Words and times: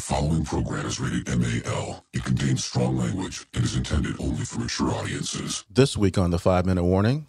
following 0.00 0.44
program 0.44 0.86
is 0.86 0.98
rated 1.00 1.26
MAL. 1.38 2.04
It 2.12 2.24
contains 2.24 2.64
strong 2.64 2.96
language 2.96 3.46
and 3.54 3.64
is 3.64 3.76
intended 3.76 4.16
only 4.20 4.44
for 4.44 4.60
mature 4.60 4.90
audiences. 4.90 5.64
This 5.70 5.96
week 5.96 6.18
on 6.18 6.30
the 6.30 6.38
five 6.38 6.66
minute 6.66 6.84
warning. 6.84 7.26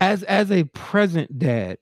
as 0.00 0.22
as 0.24 0.50
a 0.50 0.64
present 0.64 1.38
dad 1.38 1.78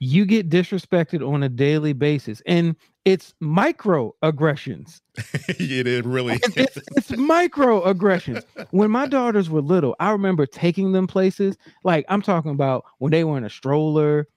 you 0.00 0.24
get 0.24 0.48
disrespected 0.48 1.26
on 1.28 1.42
a 1.42 1.48
daily 1.48 1.92
basis 1.92 2.40
and 2.46 2.76
it's 3.04 3.34
microaggressions 3.42 5.00
it 5.48 5.86
is 5.86 6.04
really. 6.04 6.34
it's, 6.34 6.56
it's, 6.56 6.76
it's 6.96 7.10
microaggressions 7.12 8.44
when 8.70 8.90
my 8.90 9.06
daughters 9.06 9.50
were 9.50 9.60
little 9.60 9.96
i 9.98 10.10
remember 10.10 10.46
taking 10.46 10.92
them 10.92 11.06
places 11.06 11.56
like 11.84 12.04
i'm 12.08 12.22
talking 12.22 12.50
about 12.52 12.84
when 12.98 13.10
they 13.10 13.24
were 13.24 13.36
in 13.36 13.44
a 13.44 13.50
stroller 13.50 14.28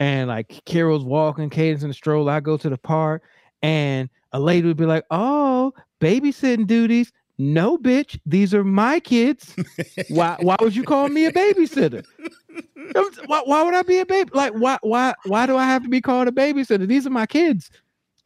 and 0.00 0.28
like 0.28 0.64
carol's 0.64 1.04
walking 1.04 1.50
cadence 1.50 1.82
in 1.82 1.88
the 1.88 1.94
stroller 1.94 2.32
i 2.32 2.40
go 2.40 2.56
to 2.56 2.68
the 2.68 2.78
park 2.78 3.22
and 3.62 4.08
a 4.32 4.40
lady 4.40 4.66
would 4.68 4.76
be 4.76 4.86
like 4.86 5.04
oh 5.10 5.72
babysitting 6.00 6.66
duties? 6.66 7.12
No 7.38 7.78
bitch 7.78 8.18
these 8.26 8.52
are 8.52 8.64
my 8.64 9.00
kids. 9.00 9.54
Why 10.08 10.36
why 10.40 10.56
would 10.60 10.74
you 10.74 10.82
call 10.84 11.08
me 11.08 11.26
a 11.26 11.32
babysitter? 11.32 12.04
Why, 13.26 13.42
why 13.44 13.62
would 13.62 13.74
i 13.74 13.82
be 13.82 13.98
a 14.00 14.06
baby 14.06 14.30
like 14.34 14.52
why 14.54 14.78
why 14.82 15.14
why 15.26 15.46
do 15.46 15.56
i 15.56 15.64
have 15.64 15.82
to 15.82 15.88
be 15.88 16.00
called 16.00 16.26
a 16.28 16.32
babysitter? 16.32 16.86
These 16.88 17.06
are 17.06 17.10
my 17.10 17.26
kids. 17.26 17.70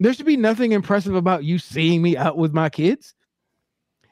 There 0.01 0.13
should 0.15 0.27
be 0.27 0.37
nothing 0.37 0.73
impressive 0.73 1.15
about 1.15 1.45
you 1.45 1.59
seeing 1.59 2.03
me 2.03 2.17
out 2.17 2.37
with 2.39 2.53
my 2.53 2.69
kids. 2.71 3.15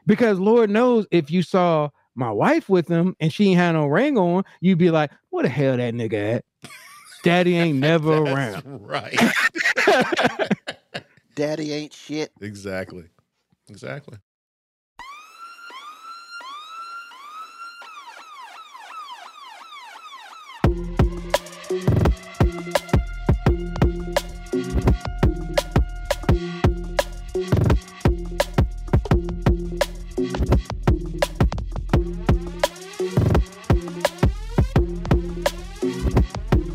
Because 0.07 0.39
lord 0.39 0.71
knows 0.71 1.07
if 1.11 1.31
you 1.31 1.43
saw 1.43 1.89
my 2.15 2.31
wife 2.31 2.69
with 2.69 2.87
them 2.87 3.17
and 3.21 3.33
she 3.33 3.51
ain't 3.51 3.59
had 3.59 3.73
no 3.73 3.87
ring 3.87 4.19
on 4.19 4.45
you'd 4.61 4.79
be 4.79 4.91
like 4.91 5.11
what 5.31 5.43
the 5.43 5.49
hell 5.49 5.77
that 5.77 5.95
nigga 5.95 6.37
at? 6.37 6.45
Daddy 7.23 7.57
ain't 7.57 7.79
never 7.79 8.25
That's 8.25 8.65
around. 8.67 8.87
right. 8.87 9.19
Daddy 11.41 11.73
ain't 11.73 11.95
shit. 11.95 12.33
exactly. 12.43 13.05
Exactly. 13.71 14.19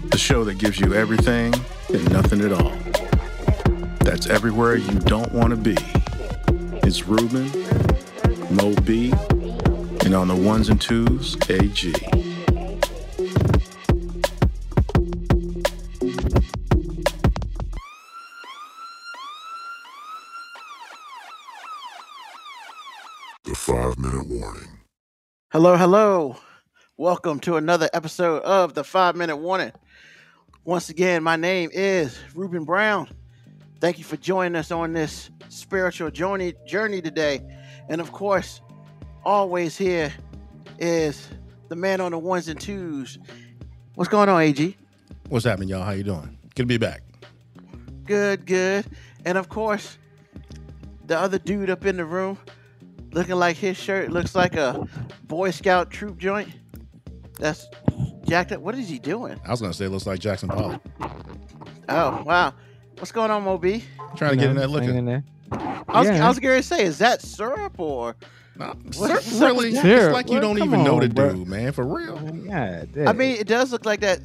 The 0.09 0.17
show 0.17 0.43
that 0.43 0.55
gives 0.57 0.79
you 0.79 0.95
everything 0.95 1.53
and 1.93 2.11
nothing 2.11 2.41
at 2.41 2.51
all. 2.51 3.04
That's 4.05 4.27
everywhere 4.27 4.75
you 4.75 4.99
don't 4.99 5.31
want 5.31 5.49
to 5.49 5.55
be. 5.55 5.75
It's 6.83 7.07
Ruben, 7.07 7.49
Mo 8.55 8.75
B, 8.83 9.11
and 10.05 10.13
on 10.13 10.27
the 10.27 10.35
ones 10.35 10.69
and 10.69 10.79
twos, 10.79 11.35
AG. 11.49 11.91
The 23.43 23.55
five 23.55 23.97
minute 23.97 24.27
warning. 24.27 24.69
Hello, 25.51 25.75
hello. 25.77 26.37
Welcome 26.95 27.39
to 27.39 27.55
another 27.55 27.89
episode 27.91 28.43
of 28.43 28.75
the 28.75 28.83
Five 28.83 29.15
Minute 29.15 29.37
Warning. 29.37 29.71
Once 30.63 30.91
again, 30.91 31.23
my 31.23 31.37
name 31.37 31.71
is 31.73 32.15
Ruben 32.35 32.65
Brown. 32.65 33.09
Thank 33.85 33.99
you 33.99 34.03
for 34.03 34.17
joining 34.17 34.55
us 34.55 34.71
on 34.71 34.93
this 34.93 35.29
spiritual 35.49 36.09
journey 36.09 36.55
journey 36.65 37.03
today. 37.03 37.39
And 37.87 38.01
of 38.01 38.11
course, 38.11 38.59
always 39.23 39.77
here 39.77 40.11
is 40.79 41.29
the 41.69 41.75
man 41.75 42.01
on 42.01 42.11
the 42.11 42.17
ones 42.17 42.47
and 42.47 42.59
twos. 42.59 43.19
What's 43.93 44.09
going 44.09 44.27
on, 44.27 44.41
AG? 44.41 44.75
What's 45.29 45.45
happening, 45.45 45.69
y'all? 45.69 45.83
How 45.83 45.91
you 45.91 46.01
doing? 46.01 46.35
Good 46.55 46.63
to 46.63 46.65
be 46.65 46.79
back. 46.79 47.03
Good, 48.05 48.47
good. 48.47 48.87
And 49.23 49.37
of 49.37 49.49
course, 49.49 49.99
the 51.05 51.19
other 51.19 51.37
dude 51.37 51.69
up 51.69 51.85
in 51.85 51.97
the 51.97 52.05
room, 52.05 52.39
looking 53.11 53.35
like 53.35 53.55
his 53.55 53.77
shirt 53.77 54.09
looks 54.09 54.33
like 54.33 54.55
a 54.55 54.87
Boy 55.25 55.51
Scout 55.51 55.91
troop 55.91 56.17
joint. 56.17 56.49
That's 57.37 57.67
jacked 58.25 58.51
up. 58.51 58.61
What 58.61 58.73
is 58.73 58.89
he 58.89 58.97
doing? 58.97 59.39
I 59.45 59.51
was 59.51 59.61
gonna 59.61 59.75
say 59.75 59.85
it 59.85 59.89
looks 59.89 60.07
like 60.07 60.19
Jackson 60.21 60.49
Pollock. 60.49 60.81
Oh, 61.87 62.23
wow. 62.23 62.55
What's 62.97 63.11
going 63.11 63.31
on, 63.31 63.43
Moby? 63.43 63.83
Trying 64.15 64.31
to 64.31 64.37
get 64.37 64.49
in 64.49 64.55
You 64.55 64.61
that 64.61 64.69
looking. 64.69 64.95
in 64.95 65.05
there. 65.05 65.23
I 65.51 65.99
was, 65.99 66.07
Yeah. 66.07 66.25
I 66.25 66.29
was 66.29 66.39
going 66.39 66.57
to 66.57 66.63
say, 66.63 66.83
is 66.85 66.97
that 66.99 67.21
syrup 67.21 67.79
or? 67.79 68.15
Nah, 68.57 68.73
What's 68.95 69.25
sir, 69.25 69.47
really, 69.47 69.71
that? 69.73 69.85
it's 69.85 70.13
like 70.13 70.27
you 70.27 70.33
Well, 70.33 70.41
don't 70.41 70.57
come 70.57 70.69
even 70.69 70.83
know 70.85 70.95
on, 70.95 71.01
the 71.01 71.09
bro. 71.09 71.33
dude, 71.33 71.47
man. 71.47 71.73
For 71.73 71.83
real. 71.85 72.15
God, 72.17 72.89
I 73.05 73.11
mean, 73.11 73.35
it 73.35 73.47
does 73.47 73.73
look 73.73 73.85
like 73.85 73.99
that. 73.99 74.21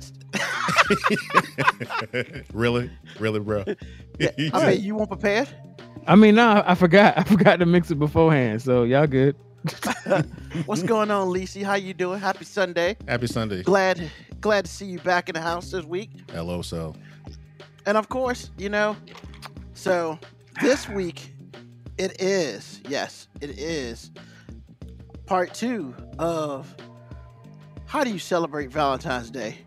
really, 2.52 2.90
really, 3.18 3.40
bro. 3.40 3.64
Yeah, 4.20 4.30
I 4.54 4.70
mean, 4.70 4.82
you 4.82 4.94
weren't 4.94 5.10
prepared? 5.10 5.48
I 6.06 6.14
mean, 6.14 6.36
no, 6.36 6.62
I 6.64 6.76
forgot. 6.76 7.18
I 7.18 7.24
forgot 7.24 7.58
to 7.58 7.66
mix 7.66 7.90
it 7.90 7.98
beforehand. 7.98 8.62
So 8.62 8.84
y'all 8.84 9.08
good. 9.08 9.34
What's 10.66 10.84
going 10.84 11.10
on, 11.10 11.28
Lisi? 11.28 11.64
How 11.64 11.74
you 11.74 11.92
doing? 11.92 12.20
Happy 12.20 12.44
Sunday. 12.44 12.96
Happy 13.08 13.26
Sunday. 13.26 13.64
Glad 13.64 14.10
glad 14.40 14.64
to 14.64 14.70
see 14.70 14.86
you 14.86 15.00
back 15.00 15.28
in 15.28 15.34
the 15.34 15.40
house 15.40 15.72
this 15.72 15.84
week. 15.84 16.10
Hello, 16.32 16.62
so 16.62 16.94
And 17.86 17.96
of 17.96 18.08
course, 18.08 18.50
you 18.58 18.68
know, 18.68 18.96
so 19.74 20.18
this 20.60 20.88
week 20.88 21.32
it 21.98 22.20
is, 22.20 22.80
yes, 22.88 23.28
it 23.40 23.58
is 23.58 24.10
part 25.26 25.54
two 25.54 25.94
of 26.18 26.74
how 27.86 28.04
do 28.04 28.10
you 28.10 28.18
celebrate 28.18 28.70
Valentine's 28.70 29.30
Day? 29.30 29.58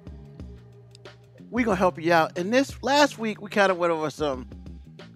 We're 1.49 1.65
gonna 1.65 1.77
help 1.77 2.01
you 2.01 2.11
out. 2.11 2.37
And 2.37 2.53
this 2.53 2.81
last 2.83 3.17
week 3.17 3.41
we 3.41 3.49
kind 3.49 3.71
of 3.71 3.77
went 3.77 3.91
over 3.91 4.09
some 4.09 4.47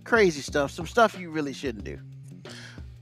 crazy 0.04 0.42
stuff, 0.42 0.72
some 0.72 0.88
stuff 0.88 1.18
you 1.20 1.30
really 1.30 1.54
shouldn't 1.54 1.84
do. 1.84 2.00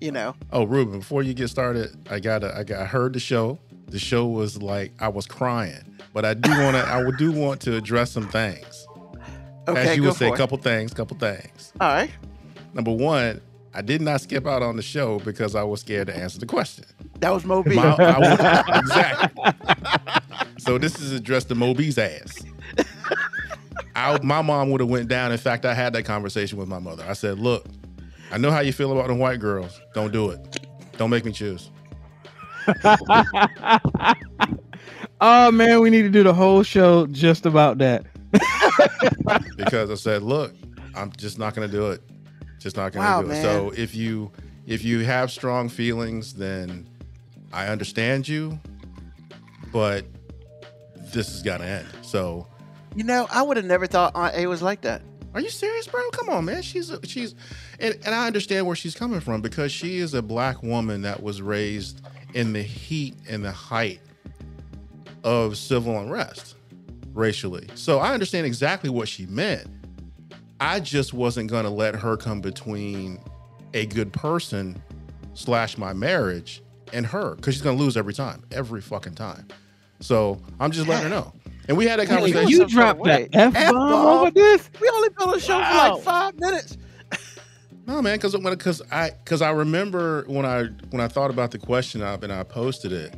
You 0.01 0.11
know. 0.11 0.35
Oh, 0.51 0.63
Ruben, 0.63 0.99
before 0.99 1.23
you 1.23 1.33
get 1.33 1.49
started, 1.49 1.95
I 2.09 2.19
gotta 2.19 2.55
I 2.55 2.63
got 2.63 2.81
I 2.81 2.85
heard 2.85 3.13
the 3.13 3.19
show. 3.19 3.59
The 3.87 3.99
show 3.99 4.25
was 4.27 4.61
like 4.61 4.93
I 4.99 5.07
was 5.07 5.25
crying. 5.27 5.97
But 6.13 6.25
I 6.25 6.33
do 6.33 6.49
wanna 6.49 6.79
I 6.79 7.03
do 7.17 7.31
want 7.31 7.61
to 7.61 7.75
address 7.75 8.11
some 8.11 8.27
things. 8.29 8.87
Okay, 9.67 9.89
As 9.89 9.95
you 9.95 10.03
go 10.03 10.09
would 10.09 10.17
say, 10.17 10.29
a 10.29 10.35
couple 10.35 10.57
things, 10.57 10.93
couple 10.93 11.17
things. 11.17 11.73
All 11.79 11.87
right. 11.87 12.11
Number 12.73 12.91
one, 12.91 13.41
I 13.73 13.81
did 13.81 14.01
not 14.01 14.21
skip 14.21 14.45
out 14.45 14.61
on 14.61 14.75
the 14.75 14.81
show 14.81 15.19
because 15.19 15.55
I 15.55 15.63
was 15.63 15.81
scared 15.81 16.07
to 16.07 16.15
answer 16.15 16.39
the 16.39 16.45
question. 16.45 16.85
That 17.19 17.31
was 17.31 17.45
Moby. 17.45 17.75
My- 17.75 17.95
was- 17.95 18.39
exactly. 18.79 19.43
So 20.59 20.77
this 20.77 20.99
is 20.99 21.11
addressed 21.11 21.49
to 21.49 21.55
Moby's 21.55 21.97
ass. 21.97 22.43
I, 23.95 24.19
my 24.23 24.41
mom 24.41 24.71
would 24.71 24.81
have 24.81 24.89
went 24.89 25.07
down. 25.07 25.31
In 25.31 25.37
fact, 25.37 25.65
I 25.65 25.73
had 25.73 25.93
that 25.93 26.03
conversation 26.03 26.57
with 26.57 26.67
my 26.67 26.79
mother. 26.79 27.03
I 27.07 27.13
said, 27.13 27.39
"Look, 27.39 27.65
I 28.31 28.37
know 28.37 28.51
how 28.51 28.59
you 28.59 28.73
feel 28.73 28.91
about 28.91 29.07
the 29.07 29.15
white 29.15 29.39
girls. 29.39 29.79
Don't 29.93 30.11
do 30.11 30.29
it. 30.31 30.59
Don't 30.97 31.09
make 31.09 31.23
me 31.25 31.31
choose." 31.31 31.71
oh 35.21 35.51
man, 35.51 35.79
we 35.81 35.89
need 35.89 36.01
to 36.01 36.09
do 36.09 36.23
the 36.23 36.33
whole 36.33 36.63
show 36.63 37.07
just 37.07 37.45
about 37.45 37.77
that. 37.77 38.05
because 39.57 39.91
I 39.91 39.95
said, 39.95 40.23
"Look, 40.23 40.53
I'm 40.95 41.11
just 41.17 41.39
not 41.39 41.55
going 41.55 41.69
to 41.69 41.71
do 41.75 41.91
it. 41.91 42.01
Just 42.59 42.75
not 42.77 42.91
going 42.93 43.05
to 43.05 43.11
Wow, 43.11 43.21
do 43.23 43.31
it." 43.31 43.41
So 43.41 43.71
if 43.75 43.95
you 43.95 44.31
if 44.65 44.83
you 44.83 44.99
have 45.05 45.31
strong 45.31 45.69
feelings, 45.69 46.33
then 46.33 46.87
I 47.53 47.67
understand 47.67 48.27
you, 48.27 48.59
but 49.71 50.05
this 51.13 51.27
has 51.29 51.41
got 51.43 51.59
to 51.59 51.65
end. 51.65 51.87
So, 52.01 52.47
you 52.95 53.03
know, 53.03 53.27
I 53.31 53.41
would 53.41 53.57
have 53.57 53.65
never 53.65 53.87
thought 53.87 54.11
Aunt 54.15 54.35
A 54.35 54.47
was 54.47 54.61
like 54.61 54.81
that. 54.81 55.01
are 55.33 55.41
you 55.41 55.49
serious, 55.49 55.87
bro? 55.87 56.01
Come 56.11 56.29
on, 56.29 56.45
man. 56.45 56.61
She's 56.61 56.89
a, 56.89 57.05
she's, 57.05 57.35
and, 57.79 57.95
and 58.05 58.13
I 58.13 58.27
understand 58.27 58.65
where 58.67 58.75
she's 58.75 58.95
coming 58.95 59.19
from 59.19 59.41
because 59.41 59.71
she 59.71 59.97
is 59.97 60.13
a 60.13 60.21
black 60.21 60.63
woman 60.63 61.01
that 61.03 61.21
was 61.21 61.41
raised 61.41 62.01
in 62.33 62.51
the 62.53 62.63
heat 62.63 63.15
and 63.29 63.43
the 63.45 63.51
height 63.51 64.01
of 65.23 65.57
civil 65.57 65.99
unrest 65.99 66.55
racially. 67.15 67.67
So 67.75 67.99
I 67.99 68.13
understand 68.13 68.45
exactly 68.45 68.89
what 68.89 69.07
she 69.07 69.25
meant. 69.25 69.67
I 70.59 70.79
just 70.79 71.13
wasn't 71.13 71.49
going 71.49 71.63
to 71.63 71.69
let 71.69 71.95
her 71.95 72.15
come 72.17 72.41
between 72.41 73.19
a 73.73 73.85
good 73.87 74.13
person 74.13 74.81
slash 75.33 75.77
my 75.77 75.93
marriage 75.93 76.61
and 76.93 77.05
her 77.05 77.35
because 77.35 77.55
she's 77.55 77.63
going 77.63 77.77
to 77.77 77.83
lose 77.83 77.97
every 77.97 78.13
time, 78.13 78.43
every 78.51 78.81
fucking 78.81 79.15
time. 79.15 79.47
So 79.99 80.39
I'm 80.59 80.71
just 80.71 80.87
letting 80.87 81.03
her 81.03 81.09
know. 81.09 81.33
And 81.67 81.75
we 81.77 81.87
had 81.87 81.99
that 81.99 82.07
Hey, 82.07 82.15
conversation. 82.15 82.49
you 82.49 82.57
some 82.57 82.69
sort 82.69 82.89
of 82.89 83.03
dropped 83.03 83.03
that 83.05 83.29
f 83.33 83.53
bomb 83.73 83.91
over 84.07 84.31
this? 84.31 84.69
We 84.79 84.87
only 84.89 85.09
been 85.09 85.27
on 85.29 85.33
the 85.33 85.39
show 85.39 85.55
for 85.55 85.59
like 85.75 86.03
five 86.03 86.39
minutes. 86.39 86.77
No, 87.87 88.01
man, 88.01 88.17
because 88.17 88.33
when 88.37 88.43
because 88.53 88.81
I 88.91 89.11
because 89.11 89.41
I 89.41 89.51
remember 89.51 90.23
when 90.27 90.45
I 90.45 90.65
when 90.91 91.01
I 91.01 91.07
thought 91.07 91.29
about 91.31 91.51
the 91.51 91.59
question 91.59 92.01
up 92.01 92.23
and 92.23 92.31
I 92.31 92.43
posted 92.43 92.91
it. 92.91 93.15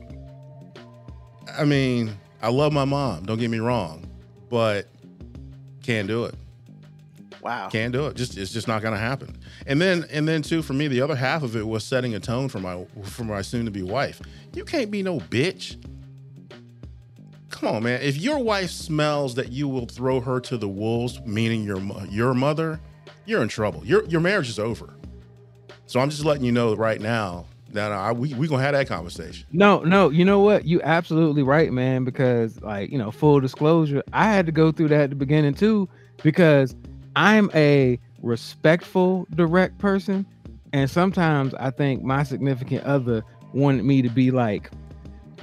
I 1.58 1.64
mean, 1.66 2.18
I 2.42 2.50
love 2.50 2.72
my 2.72 2.86
mom. 2.86 3.24
Don't 3.24 3.40
get 3.40 3.50
me 3.50 3.60
wrong, 3.60 4.06
but 4.50 4.88
can't 5.84 6.08
do 6.08 6.26
it. 6.26 6.36
Wow. 7.42 7.70
Can't 7.70 7.94
do 7.94 8.08
it. 8.08 8.16
Just 8.16 8.38
it's 8.38 8.52
just 8.52 8.68
not 8.68 8.82
going 8.82 8.94
to 8.94 9.00
happen. 9.00 9.38
And 9.66 9.80
then 9.80 10.06
and 10.12 10.28
then 10.28 10.42
too 10.42 10.62
for 10.62 10.74
me, 10.74 10.88
the 10.88 11.02
other 11.02 11.16
half 11.16 11.44
of 11.44 11.56
it 11.56 11.66
was 11.66 11.84
setting 11.84 12.16
a 12.16 12.20
tone 12.20 12.50
for 12.50 12.60
my 12.60 12.86
for 13.04 13.24
my 13.24 13.42
soon 13.42 13.66
to 13.66 13.72
be 13.72 13.84
wife. 13.84 14.22
You 14.54 14.66
can't 14.66 14.92
be 14.92 15.02
no 15.02 15.20
bitch. 15.20 15.82
Come 17.50 17.70
on, 17.70 17.84
man. 17.84 18.02
If 18.02 18.18
your 18.18 18.40
wife 18.40 18.70
smells 18.70 19.36
that 19.36 19.52
you 19.52 19.68
will 19.68 19.86
throw 19.86 20.20
her 20.20 20.40
to 20.42 20.58
the 20.58 20.68
wolves, 20.68 21.22
meaning 21.26 21.64
your 21.64 21.80
your 22.10 22.34
mother, 22.34 22.80
you're 23.26 23.42
in 23.42 23.48
trouble. 23.48 23.86
Your 23.86 24.04
your 24.06 24.22
marriage 24.22 24.50
is 24.50 24.60
over. 24.60 24.94
So 25.86 26.02
I'm 26.02 26.10
just 26.10 26.26
letting 26.26 26.44
you 26.44 26.52
know 26.52 26.76
right 26.76 27.00
now 27.00 27.46
that 27.74 27.92
I, 27.92 28.12
we 28.12 28.34
we 28.34 28.48
gonna 28.48 28.64
have 28.64 28.74
that 28.74 28.88
conversation. 28.88 29.46
No, 29.52 29.80
no, 29.80 30.10
you 30.10 30.24
know 30.26 30.40
what? 30.40 30.66
You 30.66 30.82
absolutely 30.84 31.44
right, 31.44 31.72
man. 31.72 32.04
Because 32.04 32.62
like 32.62 32.92
you 32.92 32.98
know, 32.98 33.12
full 33.12 33.40
disclosure, 33.40 34.04
I 34.14 34.26
had 34.32 34.46
to 34.46 34.52
go 34.52 34.72
through 34.72 34.90
that 34.90 35.02
at 35.02 35.10
the 35.10 35.16
beginning 35.16 35.54
too, 35.54 35.90
because 36.24 36.76
I'm 37.16 37.50
a 37.54 38.00
respectful, 38.22 39.28
direct 39.36 39.78
person, 39.80 40.26
and 40.74 40.90
sometimes 40.90 41.54
I 41.56 41.72
think 41.72 42.04
my 42.04 42.24
significant 42.24 42.84
other 42.84 43.24
wanted 43.54 43.86
me 43.86 44.02
to 44.02 44.10
be 44.10 44.32
like, 44.32 44.72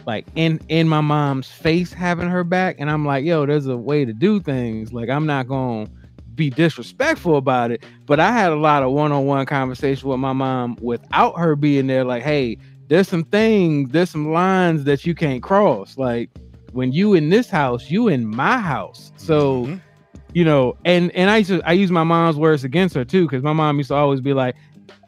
like 0.07 0.27
in 0.35 0.61
in 0.69 0.89
my 0.89 1.01
mom's 1.01 1.51
face, 1.51 1.93
having 1.93 2.29
her 2.29 2.45
back, 2.45 2.77
and 2.79 2.91
I'm 2.91 3.05
like, 3.05 3.25
yo, 3.25 3.47
there's 3.47 3.67
a 3.67 3.77
way 3.77 4.05
to 4.05 4.13
do 4.13 4.41
things. 4.41 4.93
Like 4.93 5.09
I'm 5.09 5.27
not 5.27 5.49
gonna 5.49 5.89
be 6.35 6.51
disrespectful 6.51 7.37
about 7.37 7.71
it, 7.71 7.85
but 8.07 8.21
I 8.21 8.33
had 8.33 8.53
a 8.53 8.57
lot 8.57 8.83
of 8.83 8.93
one-on-one 8.93 9.47
conversation 9.47 10.09
with 10.09 10.19
my 10.19 10.33
mom 10.33 10.77
without 10.81 11.39
her 11.39 11.57
being 11.57 11.87
there. 11.87 12.05
Like, 12.05 12.23
hey, 12.23 12.57
there's 12.89 13.09
some 13.09 13.25
things, 13.25 13.91
there's 13.91 14.11
some 14.11 14.33
lines 14.33 14.85
that 14.85 15.07
you 15.07 15.15
can't 15.15 15.43
cross. 15.43 15.97
Like 15.97 16.31
when 16.73 16.93
you 16.93 17.15
in 17.15 17.29
this 17.31 17.49
house, 17.49 17.91
you 17.91 18.09
in 18.09 18.27
my 18.27 18.59
house. 18.59 19.13
So 19.17 19.67
Mhm. 19.67 19.81
you 20.35 20.45
know, 20.45 20.75
and 20.85 21.11
and 21.13 21.31
I 21.31 21.39
used 21.39 21.51
to 21.51 21.63
I 21.65 21.73
use 21.73 21.91
my 21.91 22.03
mom's 22.05 22.37
words 22.37 22.65
against 22.65 22.95
her 22.97 23.05
too, 23.05 23.23
because 23.27 23.43
my 23.43 23.53
mom 23.53 23.79
used 23.79 23.89
to 23.89 23.95
always 23.95 24.21
be 24.21 24.33
like, 24.33 24.57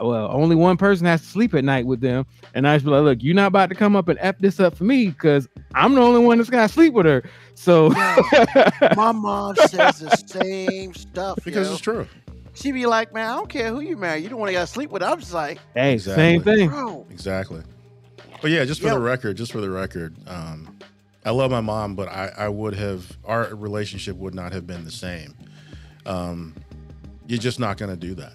Well, 0.00 0.28
only 0.32 0.56
one 0.56 0.76
person 0.76 1.06
has 1.06 1.20
to 1.22 1.26
sleep 1.26 1.54
at 1.54 1.64
night 1.64 1.86
with 1.86 2.00
them. 2.00 2.26
And 2.54 2.66
I 2.68 2.74
used 2.74 2.84
to 2.84 2.90
be 2.90 2.94
like, 2.96 3.04
Look, 3.04 3.22
you're 3.22 3.34
not 3.34 3.46
about 3.48 3.68
to 3.70 3.74
come 3.74 3.96
up 3.96 4.08
and 4.08 4.18
F 4.20 4.38
this 4.38 4.60
up 4.60 4.76
for 4.76 4.84
me 4.84 5.08
because 5.08 5.48
I'm 5.74 5.94
the 5.94 6.00
only 6.02 6.20
one 6.20 6.38
that's 6.38 6.50
gotta 6.50 6.72
sleep 6.72 6.92
with 6.92 7.06
her. 7.06 7.22
So 7.54 7.88
My 8.96 9.12
mom 9.12 9.56
says 9.56 9.98
the 10.00 10.10
same 10.26 10.92
stuff. 10.94 11.38
because 11.44 11.68
yo. 11.68 11.72
it's 11.74 11.82
true. 11.82 12.06
She 12.54 12.72
be 12.72 12.86
like, 12.86 13.12
man, 13.12 13.30
I 13.30 13.34
don't 13.36 13.48
care 13.50 13.68
who 13.70 13.80
you 13.80 13.96
marry. 13.96 14.20
You 14.20 14.28
don't 14.30 14.38
want 14.38 14.48
to 14.48 14.54
gotta 14.54 14.66
sleep 14.66 14.90
with. 14.90 15.02
I'm 15.02 15.18
just 15.20 15.34
like, 15.34 15.58
hey, 15.74 15.98
same 15.98 16.42
thing. 16.42 16.68
bro. 16.68 17.06
Exactly. 17.10 17.62
But 18.42 18.50
yeah, 18.50 18.64
just 18.64 18.80
for 18.80 18.86
Yeah. 18.88 18.94
the 18.94 19.00
record, 19.00 19.36
just 19.36 19.52
for 19.52 19.60
the 19.60 19.70
record, 19.70 20.14
um, 20.26 20.78
I 21.24 21.30
love 21.30 21.50
my 21.50 21.60
mom, 21.60 21.94
but 21.96 22.08
I, 22.08 22.30
I 22.36 22.48
would 22.48 22.74
have 22.74 23.16
our 23.24 23.46
relationship 23.54 24.16
would 24.16 24.34
not 24.34 24.52
have 24.52 24.66
been 24.66 24.84
the 24.84 24.90
same. 24.90 25.34
Um, 26.06 26.54
you're 27.26 27.38
just 27.38 27.58
not 27.58 27.76
gonna 27.78 27.96
do 27.96 28.14
that. 28.14 28.32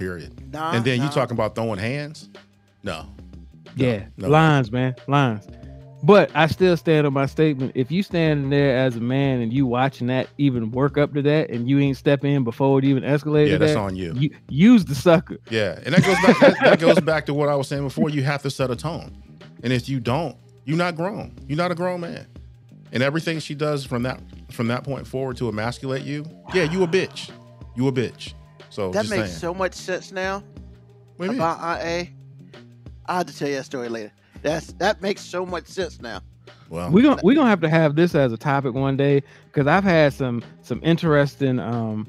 Period. 0.00 0.52
Nah, 0.52 0.72
and 0.72 0.84
then 0.84 0.98
nah. 0.98 1.04
you 1.04 1.10
talking 1.10 1.36
about 1.36 1.54
throwing 1.54 1.78
hands? 1.78 2.28
No. 2.82 3.02
No, 3.02 3.06
Yeah, 3.76 4.06
no. 4.16 4.28
lines, 4.28 4.72
man, 4.72 4.96
lines. 5.06 5.46
But 6.02 6.30
I 6.34 6.46
still 6.46 6.76
stand 6.78 7.06
on 7.06 7.12
my 7.12 7.26
statement. 7.26 7.72
If 7.74 7.90
you 7.92 8.02
standing 8.02 8.48
there 8.48 8.74
as 8.78 8.96
a 8.96 9.00
man 9.00 9.40
and 9.42 9.52
you 9.52 9.66
watching 9.66 10.06
that 10.06 10.28
even 10.38 10.70
work 10.70 10.96
up 10.96 11.12
to 11.12 11.20
that, 11.22 11.50
and 11.50 11.68
you 11.68 11.78
ain't 11.78 11.98
step 11.98 12.24
in 12.24 12.42
before 12.42 12.78
it 12.78 12.86
even 12.86 13.02
escalated, 13.02 13.50
Yeah, 13.50 13.58
that's 13.58 13.74
that, 13.74 13.78
on 13.78 13.96
you. 13.96 14.14
you 14.14 14.30
use 14.48 14.86
the 14.86 14.94
sucker. 14.94 15.36
Yeah, 15.50 15.78
and 15.84 15.94
that 15.94 16.02
goes 16.02 16.16
back. 16.24 16.40
that, 16.40 16.56
that 16.64 16.80
goes 16.80 17.00
back 17.00 17.26
to 17.26 17.34
what 17.34 17.50
I 17.50 17.54
was 17.54 17.68
saying 17.68 17.82
before. 17.82 18.08
You 18.08 18.22
have 18.22 18.40
to 18.42 18.50
set 18.50 18.70
a 18.70 18.76
tone, 18.76 19.14
and 19.62 19.72
if 19.74 19.88
you 19.90 20.00
don't, 20.00 20.36
you're 20.64 20.78
not 20.78 20.96
grown. 20.96 21.34
You're 21.46 21.58
not 21.58 21.70
a 21.70 21.74
grown 21.74 22.00
man. 22.00 22.26
And 22.92 23.02
everything 23.02 23.38
she 23.38 23.54
does 23.54 23.84
from 23.84 24.02
that 24.04 24.20
from 24.50 24.68
that 24.68 24.82
point 24.84 25.06
forward 25.06 25.36
to 25.36 25.48
emasculate 25.50 26.02
you, 26.02 26.24
yeah, 26.54 26.62
you 26.64 26.82
a 26.82 26.88
bitch. 26.88 27.30
You 27.76 27.86
a 27.88 27.92
bitch. 27.92 28.32
So 28.70 28.90
that 28.92 29.00
just 29.02 29.10
makes 29.10 29.28
saying. 29.30 29.40
so 29.40 29.52
much 29.54 29.74
sense 29.74 30.12
now 30.12 30.42
What 31.16 31.26
do 31.26 31.32
mean? 31.32 31.40
about 31.40 31.58
IA. 31.84 32.08
I 33.06 33.16
have 33.18 33.26
to 33.26 33.36
tell 33.36 33.48
you 33.48 33.56
that 33.56 33.64
story 33.64 33.88
later. 33.88 34.12
That's 34.42 34.72
that 34.74 35.02
makes 35.02 35.20
so 35.22 35.44
much 35.44 35.66
sense 35.66 36.00
now. 36.00 36.22
well, 36.70 36.90
we 36.90 37.02
gonna 37.02 37.20
we 37.22 37.34
gonna 37.34 37.50
have 37.50 37.60
to 37.60 37.68
have 37.68 37.94
this 37.96 38.14
as 38.14 38.32
a 38.32 38.36
topic 38.38 38.72
one 38.74 38.96
day 38.96 39.22
because 39.46 39.66
I've 39.66 39.84
had 39.84 40.12
some 40.14 40.42
some 40.62 40.80
interesting 40.82 41.58
um 41.58 42.06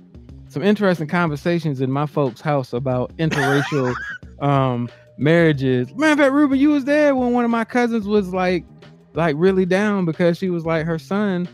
some 0.47 0.63
interesting 0.63 1.07
conversations 1.07 1.81
in 1.81 1.91
my 1.91 2.05
folks' 2.05 2.41
house 2.41 2.71
about 2.73 3.15
interracial 3.17 3.93
um 4.39 4.89
marriages. 5.17 5.93
Matter 5.95 6.13
of 6.13 6.19
fact, 6.19 6.33
Ruben, 6.33 6.57
you 6.59 6.69
was 6.69 6.85
there 6.85 7.15
when 7.15 7.33
one 7.33 7.43
of 7.45 7.51
my 7.51 7.63
cousins 7.65 8.07
was 8.07 8.33
like 8.33 8.63
like 9.13 9.35
really 9.37 9.65
down 9.65 10.05
because 10.05 10.37
she 10.37 10.49
was 10.49 10.65
like 10.65 10.85
her 10.85 10.99
son 10.99 11.47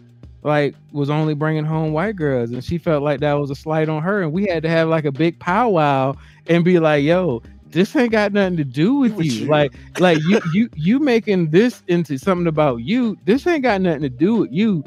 like 0.44 0.76
was 0.92 1.10
only 1.10 1.34
bringing 1.34 1.66
home 1.66 1.94
white 1.94 2.16
girls 2.16 2.52
and 2.52 2.64
she 2.64 2.78
felt 2.78 3.04
like 3.04 3.20
that 3.20 3.34
was 3.34 3.50
a 3.50 3.56
slight 3.56 3.90
on 3.90 4.02
her 4.02 4.22
and 4.22 4.32
we 4.32 4.46
had 4.48 4.64
to 4.64 4.70
have 4.70 4.88
like 4.88 5.06
a 5.06 5.12
big 5.12 5.40
powwow 5.40 6.14
and 6.48 6.64
be 6.64 6.80
like 6.80 7.04
yo 7.04 7.42
this 7.70 7.96
ain't 7.96 8.12
got 8.12 8.32
nothing 8.32 8.58
to 8.58 8.64
do 8.64 8.96
with 8.96 9.14
With 9.16 9.26
you. 9.26 9.32
you. 9.44 9.48
like 9.48 9.74
like 10.00 10.20
you 10.28 10.40
you 10.54 10.70
you 10.76 11.00
making 11.00 11.50
this 11.50 11.84
into 11.88 12.18
something 12.18 12.48
about 12.48 12.78
you 12.78 13.18
this 13.26 13.46
ain't 13.48 13.64
got 13.64 13.82
nothing 13.82 14.04
to 14.04 14.10
do 14.10 14.36
with 14.38 14.52
you 14.52 14.84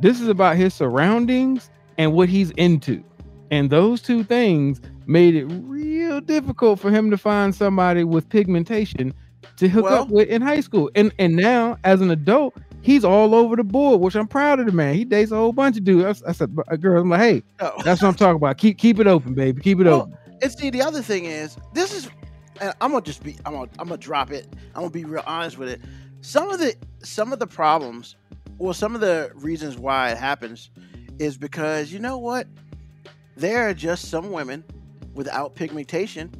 this 0.00 0.20
is 0.20 0.28
about 0.28 0.56
his 0.56 0.74
surroundings 0.74 1.70
and 1.98 2.12
what 2.12 2.28
he's 2.28 2.50
into 2.52 3.02
and 3.50 3.70
those 3.70 4.02
two 4.02 4.24
things 4.24 4.80
made 5.06 5.36
it 5.36 5.44
real 5.46 6.20
difficult 6.20 6.80
for 6.80 6.90
him 6.90 7.10
to 7.10 7.16
find 7.16 7.54
somebody 7.54 8.02
with 8.02 8.28
pigmentation 8.28 9.14
to 9.56 9.68
hook 9.68 9.86
up 9.86 10.08
with 10.08 10.28
in 10.28 10.42
high 10.42 10.60
school 10.60 10.90
and 10.94 11.12
and 11.18 11.36
now 11.36 11.78
as 11.84 12.00
an 12.00 12.10
adult 12.10 12.56
he's 12.86 13.04
all 13.04 13.34
over 13.34 13.56
the 13.56 13.64
board 13.64 14.00
which 14.00 14.14
i'm 14.14 14.26
proud 14.28 14.60
of 14.60 14.66
the 14.66 14.72
man 14.72 14.94
he 14.94 15.04
dates 15.04 15.32
a 15.32 15.36
whole 15.36 15.52
bunch 15.52 15.76
of 15.76 15.84
dudes 15.84 16.22
i, 16.22 16.28
I 16.28 16.32
said 16.32 16.56
"Uh, 16.70 16.76
girl 16.76 17.02
i'm 17.02 17.10
like 17.10 17.20
hey 17.20 17.42
Oh. 17.60 17.72
that's 17.84 18.00
what 18.00 18.08
i'm 18.08 18.14
talking 18.14 18.36
about 18.36 18.56
keep 18.58 18.78
keep 18.78 19.00
it 19.00 19.06
open 19.06 19.34
baby 19.34 19.60
keep 19.60 19.80
it 19.80 19.84
Well, 19.84 20.02
open 20.02 20.16
And 20.42 20.52
see, 20.52 20.70
the 20.70 20.82
other 20.82 21.02
thing 21.02 21.24
is, 21.24 21.56
this 21.72 21.92
is, 21.94 22.08
and 22.60 22.72
I'm 22.80 22.90
gonna 22.92 23.02
just 23.02 23.22
be, 23.24 23.36
I'm 23.46 23.54
gonna, 23.54 23.70
I'm 23.78 23.88
gonna 23.88 23.96
drop 23.98 24.30
it. 24.30 24.46
I'm 24.74 24.82
gonna 24.82 24.90
be 24.90 25.04
real 25.04 25.22
honest 25.26 25.56
with 25.58 25.70
it. 25.70 25.80
Some 26.20 26.50
of 26.50 26.58
the, 26.58 26.74
some 27.02 27.32
of 27.32 27.38
the 27.38 27.46
problems, 27.46 28.16
or 28.58 28.74
some 28.74 28.94
of 28.94 29.00
the 29.00 29.30
reasons 29.34 29.78
why 29.78 30.10
it 30.10 30.18
happens, 30.18 30.68
is 31.18 31.38
because 31.38 31.90
you 31.90 31.98
know 31.98 32.18
what? 32.18 32.46
There 33.34 33.66
are 33.68 33.72
just 33.74 34.10
some 34.10 34.30
women 34.30 34.62
without 35.14 35.54
pigmentation 35.54 36.30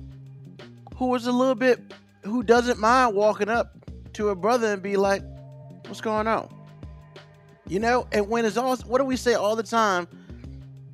who 0.96 1.14
is 1.14 1.26
a 1.26 1.32
little 1.32 1.54
bit, 1.54 1.80
who 2.22 2.42
doesn't 2.42 2.78
mind 2.78 3.14
walking 3.16 3.48
up 3.48 3.76
to 4.12 4.28
a 4.28 4.34
brother 4.34 4.72
and 4.74 4.82
be 4.82 4.96
like, 4.96 5.22
"What's 5.86 6.00
going 6.00 6.26
on?" 6.26 6.48
You 7.68 7.80
know, 7.80 8.06
and 8.12 8.28
when 8.28 8.44
it's 8.44 8.56
all, 8.56 8.76
what 8.76 8.98
do 8.98 9.04
we 9.04 9.16
say 9.16 9.34
all 9.34 9.56
the 9.56 9.62
time? 9.62 10.06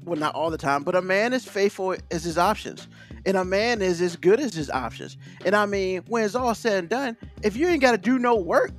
well, 0.05 0.19
not 0.19 0.35
all 0.35 0.51
the 0.51 0.59
time, 0.59 0.83
but 0.83 0.95
a 0.95 1.03
man 1.03 1.33
is 1.33 1.45
faithful 1.45 1.95
as 2.11 2.25
his 2.25 2.39
options, 2.39 2.89
and 3.25 3.37
a 3.37 3.45
man 3.45 3.81
is 3.83 4.01
as 4.01 4.17
good 4.17 4.41
as 4.41 4.55
his 4.55 4.71
options. 4.71 5.17
And 5.45 5.55
I 5.55 5.67
mean, 5.67 6.03
when 6.09 6.25
it's 6.25 6.35
all 6.35 6.55
said 6.55 6.79
and 6.79 6.89
done, 6.89 7.17
if 7.43 7.57
you 7.57 7.69
ain't 7.69 7.81
got 7.81 7.93
to 7.93 7.99
do 7.99 8.19
no 8.19 8.35
work, 8.37 8.73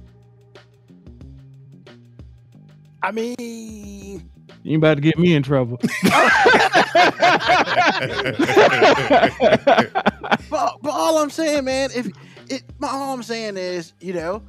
I 3.01 3.12
mean, 3.12 3.36
you 3.39 4.22
ain't 4.65 4.77
about 4.77 4.96
to 4.96 5.01
get 5.01 5.20
me 5.20 5.34
in 5.34 5.43
trouble 5.43 5.77
but, 10.50 10.77
but 10.82 10.89
all 10.89 11.17
I'm 11.17 11.29
saying, 11.29 11.65
man, 11.65 11.89
if 11.93 12.08
it, 12.50 12.63
my 12.79 12.88
all 12.88 13.13
I'm 13.13 13.24
saying 13.24 13.58
is, 13.58 13.93
you 14.00 14.13
know, 14.13 14.41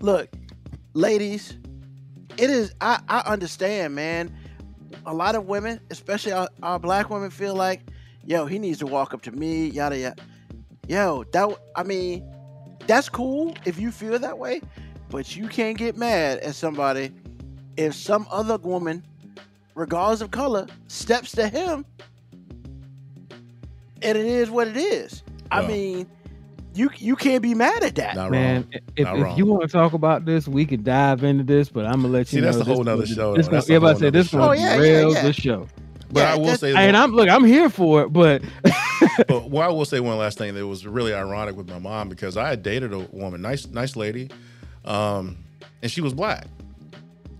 look, 0.00 0.28
ladies, 0.94 1.58
it 2.36 2.50
is. 2.50 2.74
I 2.80 3.00
I 3.08 3.20
understand, 3.20 3.94
man. 3.94 4.34
A 5.06 5.14
lot 5.14 5.34
of 5.34 5.46
women, 5.46 5.80
especially 5.90 6.32
our, 6.32 6.48
our 6.62 6.78
black 6.78 7.10
women, 7.10 7.30
feel 7.30 7.54
like, 7.54 7.80
yo, 8.24 8.46
he 8.46 8.58
needs 8.58 8.78
to 8.80 8.86
walk 8.86 9.14
up 9.14 9.22
to 9.22 9.32
me, 9.32 9.66
yada 9.68 9.98
yada. 9.98 10.22
Yo, 10.88 11.24
that 11.32 11.48
I 11.76 11.82
mean, 11.82 12.24
that's 12.86 13.08
cool 13.08 13.54
if 13.64 13.78
you 13.78 13.90
feel 13.90 14.18
that 14.18 14.38
way, 14.38 14.60
but 15.08 15.36
you 15.36 15.48
can't 15.48 15.78
get 15.78 15.96
mad 15.96 16.38
at 16.38 16.54
somebody 16.54 17.12
if 17.76 17.94
some 17.94 18.26
other 18.30 18.58
woman, 18.58 19.04
regardless 19.74 20.20
of 20.20 20.30
color, 20.30 20.66
steps 20.88 21.32
to 21.32 21.48
him 21.48 21.86
and 24.02 24.18
it 24.18 24.26
is 24.26 24.50
what 24.50 24.68
it 24.68 24.76
is. 24.76 25.22
I 25.50 25.66
mean, 25.66 26.06
you 26.74 26.90
you 26.96 27.16
can't 27.16 27.42
be 27.42 27.54
mad 27.54 27.82
at 27.82 27.94
that. 27.96 28.14
Not 28.14 28.30
Man, 28.30 28.62
wrong. 28.62 28.80
if, 28.96 29.04
Not 29.06 29.18
if 29.32 29.38
you 29.38 29.46
want 29.46 29.62
to 29.62 29.68
talk 29.68 29.92
about 29.92 30.24
this, 30.24 30.48
we 30.48 30.64
could 30.66 30.84
dive 30.84 31.22
into 31.24 31.44
this, 31.44 31.68
but 31.68 31.84
I'm 31.86 32.02
gonna 32.02 32.08
let 32.08 32.28
See, 32.28 32.36
you 32.36 32.42
know. 32.42 32.52
that's 32.52 32.60
a 32.60 32.64
whole 32.64 32.82
nother 32.84 33.02
gonna- 33.02 33.14
show, 33.14 33.36
This 33.36 33.46
though. 33.46 33.50
gonna, 33.50 33.56
That's 33.58 33.68
a 33.68 33.72
yeah, 33.72 33.78
about 33.78 33.86
whole 33.86 33.94
to 33.94 33.98
say 34.00 34.04
nother 34.06 34.18
this 34.18 34.28
show. 34.28 34.38
gonna 34.38 34.50
Oh, 34.50 34.52
be 34.54 34.58
yeah, 34.58 34.74
yeah, 34.74 34.80
real. 34.98 35.12
yeah. 35.12 35.22
This 35.22 35.36
show, 35.36 35.68
But 36.10 36.20
Yeah, 36.20 36.32
I 36.32 36.36
will 36.38 36.56
say, 36.56 36.74
and 36.74 36.96
I'm 36.96 37.12
look, 37.12 37.28
I'm 37.28 37.44
here 37.44 37.68
for 37.70 38.02
it, 38.02 38.08
but 38.12 38.42
but 39.28 39.50
well, 39.50 39.68
I 39.68 39.72
will 39.72 39.84
say 39.84 40.00
one 40.00 40.16
last 40.18 40.38
thing 40.38 40.54
that 40.54 40.66
was 40.66 40.86
really 40.86 41.12
ironic 41.14 41.56
with 41.56 41.68
my 41.68 41.78
mom 41.78 42.08
because 42.08 42.36
I 42.36 42.48
had 42.48 42.62
dated 42.62 42.92
a 42.92 42.98
woman, 43.12 43.42
nice, 43.42 43.66
nice 43.66 43.96
lady, 43.96 44.30
um, 44.84 45.36
and 45.82 45.90
she 45.90 46.00
was 46.00 46.12
black, 46.14 46.46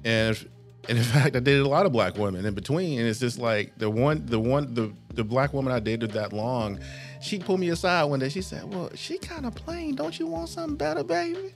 and 0.04 0.36
if- 0.36 0.46
and 0.88 0.98
in 0.98 1.04
fact, 1.14 1.36
I 1.36 1.40
dated 1.40 1.62
a 1.62 1.68
lot 1.68 1.86
of 1.86 1.92
black 1.92 2.16
women 2.16 2.44
in 2.44 2.54
between, 2.54 2.98
and 2.98 3.08
it's 3.08 3.20
just 3.20 3.38
like 3.38 3.72
the 3.78 3.90
one, 3.90 4.24
the 4.26 4.38
one, 4.40 4.74
the 4.74 4.92
the 5.14 5.24
black 5.24 5.52
woman 5.52 5.72
I 5.72 5.78
dated 5.80 6.12
that 6.12 6.32
long, 6.32 6.78
she 7.20 7.38
pulled 7.38 7.60
me 7.60 7.68
aside 7.68 8.04
one 8.04 8.18
day. 8.20 8.28
She 8.28 8.42
said, 8.42 8.72
"Well, 8.72 8.90
she 8.94 9.18
kind 9.18 9.46
of 9.46 9.54
plain. 9.54 9.94
Don't 9.94 10.18
you 10.18 10.26
want 10.26 10.48
something 10.48 10.76
better, 10.76 11.04
baby?" 11.04 11.54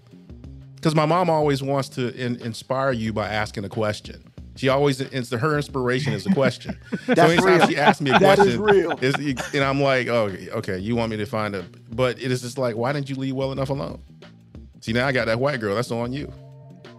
Because 0.77 0.95
my 0.95 1.07
mom 1.07 1.31
always 1.31 1.63
wants 1.63 1.89
to 1.91 2.15
in, 2.15 2.37
inspire 2.37 2.93
you 2.93 3.13
by 3.13 3.29
asking 3.29 3.65
a 3.65 3.69
question. 3.69 4.23
She 4.57 4.69
always 4.69 5.01
it's 5.01 5.31
her 5.31 5.57
inspiration 5.57 6.13
is 6.15 6.27
a 6.27 6.33
question. 6.33 6.79
so 7.07 7.13
anytime 7.15 7.59
real. 7.59 7.67
she 7.67 7.77
asks 7.77 8.01
me 8.01 8.11
a 8.11 8.19
That 8.19 8.39
is 8.39 8.57
question, 8.57 8.63
real. 8.63 9.43
and 9.55 9.63
I'm 9.65 9.83
like, 9.83 10.09
oh, 10.09 10.27
okay, 10.27 10.51
okay, 10.51 10.79
you 10.79 10.97
want 10.97 11.11
me 11.11 11.19
to 11.19 11.27
find 11.27 11.55
a, 11.55 11.63
but 11.91 12.19
it 12.21 12.31
is 12.31 12.41
just 12.41 12.57
like, 12.57 12.75
why 12.77 12.93
didn't 12.93 13.11
you 13.11 13.17
leave 13.17 13.35
well 13.35 13.53
enough 13.53 13.69
alone? 13.69 14.01
See, 14.81 14.93
now 14.93 15.07
I 15.07 15.13
got 15.13 15.27
that 15.27 15.39
white 15.41 15.61
girl. 15.61 15.75
That's 15.75 15.91
on 15.91 16.13
you. 16.13 16.33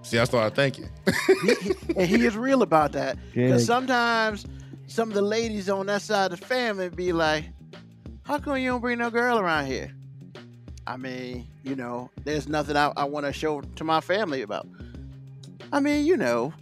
See, 0.04 0.18
I 0.20 0.24
started 0.24 0.56
thinking. 0.56 0.90
and 1.98 2.08
he 2.08 2.26
is 2.26 2.38
real 2.38 2.62
about 2.62 2.94
that. 2.94 3.18
Because 3.34 3.66
sometimes 3.66 4.46
some 4.88 5.10
of 5.10 5.16
the 5.16 5.22
ladies 5.22 5.70
on 5.70 5.86
that 5.88 6.02
side 6.02 6.32
of 6.32 6.40
the 6.40 6.46
family 6.46 6.90
be 6.90 7.12
like, 7.12 7.46
"How 8.24 8.40
come 8.40 8.58
you 8.58 8.70
don't 8.70 8.82
bring 8.82 9.00
no 9.00 9.10
girl 9.10 9.38
around 9.38 9.66
here?" 9.66 9.92
I 10.86 10.96
mean, 10.96 11.48
you 11.64 11.76
know, 11.76 12.10
there's 12.24 12.48
nothing 12.48 12.78
I, 12.78 12.94
I 12.96 13.04
want 13.04 13.26
to 13.26 13.34
show 13.34 13.60
to 13.62 13.84
my 13.84 14.00
family 14.00 14.42
about. 14.42 14.68
I 15.74 15.82
mean, 15.82 16.06
you 16.06 16.16
know, 16.16 16.54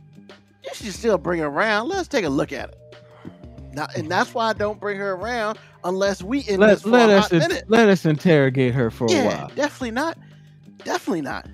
you 0.64 0.70
should 0.74 0.94
still 0.94 1.20
bring 1.20 1.40
her 1.42 1.48
around. 1.48 1.90
Let's 1.90 2.08
take 2.08 2.26
a 2.26 2.30
look 2.30 2.52
at 2.52 2.70
it. 2.70 2.78
Now, 3.74 3.88
and 3.96 4.10
that's 4.10 4.34
why 4.34 4.48
I 4.50 4.54
don't 4.54 4.80
bring 4.80 4.98
her 4.98 5.12
around 5.14 5.60
unless 5.84 6.24
we 6.24 6.40
in 6.40 6.60
this 6.60 6.60
Let, 6.60 6.82
for 6.82 6.90
let 6.90 7.10
a 7.12 7.14
us 7.18 7.24
hot 7.26 7.34
in- 7.34 7.40
minute. 7.40 7.66
let 7.68 7.90
us 7.90 8.06
interrogate 8.06 8.74
her 8.74 8.90
for 8.90 9.06
a 9.06 9.12
Yeah, 9.12 9.26
while. 9.28 9.52
definitely 9.56 9.92
not. 9.92 10.18
Definitely 10.84 11.22
not. 11.22 11.46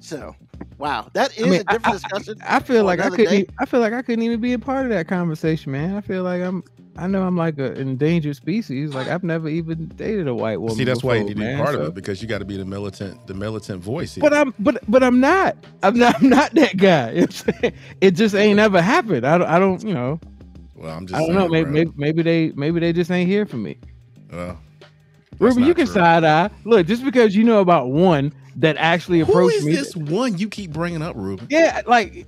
So, 0.00 0.34
wow, 0.78 1.08
that 1.12 1.36
is 1.38 1.44
I 1.46 1.48
mean, 1.50 1.60
a 1.60 1.64
different 1.64 1.86
I- 1.86 1.92
discussion. 1.92 2.38
I 2.46 2.60
feel 2.60 2.84
like 2.84 3.00
I 3.00 3.10
couldn't. 3.10 3.26
day. 3.26 3.40
e- 3.40 3.48
I 3.58 3.66
feel 3.66 3.80
like 3.80 3.92
I 3.92 4.02
couldn't 4.02 4.22
even 4.24 4.40
be 4.40 4.52
a 4.52 4.58
part 4.58 4.84
of 4.86 4.90
that 4.92 5.08
conversation, 5.08 5.72
man. 5.72 5.96
I 5.96 6.00
feel 6.00 6.22
like 6.22 6.42
I'm. 6.42 6.62
I 6.94 7.06
know 7.06 7.22
I'm 7.22 7.38
like 7.38 7.58
an 7.58 7.74
endangered 7.78 8.36
species. 8.36 8.94
Like 8.94 9.08
I've 9.08 9.24
never 9.24 9.48
even 9.48 9.86
dated 9.96 10.28
a 10.28 10.34
white 10.34 10.60
woman. 10.60 10.76
See, 10.76 10.84
that's 10.84 11.02
why 11.02 11.14
you 11.16 11.24
need 11.24 11.28
to 11.30 11.34
be 11.36 11.40
man, 11.40 11.64
part 11.64 11.74
of 11.74 11.80
it 11.86 11.94
because 11.94 12.20
you 12.20 12.28
got 12.28 12.38
to 12.40 12.44
be 12.44 12.58
the 12.58 12.66
militant, 12.66 13.26
the 13.26 13.32
militant 13.32 13.82
voice. 13.82 14.14
Here. 14.14 14.20
But 14.20 14.34
I'm. 14.34 14.52
But 14.58 14.78
but 14.88 15.02
I'm 15.02 15.18
not. 15.18 15.56
I'm 15.82 15.98
not. 15.98 16.16
I'm 16.20 16.28
not 16.28 16.54
that 16.54 16.76
guy. 16.76 17.12
You 17.12 17.20
know 17.20 17.26
what 17.26 17.48
I'm 17.48 17.60
saying? 17.62 17.74
it 18.02 18.10
just 18.10 18.34
ain't 18.34 18.58
ever 18.58 18.82
happened. 18.82 19.26
I 19.26 19.38
don't. 19.38 19.48
I 19.48 19.58
don't. 19.58 19.82
You 19.82 19.94
know. 19.94 20.20
well, 20.74 20.94
I'm 20.96 21.06
just. 21.06 21.16
I 21.16 21.20
don't 21.20 21.28
saying, 21.28 21.38
know. 21.38 21.48
Maybe, 21.48 21.70
maybe 21.70 21.92
maybe 21.96 22.22
they 22.22 22.52
maybe 22.56 22.80
they 22.80 22.92
just 22.92 23.10
ain't 23.10 23.28
here 23.28 23.46
for 23.46 23.56
me. 23.56 23.78
Well, 24.30 24.58
that's 25.42 25.56
Ruben, 25.56 25.62
you 25.64 25.68
not 25.70 25.76
can 25.76 25.86
true. 25.86 25.94
side 25.94 26.24
eye. 26.24 26.50
Look, 26.64 26.86
just 26.86 27.04
because 27.04 27.34
you 27.36 27.44
know 27.44 27.60
about 27.60 27.90
one 27.90 28.32
that 28.56 28.76
actually 28.78 29.18
Who 29.20 29.24
approached 29.30 29.56
is 29.56 29.64
me. 29.64 29.72
this 29.74 29.96
one 29.96 30.38
you 30.38 30.48
keep 30.48 30.72
bringing 30.72 31.02
up, 31.02 31.16
Ruben? 31.16 31.46
Yeah, 31.50 31.80
like 31.86 32.26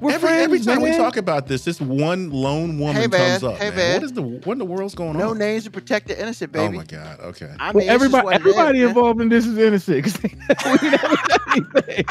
we're 0.00 0.12
every 0.12 0.28
friends, 0.28 0.42
every 0.44 0.60
time 0.60 0.80
we 0.82 0.96
talk 0.96 1.16
about 1.18 1.46
this, 1.46 1.64
this 1.64 1.78
one 1.80 2.30
lone 2.30 2.78
woman 2.78 2.96
Hey, 2.96 3.08
comes 3.08 3.44
up. 3.44 3.56
Hey, 3.58 3.68
man. 3.68 3.76
man. 3.76 3.94
What 3.96 4.02
is 4.04 4.12
the 4.12 4.22
what 4.22 4.52
in 4.54 4.58
the 4.58 4.64
world's 4.64 4.94
going 4.94 5.12
No 5.18 5.30
on? 5.30 5.38
No 5.38 5.44
names 5.46 5.64
to 5.64 5.70
protect 5.70 6.08
the 6.08 6.18
innocent, 6.18 6.50
oh 6.56 6.58
baby. 6.66 6.76
Oh 6.76 6.80
my 6.80 6.84
god. 6.86 7.20
Okay. 7.20 7.54
I 7.60 7.72
mean, 7.72 7.82
it's 7.82 7.86
just 7.86 7.94
everybody, 7.94 8.24
what 8.24 8.34
it 8.34 8.40
is, 8.40 8.46
everybody 8.46 8.78
man. 8.80 8.88
involved 8.88 9.20
in 9.20 9.28
this 9.28 9.46
is 9.46 9.58
innocent. 9.58 10.04
'cause 10.04 10.12
they- 10.14 10.28
we 10.82 10.90
never 10.90 11.16
done 11.16 11.38
anything. 11.76 12.04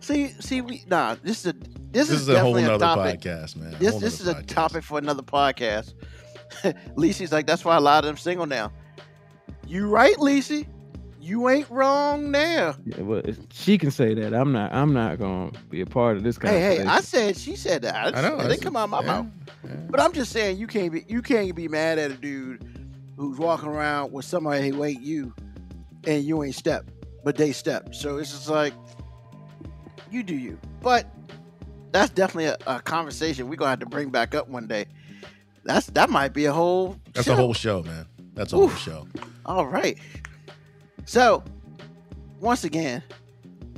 See, 0.00 0.28
see, 0.40 0.60
we 0.60 0.84
nah. 0.88 1.16
This 1.22 1.40
is 1.44 1.46
a 1.48 1.52
this, 1.52 2.08
This 2.08 2.10
is, 2.10 2.20
is 2.22 2.28
a 2.30 2.40
whole 2.40 2.54
definitely 2.54 2.62
nother 2.62 2.78
topic. 2.84 3.20
podcast, 3.20 3.56
man. 3.56 3.74
This 3.78 3.90
Whole 3.90 4.00
this 4.00 4.20
is 4.20 4.26
nother 4.26 4.40
a 4.40 4.42
topic 4.44 4.82
for 4.84 4.98
another 4.98 5.22
podcast. 5.22 5.94
Lisi's 6.96 7.32
like, 7.32 7.46
that's 7.46 7.64
why 7.64 7.76
a 7.76 7.80
lot 7.80 8.04
of 8.04 8.08
them 8.08 8.16
single 8.16 8.46
now. 8.46 8.72
You 9.66 9.88
right, 9.88 10.16
Lisi? 10.16 10.66
You 11.20 11.48
ain't 11.50 11.68
wrong 11.68 12.30
now. 12.30 12.76
Yeah, 12.84 13.02
well, 13.02 13.22
she 13.52 13.76
can 13.76 13.90
say 13.90 14.14
that. 14.14 14.32
I'm 14.32 14.52
not. 14.52 14.72
I'm 14.72 14.94
not 14.94 15.18
gonna 15.18 15.50
be 15.68 15.80
a 15.82 15.86
part 15.86 16.16
of 16.16 16.22
this 16.22 16.36
Hey, 16.36 16.76
conversation. 16.76 16.86
hey, 16.86 16.92
I 16.92 17.00
said 17.02 17.36
she 17.36 17.54
said 17.56 17.82
that. 17.82 18.14
I, 18.14 18.18
I 18.18 18.22
know. 18.22 18.38
It 18.40 18.48
didn't 18.48 18.62
come 18.62 18.76
out 18.76 18.84
of 18.84 18.90
my 18.90 19.00
yeah, 19.02 19.06
mouth. 19.06 19.26
yeah. 19.64 19.70
But 19.90 20.00
I'm 20.00 20.12
just 20.12 20.32
saying, 20.32 20.56
you 20.58 20.66
can't 20.66 20.90
be 20.92 21.04
you 21.08 21.20
can't 21.20 21.54
be 21.54 21.68
mad 21.68 21.98
at 21.98 22.10
a 22.10 22.14
dude 22.14 22.64
who's 23.16 23.36
walking 23.38 23.68
around 23.68 24.12
with 24.12 24.24
somebody 24.24 24.68
who 24.70 24.82
ain't 24.84 25.02
you, 25.02 25.34
and 26.04 26.24
you 26.24 26.42
ain't 26.44 26.54
step, 26.54 26.88
but 27.24 27.36
they 27.36 27.52
step. 27.52 27.94
So 27.94 28.16
it's 28.16 28.30
just 28.30 28.48
like 28.48 28.72
you 30.10 30.22
do 30.22 30.34
you. 30.36 30.58
But 30.80 31.06
that's 31.92 32.10
definitely 32.10 32.46
a, 32.46 32.56
a 32.66 32.80
conversation 32.80 33.48
we're 33.48 33.56
gonna 33.56 33.70
have 33.70 33.80
to 33.80 33.86
bring 33.86 34.08
back 34.10 34.34
up 34.34 34.48
one 34.48 34.66
day. 34.66 34.86
That's 35.68 35.86
that 35.88 36.08
might 36.08 36.32
be 36.32 36.46
a 36.46 36.52
whole. 36.52 36.96
That's 37.12 37.26
show. 37.26 37.34
a 37.34 37.36
whole 37.36 37.52
show, 37.52 37.82
man. 37.82 38.06
That's 38.32 38.54
a 38.54 38.56
whole 38.56 38.70
show. 38.70 39.06
All 39.44 39.66
right. 39.66 39.98
So, 41.04 41.44
once 42.40 42.64
again, 42.64 43.02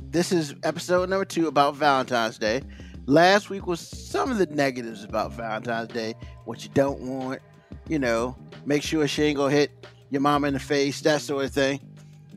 this 0.09 0.31
is 0.31 0.55
episode 0.63 1.09
number 1.09 1.25
two 1.25 1.47
about 1.49 1.75
Valentine's 1.75 2.37
Day. 2.37 2.61
Last 3.07 3.49
week 3.49 3.67
was 3.67 3.81
some 3.81 4.31
of 4.31 4.37
the 4.37 4.45
negatives 4.45 5.03
about 5.03 5.33
Valentine's 5.33 5.89
Day, 5.89 6.13
what 6.45 6.63
you 6.63 6.69
don't 6.73 7.01
want, 7.01 7.41
you 7.89 7.99
know, 7.99 8.37
make 8.65 8.83
sure 8.83 9.05
she 9.05 9.23
ain't 9.23 9.35
gonna 9.35 9.51
hit 9.53 9.85
your 10.11 10.21
mom 10.21 10.45
in 10.45 10.53
the 10.53 10.59
face, 10.61 11.01
that 11.01 11.19
sort 11.19 11.43
of 11.43 11.51
thing. 11.51 11.81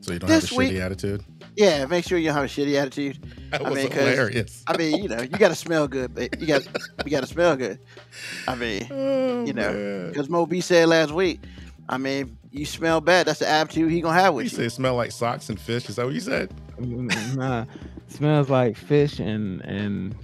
So 0.01 0.11
you 0.11 0.19
don't 0.19 0.29
This 0.29 0.49
have 0.49 0.51
a 0.51 0.55
week- 0.57 0.73
shitty 0.73 0.81
attitude. 0.81 1.23
Yeah, 1.55 1.85
make 1.85 2.03
sure 2.05 2.17
you 2.17 2.25
don't 2.25 2.35
have 2.35 2.43
a 2.43 2.47
shitty 2.47 2.75
attitude. 2.75 3.19
That 3.59 3.65
I 3.65 3.69
was 3.69 3.79
mean, 3.79 3.89
'cause- 3.89 3.97
hilarious. 4.09 4.63
I 4.67 4.77
mean, 4.77 5.03
you 5.03 5.09
know, 5.09 5.21
you 5.21 5.27
gotta 5.29 5.55
smell 5.55 5.87
good, 5.87 6.13
but 6.15 6.39
you 6.39 6.47
got 6.47 6.63
you 7.05 7.11
gotta 7.11 7.27
smell 7.27 7.55
good. 7.55 7.79
I 8.47 8.55
mean, 8.55 8.87
Oh, 8.91 9.45
you 9.45 9.53
know, 9.53 10.07
because 10.09 10.29
Mo 10.29 10.45
B 10.45 10.61
said 10.61 10.87
last 10.89 11.11
week, 11.11 11.39
I 11.89 11.97
mean, 11.97 12.37
you 12.51 12.65
smell 12.65 13.01
bad, 13.01 13.27
that's 13.27 13.39
the 13.39 13.47
attitude 13.49 13.91
he 13.91 14.01
gonna 14.01 14.19
have 14.19 14.33
you 14.33 14.37
with 14.37 14.51
say 14.51 14.61
you. 14.63 14.67
it 14.67 14.71
smell 14.71 14.95
like 14.95 15.11
socks 15.11 15.49
and 15.49 15.59
fish. 15.59 15.87
Is 15.89 15.95
that 15.97 16.05
what 16.05 16.13
you 16.13 16.19
said? 16.21 16.53
nah, 16.79 17.65
smells 18.07 18.49
like 18.49 18.75
fish 18.77 19.19
and 19.19 19.61
and 19.61 20.15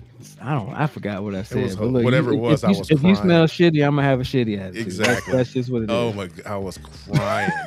I 0.42 0.54
don't. 0.54 0.70
I 0.74 0.86
forgot 0.88 1.24
what 1.24 1.34
I 1.36 1.44
said. 1.44 1.64
was 1.64 1.80
look, 1.80 2.04
whatever 2.04 2.32
you- 2.32 2.38
it 2.38 2.42
was, 2.42 2.64
if 2.64 2.70
I 2.70 2.72
you, 2.74 2.80
was 2.80 2.92
If 2.92 3.04
you 3.04 3.16
smell 3.16 3.46
shitty, 3.48 3.86
I'm 3.86 3.96
gonna 3.96 4.04
have 4.04 4.20
a 4.20 4.24
shitty 4.24 4.60
attitude. 4.60 4.86
Exactly. 4.86 5.34
That's, 5.34 5.52
just 5.54 5.72
what 5.72 5.84
it 5.84 5.90
oh 5.90 6.10
is. 6.10 6.16
Oh 6.16 6.18
my! 6.18 6.30
I 6.54 6.58
was 6.58 6.78
crying. 7.14 7.52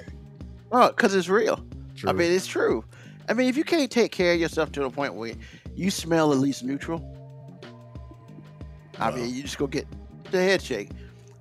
Oh, 0.73 0.79
well, 0.81 0.89
because 0.89 1.15
it's 1.15 1.29
real. 1.29 1.65
True. 1.95 2.11
I 2.11 2.13
mean, 2.13 2.33
it's 2.33 2.49
true. 2.49 2.85
I 3.29 3.35
mean, 3.35 3.49
if 3.49 3.57
you 3.57 3.65
can't 3.65 3.91
take 3.91 4.13
care 4.13 4.35
of 4.35 4.41
yourself 4.41 4.73
to 4.73 4.81
the 4.81 4.91
point 4.91 5.15
where 5.15 5.35
you 5.75 5.91
smell 5.91 6.33
at 6.33 6.39
least 6.39 6.63
neutral, 6.63 7.03
I 8.99 9.11
mean, 9.11 9.35
you 9.35 9.43
just 9.43 9.59
go 9.59 9.67
get 9.67 9.87
the 10.31 10.43
head 10.43 10.63
shake. 10.63 10.91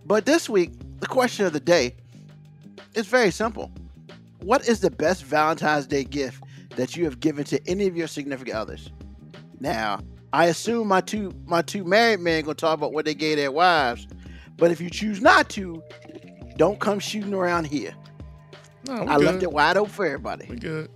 But 0.06 0.26
this 0.26 0.50
week, 0.50 0.72
the 1.00 1.08
question 1.08 1.46
of 1.46 1.54
the 1.54 1.60
day 1.60 1.96
is 2.96 3.08
very 3.08 3.32
simple. 3.32 3.72
What 4.42 4.68
is 4.68 4.82
the 4.82 4.92
best 4.92 5.24
Valentine's 5.24 5.88
Day 5.88 6.04
gift 6.04 6.44
that 6.76 6.96
you 6.96 7.06
have 7.06 7.20
given 7.20 7.44
to 7.46 7.60
any 7.68 7.88
of 7.88 7.96
your 7.96 8.08
significant 8.08 8.58
others? 8.58 8.90
Now, 9.60 10.00
I 10.34 10.46
assume 10.46 10.88
my 10.88 11.02
two 11.02 11.32
my 11.46 11.62
two 11.62 11.84
married 11.84 12.20
men 12.20 12.44
gonna 12.44 12.56
talk 12.56 12.74
about 12.74 12.92
what 12.92 13.06
they 13.06 13.14
gave 13.14 13.38
their 13.38 13.52
wives, 13.52 14.08
but 14.58 14.72
if 14.72 14.82
you 14.82 14.90
choose 14.90 15.22
not 15.22 15.50
to, 15.52 15.82
don't 16.58 16.80
come 16.80 17.00
shooting 17.00 17.34
around 17.34 17.68
here. 17.68 17.94
no, 18.88 19.06
I 19.08 19.18
good. 19.18 19.26
left 19.26 19.44
it 19.44 19.52
wide 19.52 19.78
open 19.78 19.92
for 19.92 20.06
everybody. 20.06 20.48
We 20.50 20.58
good. 20.58 20.90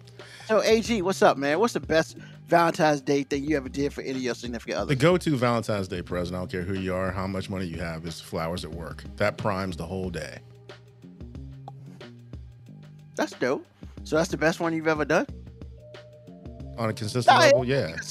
So, 0.48 0.64
AG, 0.64 1.02
what's 1.02 1.22
up, 1.22 1.38
man? 1.38 1.60
What's 1.60 1.74
the 1.74 1.82
best 1.82 2.16
Valentine's 2.48 3.02
Day 3.02 3.24
thing 3.24 3.44
you 3.44 3.58
ever 3.58 3.68
did 3.68 3.92
for 3.92 4.00
any 4.00 4.12
of 4.12 4.22
your 4.22 4.34
significant 4.34 4.78
other? 4.78 4.88
The 4.88 4.96
go-to 4.96 5.36
Valentine's 5.36 5.90
Day 5.90 6.02
present, 6.02 6.38
I 6.38 6.40
don't 6.40 6.50
care 6.50 6.62
who 6.62 6.76
you 6.76 6.96
are, 6.96 7.12
how 7.12 7.28
much 7.28 7.50
money 7.50 7.66
you 7.66 7.82
have, 7.82 8.06
is 8.06 8.22
flowers 8.22 8.64
at 8.64 8.72
work. 8.72 9.04
That 9.18 9.38
primes 9.38 9.76
the 9.76 9.86
whole 9.86 10.10
day. 10.10 10.40
That's 13.18 13.34
dope. 13.34 13.66
So 14.06 14.16
that's 14.16 14.30
the 14.30 14.38
best 14.38 14.62
one 14.62 14.74
you've 14.74 14.88
ever 14.88 15.04
done. 15.04 15.28
On 16.78 16.90
a 16.90 16.94
consistent 16.94 17.38
level, 17.38 17.66
yeah. 17.66 17.88
It 17.88 18.06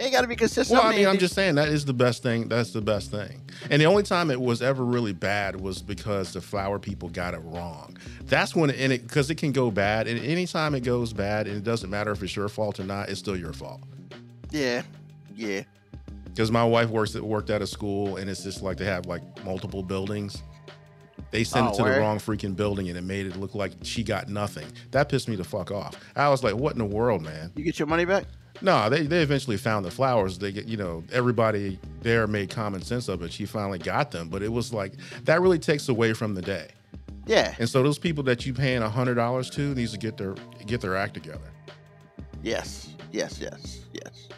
ain't 0.00 0.12
got 0.12 0.22
to 0.22 0.28
be 0.28 0.36
consistent. 0.36 0.78
Well, 0.78 0.90
I 0.90 0.96
mean, 0.96 1.06
I'm 1.06 1.18
just 1.18 1.34
saying 1.34 1.56
that 1.56 1.68
is 1.68 1.84
the 1.84 1.92
best 1.92 2.22
thing. 2.22 2.48
That's 2.48 2.72
the 2.72 2.80
best 2.80 3.10
thing. 3.10 3.42
And 3.70 3.80
the 3.80 3.86
only 3.86 4.02
time 4.02 4.30
it 4.30 4.40
was 4.40 4.62
ever 4.62 4.84
really 4.84 5.12
bad 5.12 5.60
was 5.60 5.82
because 5.82 6.32
the 6.32 6.40
flower 6.40 6.78
people 6.78 7.08
got 7.08 7.34
it 7.34 7.40
wrong. 7.44 7.96
That's 8.24 8.54
when, 8.54 8.70
and 8.70 8.92
it 8.92 9.02
because 9.02 9.30
it 9.30 9.36
can 9.36 9.52
go 9.52 9.70
bad. 9.70 10.06
And 10.06 10.18
anytime 10.20 10.74
it 10.74 10.80
goes 10.80 11.12
bad, 11.12 11.46
and 11.46 11.56
it 11.56 11.64
doesn't 11.64 11.90
matter 11.90 12.10
if 12.12 12.22
it's 12.22 12.36
your 12.36 12.48
fault 12.48 12.78
or 12.80 12.84
not, 12.84 13.08
it's 13.08 13.20
still 13.20 13.36
your 13.36 13.52
fault. 13.52 13.80
yeah, 14.50 14.82
yeah. 15.34 15.62
Because 16.24 16.52
my 16.52 16.62
wife 16.64 16.88
works 16.90 17.16
at 17.16 17.22
worked 17.22 17.50
at 17.50 17.62
a 17.62 17.66
school, 17.66 18.16
and 18.16 18.30
it's 18.30 18.44
just 18.44 18.62
like 18.62 18.76
they 18.76 18.84
have 18.84 19.06
like 19.06 19.22
multiple 19.44 19.82
buildings. 19.82 20.42
They 21.30 21.44
sent 21.44 21.66
Oh, 21.66 21.70
it 21.70 21.76
to 21.76 21.82
word? 21.82 21.94
the 21.96 22.00
wrong 22.00 22.18
freaking 22.18 22.56
building, 22.56 22.88
and 22.88 22.96
it 22.96 23.04
made 23.04 23.26
it 23.26 23.36
look 23.36 23.54
like 23.54 23.72
she 23.82 24.02
got 24.02 24.28
nothing. 24.28 24.66
That 24.92 25.08
pissed 25.08 25.28
me 25.28 25.36
the 25.36 25.44
fuck 25.44 25.70
off. 25.70 25.94
I 26.16 26.28
was 26.28 26.42
like, 26.42 26.54
"What 26.54 26.72
in 26.72 26.78
the 26.78 26.84
world, 26.84 27.22
man?" 27.22 27.52
You 27.56 27.64
get 27.64 27.78
your 27.78 27.86
money 27.88 28.04
back? 28.04 28.24
No, 28.60 28.88
they, 28.90 29.02
they 29.06 29.22
eventually 29.22 29.56
found 29.56 29.84
the 29.84 29.90
flowers. 29.90 30.36
They 30.38 30.50
get, 30.50 30.66
you 30.66 30.76
know, 30.76 31.04
everybody 31.12 31.78
there 32.02 32.26
made 32.26 32.50
common 32.50 32.82
sense 32.82 33.06
of 33.08 33.22
it. 33.22 33.32
She 33.32 33.46
finally 33.46 33.78
got 33.78 34.10
them, 34.10 34.28
but 34.28 34.42
it 34.42 34.50
was 34.52 34.72
like 34.72 34.94
that 35.24 35.40
really 35.40 35.60
takes 35.60 35.88
away 35.88 36.12
from 36.12 36.34
the 36.34 36.42
day. 36.42 36.68
Yeah, 37.26 37.54
And 37.58 37.68
so 37.68 37.82
those 37.82 37.98
people 37.98 38.24
that 38.24 38.46
you 38.46 38.54
paying 38.54 38.82
a 38.82 38.88
hundred 38.88 39.14
dollars 39.16 39.50
to 39.50 39.74
needs 39.74 39.92
to 39.92 39.98
get 39.98 40.16
their 40.16 40.34
get 40.66 40.80
their 40.80 40.96
act 40.96 41.12
together. 41.14 41.50
yes, 42.42 42.88
yes, 43.12 43.38
yes, 43.40 43.80
yes. 43.92 44.28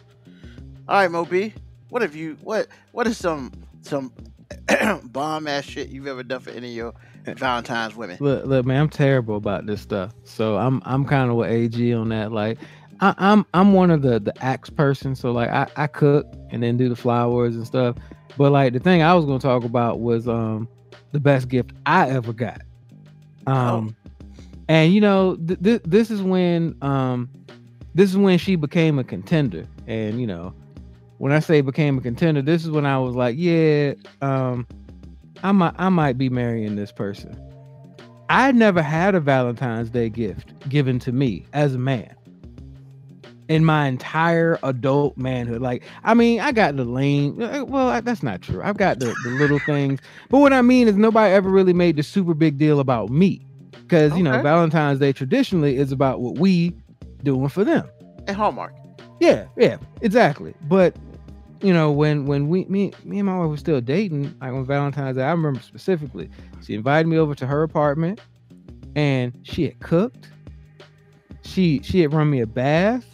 All 0.89 0.97
right, 0.97 1.11
Moby. 1.11 1.55
What 1.89 2.03
have 2.03 2.15
you? 2.17 2.37
What 2.43 2.67
What 2.93 3.07
is 3.07 3.17
some 3.17 3.53
some 3.83 4.13
bomb 5.05 5.47
ass 5.47 5.65
shit 5.65 5.89
you've 5.89 6.07
ever 6.07 6.23
done 6.23 6.41
for 6.41 6.51
any 6.51 6.69
of 6.69 6.75
your 6.75 6.95
Valentine's 7.27 7.95
women? 7.95 8.17
Look, 8.21 8.47
look, 8.47 8.67
man, 8.67 8.81
I'm 8.83 8.89
terrible 8.89 9.37
about 9.37 9.67
this 9.67 9.81
stuff. 9.81 10.13
So 10.25 10.57
I'm 10.57 10.83
I'm 10.85 11.05
kind 11.05 11.31
of 11.31 11.37
with 11.37 11.51
AG 11.51 11.95
on 11.95 12.09
that. 12.11 12.33
Like, 12.33 12.59
I, 13.01 13.15
I'm 13.19 13.47
I'm 13.55 13.73
one 13.73 13.91
of 13.91 14.03
the 14.03 14.21
the 14.21 14.35
axe 14.43 14.71
person. 14.71 15.15
So 15.15 15.33
like, 15.33 15.51
I 15.51 15.67
I 15.77 15.87
cook 15.87 16.27
and 16.51 16.63
then 16.63 16.77
do 16.77 16.89
the 16.89 16.97
flowers 16.97 17.57
and 17.57 17.67
stuff. 17.67 17.97
But 18.37 18.53
like, 18.53 18.73
the 18.73 18.81
thing 18.81 19.03
I 19.03 19.15
was 19.15 19.25
gonna 19.25 19.39
talk 19.39 19.65
about 19.65 20.01
was 20.01 20.29
um 20.29 20.69
the 21.13 21.21
best 21.21 21.49
gift 21.49 21.73
I 21.87 22.09
ever 22.11 22.33
got. 22.33 22.63
Um, 23.47 23.97
and 24.69 24.93
you 24.93 25.01
know, 25.01 25.37
th- 25.37 25.61
th- 25.63 25.83
this 25.85 26.11
is 26.11 26.23
when 26.23 26.77
um 26.83 27.29
this 27.95 28.11
is 28.11 28.17
when 28.17 28.39
she 28.39 28.57
became 28.57 28.99
a 28.99 29.05
contender, 29.05 29.67
and 29.87 30.21
you 30.21 30.27
know, 30.27 30.55
when 31.21 31.33
I 31.33 31.39
say 31.41 31.61
became 31.61 31.99
a 31.99 32.01
contender, 32.01 32.41
this 32.41 32.65
is 32.65 32.71
when 32.71 32.87
I 32.87 32.99
was 32.99 33.15
like, 33.15 33.35
yeah, 33.39 33.93
um, 34.23 34.67
I 35.43 35.53
might 35.53 35.75
I 35.79 35.91
might 35.91 36.17
be 36.17 36.31
marrying 36.31 36.77
this 36.77 36.91
person. 36.93 37.39
I 38.31 38.53
never 38.53 38.81
had 38.81 39.15
a 39.15 39.21
Valentine's 39.21 39.91
Day 39.91 40.09
gift 40.09 40.55
given 40.71 40.99
to 41.01 41.13
me 41.13 41.45
as 41.53 41.75
a 41.75 41.79
man 41.79 42.15
in 43.49 43.67
my 43.67 43.87
entire 43.87 44.59
adult 44.63 45.19
manhood. 45.19 45.61
Like, 45.61 45.83
I 46.05 46.15
mean, 46.15 46.41
I 46.41 46.53
got 46.53 46.77
the 46.77 46.87
lame. 46.87 47.37
Well, 47.37 47.89
I- 47.89 48.01
that's 48.01 48.23
not 48.23 48.41
true. 48.41 48.63
I've 48.63 48.79
got 48.79 48.99
the, 48.99 49.15
the 49.25 49.31
little 49.31 49.59
things, 49.59 50.01
but 50.31 50.39
what 50.39 50.55
I 50.55 50.63
mean 50.63 50.89
is 50.89 50.97
nobody 50.97 51.35
ever 51.35 51.51
really 51.51 51.75
made 51.75 51.97
the 51.97 52.03
super 52.03 52.33
big 52.33 52.57
deal 52.57 52.81
about 52.81 53.11
me, 53.11 53.45
because 53.73 54.17
you 54.17 54.23
know 54.23 54.41
Valentine's 54.41 55.01
Day 55.01 55.13
traditionally 55.13 55.77
is 55.77 55.93
about 55.93 56.21
what 56.23 56.39
we 56.39 56.75
doing 57.23 57.51
for 57.51 57.63
them. 57.63 57.87
And 58.27 58.35
Hallmark. 58.39 58.73
Yeah, 59.21 59.45
yeah, 59.59 59.77
exactly. 60.01 60.55
But 60.63 60.97
you 61.63 61.73
know, 61.73 61.91
when 61.91 62.27
when 62.27 62.49
we 62.49 62.65
me 62.67 62.93
me 63.05 63.19
and 63.19 63.27
my 63.27 63.39
wife 63.39 63.51
were 63.51 63.57
still 63.57 63.81
dating, 63.81 64.35
like 64.41 64.53
on 64.53 64.65
Valentine's 64.65 65.17
Day, 65.17 65.23
I 65.23 65.31
remember 65.31 65.61
specifically, 65.61 66.31
she 66.65 66.75
invited 66.75 67.07
me 67.09 67.19
over 67.19 67.35
to 67.35 67.47
her 67.47 67.63
apartment, 67.63 68.21
and 68.97 69.39
she 69.43 69.65
had 69.65 69.79
cooked. 69.81 70.29
She 71.43 71.81
she 71.83 72.01
had 72.01 72.13
run 72.13 72.31
me 72.31 72.41
a 72.41 72.47
bath. 72.47 73.05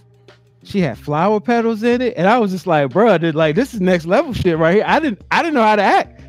She 0.63 0.81
had 0.81 0.99
flower 0.99 1.41
petals 1.41 1.83
in 1.83 2.01
it, 2.01 2.15
and 2.17 2.29
I 2.29 2.39
was 2.39 2.51
just 2.51 2.67
like, 2.67 2.91
bro, 2.91 3.19
dude, 3.19 3.35
like 3.35 3.55
this 3.55 3.73
is 3.73 3.81
next 3.81 4.07
level 4.07 4.33
shit 4.33 4.59
right 4.59 4.77
here. 4.77 4.85
I 4.87 5.01
didn't 5.01 5.23
I 5.31 5.43
didn't 5.43 5.55
know 5.55 5.63
how 5.63 5.77
to 5.77 5.83
act. 5.83 6.23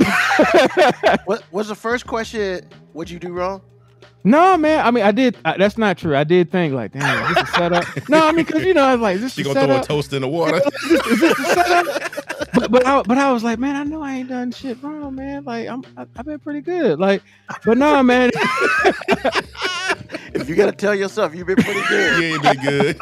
What 1.26 1.44
was 1.52 1.68
the 1.68 1.74
first 1.74 2.06
question? 2.06 2.66
What'd 2.92 3.10
you 3.10 3.18
do 3.18 3.32
wrong? 3.32 3.60
No, 4.24 4.56
man. 4.56 4.84
I 4.84 4.90
mean, 4.90 5.04
I 5.04 5.12
did. 5.12 5.36
I, 5.44 5.56
that's 5.56 5.78
not 5.78 5.98
true. 5.98 6.16
I 6.16 6.24
did 6.24 6.50
think 6.50 6.74
like, 6.74 6.92
damn, 6.92 7.30
is 7.30 7.34
this 7.34 7.48
a 7.48 7.52
setup? 7.52 7.84
no, 8.08 8.26
I 8.26 8.32
mean, 8.32 8.44
because 8.44 8.64
you 8.64 8.74
know, 8.74 8.84
I 8.84 8.92
was 8.92 9.00
like, 9.00 9.20
this 9.20 9.34
She 9.34 9.42
gonna 9.42 9.66
throw 9.66 9.78
a 9.78 9.82
toast 9.82 10.12
in 10.12 10.22
the 10.22 10.28
water. 10.28 10.56
is 10.56 11.20
this 11.20 11.36
the 11.36 11.44
setup? 11.54 12.30
but 12.54 12.70
but 12.70 12.86
I, 12.86 13.02
but 13.02 13.18
I 13.18 13.32
was 13.32 13.42
like, 13.42 13.58
man, 13.58 13.76
I 13.76 13.84
know 13.84 14.02
I 14.02 14.16
ain't 14.16 14.28
done 14.28 14.52
shit 14.52 14.82
wrong, 14.82 15.14
man. 15.14 15.44
Like 15.44 15.68
I'm 15.68 15.84
I, 15.96 16.06
I've 16.16 16.26
been 16.26 16.38
pretty 16.38 16.60
good. 16.60 16.98
Like, 16.98 17.22
but 17.64 17.78
no, 17.78 18.02
man. 18.02 18.30
If 20.32 20.48
you 20.48 20.54
gotta 20.54 20.72
tell 20.72 20.94
yourself, 20.94 21.34
you've 21.34 21.46
been 21.46 21.56
pretty 21.56 21.82
good. 21.88 21.90
Yeah 21.90 22.18
you 22.18 22.34
ain't 22.34 22.42
been 22.42 22.60
good. 22.62 22.98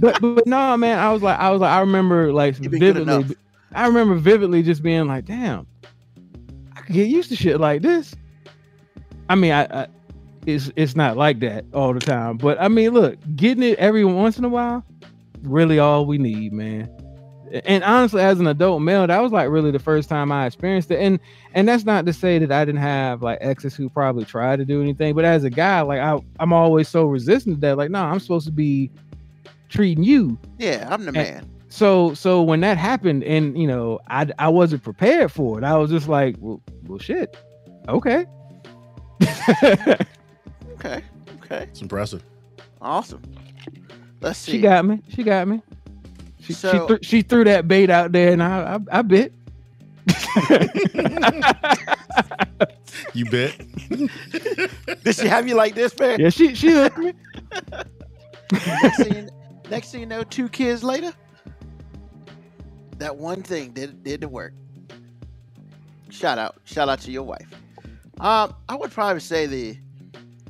but 0.00 0.20
but 0.20 0.46
no, 0.46 0.76
man. 0.76 0.98
I 0.98 1.12
was 1.12 1.22
like, 1.22 1.38
I 1.38 1.50
was 1.50 1.60
like, 1.60 1.70
I 1.70 1.80
remember 1.80 2.32
like 2.32 2.58
You've 2.60 2.72
been 2.72 2.80
good 2.80 2.96
vividly. 2.96 3.36
I 3.72 3.86
remember 3.86 4.16
vividly 4.16 4.62
just 4.62 4.82
being 4.82 5.06
like, 5.06 5.26
damn, 5.26 5.66
I 6.74 6.80
could 6.80 6.94
get 6.94 7.08
used 7.08 7.28
to 7.30 7.36
shit 7.36 7.60
like 7.60 7.82
this. 7.82 8.14
I 9.28 9.34
mean, 9.34 9.52
I, 9.52 9.64
I 9.64 9.86
it's 10.46 10.70
it's 10.76 10.94
not 10.94 11.16
like 11.16 11.40
that 11.40 11.64
all 11.74 11.92
the 11.92 12.00
time, 12.00 12.36
but 12.36 12.60
I 12.60 12.68
mean, 12.68 12.90
look, 12.90 13.18
getting 13.34 13.62
it 13.64 13.78
every 13.78 14.04
once 14.04 14.38
in 14.38 14.44
a 14.44 14.48
while, 14.48 14.84
really 15.42 15.78
all 15.78 16.06
we 16.06 16.18
need, 16.18 16.52
man. 16.52 16.88
And 17.64 17.84
honestly, 17.84 18.20
as 18.22 18.40
an 18.40 18.46
adult 18.48 18.82
male, 18.82 19.06
that 19.06 19.22
was 19.22 19.30
like 19.32 19.48
really 19.48 19.70
the 19.70 19.78
first 19.78 20.08
time 20.08 20.32
I 20.32 20.46
experienced 20.46 20.90
it. 20.90 21.00
And 21.00 21.18
and 21.54 21.68
that's 21.68 21.84
not 21.84 22.04
to 22.06 22.12
say 22.12 22.38
that 22.38 22.50
I 22.52 22.64
didn't 22.64 22.80
have 22.80 23.22
like 23.22 23.38
exes 23.40 23.74
who 23.74 23.88
probably 23.88 24.24
tried 24.24 24.56
to 24.58 24.64
do 24.64 24.82
anything, 24.82 25.14
but 25.14 25.24
as 25.24 25.44
a 25.44 25.50
guy, 25.50 25.80
like 25.80 26.00
I 26.00 26.18
I'm 26.40 26.52
always 26.52 26.88
so 26.88 27.06
resistant 27.06 27.56
to 27.56 27.60
that. 27.62 27.76
Like, 27.76 27.90
no, 27.90 28.02
I'm 28.02 28.20
supposed 28.20 28.46
to 28.46 28.52
be 28.52 28.90
treating 29.68 30.04
you 30.04 30.38
Yeah, 30.58 30.86
I'm 30.90 31.04
the 31.04 31.12
man. 31.12 31.48
so 31.68 32.14
so 32.14 32.40
when 32.42 32.60
that 32.60 32.78
happened 32.78 33.24
and 33.24 33.58
you 33.58 33.66
know 33.66 33.98
i 34.06 34.24
i 34.38 34.48
wasn't 34.48 34.80
prepared 34.84 35.32
for 35.32 35.58
it 35.58 35.64
i 35.64 35.76
was 35.76 35.90
just 35.90 36.06
like 36.06 36.36
well, 36.38 36.62
well 36.86 37.00
shit 37.00 37.36
okay 37.88 38.24
Okay. 40.74 41.02
Okay. 41.44 41.64
It's 41.70 41.82
impressive. 41.82 42.22
Awesome. 42.80 43.22
Let's 44.20 44.38
see. 44.38 44.52
she 44.52 44.60
got 44.60 44.84
me 44.84 45.02
she 45.08 45.22
got 45.24 45.48
me 45.48 45.62
she, 46.40 46.52
So- 46.52 46.72
she, 46.72 46.78
threw 46.80 46.98
she 47.02 47.22
threw 47.22 47.44
that 47.44 47.68
bait 47.68 47.90
out 47.90 48.12
there 48.12 48.32
and 48.32 48.42
i 48.42 48.76
i, 48.92 48.98
I 48.98 49.02
bit 49.02 49.32
You 53.14 53.24
bet. 53.26 53.56
Did 55.04 55.16
she 55.16 55.26
have 55.28 55.48
you 55.48 55.54
like 55.54 55.74
this, 55.74 55.98
man? 55.98 56.20
yeah 56.20 56.30
she 56.30 56.54
she 56.54 56.70
hooked 56.70 56.98
me 56.98 57.14
next, 58.82 59.02
thing 59.02 59.14
you, 59.16 59.28
next 59.70 59.92
thing 59.92 60.00
you 60.00 60.06
know, 60.06 60.22
two 60.24 60.48
kids 60.48 60.84
later, 60.84 61.12
that 62.98 63.16
one 63.16 63.42
thing 63.42 63.72
did 63.72 64.02
did 64.04 64.20
the 64.22 64.28
work. 64.28 64.54
Shout 66.10 66.38
out, 66.38 66.56
shout 66.64 66.88
out 66.88 67.00
to 67.02 67.10
your 67.12 67.24
wife. 67.24 67.48
Um, 68.20 68.54
I 68.68 68.76
would 68.76 68.90
probably 68.90 69.20
say 69.20 69.46
the 69.46 69.76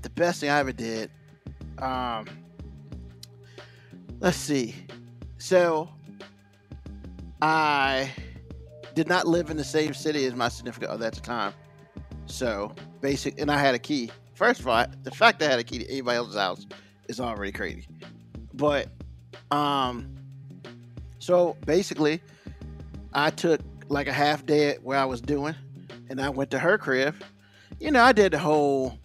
the 0.02 0.10
best 0.10 0.40
thing 0.40 0.50
I 0.50 0.58
ever 0.58 0.72
did. 0.72 1.10
Um, 1.78 2.26
let's 4.20 4.36
see. 4.36 4.74
So, 5.38 5.88
I 7.42 8.12
did 8.94 9.08
not 9.08 9.26
live 9.26 9.50
in 9.50 9.56
the 9.56 9.64
same 9.64 9.94
city 9.94 10.24
as 10.26 10.34
my 10.34 10.48
significant 10.48 10.90
other 10.90 11.06
at 11.06 11.14
the 11.14 11.20
time. 11.20 11.52
So 12.26 12.74
basic, 13.00 13.40
and 13.40 13.50
I 13.50 13.58
had 13.58 13.74
a 13.74 13.78
key. 13.78 14.10
First 14.34 14.60
of 14.60 14.68
all, 14.68 14.84
the 15.02 15.10
fact 15.10 15.38
that 15.40 15.48
I 15.48 15.50
had 15.50 15.60
a 15.60 15.64
key 15.64 15.78
to 15.78 15.90
anybody 15.90 16.16
else's 16.16 16.36
house 16.36 16.66
is 17.08 17.20
already 17.20 17.52
crazy. 17.52 17.86
But 18.54 18.88
um 19.50 20.14
so 21.18 21.56
basically 21.66 22.20
I 23.12 23.30
took 23.30 23.60
like 23.88 24.08
a 24.08 24.12
half 24.12 24.44
day 24.46 24.70
at 24.70 24.82
where 24.82 24.98
I 24.98 25.04
was 25.04 25.20
doing 25.20 25.54
and 26.08 26.20
I 26.20 26.30
went 26.30 26.50
to 26.52 26.58
her 26.58 26.78
crib. 26.78 27.14
You 27.78 27.90
know, 27.90 28.02
I 28.02 28.12
did 28.12 28.32
the 28.32 28.38
whole 28.38 28.98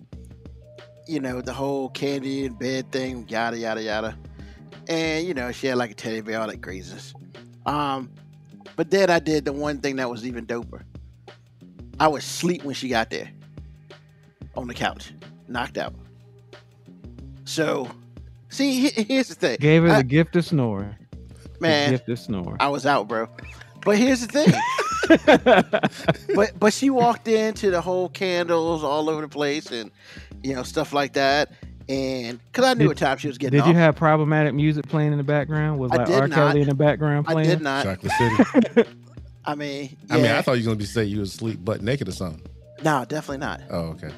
you 1.07 1.19
know, 1.19 1.41
the 1.41 1.51
whole 1.53 1.89
candy 1.89 2.45
and 2.45 2.57
bed 2.57 2.91
thing, 2.91 3.25
yada 3.27 3.57
yada 3.57 3.81
yada. 3.81 4.17
And 4.88 5.27
you 5.27 5.34
know, 5.34 5.51
she 5.51 5.67
had 5.67 5.77
like 5.77 5.91
a 5.91 5.93
teddy 5.93 6.21
bear, 6.21 6.39
all 6.39 6.47
that 6.47 6.62
craziness. 6.62 7.13
Um 7.65 8.10
but 8.75 8.89
then 8.89 9.10
I 9.10 9.19
did 9.19 9.45
the 9.45 9.53
one 9.53 9.79
thing 9.79 9.97
that 9.97 10.10
was 10.10 10.25
even 10.25 10.45
doper. 10.45 10.84
I 11.99 12.07
would 12.07 12.23
sleep 12.23 12.63
when 12.63 12.73
she 12.73 12.88
got 12.89 13.10
there 13.10 13.29
on 14.55 14.67
the 14.67 14.73
couch, 14.73 15.13
knocked 15.47 15.77
out. 15.77 15.93
So, 17.45 17.89
see, 18.49 18.89
he- 18.89 19.03
here's 19.03 19.27
the 19.27 19.36
thing, 19.36 19.57
gave 19.60 19.84
her 19.84 19.89
I- 19.89 19.97
the 19.97 20.03
gift 20.03 20.36
of 20.36 20.45
snoring 20.45 20.95
the 21.53 21.60
man. 21.60 21.91
gift 21.91 22.07
of 22.10 22.17
snoring 22.19 22.57
I 22.60 22.69
was 22.69 22.86
out, 22.86 23.07
bro. 23.07 23.27
But 23.84 23.97
here's 23.97 24.25
the 24.25 24.27
thing. 24.27 24.53
but 26.35 26.51
but 26.59 26.73
she 26.73 26.89
walked 26.89 27.27
into 27.27 27.71
the 27.71 27.81
whole 27.81 28.09
candles 28.09 28.83
all 28.83 29.09
over 29.09 29.21
the 29.21 29.27
place 29.27 29.71
and 29.71 29.91
you 30.43 30.53
know 30.55 30.63
stuff 30.63 30.93
like 30.93 31.13
that. 31.13 31.51
And 31.89 32.39
because 32.51 32.65
I 32.65 32.73
knew 32.73 32.79
Did- 32.79 32.87
what 32.89 32.97
time 32.97 33.17
she 33.17 33.27
was 33.27 33.37
getting 33.37 33.57
did 33.57 33.63
off. 33.63 33.67
you 33.67 33.73
have 33.75 33.95
problematic 33.95 34.53
music 34.53 34.87
playing 34.87 35.11
in 35.11 35.17
the 35.17 35.23
background 35.23 35.79
was 35.79 35.91
I 35.91 35.97
like 35.97 36.07
did 36.07 36.15
r 36.21 36.27
kelly 36.29 36.61
in 36.61 36.69
the 36.69 36.75
background 36.75 37.25
playing? 37.25 37.49
I 37.49 37.51
did 37.53 37.61
not. 37.61 37.83
Chocolate 37.83 38.11
City. 38.13 38.89
I 39.45 39.55
mean, 39.55 39.97
I 40.09 40.17
mean. 40.17 40.25
I 40.27 40.41
thought 40.41 40.53
you 40.53 40.63
were 40.63 40.67
gonna 40.67 40.75
be 40.77 40.85
say 40.85 41.03
you 41.03 41.19
was 41.19 41.33
asleep 41.33 41.65
butt 41.65 41.81
naked 41.81 42.07
or 42.07 42.11
something. 42.11 42.41
no, 42.83 43.03
definitely 43.05 43.39
not. 43.39 43.61
Oh, 43.71 43.87
okay. 43.89 44.11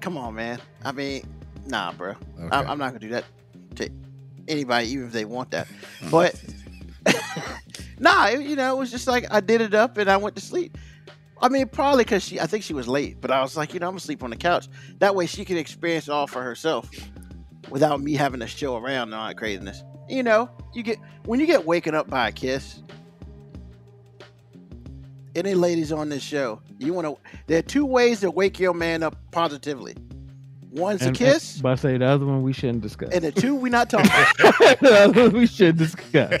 Come 0.00 0.16
on, 0.18 0.34
man. 0.34 0.60
I 0.84 0.92
mean, 0.92 1.22
nah, 1.66 1.92
bro. 1.92 2.10
Okay. 2.10 2.48
I'm, 2.50 2.68
I'm 2.70 2.78
not 2.78 2.88
gonna 2.88 2.98
do 2.98 3.08
that 3.10 3.24
to 3.76 3.88
anybody, 4.48 4.88
even 4.88 5.06
if 5.06 5.12
they 5.12 5.24
want 5.24 5.52
that. 5.52 5.68
Mm. 6.00 6.10
But 6.10 7.14
nah, 8.00 8.28
you 8.28 8.56
know, 8.56 8.74
it 8.74 8.78
was 8.78 8.90
just 8.90 9.06
like 9.06 9.26
I 9.30 9.40
did 9.40 9.60
it 9.60 9.74
up 9.74 9.98
and 9.98 10.10
I 10.10 10.16
went 10.16 10.36
to 10.36 10.42
sleep. 10.42 10.76
I 11.40 11.48
mean, 11.48 11.68
probably 11.68 12.04
because 12.04 12.24
she, 12.24 12.40
I 12.40 12.46
think 12.46 12.64
she 12.64 12.74
was 12.74 12.88
late, 12.88 13.20
but 13.20 13.30
I 13.30 13.40
was 13.42 13.56
like, 13.56 13.72
you 13.72 13.80
know, 13.80 13.86
I'm 13.86 13.92
gonna 13.92 14.00
sleep 14.00 14.22
on 14.24 14.30
the 14.30 14.36
couch. 14.36 14.68
That 14.98 15.14
way, 15.14 15.26
she 15.26 15.44
can 15.44 15.56
experience 15.56 16.08
it 16.08 16.10
all 16.10 16.26
for 16.26 16.42
herself 16.42 16.90
without 17.70 18.00
me 18.00 18.14
having 18.14 18.40
to 18.40 18.46
show 18.46 18.76
around 18.76 19.08
and 19.08 19.14
all 19.14 19.28
that 19.28 19.36
craziness. 19.36 19.84
You 20.08 20.22
know, 20.22 20.50
you 20.74 20.82
get 20.82 20.98
when 21.24 21.38
you 21.38 21.46
get 21.46 21.64
waken 21.64 21.94
up 21.94 22.08
by 22.08 22.28
a 22.28 22.32
kiss. 22.32 22.82
Any 25.34 25.54
ladies 25.54 25.92
on 25.92 26.08
this 26.08 26.22
show, 26.22 26.60
you 26.78 26.92
want 26.92 27.06
to? 27.06 27.16
There 27.46 27.58
are 27.58 27.62
two 27.62 27.86
ways 27.86 28.20
to 28.20 28.30
wake 28.30 28.58
your 28.58 28.74
man 28.74 29.04
up 29.04 29.16
positively. 29.30 29.94
One's 30.70 31.02
a 31.02 31.08
uh, 31.08 31.12
kiss, 31.12 31.54
and- 31.54 31.62
but 31.62 31.72
I 31.72 31.74
say 31.76 31.96
the 31.96 32.04
other 32.06 32.26
one 32.26 32.42
we 32.42 32.52
shouldn't 32.52 32.82
discuss 32.82 33.10
and 33.12 33.24
the 33.24 33.32
two 33.32 33.54
we 33.54 33.70
not 33.70 33.88
talking 33.88 34.10
about. 34.10 34.36
the 34.80 35.00
other 35.04 35.30
we 35.30 35.46
should 35.46 35.78
discuss 35.78 36.40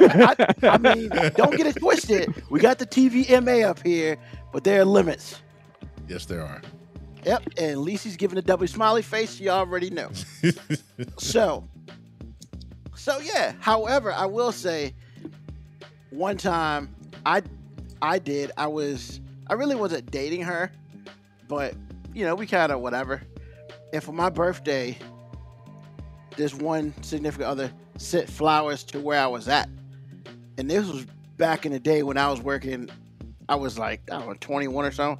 I, 0.00 0.46
I 0.62 0.78
mean, 0.78 1.08
don't 1.34 1.56
get 1.56 1.66
it 1.66 1.76
twisted. 1.76 2.32
We 2.50 2.60
got 2.60 2.78
the 2.78 2.86
TVMA 2.86 3.64
up 3.64 3.82
here, 3.82 4.16
but 4.52 4.62
there 4.64 4.80
are 4.82 4.84
limits. 4.84 5.40
Yes, 6.08 6.24
there 6.26 6.42
are. 6.42 6.62
Yep, 7.24 7.42
and 7.56 7.80
Lisi's 7.80 8.16
giving 8.16 8.38
a 8.38 8.42
double 8.42 8.66
smiley 8.66 9.02
face. 9.02 9.38
You 9.40 9.50
already 9.50 9.90
know. 9.90 10.10
so, 11.18 11.68
so 12.96 13.18
yeah. 13.20 13.52
However, 13.60 14.12
I 14.12 14.26
will 14.26 14.52
say, 14.52 14.94
one 16.10 16.36
time 16.36 16.94
I, 17.24 17.42
I 18.00 18.18
did. 18.18 18.52
I 18.56 18.66
was. 18.66 19.20
I 19.48 19.54
really 19.54 19.76
wasn't 19.76 20.10
dating 20.10 20.42
her, 20.42 20.70
but 21.48 21.74
you 22.14 22.24
know, 22.24 22.34
we 22.34 22.46
kind 22.46 22.72
of 22.72 22.80
whatever. 22.80 23.22
And 23.92 24.02
for 24.02 24.12
my 24.12 24.30
birthday, 24.30 24.96
this 26.36 26.54
one 26.54 26.94
significant 27.02 27.48
other 27.48 27.72
sent 27.98 28.28
flowers 28.28 28.84
to 28.84 29.00
where 29.00 29.20
I 29.20 29.26
was 29.26 29.48
at, 29.48 29.68
and 30.58 30.70
this 30.70 30.86
was 30.86 31.06
back 31.36 31.66
in 31.66 31.72
the 31.72 31.80
day 31.80 32.02
when 32.02 32.16
I 32.16 32.30
was 32.30 32.40
working. 32.40 32.88
I 33.48 33.54
was 33.56 33.78
like 33.78 34.00
I 34.10 34.18
don't 34.18 34.28
know, 34.28 34.34
21 34.40 34.84
or 34.84 34.90
so, 34.92 35.18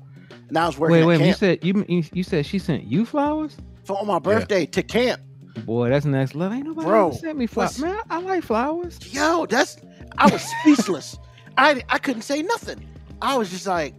and 0.48 0.56
I 0.56 0.66
was 0.66 0.78
working 0.78 1.06
wait 1.06 1.14
at 1.14 1.20
wait 1.20 1.26
you 1.26 1.34
said 1.34 1.64
you, 1.64 1.84
you 1.88 2.04
you 2.12 2.22
said 2.22 2.46
she 2.46 2.58
sent 2.58 2.84
you 2.84 3.04
flowers 3.04 3.56
for 3.84 4.04
my 4.06 4.18
birthday 4.18 4.64
to 4.66 4.82
camp. 4.82 5.20
boy 5.64 5.90
that's 5.90 6.06
next 6.06 6.34
level 6.34 6.56
ain't 6.56 6.66
nobody 6.66 6.86
Bro, 6.86 7.12
sent 7.12 7.36
me 7.36 7.46
flowers 7.46 7.78
man 7.78 7.98
I, 8.08 8.16
I 8.16 8.20
like 8.20 8.44
flowers 8.44 8.98
Yo, 9.12 9.44
that's 9.46 9.76
I 10.18 10.30
was 10.30 10.42
speechless. 10.60 11.18
I 11.56 11.82
I 11.88 11.98
couldn't 11.98 12.22
say 12.22 12.42
nothing. 12.42 12.86
I 13.20 13.36
was 13.36 13.50
just 13.50 13.66
like, 13.66 13.94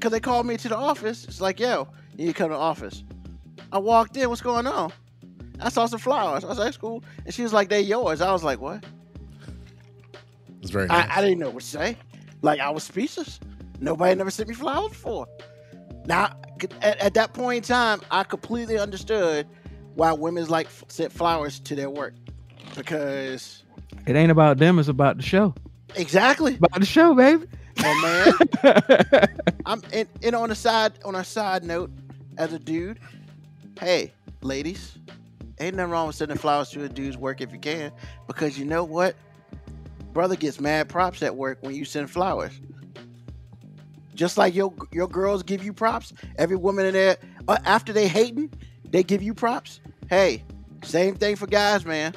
cause 0.00 0.10
they 0.10 0.20
called 0.20 0.46
me 0.46 0.56
to 0.58 0.68
the 0.68 0.76
office. 0.76 1.24
It's 1.24 1.40
like, 1.40 1.60
yo, 1.60 1.88
you 2.16 2.26
need 2.26 2.32
to 2.32 2.38
come 2.38 2.50
to 2.50 2.54
the 2.54 2.60
office. 2.60 3.04
I 3.72 3.78
walked 3.78 4.16
in. 4.16 4.28
What's 4.28 4.42
going 4.42 4.66
on? 4.68 4.92
I 5.60 5.68
saw 5.68 5.86
some 5.86 5.98
flowers. 5.98 6.44
I 6.44 6.48
was 6.48 6.58
like, 6.58 6.78
cool. 6.78 7.02
And 7.24 7.34
she 7.34 7.42
was 7.42 7.52
like, 7.52 7.68
they 7.68 7.80
yours. 7.80 8.20
I 8.20 8.30
was 8.32 8.44
like, 8.44 8.60
what? 8.60 8.84
It's 10.60 10.70
very 10.70 10.86
nice. 10.86 11.08
I, 11.10 11.18
I 11.18 11.22
didn't 11.22 11.38
know 11.40 11.50
what 11.50 11.62
to 11.62 11.68
say. 11.68 11.96
Like 12.42 12.60
I 12.60 12.70
was 12.70 12.84
speechless. 12.84 13.40
Nobody 13.80 14.14
never 14.14 14.30
sent 14.30 14.48
me 14.48 14.54
flowers 14.54 14.90
before. 14.90 15.26
Now, 16.06 16.36
at, 16.82 16.98
at 16.98 17.14
that 17.14 17.32
point 17.32 17.56
in 17.58 17.62
time, 17.62 18.00
I 18.10 18.22
completely 18.24 18.78
understood 18.78 19.46
why 19.94 20.12
women's 20.12 20.50
like 20.50 20.66
f- 20.66 20.84
sent 20.88 21.12
flowers 21.12 21.58
to 21.60 21.74
their 21.74 21.90
work 21.90 22.14
because 22.76 23.64
It 24.06 24.16
ain't 24.16 24.30
about 24.30 24.58
them, 24.58 24.78
it's 24.78 24.88
about 24.88 25.16
the 25.16 25.22
show. 25.22 25.54
exactly. 25.96 26.56
About 26.56 26.80
the 26.80 26.86
show, 26.86 27.14
baby. 27.14 27.46
And 27.84 28.02
man, 28.02 29.28
I'm 29.66 29.82
and, 29.92 30.08
and 30.22 30.34
on 30.36 30.50
a 30.50 30.54
side 30.54 30.92
on 31.04 31.14
a 31.14 31.24
side 31.24 31.64
note, 31.64 31.90
as 32.36 32.52
a 32.52 32.58
dude, 32.58 32.98
hey, 33.80 34.12
ladies, 34.42 34.96
ain't 35.60 35.76
nothing 35.76 35.90
wrong 35.90 36.06
with 36.06 36.16
sending 36.16 36.38
flowers 36.38 36.70
to 36.70 36.84
a 36.84 36.88
dude's 36.88 37.16
work 37.16 37.40
if 37.40 37.52
you 37.52 37.58
can, 37.58 37.92
because 38.26 38.58
you 38.58 38.64
know 38.64 38.84
what? 38.84 39.14
Brother 40.12 40.36
gets 40.36 40.60
mad 40.60 40.88
props 40.88 41.22
at 41.22 41.34
work 41.36 41.58
when 41.62 41.74
you 41.74 41.84
send 41.84 42.10
flowers. 42.10 42.52
Just 44.14 44.36
like 44.36 44.54
your 44.54 44.72
your 44.92 45.08
girls 45.08 45.42
give 45.42 45.64
you 45.64 45.72
props, 45.72 46.12
every 46.36 46.56
woman 46.56 46.84
in 46.84 46.92
there 46.92 47.16
uh, 47.48 47.56
after 47.64 47.92
they 47.94 48.06
hating, 48.08 48.52
they 48.90 49.02
give 49.02 49.22
you 49.22 49.32
props. 49.32 49.80
Hey, 50.10 50.44
same 50.84 51.14
thing 51.14 51.34
for 51.36 51.46
guys, 51.46 51.86
man. 51.86 52.12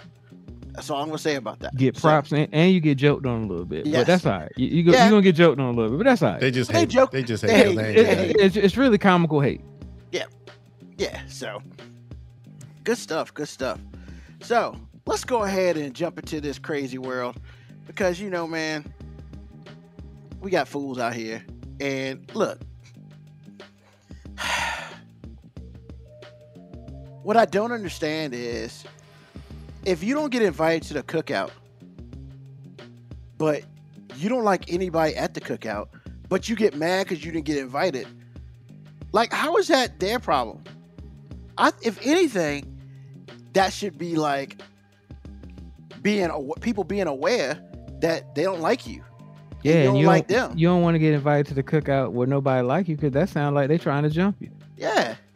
That's 0.74 0.90
all 0.90 1.02
I'm 1.02 1.08
gonna 1.08 1.18
say 1.18 1.36
about 1.36 1.60
that. 1.62 1.74
get 1.78 1.96
So, 1.96 2.02
props 2.02 2.34
and, 2.34 2.50
and 2.52 2.74
you 2.74 2.82
get 2.82 2.96
joked 2.98 3.26
on 3.26 3.44
a 3.44 3.48
little 3.48 3.64
bit. 3.64 3.86
Yes. 3.86 4.02
But 4.02 4.08
that's 4.08 4.26
all 4.26 4.40
right. 4.40 4.52
You, 4.58 4.68
you 4.68 4.84
go, 4.84 4.92
Yeah. 4.92 5.04
you're 5.06 5.12
gonna 5.12 5.22
get 5.22 5.36
joked 5.36 5.58
on 5.62 5.68
a 5.68 5.72
little 5.72 5.92
bit, 5.92 6.00
but 6.00 6.04
that's 6.04 6.22
all 6.22 6.32
right. 6.32 6.42
they 6.42 6.52
just 6.52 6.70
They 6.70 6.80
hate. 6.80 6.90
joke- 6.90 7.12
They 7.12 7.24
just 7.24 7.46
hate. 7.46 7.52
hate- 7.68 7.76
They 7.78 7.94
hate. 7.94 8.30
it- 8.32 8.36
it's, 8.42 8.56
it's 8.58 8.76
really 8.76 8.98
comical 8.98 9.40
hate. 9.40 9.62
Yeah, 10.98 11.22
so 11.28 11.62
good 12.84 12.98
stuff, 12.98 13.34
good 13.34 13.50
stuff. 13.50 13.80
So 14.42 14.80
let's 15.06 15.24
go 15.26 15.44
ahead 15.44 15.76
and 15.78 15.94
jump 15.94 16.18
into 16.20 16.40
this 16.40 16.58
crazy 16.58 16.98
world 16.98 17.38
because 17.88 18.20
you 18.20 18.30
know, 18.30 18.48
man, 18.48 18.92
we 20.40 20.52
got 20.52 20.68
fools 20.68 20.98
out 21.00 21.14
here. 21.14 21.44
And 21.80 22.30
look, 22.34 22.60
what 27.24 27.36
I 27.36 27.46
don't 27.46 27.72
understand 27.72 28.34
is 28.34 28.86
if 29.84 30.04
you 30.04 30.16
don't 30.16 30.30
get 30.30 30.42
invited 30.42 30.84
to 30.84 30.94
the 30.94 31.04
cookout, 31.04 31.52
but 33.38 33.64
you 34.16 34.30
don't 34.30 34.46
like 34.46 34.72
anybody 34.72 35.16
at 35.16 35.34
the 35.34 35.42
cookout, 35.42 35.90
but 36.30 36.48
you 36.48 36.56
get 36.56 36.76
mad 36.76 37.06
because 37.08 37.26
you 37.26 37.32
didn't 37.32 37.46
get 37.46 37.58
invited. 37.58 38.08
Like, 39.12 39.34
how 39.34 39.58
is 39.58 39.68
that 39.68 40.00
their 40.00 40.20
problem? 40.20 40.64
I, 41.58 41.72
if 41.82 42.06
anything, 42.06 42.72
that 43.54 43.72
should 43.74 43.98
be 43.98 44.16
like 44.16 44.62
being 46.02 46.30
people 46.62 46.84
being 46.84 47.08
aware 47.08 47.60
that 48.02 48.36
they 48.36 48.44
don't 48.44 48.62
like 48.62 48.86
you. 48.88 49.04
Yeah, 49.64 49.74
you 49.74 49.80
and 49.80 49.86
don't 49.88 49.96
you 49.98 50.08
like 50.08 50.28
don't, 50.28 50.50
them. 50.50 50.58
You 50.60 50.68
don't 50.68 50.82
want 50.82 50.96
to 50.96 51.00
get 51.00 51.14
invited 51.14 51.48
to 51.48 51.54
the 51.56 51.64
cookout 51.64 52.12
where 52.12 52.28
nobody 52.28 52.62
like 52.66 52.88
you 52.88 52.96
because 52.96 53.14
that 53.14 53.30
sounds 53.30 53.56
like 53.56 53.68
they 53.68 53.78
trying 53.78 54.04
to 54.04 54.10
jump 54.10 54.36
you. 54.40 54.52
Yeah. 54.78 55.16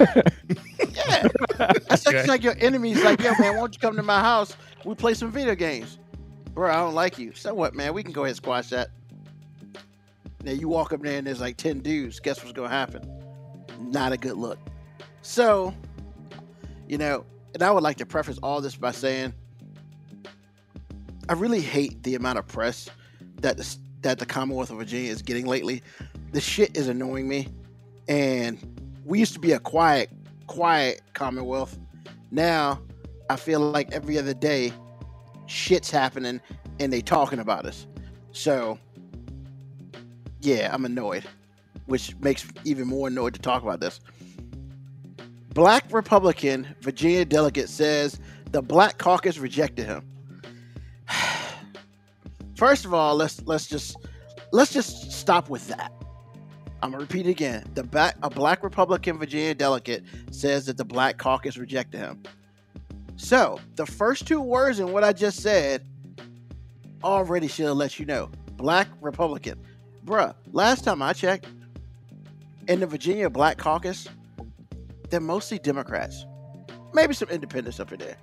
yeah. 0.00 1.28
That's 1.56 2.06
Okay. 2.06 2.18
like, 2.18 2.28
like 2.28 2.44
your 2.44 2.56
enemies 2.58 3.02
like, 3.02 3.22
yo, 3.22 3.32
man, 3.38 3.56
won't 3.56 3.74
you 3.74 3.80
come 3.80 3.96
to 3.96 4.02
my 4.02 4.20
house? 4.20 4.56
We 4.84 4.94
play 4.94 5.14
some 5.14 5.30
video 5.30 5.54
games. 5.54 5.98
Bro, 6.52 6.70
I 6.70 6.76
don't 6.76 6.94
like 6.94 7.18
you. 7.18 7.32
So 7.34 7.54
what, 7.54 7.74
man? 7.74 7.94
We 7.94 8.02
can 8.02 8.12
go 8.12 8.22
ahead 8.22 8.30
and 8.30 8.36
squash 8.36 8.68
that. 8.70 8.90
Now 10.42 10.52
you 10.52 10.68
walk 10.68 10.92
up 10.92 11.02
there 11.02 11.18
and 11.18 11.26
there's 11.26 11.40
like 11.40 11.56
10 11.56 11.80
dudes. 11.80 12.18
Guess 12.20 12.38
what's 12.42 12.52
going 12.52 12.68
to 12.70 12.74
happen? 12.74 13.02
Not 13.80 14.12
a 14.12 14.16
good 14.16 14.36
look. 14.36 14.58
So, 15.22 15.74
you 16.88 16.98
know, 16.98 17.24
and 17.54 17.62
I 17.62 17.70
would 17.70 17.82
like 17.82 17.96
to 17.98 18.06
preface 18.06 18.38
all 18.42 18.60
this 18.60 18.76
by 18.76 18.92
saying 18.92 19.32
I 21.28 21.34
really 21.34 21.60
hate 21.60 22.02
the 22.02 22.14
amount 22.14 22.38
of 22.38 22.46
press 22.46 22.88
that 23.40 23.56
the, 23.56 23.76
that 24.02 24.18
the 24.18 24.26
Commonwealth 24.26 24.70
of 24.70 24.78
Virginia 24.78 25.10
is 25.10 25.22
getting 25.22 25.46
lately. 25.46 25.82
The 26.32 26.40
shit 26.40 26.76
is 26.76 26.88
annoying 26.88 27.28
me. 27.28 27.48
And 28.08 28.58
we 29.04 29.18
used 29.20 29.34
to 29.34 29.40
be 29.40 29.52
a 29.52 29.60
quiet, 29.60 30.10
quiet 30.46 31.02
Commonwealth. 31.14 31.78
Now 32.30 32.80
I 33.28 33.36
feel 33.36 33.60
like 33.60 33.92
every 33.92 34.18
other 34.18 34.34
day 34.34 34.72
shit's 35.46 35.90
happening 35.90 36.40
and 36.78 36.92
they 36.92 37.00
talking 37.00 37.38
about 37.38 37.66
us. 37.66 37.86
So 38.32 38.78
yeah, 40.40 40.70
I'm 40.72 40.84
annoyed, 40.84 41.24
which 41.86 42.16
makes 42.20 42.46
even 42.64 42.88
more 42.88 43.08
annoyed 43.08 43.34
to 43.34 43.40
talk 43.40 43.62
about 43.62 43.80
this. 43.80 44.00
Black 45.54 45.92
Republican 45.92 46.74
Virginia 46.80 47.24
delegate 47.24 47.68
says 47.68 48.20
the 48.52 48.62
Black 48.62 48.98
Caucus 48.98 49.38
rejected 49.38 49.86
him. 49.86 50.08
First 52.56 52.84
of 52.84 52.94
all, 52.94 53.16
let's 53.16 53.42
let's 53.46 53.66
just 53.66 53.96
let's 54.52 54.72
just 54.72 55.10
stop 55.12 55.48
with 55.48 55.66
that. 55.68 55.92
I'm 56.82 56.92
gonna 56.92 57.02
repeat 57.02 57.26
it 57.26 57.30
again. 57.30 57.64
The 57.74 57.82
back, 57.82 58.16
a 58.22 58.30
Black 58.30 58.62
Republican 58.62 59.18
Virginia 59.18 59.54
delegate 59.54 60.04
says 60.30 60.66
that 60.66 60.76
the 60.76 60.84
Black 60.84 61.18
Caucus 61.18 61.56
rejected 61.56 61.98
him. 61.98 62.22
So 63.16 63.60
the 63.76 63.86
first 63.86 64.26
two 64.26 64.40
words 64.40 64.80
in 64.80 64.92
what 64.92 65.04
I 65.04 65.12
just 65.12 65.40
said 65.40 65.84
already 67.02 67.48
should 67.48 67.72
let 67.74 67.98
you 67.98 68.06
know. 68.06 68.30
Black 68.56 68.88
Republican, 69.00 69.60
bruh. 70.04 70.34
Last 70.52 70.84
time 70.84 71.02
I 71.02 71.12
checked, 71.12 71.46
in 72.68 72.80
the 72.80 72.86
Virginia 72.86 73.28
Black 73.28 73.58
Caucus, 73.58 74.06
they're 75.10 75.20
mostly 75.20 75.58
Democrats, 75.58 76.26
maybe 76.92 77.14
some 77.14 77.28
independents 77.28 77.80
up 77.80 77.92
in 77.92 77.98
there, 77.98 78.16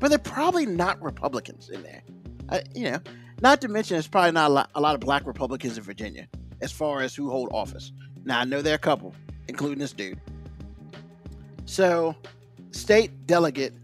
but 0.00 0.08
they're 0.08 0.18
probably 0.18 0.66
not 0.66 1.00
Republicans 1.02 1.68
in 1.68 1.82
there. 1.82 2.02
You 2.74 2.92
know, 2.92 3.00
not 3.40 3.60
to 3.62 3.68
mention 3.68 3.94
there's 3.94 4.08
probably 4.08 4.32
not 4.32 4.50
a 4.50 4.54
lot, 4.54 4.70
a 4.74 4.80
lot 4.80 4.94
of 4.94 5.00
Black 5.00 5.26
Republicans 5.26 5.78
in 5.78 5.84
Virginia 5.84 6.28
as 6.60 6.70
far 6.70 7.00
as 7.00 7.14
who 7.14 7.30
hold 7.30 7.48
office. 7.52 7.92
Now 8.24 8.40
I 8.40 8.44
know 8.44 8.62
there 8.62 8.72
are 8.72 8.76
a 8.76 8.78
couple, 8.78 9.14
including 9.48 9.78
this 9.78 9.92
dude. 9.92 10.20
So, 11.64 12.14
state 12.70 13.26
delegate 13.26 13.74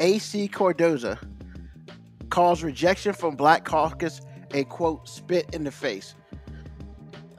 AC 0.00 0.48
Cordoza 0.48 1.18
calls 2.30 2.62
rejection 2.62 3.12
from 3.12 3.36
Black 3.36 3.64
Caucus 3.64 4.20
a 4.54 4.64
quote 4.64 5.08
spit 5.08 5.52
in 5.54 5.64
the 5.64 5.70
face. 5.70 6.14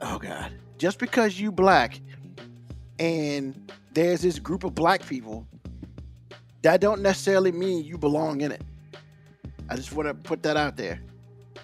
Oh 0.00 0.18
God! 0.18 0.52
Just 0.78 0.98
because 0.98 1.40
you 1.40 1.50
black 1.50 2.00
and 2.98 3.72
there's 3.94 4.20
this 4.20 4.38
group 4.38 4.64
of 4.64 4.74
black 4.74 5.06
people, 5.06 5.46
that 6.62 6.80
don't 6.80 7.02
necessarily 7.02 7.52
mean 7.52 7.84
you 7.84 7.96
belong 7.96 8.40
in 8.40 8.52
it. 8.52 8.62
I 9.68 9.76
just 9.76 9.92
want 9.92 10.08
to 10.08 10.14
put 10.14 10.42
that 10.42 10.56
out 10.56 10.76
there. 10.76 11.00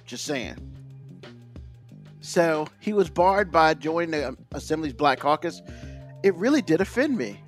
Just 0.05 0.25
saying. 0.25 0.57
So 2.21 2.66
he 2.81 2.93
was 2.93 3.09
barred 3.09 3.51
by 3.51 3.75
joining 3.75 4.11
the 4.11 4.29
um, 4.29 4.38
Assembly's 4.53 4.93
Black 4.93 5.21
Caucus. 5.21 5.62
It 6.23 6.35
really 6.35 6.62
did 6.62 6.81
offend 6.81 7.16
me. 7.16 7.43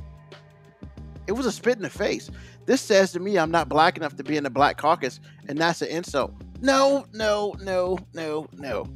It 1.27 1.33
was 1.33 1.47
a 1.47 1.53
spit 1.53 1.77
in 1.77 1.83
the 1.83 1.91
face. 1.91 2.31
This 2.67 2.81
says 2.81 3.13
to 3.13 3.21
me 3.21 3.39
I'm 3.39 3.51
not 3.51 3.69
black 3.69 3.97
enough 3.97 4.17
to 4.17 4.25
be 4.25 4.37
in 4.37 4.45
the 4.45 4.51
Black 4.51 4.77
Caucus, 4.77 5.21
and 5.49 5.59
that's 5.59 5.83
an 5.83 5.89
insult. 5.89 6.33
No, 6.61 7.07
no, 7.13 7.55
no, 7.61 7.99
no, 8.15 8.49
no. 8.55 8.87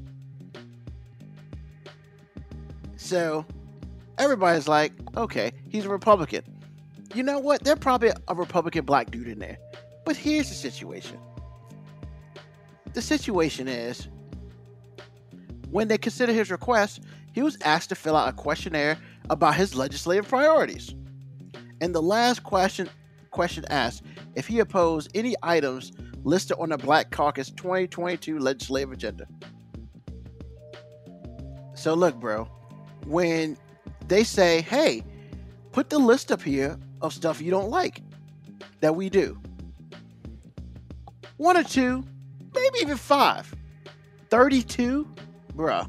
So 2.96 3.44
everybody's 4.18 4.68
like, 4.68 4.92
okay, 5.16 5.52
he's 5.68 5.84
a 5.84 5.88
Republican. 5.88 6.42
You 7.14 7.22
know 7.22 7.38
what? 7.38 7.64
They're 7.64 7.76
probably 7.76 8.10
a 8.28 8.34
Republican 8.34 8.84
black 8.84 9.10
dude 9.10 9.28
in 9.28 9.38
there. 9.38 9.58
But 10.04 10.16
here's 10.16 10.48
the 10.48 10.54
situation 10.54 11.18
the 12.92 13.02
situation 13.02 13.68
is 13.68 14.08
when 15.70 15.88
they 15.88 15.98
considered 15.98 16.34
his 16.34 16.50
request, 16.50 17.00
he 17.32 17.42
was 17.42 17.58
asked 17.62 17.90
to 17.90 17.94
fill 17.94 18.16
out 18.16 18.28
a 18.28 18.32
questionnaire 18.32 18.96
about 19.28 19.54
his 19.56 19.74
legislative 19.74 20.26
priorities. 20.28 20.94
And 21.80 21.94
the 21.94 22.00
last 22.00 22.42
question 22.42 22.88
question 23.30 23.66
asked 23.68 24.02
if 24.34 24.46
he 24.46 24.60
opposed 24.60 25.10
any 25.14 25.34
items 25.42 25.92
listed 26.24 26.56
on 26.58 26.70
the 26.70 26.78
Black 26.78 27.10
Caucus 27.10 27.50
2022 27.50 28.38
legislative 28.38 28.92
agenda. 28.92 29.26
So 31.74 31.92
look, 31.92 32.18
bro, 32.18 32.48
when 33.04 33.58
they 34.08 34.24
say, 34.24 34.62
"Hey, 34.62 35.04
put 35.72 35.90
the 35.90 35.98
list 35.98 36.32
up 36.32 36.42
here 36.42 36.78
of 37.02 37.12
stuff 37.14 37.40
you 37.40 37.50
don't 37.50 37.70
like 37.70 38.02
that 38.80 38.96
we 38.96 39.10
do." 39.10 39.38
One 41.38 41.56
or 41.56 41.64
two, 41.64 42.04
maybe 42.54 42.78
even 42.80 42.96
five. 42.96 43.54
32? 44.30 45.08
Bruh. 45.54 45.88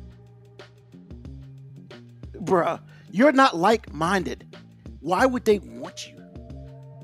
Bruh, 2.34 2.82
you're 3.12 3.32
not 3.32 3.58
like 3.58 3.94
minded. 3.94 4.58
Why 5.02 5.26
would 5.26 5.46
they 5.46 5.60
want 5.60 6.08
you? 6.08 6.18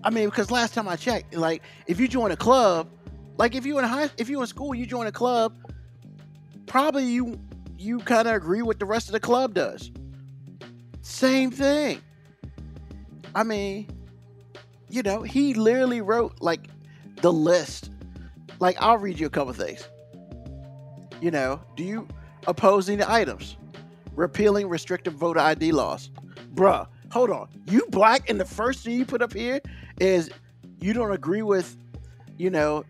I 0.03 0.09
mean, 0.09 0.29
because 0.29 0.51
last 0.51 0.73
time 0.73 0.87
I 0.87 0.95
checked, 0.97 1.35
like, 1.35 1.63
if 1.87 1.99
you 1.99 2.07
join 2.07 2.31
a 2.31 2.37
club, 2.37 2.89
Like 3.37 3.55
if 3.55 3.65
you 3.65 3.79
in 3.79 3.85
high, 3.85 4.09
if 4.17 4.29
you 4.29 4.41
in 4.41 4.47
school, 4.47 4.75
you 4.75 4.85
join 4.85 5.07
a 5.07 5.11
club, 5.11 5.53
probably 6.67 7.05
you 7.05 7.39
you 7.77 7.99
kind 7.99 8.27
of 8.27 8.35
agree 8.35 8.61
with 8.61 8.79
the 8.79 8.85
rest 8.85 9.07
of 9.07 9.13
the 9.13 9.19
club 9.19 9.53
does. 9.53 9.91
Same 11.03 11.51
thing. 11.51 12.01
I 13.35 13.43
mean, 13.43 13.87
you 14.89 15.03
know, 15.03 15.21
he 15.21 15.53
literally 15.53 15.99
wrote 15.99 16.39
like 16.39 16.69
the 17.21 17.31
list. 17.31 17.91
Like 18.59 18.77
I'll 18.79 18.97
read 18.97 19.19
you 19.19 19.27
a 19.27 19.29
couple 19.29 19.51
things. 19.53 19.87
You 21.21 21.29
know, 21.29 21.59
do 21.75 21.83
you 21.83 22.07
opposing 22.47 22.99
the 22.99 23.11
items? 23.11 23.57
Repealing 24.15 24.69
restrictive 24.69 25.13
voter 25.13 25.41
ID 25.41 25.73
laws. 25.73 26.09
Bruh, 26.55 26.87
hold 27.11 27.31
on. 27.31 27.49
You 27.67 27.85
black 27.89 28.29
and 28.29 28.39
the 28.39 28.45
first 28.45 28.85
thing 28.85 28.97
you 28.97 29.05
put 29.05 29.21
up 29.21 29.33
here 29.33 29.59
is 29.99 30.29
you 30.79 30.93
don't 30.93 31.11
agree 31.11 31.41
with, 31.41 31.75
you 32.37 32.49
know, 32.49 32.85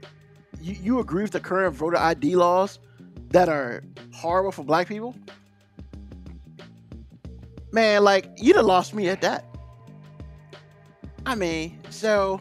you, 0.62 0.76
you 0.80 1.00
agree 1.00 1.24
with 1.24 1.32
the 1.32 1.40
current 1.40 1.76
voter 1.76 1.98
ID 1.98 2.36
laws 2.36 2.78
that 3.30 3.50
are 3.50 3.84
horrible 4.14 4.52
for 4.52 4.64
black 4.64 4.88
people? 4.88 5.16
Man, 7.74 8.04
like 8.04 8.30
you'd 8.38 8.56
have 8.56 8.66
lost 8.66 8.94
me 8.94 9.10
at 9.10 9.22
that. 9.22 9.46
I 11.26 11.34
mean, 11.34 11.80
so 11.90 12.40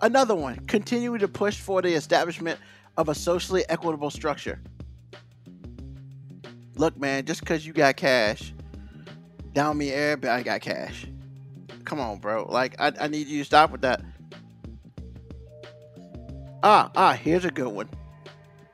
another 0.00 0.36
one, 0.36 0.64
continuing 0.66 1.18
to 1.18 1.26
push 1.26 1.60
for 1.60 1.82
the 1.82 1.92
establishment 1.92 2.60
of 2.96 3.08
a 3.08 3.14
socially 3.14 3.64
equitable 3.68 4.08
structure. 4.08 4.60
Look, 6.76 6.96
man, 6.96 7.24
just 7.24 7.40
because 7.40 7.66
you 7.66 7.72
got 7.72 7.96
cash, 7.96 8.54
down 9.52 9.78
me 9.78 9.90
everybody 9.90 10.44
got 10.44 10.60
cash. 10.60 11.06
Come 11.84 11.98
on, 11.98 12.18
bro. 12.18 12.46
Like, 12.48 12.80
I, 12.80 12.92
I 13.00 13.08
need 13.08 13.26
you 13.26 13.40
to 13.40 13.44
stop 13.44 13.72
with 13.72 13.80
that. 13.80 14.00
Ah, 16.62 16.92
ah, 16.94 17.14
here's 17.14 17.44
a 17.44 17.50
good 17.50 17.72
one. 17.72 17.88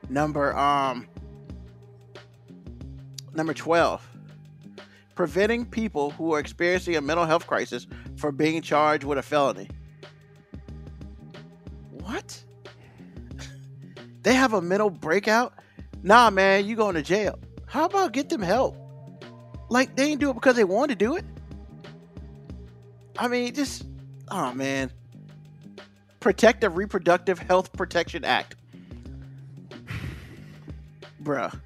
Number 0.07 0.55
um 0.55 1.07
number 3.33 3.55
12. 3.55 4.12
Preventing 5.15 5.65
people 5.65 6.11
who 6.11 6.33
are 6.33 6.39
experiencing 6.39 6.95
a 6.95 7.01
mental 7.01 7.25
health 7.25 7.45
crisis 7.45 7.87
from 8.15 8.35
being 8.35 8.61
charged 8.61 9.03
with 9.03 9.17
a 9.17 9.21
felony. 9.21 9.69
What? 11.91 12.43
they 14.23 14.33
have 14.33 14.53
a 14.53 14.61
mental 14.61 14.89
breakout? 14.89 15.53
Nah, 16.01 16.29
man, 16.29 16.65
you 16.65 16.75
going 16.75 16.95
to 16.95 17.01
jail. 17.01 17.39
How 17.65 17.85
about 17.85 18.11
get 18.11 18.29
them 18.29 18.41
help? 18.41 18.75
Like 19.69 19.95
they 19.95 20.09
didn't 20.09 20.19
do 20.19 20.29
it 20.29 20.33
because 20.33 20.55
they 20.55 20.63
wanted 20.63 20.99
to 20.99 21.05
do 21.05 21.15
it. 21.15 21.25
I 23.17 23.27
mean, 23.27 23.53
just 23.53 23.85
oh 24.29 24.53
man. 24.53 24.91
Protective 26.19 26.77
Reproductive 26.77 27.39
Health 27.39 27.73
Protection 27.73 28.23
Act. 28.23 28.55
Bruh. 31.23 31.59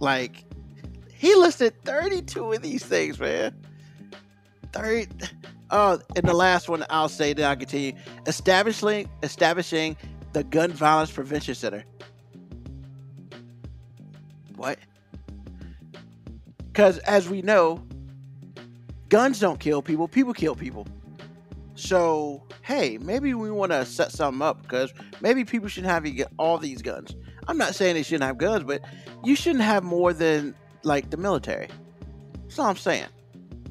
Like 0.00 0.44
he 1.18 1.34
listed 1.34 1.74
32 1.84 2.52
of 2.52 2.62
these 2.62 2.84
things, 2.84 3.18
man. 3.18 3.54
30 4.72 5.08
Oh, 5.70 5.98
and 6.16 6.26
the 6.26 6.34
last 6.34 6.68
one 6.68 6.84
I'll 6.88 7.10
say, 7.10 7.34
then 7.34 7.48
I'll 7.48 7.56
continue. 7.56 7.92
Establishing 8.26 9.08
establishing 9.22 9.96
the 10.32 10.44
Gun 10.44 10.72
Violence 10.72 11.10
Prevention 11.10 11.54
Center. 11.54 11.84
What? 14.56 14.78
Because 16.68 16.98
as 16.98 17.28
we 17.28 17.42
know, 17.42 17.82
guns 19.08 19.40
don't 19.40 19.60
kill 19.60 19.82
people, 19.82 20.08
people 20.08 20.32
kill 20.32 20.54
people. 20.54 20.86
So, 21.74 22.42
hey, 22.62 22.98
maybe 22.98 23.34
we 23.34 23.50
want 23.50 23.72
to 23.72 23.84
set 23.84 24.10
something 24.10 24.42
up 24.42 24.62
because 24.62 24.92
maybe 25.20 25.44
people 25.44 25.68
shouldn't 25.68 25.92
have 25.92 26.28
all 26.38 26.58
these 26.58 26.82
guns. 26.82 27.14
I'm 27.46 27.56
not 27.58 27.74
saying 27.74 27.94
they 27.94 28.02
shouldn't 28.02 28.24
have 28.24 28.38
guns, 28.38 28.64
but 28.64 28.82
you 29.22 29.36
shouldn't 29.36 29.64
have 29.64 29.84
more 29.84 30.12
than 30.12 30.54
like 30.88 31.10
the 31.10 31.16
military. 31.16 31.68
That's 32.42 32.58
all 32.58 32.66
I'm 32.66 32.76
saying. 32.76 33.06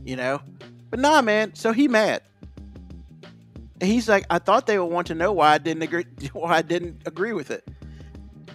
You 0.05 0.15
know? 0.15 0.41
But 0.89 0.99
nah, 0.99 1.21
man. 1.21 1.53
So 1.55 1.73
he 1.73 1.87
mad. 1.89 2.21
And 3.81 3.91
he's 3.91 4.07
like, 4.07 4.25
I 4.29 4.39
thought 4.39 4.65
they 4.67 4.79
would 4.79 4.85
want 4.85 5.07
to 5.07 5.15
know 5.15 5.31
why 5.33 5.53
I 5.53 5.57
didn't 5.57 5.83
agree 5.83 6.05
why 6.33 6.57
I 6.57 6.61
didn't 6.61 7.01
agree 7.05 7.33
with 7.33 7.51
it. 7.51 7.67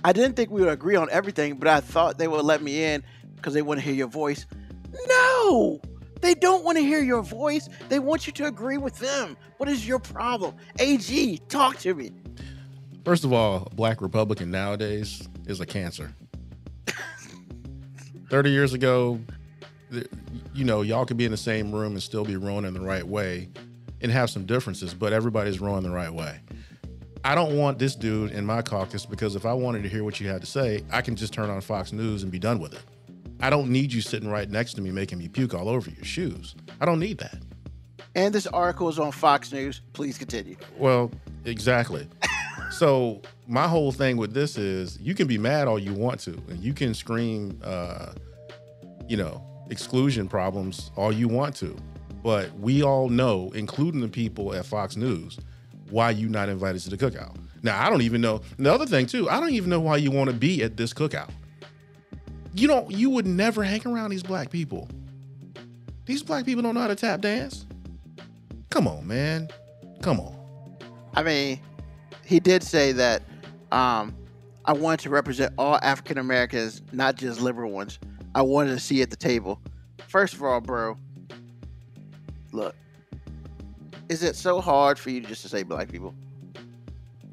I 0.05 0.13
didn't 0.13 0.35
think 0.35 0.51
we 0.51 0.63
would 0.63 0.73
agree 0.73 0.97
on 0.97 1.09
everything, 1.11 1.57
but 1.57 1.69
I 1.69 1.81
thought 1.81 2.19
they 2.19 2.27
would 2.27 2.45
let 2.45 2.63
me 2.63 2.83
in 2.83 3.05
because 3.37 3.55
they 3.55 3.63
want 3.63 3.79
to 3.79 3.85
hear 3.85 3.95
your 3.95 4.09
voice. 4.09 4.47
No! 5.07 5.81
They 6.21 6.35
don't 6.35 6.65
want 6.65 6.79
to 6.79 6.85
hear 6.85 7.03
your 7.03 7.23
voice. 7.23 7.69
They 7.89 7.99
want 7.99 8.27
you 8.27 8.33
to 8.35 8.47
agree 8.47 8.79
with 8.79 8.99
them. 8.99 9.37
What 9.59 9.69
is 9.69 9.87
your 9.87 9.99
problem? 9.99 10.55
AG, 10.79 11.39
talk 11.49 11.79
to 11.81 11.95
me. 11.95 12.13
First 13.05 13.25
of 13.25 13.33
all, 13.33 13.69
a 13.71 13.75
black 13.75 14.01
Republican 14.01 14.51
nowadays 14.51 15.29
is 15.47 15.61
a 15.61 15.67
cancer. 15.67 16.15
30 18.33 18.49
years 18.49 18.73
ago, 18.73 19.21
you 20.55 20.65
know, 20.65 20.81
y'all 20.81 21.05
could 21.05 21.19
be 21.19 21.27
in 21.27 21.31
the 21.31 21.37
same 21.37 21.71
room 21.71 21.93
and 21.93 22.03
still 22.03 22.25
be 22.25 22.35
rowing 22.35 22.65
in 22.65 22.73
the 22.73 22.81
right 22.81 23.07
way 23.07 23.47
and 24.01 24.11
have 24.11 24.31
some 24.31 24.47
differences, 24.47 24.95
but 24.95 25.13
everybody's 25.13 25.61
rowing 25.61 25.83
the 25.83 25.91
right 25.91 26.11
way. 26.11 26.41
I 27.25 27.35
don't 27.35 27.59
want 27.59 27.79
this 27.79 27.95
dude 27.95 28.31
in 28.31 28.47
my 28.47 28.63
caucus 28.63 29.05
because 29.05 29.37
if 29.37 29.45
I 29.45 29.53
wanted 29.53 29.83
to 29.83 29.91
hear 29.91 30.03
what 30.03 30.19
you 30.19 30.29
had 30.29 30.41
to 30.41 30.47
say, 30.47 30.83
I 30.91 31.03
can 31.03 31.15
just 31.15 31.35
turn 31.35 31.51
on 31.51 31.61
Fox 31.61 31.93
News 31.93 32.23
and 32.23 32.33
be 32.33 32.39
done 32.39 32.59
with 32.59 32.73
it. 32.73 32.81
I 33.41 33.51
don't 33.51 33.69
need 33.69 33.93
you 33.93 34.01
sitting 34.01 34.31
right 34.31 34.49
next 34.49 34.75
to 34.75 34.81
me 34.81 34.91
making 34.91 35.19
me 35.19 35.29
puke 35.29 35.53
all 35.53 35.69
over 35.69 35.91
your 35.91 36.05
shoes. 36.05 36.55
I 36.81 36.87
don't 36.87 37.01
need 37.01 37.19
that. 37.19 37.37
And 38.15 38.35
this 38.35 38.47
article 38.47 38.89
is 38.89 38.99
on 38.99 39.13
Fox 39.13 39.53
News. 39.53 39.83
Please 39.93 40.17
continue. 40.17 40.57
Well, 40.79 41.11
exactly. 41.45 42.09
So 42.73 43.23
my 43.47 43.69
whole 43.69 43.93
thing 43.93 44.17
with 44.17 44.35
this 44.35 44.59
is 44.59 44.99
you 45.01 45.15
can 45.15 45.27
be 45.27 45.39
mad 45.39 45.69
all 45.69 45.79
you 45.79 45.95
want 45.95 46.21
to, 46.21 46.33
and 46.49 46.59
you 46.63 46.75
can 46.75 46.95
scream, 46.95 47.61
uh, 47.63 48.13
you 49.09 49.17
know, 49.17 49.45
exclusion 49.71 50.29
problems 50.29 50.91
all 50.97 51.13
you 51.13 51.29
want 51.29 51.55
to, 51.57 51.77
but 52.23 52.53
we 52.59 52.83
all 52.83 53.09
know, 53.09 53.51
including 53.55 54.01
the 54.01 54.09
people 54.09 54.55
at 54.55 54.67
Fox 54.67 54.97
News, 54.97 55.39
why 55.91 56.11
you 56.11 56.29
not 56.29 56.49
invited 56.49 56.83
to 56.83 56.91
the 56.91 56.97
cookout. 56.97 57.37
Now 57.63 57.85
I 57.85 57.91
don't 57.91 58.03
even 58.03 58.21
know. 58.21 58.41
The 58.59 58.73
other 58.73 58.87
thing 58.87 59.07
too, 59.07 59.31
I 59.31 59.39
don't 59.39 59.51
even 59.51 59.71
know 59.71 59.81
why 59.81 59.97
you 59.99 60.11
want 60.11 60.31
to 60.31 60.37
be 60.37 60.63
at 60.63 60.77
this 60.77 60.93
cookout 60.93 61.31
you 62.55 62.69
don't 62.69 62.91
you 62.91 63.11
would 63.11 63.27
never 63.27 63.63
hang 63.63 63.87
around 63.87 64.11
these 64.11 64.23
black 64.23 64.51
people. 64.51 64.89
These 66.05 66.23
black 66.23 66.45
people 66.45 66.63
don't 66.63 66.75
know 66.75 66.81
how 66.81 66.89
to 66.89 66.97
tap 66.97 67.21
dance. 67.21 67.67
Come 68.71 68.87
on, 68.87 69.07
man. 69.07 69.49
Come 70.03 70.21
on. 70.21 70.35
I 71.15 71.23
mean, 71.23 71.61
he 72.33 72.41
did 72.41 72.63
say 72.63 72.93
that 72.93 73.23
um, 73.71 74.17
I 74.65 74.73
wanted 74.73 75.01
to 75.01 75.11
represent 75.11 75.53
all 75.59 75.79
African 75.83 76.19
Americans, 76.19 76.81
not 76.93 77.17
just 77.17 77.41
liberal 77.41 77.71
ones. 77.71 77.99
I 78.35 78.43
wanted 78.43 78.71
to 78.71 78.81
see 78.81 79.03
at 79.03 79.11
the 79.11 79.17
table. 79.17 79.61
First 80.09 80.35
of 80.35 80.43
all, 80.43 80.61
bro, 80.61 80.97
look, 82.53 82.75
is 84.09 84.23
it 84.23 84.35
so 84.35 84.61
hard 84.61 84.99
for 84.99 85.11
you 85.11 85.21
just 85.21 85.43
to 85.43 85.49
say 85.49 85.63
black 85.63 85.91
people? 85.91 86.15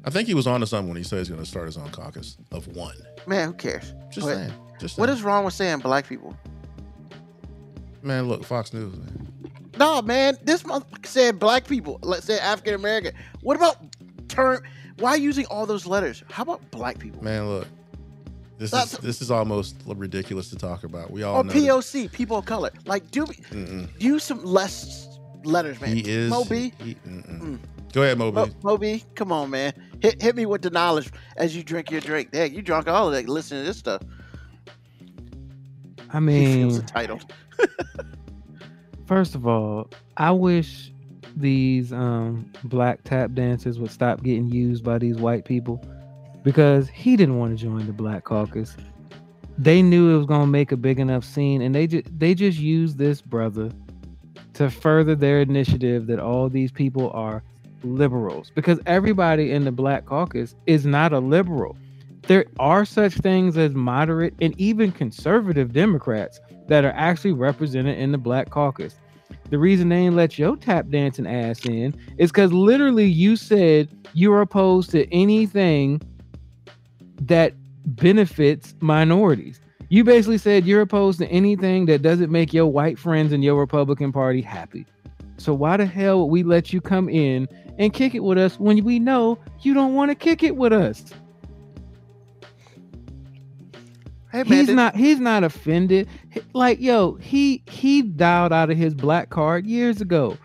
I 0.04 0.10
think 0.10 0.28
he 0.28 0.34
was 0.34 0.46
on 0.46 0.60
to 0.60 0.66
something 0.66 0.88
when 0.88 0.96
he 0.96 1.02
said 1.02 1.18
he's 1.18 1.28
going 1.28 1.42
to 1.42 1.48
start 1.48 1.66
his 1.66 1.76
own 1.76 1.90
caucus 1.90 2.36
of 2.52 2.66
one. 2.68 2.96
Man, 3.26 3.48
who 3.48 3.54
cares? 3.54 3.94
Just 4.10 4.26
saying. 4.26 4.52
Just 4.78 4.98
what 4.98 5.08
is 5.08 5.22
wrong 5.22 5.44
with 5.44 5.54
saying 5.54 5.80
black 5.80 6.06
people? 6.06 6.36
Man, 8.02 8.28
look, 8.28 8.44
Fox 8.44 8.72
News, 8.72 8.96
man. 8.96 9.28
No, 9.78 10.02
man, 10.02 10.36
this 10.42 10.62
motherfucker 10.62 11.06
said 11.06 11.38
black 11.38 11.66
people. 11.66 11.98
Let's 12.02 12.26
say 12.26 12.38
African 12.38 12.74
American. 12.74 13.14
What 13.42 13.56
about 13.56 13.76
term? 14.28 14.62
Why 15.00 15.14
using 15.16 15.46
all 15.46 15.66
those 15.66 15.86
letters? 15.86 16.22
How 16.30 16.42
about 16.42 16.70
black 16.70 16.98
people? 16.98 17.24
Man, 17.24 17.48
look, 17.48 17.66
this 18.58 18.70
That's, 18.70 18.92
is 18.92 18.98
this 18.98 19.22
is 19.22 19.30
almost 19.30 19.76
ridiculous 19.86 20.50
to 20.50 20.56
talk 20.56 20.84
about. 20.84 21.10
We 21.10 21.22
all 21.22 21.38
or 21.38 21.44
POC, 21.44 22.02
that. 22.04 22.12
people 22.12 22.36
of 22.36 22.44
color. 22.44 22.70
Like, 22.84 23.10
do 23.10 23.24
Mm-mm. 23.24 23.88
use 23.98 24.22
some 24.22 24.44
less 24.44 25.18
letters, 25.44 25.80
man. 25.80 25.96
He 25.96 26.02
is 26.06 26.30
Moby. 26.30 26.74
He, 26.78 26.94
mm. 27.08 27.58
Go 27.94 28.02
ahead, 28.02 28.18
Moby. 28.18 28.36
Mo- 28.36 28.50
Moby, 28.62 29.02
come 29.14 29.32
on, 29.32 29.48
man. 29.48 29.72
Hit 30.02 30.20
hit 30.20 30.36
me 30.36 30.44
with 30.44 30.60
the 30.60 30.68
knowledge 30.68 31.10
as 31.38 31.56
you 31.56 31.62
drink 31.62 31.90
your 31.90 32.02
drink. 32.02 32.32
Dang, 32.32 32.54
you 32.54 32.60
drunk 32.60 32.86
all 32.86 33.08
of 33.08 33.14
that 33.14 33.26
listening 33.28 33.62
to 33.62 33.66
this 33.66 33.78
stuff. 33.78 34.02
I 36.12 36.20
mean, 36.20 36.46
he 36.46 36.54
feels 36.56 36.78
entitled. 36.78 37.32
first 39.06 39.34
of 39.34 39.46
all, 39.46 39.88
I 40.18 40.32
wish 40.32 40.92
these 41.36 41.92
um, 41.92 42.50
black 42.64 43.02
tap 43.04 43.32
dancers 43.34 43.78
would 43.78 43.90
stop 43.90 44.22
getting 44.22 44.48
used 44.48 44.84
by 44.84 44.98
these 44.98 45.16
white 45.16 45.44
people 45.44 45.82
because 46.42 46.88
he 46.88 47.16
didn't 47.16 47.38
want 47.38 47.56
to 47.56 47.62
join 47.62 47.86
the 47.86 47.92
black 47.92 48.24
caucus. 48.24 48.76
They 49.58 49.82
knew 49.82 50.14
it 50.14 50.16
was 50.16 50.26
going 50.26 50.42
to 50.42 50.46
make 50.46 50.72
a 50.72 50.76
big 50.76 50.98
enough 50.98 51.24
scene, 51.24 51.60
and 51.60 51.74
they 51.74 51.86
just 51.86 52.18
they 52.18 52.34
just 52.34 52.58
used 52.58 52.98
this 52.98 53.20
brother 53.20 53.70
to 54.54 54.70
further 54.70 55.14
their 55.14 55.40
initiative 55.40 56.06
that 56.06 56.18
all 56.18 56.48
these 56.48 56.72
people 56.72 57.10
are 57.10 57.42
liberals 57.82 58.52
because 58.54 58.78
everybody 58.86 59.52
in 59.52 59.64
the 59.64 59.72
black 59.72 60.04
caucus 60.04 60.54
is 60.66 60.84
not 60.84 61.12
a 61.12 61.18
liberal 61.18 61.76
there 62.26 62.46
are 62.58 62.84
such 62.84 63.14
things 63.14 63.56
as 63.56 63.74
moderate 63.74 64.34
and 64.40 64.54
even 64.60 64.92
conservative 64.92 65.72
Democrats 65.72 66.40
that 66.68 66.84
are 66.84 66.92
actually 66.92 67.32
represented 67.32 67.98
in 67.98 68.12
the 68.12 68.18
Black 68.18 68.50
Caucus. 68.50 68.94
The 69.50 69.58
reason 69.58 69.88
they 69.88 70.04
didn't 70.04 70.16
let 70.16 70.38
your 70.38 70.56
tap 70.56 70.88
dancing 70.90 71.26
ass 71.26 71.64
in 71.66 71.94
is 72.18 72.30
because 72.30 72.52
literally 72.52 73.06
you 73.06 73.36
said 73.36 73.88
you're 74.14 74.40
opposed 74.40 74.90
to 74.90 75.12
anything 75.12 76.00
that 77.22 77.54
benefits 77.84 78.74
minorities. 78.80 79.60
You 79.88 80.04
basically 80.04 80.38
said 80.38 80.66
you're 80.66 80.82
opposed 80.82 81.18
to 81.18 81.28
anything 81.28 81.86
that 81.86 82.02
doesn't 82.02 82.30
make 82.30 82.52
your 82.52 82.66
white 82.66 82.98
friends 82.98 83.32
in 83.32 83.42
your 83.42 83.56
Republican 83.56 84.12
Party 84.12 84.40
happy. 84.40 84.86
So 85.36 85.52
why 85.54 85.78
the 85.78 85.86
hell 85.86 86.20
would 86.20 86.26
we 86.26 86.42
let 86.42 86.72
you 86.72 86.80
come 86.80 87.08
in 87.08 87.48
and 87.78 87.92
kick 87.92 88.14
it 88.14 88.20
with 88.20 88.38
us 88.38 88.60
when 88.60 88.84
we 88.84 88.98
know 88.98 89.38
you 89.62 89.74
don't 89.74 89.94
want 89.94 90.10
to 90.10 90.14
kick 90.14 90.42
it 90.42 90.56
with 90.56 90.72
us? 90.72 91.04
Hey 94.32 94.44
man, 94.44 94.46
he's 94.46 94.66
did- 94.66 94.76
not 94.76 94.96
he's 94.96 95.18
not 95.20 95.44
offended. 95.44 96.08
Like 96.52 96.80
yo, 96.80 97.14
he 97.14 97.62
he 97.66 98.02
dialed 98.02 98.52
out 98.52 98.70
of 98.70 98.76
his 98.76 98.94
black 98.94 99.30
card 99.30 99.66
years 99.66 100.00
ago. 100.00 100.36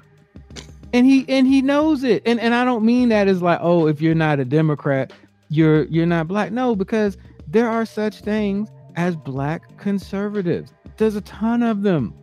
And 0.94 1.06
he 1.06 1.26
and 1.28 1.46
he 1.46 1.62
knows 1.62 2.04
it. 2.04 2.24
And 2.26 2.40
and 2.40 2.56
I 2.56 2.64
don't 2.66 2.86
mean 2.86 3.10
that 3.10 3.28
as 3.28 3.42
like, 3.42 3.60
oh, 3.62 3.88
if 3.88 4.02
you're 4.02 4.16
not 4.16 4.40
a 4.40 4.46
Democrat, 4.46 5.12
you're 5.50 5.84
you're 5.86 6.06
not 6.06 6.28
black. 6.28 6.52
No, 6.52 6.76
because 6.76 7.18
there 7.48 7.70
are 7.70 7.86
such 7.86 8.22
things 8.22 8.70
as 8.96 9.16
black 9.16 9.78
conservatives. 9.78 10.72
There's 10.98 11.16
a 11.16 11.22
ton 11.22 11.64
of 11.64 11.82
them. 11.84 12.14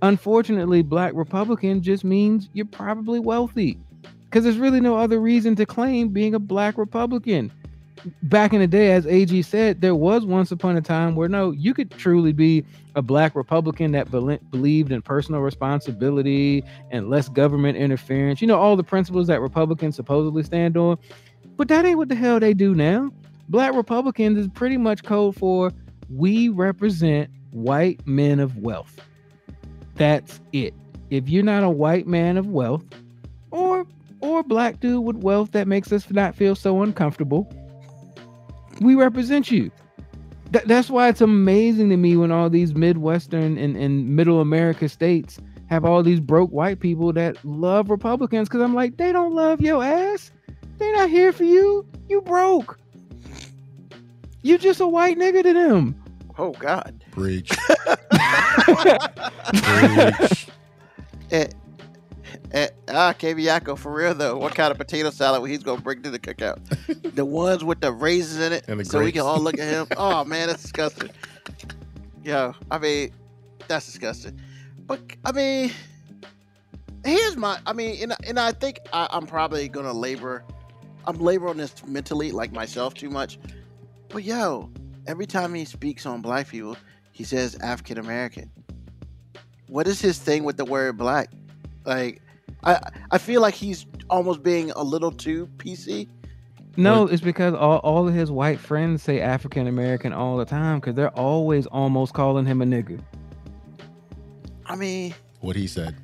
Unfortunately, 0.00 0.82
black 0.82 1.12
Republican 1.14 1.82
just 1.82 2.04
means 2.04 2.48
you're 2.54 2.66
probably 2.66 3.18
wealthy. 3.20 3.78
Because 4.24 4.44
there's 4.44 4.58
really 4.58 4.80
no 4.80 4.96
other 4.96 5.18
reason 5.20 5.54
to 5.56 5.66
claim 5.66 6.08
being 6.08 6.34
a 6.34 6.38
black 6.38 6.78
Republican 6.78 7.52
back 8.24 8.52
in 8.52 8.60
the 8.60 8.66
day, 8.66 8.92
as 8.92 9.06
AG 9.06 9.42
said, 9.42 9.80
there 9.80 9.94
was 9.94 10.24
once 10.24 10.50
upon 10.50 10.76
a 10.76 10.80
time 10.80 11.14
where 11.14 11.28
no, 11.28 11.50
you 11.50 11.74
could 11.74 11.90
truly 11.90 12.32
be 12.32 12.64
a 12.94 13.02
black 13.02 13.34
Republican 13.34 13.92
that 13.92 14.10
bel- 14.10 14.38
believed 14.50 14.92
in 14.92 15.02
personal 15.02 15.40
responsibility 15.40 16.64
and 16.90 17.08
less 17.08 17.28
government 17.28 17.76
interference. 17.76 18.40
You 18.40 18.48
know, 18.48 18.58
all 18.58 18.76
the 18.76 18.84
principles 18.84 19.26
that 19.28 19.40
Republicans 19.40 19.96
supposedly 19.96 20.42
stand 20.42 20.76
on. 20.76 20.98
But 21.56 21.68
that 21.68 21.84
ain't 21.84 21.98
what 21.98 22.08
the 22.08 22.14
hell 22.14 22.40
they 22.40 22.54
do 22.54 22.74
now. 22.74 23.10
Black 23.48 23.74
Republicans 23.74 24.38
is 24.38 24.48
pretty 24.48 24.76
much 24.76 25.04
code 25.04 25.36
for 25.36 25.72
we 26.10 26.48
represent 26.48 27.30
white 27.50 28.06
men 28.06 28.40
of 28.40 28.56
wealth. 28.58 29.00
That's 29.94 30.40
it. 30.52 30.74
If 31.10 31.28
you're 31.28 31.42
not 31.42 31.64
a 31.64 31.70
white 31.70 32.06
man 32.06 32.36
of 32.36 32.46
wealth, 32.48 32.84
or 33.50 33.86
or 34.20 34.42
black 34.42 34.80
dude 34.80 35.04
with 35.04 35.16
wealth 35.16 35.52
that 35.52 35.68
makes 35.68 35.92
us 35.92 36.10
not 36.10 36.34
feel 36.34 36.54
so 36.54 36.82
uncomfortable, 36.82 37.50
we 38.80 38.94
represent 38.94 39.50
you. 39.50 39.70
Th- 40.52 40.64
that's 40.64 40.88
why 40.90 41.08
it's 41.08 41.20
amazing 41.20 41.90
to 41.90 41.96
me 41.96 42.16
when 42.16 42.32
all 42.32 42.48
these 42.50 42.74
Midwestern 42.74 43.58
and, 43.58 43.76
and 43.76 44.08
Middle 44.16 44.40
America 44.40 44.88
states 44.88 45.38
have 45.66 45.84
all 45.84 46.02
these 46.02 46.20
broke 46.20 46.50
white 46.50 46.80
people 46.80 47.12
that 47.12 47.36
love 47.44 47.90
Republicans. 47.90 48.48
Cause 48.48 48.60
I'm 48.62 48.74
like, 48.74 48.96
they 48.96 49.12
don't 49.12 49.34
love 49.34 49.60
your 49.60 49.84
ass. 49.84 50.30
They're 50.78 50.94
not 50.94 51.10
here 51.10 51.32
for 51.32 51.44
you. 51.44 51.86
You 52.08 52.22
broke. 52.22 52.78
You 54.42 54.56
just 54.56 54.80
a 54.80 54.86
white 54.86 55.18
nigga 55.18 55.42
to 55.42 55.52
them. 55.52 55.94
oh 56.38 56.52
God. 56.52 57.04
Preach. 57.10 57.50
Preach. 59.52 60.46
Eh, 61.30 61.46
eh, 62.52 62.68
ah, 62.88 63.12
KB 63.12 63.44
Yako, 63.44 63.78
for 63.78 63.92
real 63.92 64.14
though. 64.14 64.36
What 64.36 64.54
kind 64.54 64.70
of 64.70 64.78
potato 64.78 65.10
salad 65.10 65.48
he's 65.48 65.62
gonna 65.62 65.80
bring 65.80 66.02
to 66.02 66.10
the 66.10 66.18
cookout? 66.18 66.58
the 67.14 67.24
ones 67.24 67.64
with 67.64 67.80
the 67.80 67.92
raisins 67.92 68.40
in 68.40 68.52
it, 68.52 68.86
so 68.86 69.02
we 69.02 69.12
can 69.12 69.22
all 69.22 69.40
look 69.40 69.58
at 69.58 69.68
him. 69.68 69.86
Oh 69.96 70.24
man, 70.24 70.48
that's 70.48 70.62
disgusting. 70.62 71.10
Yo, 72.22 72.54
I 72.70 72.78
mean, 72.78 73.10
that's 73.66 73.86
disgusting. 73.86 74.40
But 74.86 75.00
I 75.24 75.32
mean, 75.32 75.72
here's 77.04 77.36
my. 77.36 77.58
I 77.66 77.72
mean, 77.72 78.02
and, 78.02 78.14
and 78.26 78.38
I 78.38 78.52
think 78.52 78.78
I, 78.92 79.08
I'm 79.10 79.26
probably 79.26 79.68
gonna 79.68 79.92
labor. 79.92 80.44
I'm 81.06 81.18
laboring 81.18 81.56
this 81.56 81.74
mentally, 81.86 82.32
like 82.32 82.52
myself, 82.52 82.94
too 82.94 83.10
much. 83.10 83.38
But 84.08 84.24
yo, 84.24 84.70
every 85.06 85.26
time 85.26 85.54
he 85.54 85.64
speaks 85.64 86.06
on 86.06 86.22
black 86.22 86.48
people, 86.48 86.76
he 87.12 87.24
says 87.24 87.56
African 87.56 87.98
American. 87.98 88.50
What 89.68 89.86
is 89.86 90.00
his 90.00 90.18
thing 90.18 90.44
with 90.44 90.56
the 90.56 90.64
word 90.64 90.96
black? 90.96 91.30
Like, 91.84 92.22
I 92.64 92.78
I 93.10 93.18
feel 93.18 93.40
like 93.40 93.54
he's 93.54 93.86
almost 94.10 94.42
being 94.42 94.70
a 94.72 94.82
little 94.82 95.12
too 95.12 95.48
PC. 95.58 96.08
No, 96.76 97.06
it's 97.08 97.22
because 97.22 97.54
all, 97.54 97.78
all 97.78 98.06
of 98.06 98.14
his 98.14 98.30
white 98.30 98.60
friends 98.60 99.02
say 99.02 99.20
African 99.20 99.66
American 99.66 100.12
all 100.12 100.36
the 100.36 100.44
time 100.44 100.78
because 100.78 100.94
they're 100.94 101.16
always 101.16 101.66
almost 101.66 102.14
calling 102.14 102.46
him 102.46 102.62
a 102.62 102.64
nigga. 102.64 103.00
I 104.66 104.76
mean, 104.76 105.14
What 105.40 105.56
he 105.56 105.66
said. 105.66 105.96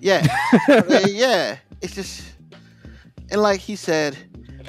yeah, 0.00 0.26
I 0.68 0.82
mean, 0.88 1.14
yeah. 1.16 1.58
It's 1.82 1.94
just, 1.94 2.22
and 3.30 3.40
like 3.42 3.60
he 3.60 3.76
said, 3.76 4.16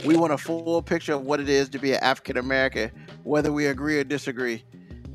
we 0.06 0.16
want 0.18 0.34
a 0.34 0.38
full 0.38 0.82
picture 0.82 1.14
of 1.14 1.22
what 1.22 1.40
it 1.40 1.50
is 1.50 1.70
to 1.70 1.80
be 1.80 1.94
an 1.94 2.04
African 2.04 2.38
American, 2.38 2.92
whether 3.24 3.52
we 3.52 3.68
agree 3.68 3.98
or 3.98 4.04
disagree. 4.04 4.64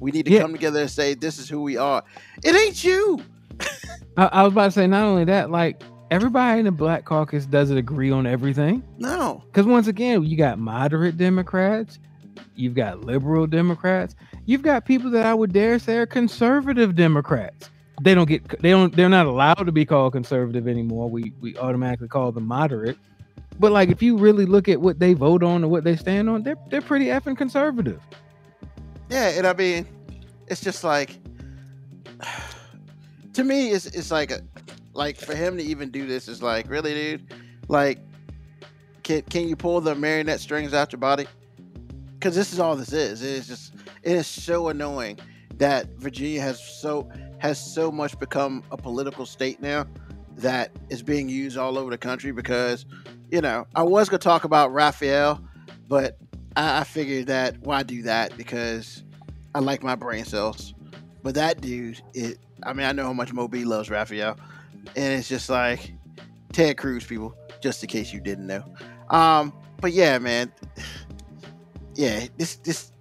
We 0.01 0.11
need 0.11 0.25
to 0.27 0.33
Yeah. 0.33 0.41
come 0.41 0.53
together 0.53 0.81
and 0.81 0.91
say 0.91 1.15
this 1.15 1.39
is 1.39 1.49
who 1.49 1.61
we 1.63 1.77
are. 1.77 2.03
It 2.43 2.55
ain't 2.57 2.83
you. 2.83 3.21
I, 4.17 4.27
I 4.27 4.43
was 4.43 4.53
about 4.53 4.65
to 4.65 4.71
say, 4.73 4.87
not 4.89 5.05
only 5.05 5.25
that, 5.27 5.51
like 5.51 5.83
everybody 6.13 6.59
in 6.59 6.67
the 6.67 6.71
Black 6.71 7.07
Caucus 7.07 7.47
doesn't 7.47 7.79
agree 7.79 8.11
on 8.11 8.27
everything. 8.27 8.83
No. 8.99 9.43
Because 9.47 9.67
once 9.67 9.87
again, 9.87 10.23
you 10.23 10.37
got 10.37 10.59
moderate 10.59 11.17
Democrats, 11.17 11.99
you've 12.55 12.75
got 12.75 13.01
liberal 13.01 13.47
Democrats, 13.47 14.15
you've 14.45 14.61
got 14.63 14.85
people 14.85 15.11
that 15.13 15.25
I 15.25 15.33
would 15.33 15.55
dare 15.55 15.79
say 15.79 15.97
are 15.97 16.07
conservative 16.07 16.95
Democrats. 16.95 17.71
They 18.03 18.15
don't 18.15 18.29
get, 18.29 18.61
they 18.61 18.71
don't, 18.71 18.95
they're 18.95 19.09
not 19.09 19.27
allowed 19.27 19.65
to 19.65 19.73
be 19.73 19.87
called 19.87 20.13
conservative 20.13 20.69
anymore. 20.69 21.09
We 21.09 21.33
we 21.41 21.57
automatically 21.57 22.09
call 22.09 22.33
them 22.33 22.47
moderate. 22.47 22.99
But 23.59 23.73
like, 23.73 23.91
if 23.91 24.03
you 24.03 24.17
really 24.17 24.45
look 24.45 24.69
at 24.69 24.81
what 24.81 24.99
they 24.99 25.15
vote 25.15 25.43
on 25.43 25.63
and 25.63 25.71
what 25.71 25.85
they 25.85 25.97
stand 25.97 26.29
on, 26.29 26.43
they're 26.43 26.57
they're 26.69 26.81
pretty 26.83 27.07
effing 27.07 27.37
conservative. 27.37 28.01
Yeah, 29.09 29.29
and 29.29 29.47
I 29.47 29.53
mean, 29.53 29.87
it's 30.49 30.61
just 30.61 30.85
like 30.85 31.19
to 33.35 33.45
me, 33.45 33.71
it's 33.71 33.87
it's 33.87 34.11
like 34.11 34.31
a 34.31 34.41
like 34.95 35.17
for 35.19 35.35
him 35.35 35.57
to 35.57 35.63
even 35.63 35.91
do 35.91 36.07
this 36.07 36.29
is 36.29 36.43
like 36.43 36.69
really, 36.69 36.95
dude. 36.95 37.35
Like, 37.69 37.99
can 39.03 39.23
can 39.23 39.49
you 39.49 39.57
pull 39.57 39.81
the 39.81 39.95
marionette 39.95 40.41
strings 40.41 40.75
out 40.75 40.93
your 40.93 40.99
body? 40.99 41.27
Because 42.15 42.35
this 42.35 42.53
is 42.53 42.61
all 42.61 42.77
this 42.77 42.93
is. 42.93 43.23
It 43.23 43.31
is 43.31 43.47
just 43.47 43.75
it 44.03 44.13
is 44.13 44.27
so 44.27 44.69
annoying 44.69 45.19
that 45.57 45.87
Virginia 45.99 46.41
has 46.41 46.63
so 46.63 47.09
has 47.39 47.59
so 47.59 47.91
much 47.91 48.19
become 48.19 48.63
a 48.71 48.77
political 48.77 49.27
state 49.27 49.61
now 49.61 49.87
that 50.37 50.71
is 50.89 51.03
being 51.03 51.29
used 51.29 51.57
all 51.57 51.79
over 51.79 51.91
the 51.91 51.99
country. 51.99 52.33
Because 52.33 52.87
you 53.31 53.41
know, 53.41 53.67
I 53.75 53.83
was 53.83 54.09
gonna 54.09 54.19
talk 54.19 54.45
about 54.45 54.73
Rafael, 54.73 55.43
but 55.89 56.19
I, 56.57 56.81
I 56.81 56.85
figured 56.85 57.27
that 57.29 57.59
why 57.61 57.83
do 57.83 58.03
that 58.03 58.37
because 58.37 59.03
I 59.55 59.61
like 59.61 59.83
my 59.83 59.95
brain 59.95 60.25
cells. 60.25 60.75
But 61.23 61.35
that 61.37 61.61
dude, 61.61 62.01
it 62.15 62.39
I 62.63 62.73
mean 62.73 62.87
I 62.87 62.93
know 62.93 63.05
how 63.05 63.13
much 63.13 63.33
Moby 63.33 63.65
loves 63.65 63.91
Rafael, 63.91 64.37
and 64.97 65.15
it's 65.15 65.29
just 65.29 65.49
like 65.49 65.93
Ted 66.53 66.77
Cruz 66.77 67.05
people, 67.05 67.35
just 67.61 67.83
in 67.83 67.89
case 67.89 68.13
you 68.13 68.21
didn't 68.21 68.47
know. 68.47 68.65
Um, 69.11 69.53
but 69.81 69.93
yeah, 69.93 70.19
man, 70.19 70.53
yeah, 71.95 72.27
this 72.39 72.57
this 72.57 72.93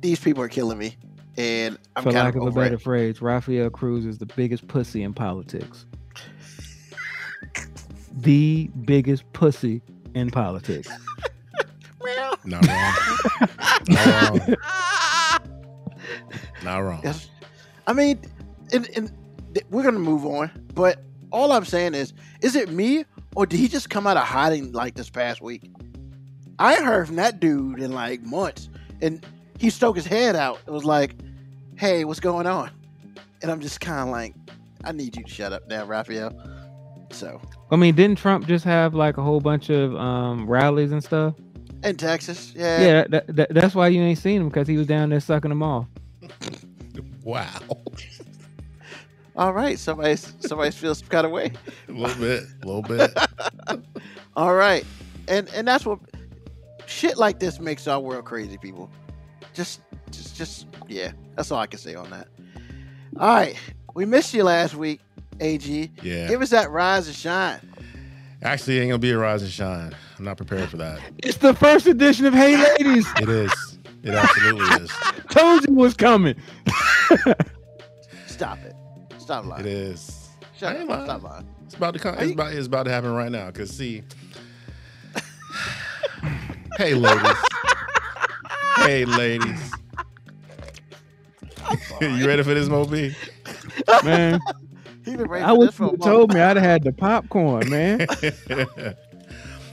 these 0.00 0.20
people 0.20 0.42
are 0.42 0.48
killing 0.48 0.78
me, 0.78 0.96
and 1.36 1.78
I'm 1.96 2.02
For 2.02 2.12
kind 2.12 2.24
lack 2.24 2.34
of 2.36 2.42
of 2.42 2.56
a 2.56 2.60
better 2.60 2.74
it. 2.74 2.82
phrase, 2.82 3.22
Rafael 3.22 3.70
Cruz 3.70 4.04
is 4.04 4.18
the 4.18 4.26
biggest 4.26 4.68
pussy 4.68 5.02
in 5.02 5.14
politics. 5.14 5.86
the 8.16 8.70
biggest 8.84 9.30
pussy 9.32 9.82
in 10.14 10.30
politics. 10.30 10.88
Meow. 12.04 12.34
Not 12.44 12.66
wrong. 12.66 12.94
Not 13.88 14.38
wrong. 14.38 14.56
Not 16.64 16.78
wrong. 16.78 17.04
I 17.86 17.92
mean, 17.92 18.20
and, 18.72 18.88
and 18.96 19.08
th- 19.08 19.20
we're 19.70 19.82
gonna 19.82 19.98
move 19.98 20.24
on. 20.24 20.50
But 20.74 21.02
all 21.30 21.52
I'm 21.52 21.64
saying 21.64 21.94
is, 21.94 22.12
is 22.40 22.56
it 22.56 22.70
me 22.70 23.04
or 23.34 23.46
did 23.46 23.58
he 23.58 23.68
just 23.68 23.90
come 23.90 24.06
out 24.06 24.16
of 24.16 24.24
hiding 24.24 24.72
like 24.72 24.94
this 24.94 25.10
past 25.10 25.40
week? 25.40 25.70
I 26.58 26.76
heard 26.76 27.06
from 27.06 27.16
that 27.16 27.40
dude 27.40 27.80
in 27.80 27.92
like 27.92 28.22
months, 28.22 28.68
and 29.00 29.24
he 29.58 29.70
stuck 29.70 29.96
his 29.96 30.06
head 30.06 30.36
out. 30.36 30.60
It 30.66 30.70
was 30.70 30.84
like, 30.84 31.16
"Hey, 31.76 32.04
what's 32.04 32.20
going 32.20 32.46
on?" 32.46 32.70
And 33.42 33.50
I'm 33.50 33.60
just 33.60 33.80
kind 33.80 34.00
of 34.00 34.08
like, 34.08 34.34
"I 34.84 34.92
need 34.92 35.16
you 35.16 35.24
to 35.24 35.30
shut 35.30 35.52
up 35.52 35.66
now, 35.68 35.84
Rafael." 35.84 36.32
So 37.10 37.40
I 37.70 37.76
mean, 37.76 37.94
didn't 37.94 38.18
Trump 38.18 38.46
just 38.46 38.64
have 38.64 38.94
like 38.94 39.16
a 39.16 39.22
whole 39.22 39.40
bunch 39.40 39.70
of 39.70 39.94
um, 39.96 40.46
rallies 40.46 40.92
and 40.92 41.02
stuff? 41.02 41.34
in 41.84 41.96
Texas, 41.96 42.52
yeah, 42.54 42.80
Yeah, 42.80 43.04
that, 43.08 43.36
that, 43.36 43.54
that's 43.54 43.74
why 43.74 43.88
you 43.88 44.00
ain't 44.02 44.18
seen 44.18 44.40
him 44.40 44.48
because 44.48 44.68
he 44.68 44.76
was 44.76 44.86
down 44.86 45.10
there 45.10 45.20
sucking 45.20 45.48
them 45.48 45.62
off. 45.62 45.86
Wow. 47.24 47.60
All 49.34 49.52
right, 49.52 49.78
somebody 49.78 50.16
somebody 50.16 50.70
feels 50.70 50.98
some 50.98 51.08
kind 51.08 51.24
of 51.24 51.32
way. 51.32 51.52
A 51.88 51.92
little 51.92 52.20
bit. 52.20 52.44
A 52.62 52.66
little 52.66 52.82
bit. 52.82 53.16
All 54.36 54.54
right, 54.54 54.84
and 55.28 55.48
and 55.54 55.66
that's 55.66 55.86
what 55.86 56.00
shit 56.86 57.16
like 57.16 57.38
this 57.38 57.58
makes 57.58 57.88
our 57.88 58.00
world 58.00 58.24
crazy, 58.24 58.58
people. 58.58 58.90
Just, 59.54 59.80
just, 60.10 60.36
just, 60.36 60.66
yeah. 60.88 61.12
That's 61.36 61.50
all 61.50 61.58
I 61.58 61.66
can 61.66 61.78
say 61.78 61.94
on 61.94 62.08
that. 62.10 62.28
All 63.18 63.34
right, 63.34 63.56
we 63.94 64.06
missed 64.06 64.32
you 64.32 64.44
last 64.44 64.74
week, 64.74 65.00
Ag. 65.40 65.90
Yeah. 66.02 66.28
Give 66.28 66.40
us 66.40 66.50
that 66.50 66.70
rise 66.70 67.06
and 67.06 67.16
shine. 67.16 67.60
Actually, 68.42 68.78
it 68.78 68.80
ain't 68.82 68.90
gonna 68.90 68.98
be 68.98 69.10
a 69.10 69.18
rise 69.18 69.42
and 69.42 69.50
shine. 69.50 69.94
I'm 70.18 70.24
not 70.24 70.36
prepared 70.36 70.68
for 70.68 70.76
that. 70.78 71.00
It's 71.18 71.38
the 71.38 71.54
first 71.54 71.86
edition 71.86 72.26
of 72.26 72.34
Hey 72.34 72.56
Ladies. 72.56 73.06
It 73.20 73.28
is. 73.28 73.78
It 74.02 74.14
absolutely 74.14 74.84
is. 74.84 74.90
Told 75.30 75.66
you 75.66 75.74
was 75.74 75.94
coming. 75.94 76.34
Stop 78.26 78.58
it. 78.64 78.74
Stop 79.32 79.46
lying. 79.46 79.64
is. 79.66 80.28
Shut 80.58 80.76
I 80.76 80.80
ain't 80.80 80.90
up. 80.90 80.90
lying. 80.90 81.04
Stop 81.06 81.22
lying. 81.22 81.48
It's 81.64 81.74
about 81.74 81.94
to 81.94 82.00
come. 82.00 82.14
It's 82.18 82.32
about, 82.32 82.52
it's 82.52 82.66
about 82.66 82.82
to 82.82 82.90
happen 82.90 83.14
right 83.14 83.32
now. 83.32 83.50
Cause 83.50 83.70
see, 83.70 84.02
hey 86.76 86.92
ladies, 86.92 87.36
hey 88.76 89.06
ladies, 89.06 89.72
you 92.02 92.26
ready 92.26 92.42
for 92.42 92.52
this, 92.52 92.68
Moby? 92.68 93.16
Man, 94.04 94.38
He 95.06 95.16
been 95.16 95.30
I 95.32 95.48
for 95.48 95.58
wish 95.58 95.78
you 95.78 95.86
a 95.86 95.90
had 95.92 95.98
month. 95.98 96.02
told 96.02 96.34
me 96.34 96.40
I'd 96.40 96.56
have 96.58 96.64
had 96.64 96.84
the 96.84 96.92
popcorn, 96.92 97.70
man. 97.70 98.06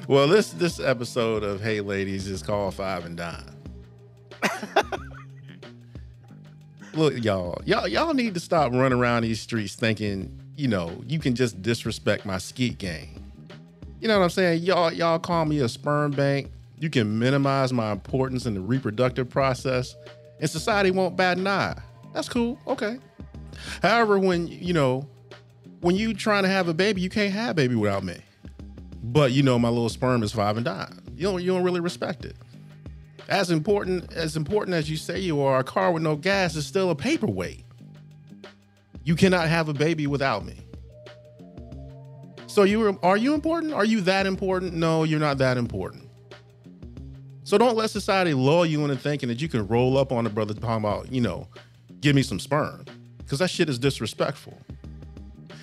well, 0.07 0.29
this 0.29 0.51
this 0.51 0.79
episode 0.79 1.43
of 1.43 1.61
Hey 1.61 1.81
Ladies 1.81 2.27
is 2.27 2.41
called 2.41 2.75
Five 2.75 3.03
and 3.05 3.17
Dime. 3.17 3.57
Look, 6.93 7.23
y'all, 7.23 7.61
y'all, 7.65 7.87
y'all 7.87 8.13
need 8.13 8.33
to 8.33 8.39
stop 8.39 8.71
running 8.71 8.97
around 8.97 9.23
these 9.23 9.39
streets 9.39 9.75
thinking, 9.75 10.37
you 10.55 10.67
know, 10.67 11.03
you 11.07 11.19
can 11.19 11.35
just 11.35 11.61
disrespect 11.61 12.25
my 12.25 12.37
skeet 12.37 12.77
game. 12.77 13.31
You 13.99 14.07
know 14.07 14.17
what 14.17 14.23
I'm 14.23 14.29
saying? 14.29 14.63
Y'all, 14.63 14.91
y'all 14.91 15.19
call 15.19 15.45
me 15.45 15.59
a 15.59 15.69
sperm 15.69 16.11
bank. 16.11 16.51
You 16.77 16.89
can 16.89 17.19
minimize 17.19 17.73
my 17.73 17.91
importance 17.91 18.45
in 18.45 18.53
the 18.53 18.61
reproductive 18.61 19.29
process, 19.29 19.95
and 20.39 20.49
society 20.49 20.91
won't 20.91 21.15
bat 21.17 21.37
an 21.37 21.47
eye. 21.47 21.77
That's 22.13 22.29
cool. 22.29 22.57
Okay. 22.65 22.97
However, 23.81 24.17
when 24.17 24.47
you 24.47 24.73
know, 24.73 25.07
when 25.81 25.95
you 25.95 26.13
trying 26.13 26.43
to 26.43 26.49
have 26.49 26.69
a 26.69 26.73
baby, 26.73 27.01
you 27.01 27.09
can't 27.09 27.33
have 27.33 27.51
a 27.51 27.53
baby 27.53 27.75
without 27.75 28.03
me. 28.03 28.17
But 29.03 29.31
you 29.31 29.43
know, 29.43 29.59
my 29.59 29.69
little 29.69 29.89
sperm 29.89 30.23
is 30.23 30.31
five 30.31 30.55
and 30.55 30.65
dime. 30.65 31.01
You 31.15 31.23
don't, 31.23 31.43
you 31.43 31.51
don't 31.51 31.63
really 31.63 31.81
respect 31.81 32.25
it. 32.25 32.35
As 33.29 33.51
important 33.51 34.11
as 34.13 34.35
important 34.35 34.75
as 34.75 34.89
you 34.89 34.97
say 34.97 35.19
you 35.19 35.39
are, 35.41 35.59
a 35.59 35.63
car 35.63 35.91
with 35.91 36.01
no 36.01 36.15
gas 36.15 36.55
is 36.55 36.65
still 36.65 36.89
a 36.89 36.95
paperweight. 36.95 37.63
You 39.03 39.15
cannot 39.15 39.47
have 39.47 39.69
a 39.69 39.73
baby 39.73 40.07
without 40.07 40.43
me. 40.43 40.57
So 42.47 42.63
you 42.63 42.99
are 43.03 43.17
you 43.17 43.35
important? 43.35 43.73
Are 43.73 43.85
you 43.85 44.01
that 44.01 44.25
important? 44.25 44.73
No, 44.73 45.03
you're 45.03 45.19
not 45.19 45.37
that 45.37 45.57
important. 45.57 46.09
So 47.43 47.59
don't 47.59 47.77
let 47.77 47.91
society 47.91 48.33
lull 48.33 48.65
you 48.65 48.83
into 48.83 48.95
thinking 48.95 49.29
that 49.29 49.41
you 49.41 49.47
can 49.47 49.67
roll 49.67 49.97
up 49.97 50.11
on 50.11 50.25
a 50.25 50.29
brother 50.29 50.55
talking 50.55 50.83
about, 50.83 51.11
you 51.11 51.21
know, 51.21 51.47
give 52.01 52.15
me 52.15 52.23
some 52.23 52.39
sperm. 52.39 52.85
Because 53.19 53.39
that 53.39 53.51
shit 53.51 53.69
is 53.69 53.77
disrespectful. 53.77 54.59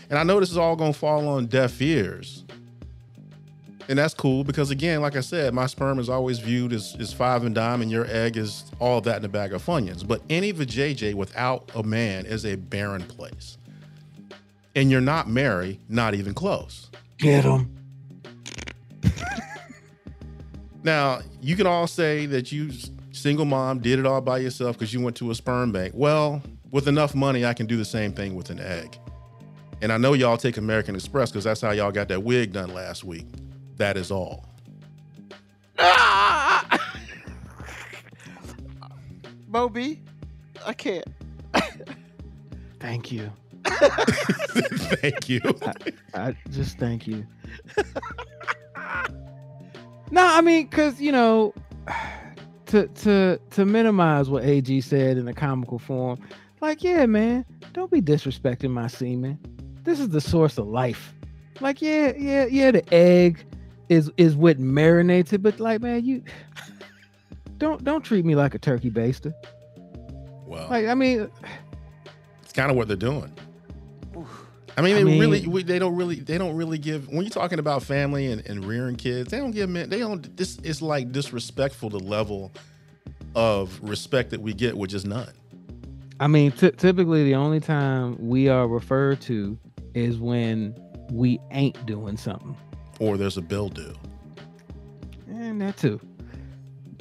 And 0.09 0.21
I 0.21 0.23
know 0.23 0.39
this 0.39 0.53
is 0.53 0.57
all 0.57 0.77
gonna 0.77 0.93
fall 0.93 1.27
on 1.27 1.47
deaf 1.47 1.83
ears. 1.83 2.45
And 3.89 3.99
that's 3.99 4.15
cool 4.15 4.43
because 4.43 4.71
again, 4.71 5.01
like 5.01 5.17
I 5.17 5.21
said, 5.21 5.55
my 5.55 5.67
sperm 5.67 5.99
is 5.99 6.09
always 6.09 6.39
viewed 6.41 6.73
as, 6.73 6.97
as 6.99 7.13
five 7.13 7.45
and 7.45 7.55
dime, 7.55 7.83
and 7.83 7.91
your 7.91 8.07
egg 8.09 8.37
is 8.37 8.65
all 8.81 9.01
that 9.03 9.19
in 9.19 9.25
a 9.25 9.29
bag 9.29 9.53
of 9.53 9.65
funyuns. 9.65 10.07
But 10.07 10.23
any 10.29 10.53
vajayjay 10.53 11.15
without 11.15 11.71
a 11.75 11.83
man 11.83 12.27
is 12.27 12.45
a 12.45 12.57
barren 12.57 13.03
place. 13.03 13.59
And 14.75 14.91
you're 14.91 15.01
not 15.01 15.29
married, 15.29 15.81
not 15.89 16.15
even 16.15 16.35
close. 16.35 16.91
Get 17.19 17.45
him. 17.45 17.73
Now, 20.83 21.21
you 21.41 21.57
can 21.57 21.67
all 21.67 21.89
say 21.89 22.27
that 22.27 22.53
you 22.53 22.71
single 23.11 23.45
mom 23.45 23.81
did 23.81 23.99
it 23.99 24.07
all 24.07 24.21
by 24.21 24.39
yourself 24.39 24.79
because 24.79 24.95
you 24.95 25.01
went 25.01 25.17
to 25.17 25.33
a 25.33 25.35
sperm 25.35 25.73
bank. 25.73 25.93
Well, 25.97 26.41
with 26.71 26.87
enough 26.87 27.13
money, 27.13 27.45
I 27.45 27.55
can 27.55 27.67
do 27.67 27.77
the 27.77 27.85
same 27.85 28.13
thing 28.13 28.37
with 28.37 28.51
an 28.51 28.61
egg. 28.61 28.97
And 29.83 29.93
I 29.93 29.97
know 29.97 30.13
y'all 30.13 30.37
take 30.37 30.59
American 30.59 30.95
Express 30.95 31.31
because 31.31 31.43
that's 31.43 31.61
how 31.61 31.73
y'all 31.73 31.91
got 31.91 32.07
that 32.09 32.23
wig 32.23 32.53
done 32.53 32.73
last 32.73 33.03
week. 33.03 33.27
That 33.77 33.97
is 33.97 34.11
all. 34.11 34.47
Ah! 35.79 36.65
Moby, 39.49 40.03
I 40.65 40.73
can't. 40.73 41.07
Thank 42.81 43.13
you. 43.13 43.31
Thank 43.65 45.29
you. 45.29 45.41
I 46.15 46.37
just 46.51 46.79
thank 46.79 47.07
you. 47.07 47.27
no, 50.11 50.25
I 50.25 50.41
mean, 50.41 50.69
cause 50.69 51.01
you 51.01 51.11
know, 51.11 51.53
to 52.67 52.87
to 52.87 53.41
to 53.51 53.65
minimize 53.65 54.31
what 54.31 54.45
AG 54.45 54.81
said 54.83 55.17
in 55.17 55.27
a 55.27 55.35
comical 55.35 55.79
form, 55.79 56.21
like, 56.61 56.83
yeah, 56.83 57.07
man, 57.07 57.45
don't 57.73 57.91
be 57.91 58.01
disrespecting 58.01 58.71
my 58.71 58.87
semen. 58.87 59.39
This 59.83 60.01
is 60.01 60.11
the 60.11 60.21
source 60.21 60.59
of 60.59 60.67
life. 60.67 61.15
Like, 61.61 61.81
yeah, 61.83 62.13
yeah, 62.17 62.47
yeah, 62.47 62.71
the 62.71 62.95
egg 62.95 63.45
is 63.89 64.11
is 64.17 64.35
what 64.37 64.59
marinates 64.59 65.33
it, 65.33 65.43
but 65.43 65.61
like, 65.61 65.81
man, 65.81 66.05
you 66.05 66.23
don't 67.59 67.83
don't 67.85 68.03
treat 68.05 68.25
me 68.25 68.35
like 68.35 68.55
a 68.55 68.59
turkey 68.59 68.91
baster. 68.91 69.33
Well, 70.47 70.69
Like, 70.69 70.87
I 70.87 70.95
mean, 70.95 71.29
it's 72.43 72.53
kind 72.53 72.71
of 72.71 72.77
what 72.77 72.87
they're 72.89 72.97
doing. 72.97 73.33
I 74.79 74.83
mean, 74.83 74.95
I 74.95 74.99
they 74.99 75.05
mean- 75.05 75.21
really, 75.21 75.47
we, 75.47 75.63
they 75.63 75.79
don't 75.79 75.97
really, 75.97 76.17
they 76.17 76.37
don't 76.39 76.55
really 76.55 76.79
give. 76.79 77.09
When 77.09 77.23
you're 77.23 77.31
talking 77.31 77.59
about 77.59 77.83
family 77.83 78.27
and, 78.31 78.47
and 78.47 78.65
rearing 78.65 78.97
kids, 78.97 79.31
they 79.31 79.39
don't 79.39 79.51
give 79.53 79.71
men. 79.71 79.89
They 79.89 79.99
don't. 80.01 80.37
This 80.37 80.59
is 80.59 80.83
like 80.83 81.13
disrespectful 81.13 81.89
the 81.91 81.99
level 81.99 82.53
of 83.35 83.79
respect 83.83 84.31
that 84.31 84.41
we 84.41 84.53
get, 84.55 84.77
which 84.77 84.93
is 84.95 85.05
none. 85.05 85.33
I 86.21 86.27
mean, 86.29 86.53
ty- 86.53 86.71
typically 86.71 87.25
the 87.25 87.35
only 87.35 87.61
time 87.61 88.17
we 88.19 88.49
are 88.49 88.67
referred 88.69 89.21
to 89.23 89.59
is 89.95 90.19
when 90.19 90.75
we 91.11 91.39
ain't 91.51 91.85
doing 91.87 92.17
something, 92.17 92.57
Or 92.99 93.17
there's 93.17 93.37
a 93.37 93.43
bill 93.43 93.69
due. 93.69 93.95
and 95.29 95.61
that 95.61 95.77
too. 95.77 96.01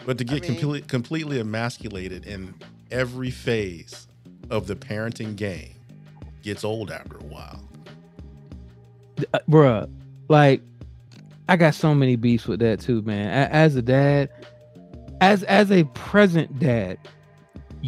But 0.05 0.17
to 0.19 0.23
get 0.23 0.41
mean- 0.41 0.51
complete, 0.51 0.87
completely 0.87 1.39
emasculated 1.39 2.25
in 2.25 2.53
every 2.91 3.31
phase 3.31 4.07
of 4.49 4.67
the 4.67 4.75
parenting 4.75 5.35
game 5.35 5.73
gets 6.43 6.63
old 6.63 6.91
after 6.91 7.17
a 7.17 7.23
while. 7.23 7.61
Uh, 9.33 9.39
bruh, 9.49 9.89
like 10.27 10.61
I 11.47 11.55
got 11.55 11.73
so 11.73 11.95
many 11.95 12.15
beefs 12.15 12.47
with 12.47 12.59
that 12.59 12.79
too, 12.79 13.01
man. 13.03 13.29
As 13.51 13.75
a 13.75 13.81
dad, 13.81 14.29
as 15.21 15.43
as 15.43 15.71
a 15.71 15.85
present 15.85 16.59
dad, 16.59 16.97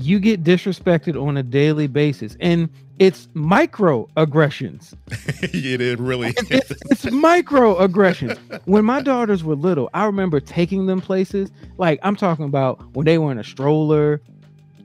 you 0.04 0.20
get 0.20 0.44
disrespected 0.44 1.22
on 1.22 1.38
a 1.38 1.44
daily 1.44 1.88
basis, 1.88 2.38
and 2.40 2.70
it's 3.00 3.28
microaggressions. 3.36 4.94
it, 5.54 5.82
it 5.82 6.00
really 6.00 6.34
it's, 6.50 6.72
it's 6.72 7.06
microaggressions. 7.06 8.38
When 8.66 8.86
my 8.86 9.02
daughters 9.02 9.44
were 9.44 9.56
little, 9.56 9.90
I 9.94 10.06
remember 10.06 10.40
taking 10.40 10.86
them 10.86 11.02
places. 11.02 11.52
Like 11.78 12.00
I'm 12.04 12.16
talking 12.16 12.46
about 12.46 12.80
when 12.96 13.06
they 13.06 13.18
were 13.18 13.32
in 13.32 13.40
a 13.40 13.44
stroller, 13.44 14.22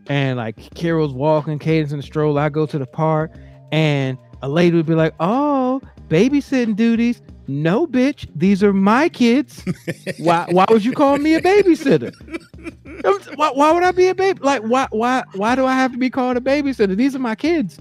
and 0.08 0.38
like 0.38 0.74
Carol's 0.74 1.12
walking, 1.12 1.58
Cadence 1.58 1.92
in 1.92 1.98
the 1.98 2.02
stroller. 2.02 2.40
I 2.40 2.48
go 2.48 2.66
to 2.66 2.78
the 2.78 2.86
park, 2.86 3.32
and 3.70 4.16
a 4.40 4.48
lady 4.48 4.76
would 4.76 4.86
be 4.86 4.94
like, 4.94 5.14
"Oh, 5.20 5.61
babysitting 6.12 6.76
duties." 6.76 7.22
No, 7.48 7.86
bitch, 7.86 8.28
these 8.36 8.62
are 8.62 8.72
my 8.72 9.08
kids. 9.08 9.64
why? 10.18 10.46
Why 10.50 10.64
would 10.70 10.84
you 10.84 10.92
call 10.92 11.18
me 11.18 11.34
a 11.34 11.40
babysitter? 11.40 12.14
Why, 13.36 13.50
why 13.50 13.72
would 13.72 13.82
I 13.82 13.90
be 13.90 14.08
a 14.08 14.14
baby? 14.14 14.38
Like, 14.40 14.62
why? 14.62 14.86
Why? 14.90 15.24
Why 15.34 15.54
do 15.56 15.66
I 15.66 15.74
have 15.74 15.92
to 15.92 15.98
be 15.98 16.08
called 16.08 16.36
a 16.36 16.40
babysitter? 16.40 16.96
These 16.96 17.16
are 17.16 17.18
my 17.18 17.34
kids. 17.34 17.78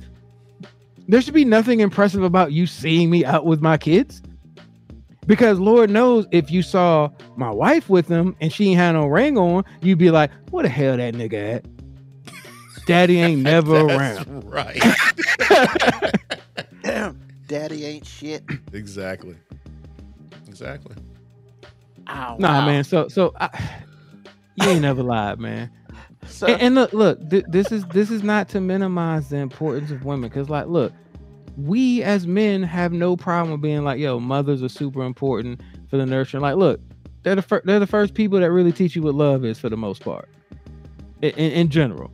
There 1.07 1.21
should 1.21 1.33
be 1.33 1.45
nothing 1.45 1.79
impressive 1.81 2.23
about 2.23 2.53
you 2.53 2.65
seeing 2.65 3.09
me 3.09 3.23
out 3.25 3.45
with 3.45 3.61
my 3.61 3.77
kids. 3.77 4.21
Because 5.27 5.59
Lord 5.59 5.89
knows 5.89 6.25
if 6.31 6.49
you 6.49 6.63
saw 6.63 7.09
my 7.35 7.51
wife 7.51 7.89
with 7.89 8.07
them 8.07 8.35
and 8.41 8.51
she 8.51 8.69
ain't 8.69 8.79
had 8.79 8.93
no 8.93 9.05
ring 9.05 9.37
on, 9.37 9.63
you'd 9.81 9.99
be 9.99 10.09
like, 10.09 10.31
"What 10.49 10.63
the 10.63 10.69
hell 10.69 10.97
that 10.97 11.13
nigga 11.13 11.55
at? 11.55 11.65
Daddy 12.87 13.19
ain't 13.21 13.41
never 13.43 13.85
That's 13.85 14.27
around." 14.27 14.51
right. 14.51 14.81
Daddy 17.51 17.83
ain't 17.83 18.05
shit. 18.05 18.43
exactly. 18.73 19.35
Exactly. 20.47 20.95
Ow. 22.07 22.37
Nah, 22.39 22.59
wow. 22.59 22.65
man. 22.65 22.85
So, 22.85 23.09
so 23.09 23.33
I, 23.41 23.49
you 24.55 24.69
ain't 24.69 24.81
never 24.81 25.03
lied, 25.03 25.37
man. 25.37 25.69
So, 26.27 26.47
and, 26.47 26.61
and 26.61 26.75
look, 26.75 26.93
look, 26.93 27.29
th- 27.29 27.43
this 27.49 27.73
is 27.73 27.85
this 27.87 28.09
is 28.09 28.23
not 28.23 28.47
to 28.49 28.61
minimize 28.61 29.27
the 29.27 29.35
importance 29.37 29.91
of 29.91 30.05
women, 30.05 30.29
because 30.29 30.49
like, 30.49 30.67
look, 30.67 30.93
we 31.57 32.01
as 32.03 32.25
men 32.25 32.63
have 32.63 32.93
no 32.93 33.17
problem 33.17 33.51
with 33.51 33.61
being 33.61 33.83
like, 33.83 33.99
yo, 33.99 34.17
mothers 34.17 34.63
are 34.63 34.69
super 34.69 35.03
important 35.03 35.59
for 35.89 35.97
the 35.97 36.05
nurturing. 36.05 36.41
Like, 36.41 36.55
look, 36.55 36.79
they're 37.23 37.35
the 37.35 37.41
fir- 37.41 37.63
they're 37.65 37.81
the 37.81 37.87
first 37.87 38.13
people 38.13 38.39
that 38.39 38.49
really 38.49 38.71
teach 38.71 38.95
you 38.95 39.01
what 39.01 39.15
love 39.15 39.43
is 39.43 39.59
for 39.59 39.67
the 39.67 39.75
most 39.75 40.05
part, 40.05 40.29
in, 41.21 41.31
in, 41.31 41.51
in 41.51 41.69
general. 41.69 42.11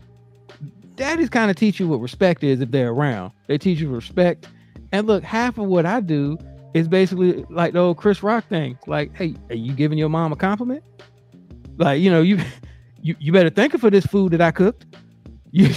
Daddies 0.96 1.30
kind 1.30 1.52
of 1.52 1.58
teach 1.58 1.80
you 1.80 1.88
what 1.88 2.02
respect 2.02 2.44
is 2.44 2.60
if 2.60 2.72
they're 2.72 2.90
around. 2.90 3.34
They 3.46 3.60
teach 3.60 3.80
you 3.80 3.88
respect. 3.90 4.48
And 4.92 5.08
look, 5.08 5.24
half 5.24 5.58
of 5.58 5.68
what 5.68 5.86
I 5.86 6.02
do 6.02 6.38
is 6.74 6.88
basically 6.88 7.46
like 7.50 7.74
the 7.74 7.80
old 7.80 7.98
Chris 7.98 8.24
Rock 8.24 8.48
thing. 8.50 8.80
Like, 8.88 9.16
hey, 9.16 9.36
are 9.50 9.56
you 9.56 9.74
giving 9.74 9.98
your 10.00 10.10
mom 10.10 10.34
a 10.34 10.38
compliment? 10.38 10.84
Like, 11.78 12.02
you 12.02 12.12
know, 12.12 12.22
you 12.22 12.40
you, 13.02 13.16
you 13.20 13.32
better 13.34 13.50
thank 13.52 13.74
her 13.74 13.80
for 13.80 13.92
this 13.92 14.06
food 14.08 14.34
that 14.34 14.42
I 14.42 14.52
cooked. 14.52 14.86
You, 15.52 15.70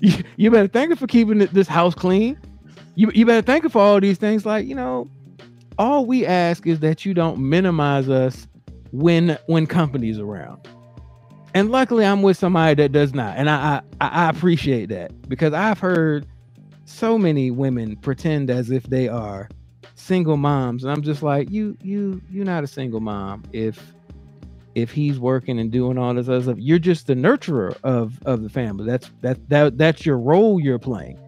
you, 0.36 0.50
better 0.50 0.68
thank 0.68 0.90
her 0.90 0.96
for 0.96 1.06
keeping 1.08 1.38
this 1.38 1.68
house 1.68 1.94
clean. 1.94 2.38
You, 2.96 3.10
you 3.14 3.26
better 3.26 3.42
thank 3.42 3.64
her 3.64 3.70
for 3.70 3.82
all 3.82 4.00
these 4.00 4.18
things. 4.18 4.46
Like, 4.46 4.66
you 4.66 4.74
know, 4.76 5.10
all 5.78 6.06
we 6.06 6.26
ask 6.26 6.66
is 6.66 6.80
that 6.80 7.06
you 7.06 7.14
don't 7.14 7.38
minimize 7.38 8.08
us 8.10 8.48
when 8.92 9.38
when 9.46 9.66
company's 9.66 10.18
around. 10.18 10.58
and 11.54 11.70
luckily 11.70 12.06
I'm 12.06 12.22
with 12.22 12.38
somebody 12.38 12.74
that 12.82 12.92
does 12.92 13.14
not, 13.14 13.36
and 13.38 13.50
I 13.50 13.82
I, 14.00 14.08
I 14.08 14.30
appreciate 14.30 14.90
that 14.90 15.28
because 15.28 15.54
I've 15.54 15.80
heard 15.80 16.26
so 16.86 17.18
many 17.18 17.50
women 17.50 17.96
pretend 17.96 18.50
as 18.50 18.70
if 18.70 18.84
they 18.84 19.08
are 19.08 19.48
single 19.94 20.36
moms, 20.38 20.84
and 20.84 20.92
I'm 20.92 21.02
just 21.02 21.22
like, 21.22 21.50
you 21.50 21.76
you 21.82 22.22
you're 22.30 22.46
not 22.46 22.64
a 22.64 22.68
single 22.68 23.00
mom 23.00 23.44
if 23.52 23.92
if 24.74 24.90
he's 24.92 25.18
working 25.18 25.58
and 25.58 25.72
doing 25.72 25.98
all 25.98 26.14
this 26.14 26.28
other 26.28 26.42
stuff. 26.42 26.58
You're 26.58 26.78
just 26.78 27.08
the 27.08 27.14
nurturer 27.14 27.76
of 27.84 28.22
of 28.24 28.42
the 28.42 28.48
family. 28.48 28.86
That's 28.86 29.10
that 29.22 29.48
that 29.50 29.78
that's 29.78 30.06
your 30.06 30.18
role 30.18 30.60
you're 30.60 30.78
playing. 30.78 31.18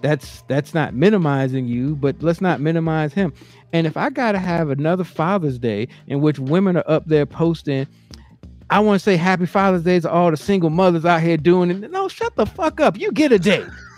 That's 0.00 0.42
that's 0.48 0.74
not 0.74 0.94
minimizing 0.94 1.66
you, 1.68 1.96
but 1.96 2.22
let's 2.22 2.40
not 2.40 2.60
minimize 2.60 3.12
him. 3.14 3.32
And 3.72 3.86
if 3.86 3.96
I 3.96 4.10
gotta 4.10 4.40
have 4.40 4.70
another 4.70 5.04
Father's 5.04 5.58
Day 5.58 5.88
in 6.08 6.20
which 6.20 6.38
women 6.38 6.76
are 6.78 6.84
up 6.88 7.06
there 7.06 7.26
posting 7.26 7.86
I 8.70 8.80
want 8.80 9.00
to 9.00 9.04
say 9.04 9.16
happy 9.16 9.46
Father's 9.46 9.82
Day 9.82 10.00
to 10.00 10.10
all 10.10 10.30
the 10.30 10.36
single 10.38 10.70
mothers 10.70 11.04
out 11.04 11.20
here 11.20 11.36
doing 11.36 11.70
it. 11.70 11.90
No, 11.90 12.08
shut 12.08 12.34
the 12.36 12.46
fuck 12.46 12.80
up. 12.80 12.98
You 12.98 13.12
get 13.12 13.32
a 13.32 13.38
day. 13.38 13.66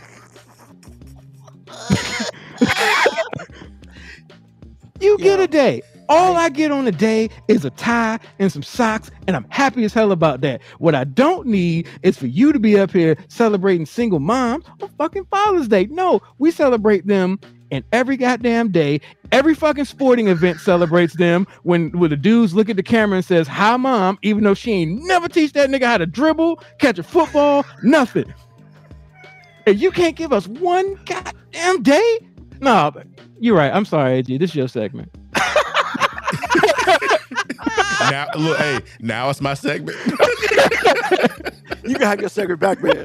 you 5.01 5.19
get 5.19 5.39
Yo. 5.39 5.45
a 5.45 5.49
day. 5.49 5.83
All 6.09 6.37
I 6.37 6.51
get 6.51 6.71
on 6.71 6.87
a 6.87 6.93
day 6.93 7.31
is 7.49 7.65
a 7.65 7.71
tie 7.71 8.19
and 8.39 8.53
some 8.53 8.63
socks, 8.63 9.11
and 9.27 9.35
I'm 9.35 9.47
happy 9.49 9.85
as 9.85 9.95
hell 9.95 10.13
about 10.13 10.43
that. 10.43 10.61
What 10.79 10.95
I 10.95 11.05
don't 11.05 11.47
need 11.47 11.89
is 12.03 12.19
for 12.19 12.27
you 12.27 12.53
to 12.53 12.59
be 12.59 12.79
up 12.79 12.91
here 12.91 13.17
celebrating 13.29 13.87
single 13.87 14.21
moms 14.21 14.67
on 14.83 14.91
fucking 14.99 15.25
Father's 15.31 15.69
Day. 15.69 15.87
No, 15.87 16.21
we 16.39 16.51
celebrate 16.51 17.07
them 17.07 17.41
in 17.71 17.83
every 17.93 18.17
goddamn 18.17 18.71
day. 18.71 19.01
Every 19.33 19.55
fucking 19.55 19.87
sporting 19.87 20.29
event 20.29 20.61
celebrates 20.61 21.17
them 21.17 21.47
when, 21.63 21.91
when 21.99 22.11
the 22.11 22.17
dudes 22.17 22.55
look 22.55 22.69
at 22.69 22.77
the 22.77 22.83
camera 22.83 23.17
and 23.17 23.25
says, 23.25 23.49
Hi, 23.49 23.77
mom, 23.77 24.19
even 24.23 24.45
though 24.45 24.55
she 24.55 24.73
ain't 24.73 25.05
never 25.05 25.29
teach 25.29 25.53
that 25.55 25.71
nigga 25.71 25.87
how 25.87 25.99
to 25.99 26.07
dribble, 26.07 26.63
catch 26.79 26.99
a 26.99 27.03
football, 27.03 27.65
nothing. 27.83 28.33
And 29.67 29.79
you 29.79 29.91
can't 29.91 30.17
give 30.17 30.33
us 30.33 30.47
one 30.47 30.99
goddamn 31.07 31.83
day? 31.83 32.19
No, 32.61 32.91
but 32.93 33.07
you're 33.41 33.57
right. 33.57 33.73
I'm 33.73 33.85
sorry, 33.85 34.15
AG. 34.19 34.39
This 34.39 34.51
is 34.51 34.57
your 34.57 34.69
segment. 34.69 35.11
now, 38.11 38.27
look, 38.37 38.59
hey, 38.59 38.81
now 39.01 39.31
it's 39.31 39.41
my 39.41 39.55
segment. 39.55 39.97
You 41.87 41.97
can 41.97 42.07
have 42.07 42.19
your 42.21 42.31
segment 42.31 42.61
back, 42.61 42.83
man. 42.83 43.05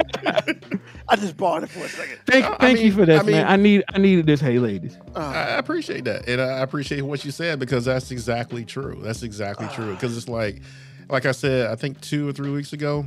I 1.09 1.17
just 1.17 1.35
borrowed 1.35 1.63
it 1.63 1.69
for 1.69 1.83
a 1.83 1.89
second. 1.89 2.17
Thank, 2.25 2.45
I 2.45 2.55
thank 2.55 2.77
you 2.79 2.85
mean- 2.85 2.93
for 2.93 3.05
that, 3.05 3.19
I 3.19 3.23
mean- 3.23 3.35
man. 3.35 3.47
I 3.47 3.55
need 3.57 3.83
I 3.93 3.97
needed 3.97 4.25
this. 4.25 4.39
Hey, 4.39 4.57
ladies. 4.57 4.97
Uh, 5.13 5.19
I 5.19 5.57
appreciate 5.57 6.05
that, 6.05 6.29
and 6.29 6.39
I 6.39 6.59
appreciate 6.59 7.01
what 7.01 7.25
you 7.25 7.31
said 7.31 7.59
because 7.59 7.83
that's 7.83 8.09
exactly 8.11 8.63
true. 8.63 8.97
That's 9.03 9.21
exactly 9.21 9.67
true. 9.73 9.93
Because 9.95 10.15
it's 10.15 10.29
like, 10.29 10.61
like 11.09 11.25
I 11.25 11.33
said, 11.33 11.69
I 11.69 11.75
think 11.75 11.99
two 11.99 12.29
or 12.29 12.31
three 12.31 12.51
weeks 12.51 12.71
ago, 12.71 13.05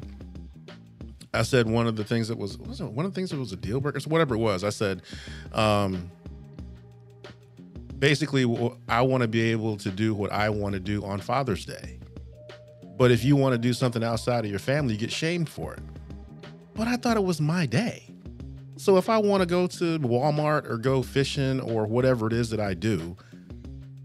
I 1.35 1.43
said 1.43 1.69
one 1.69 1.87
of 1.87 1.97
the 1.97 2.05
things 2.05 2.29
that 2.29 2.37
was 2.37 2.59
was 2.59 2.81
it 2.81 2.85
one 2.85 3.07
of 3.07 3.13
the 3.13 3.15
things 3.15 3.31
that 3.31 3.39
was 3.39 3.53
a 3.53 3.57
deal 3.57 3.81
breaker, 3.81 4.01
so 4.01 4.11
whatever 4.11 4.35
it 4.35 4.39
was. 4.39 4.65
I 4.65 4.71
said, 4.71 5.03
um, 5.53 6.11
basically, 7.99 8.45
I 8.89 9.03
want 9.03 9.23
to 9.23 9.29
be 9.29 9.41
able 9.53 9.77
to 9.79 9.91
do 9.91 10.15
what 10.15 10.31
I 10.33 10.51
want 10.51 10.75
to 10.75 10.81
do 10.81 11.05
on 11.05 11.21
Father's 11.21 11.65
Day. 11.65 11.99
But 12.99 13.11
if 13.11 13.25
you 13.25 13.37
want 13.37 13.55
to 13.55 13.59
do 13.59 13.73
something 13.73 14.05
outside 14.05 14.45
of 14.45 14.51
your 14.51 14.61
family, 14.61 14.95
you 14.95 15.01
get 15.01 15.11
shamed 15.11 15.49
for 15.49 15.73
it. 15.73 15.81
But 16.75 16.89
I 16.89 16.97
thought 16.97 17.17
it 17.17 17.25
was 17.25 17.41
my 17.41 17.67
day. 17.67 18.09
So 18.77 18.97
if 18.97 19.09
I 19.09 19.19
want 19.19 19.43
to 19.43 19.47
go 19.47 19.67
to 19.67 19.99
Walmart 20.01 20.69
or 20.69 20.77
go 20.77 21.03
fishing 21.03 21.61
or 21.61 21.87
whatever 21.87 22.27
it 22.27 22.33
is 22.33 22.51
that 22.51 22.61
I 22.61 22.75
do, 22.75 23.17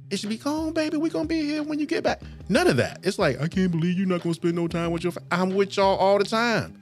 it 0.09 0.19
should 0.19 0.29
be, 0.29 0.37
go 0.37 0.67
on, 0.67 0.73
baby, 0.73 0.97
we're 0.97 1.09
to 1.09 1.25
be 1.25 1.41
here 1.41 1.63
when 1.63 1.79
you 1.79 1.85
get 1.85 2.03
back. 2.03 2.21
None 2.47 2.67
of 2.67 2.77
that. 2.77 2.99
It's 3.03 3.19
like, 3.19 3.41
I 3.41 3.47
can't 3.47 3.71
believe 3.71 3.97
you're 3.97 4.07
not 4.07 4.21
to 4.21 4.33
spend 4.33 4.55
no 4.55 4.67
time 4.67 4.91
with 4.91 5.03
your. 5.03 5.13
I'm 5.31 5.55
with 5.55 5.75
y'all 5.75 5.97
all 5.97 6.17
the 6.17 6.23
time. 6.23 6.79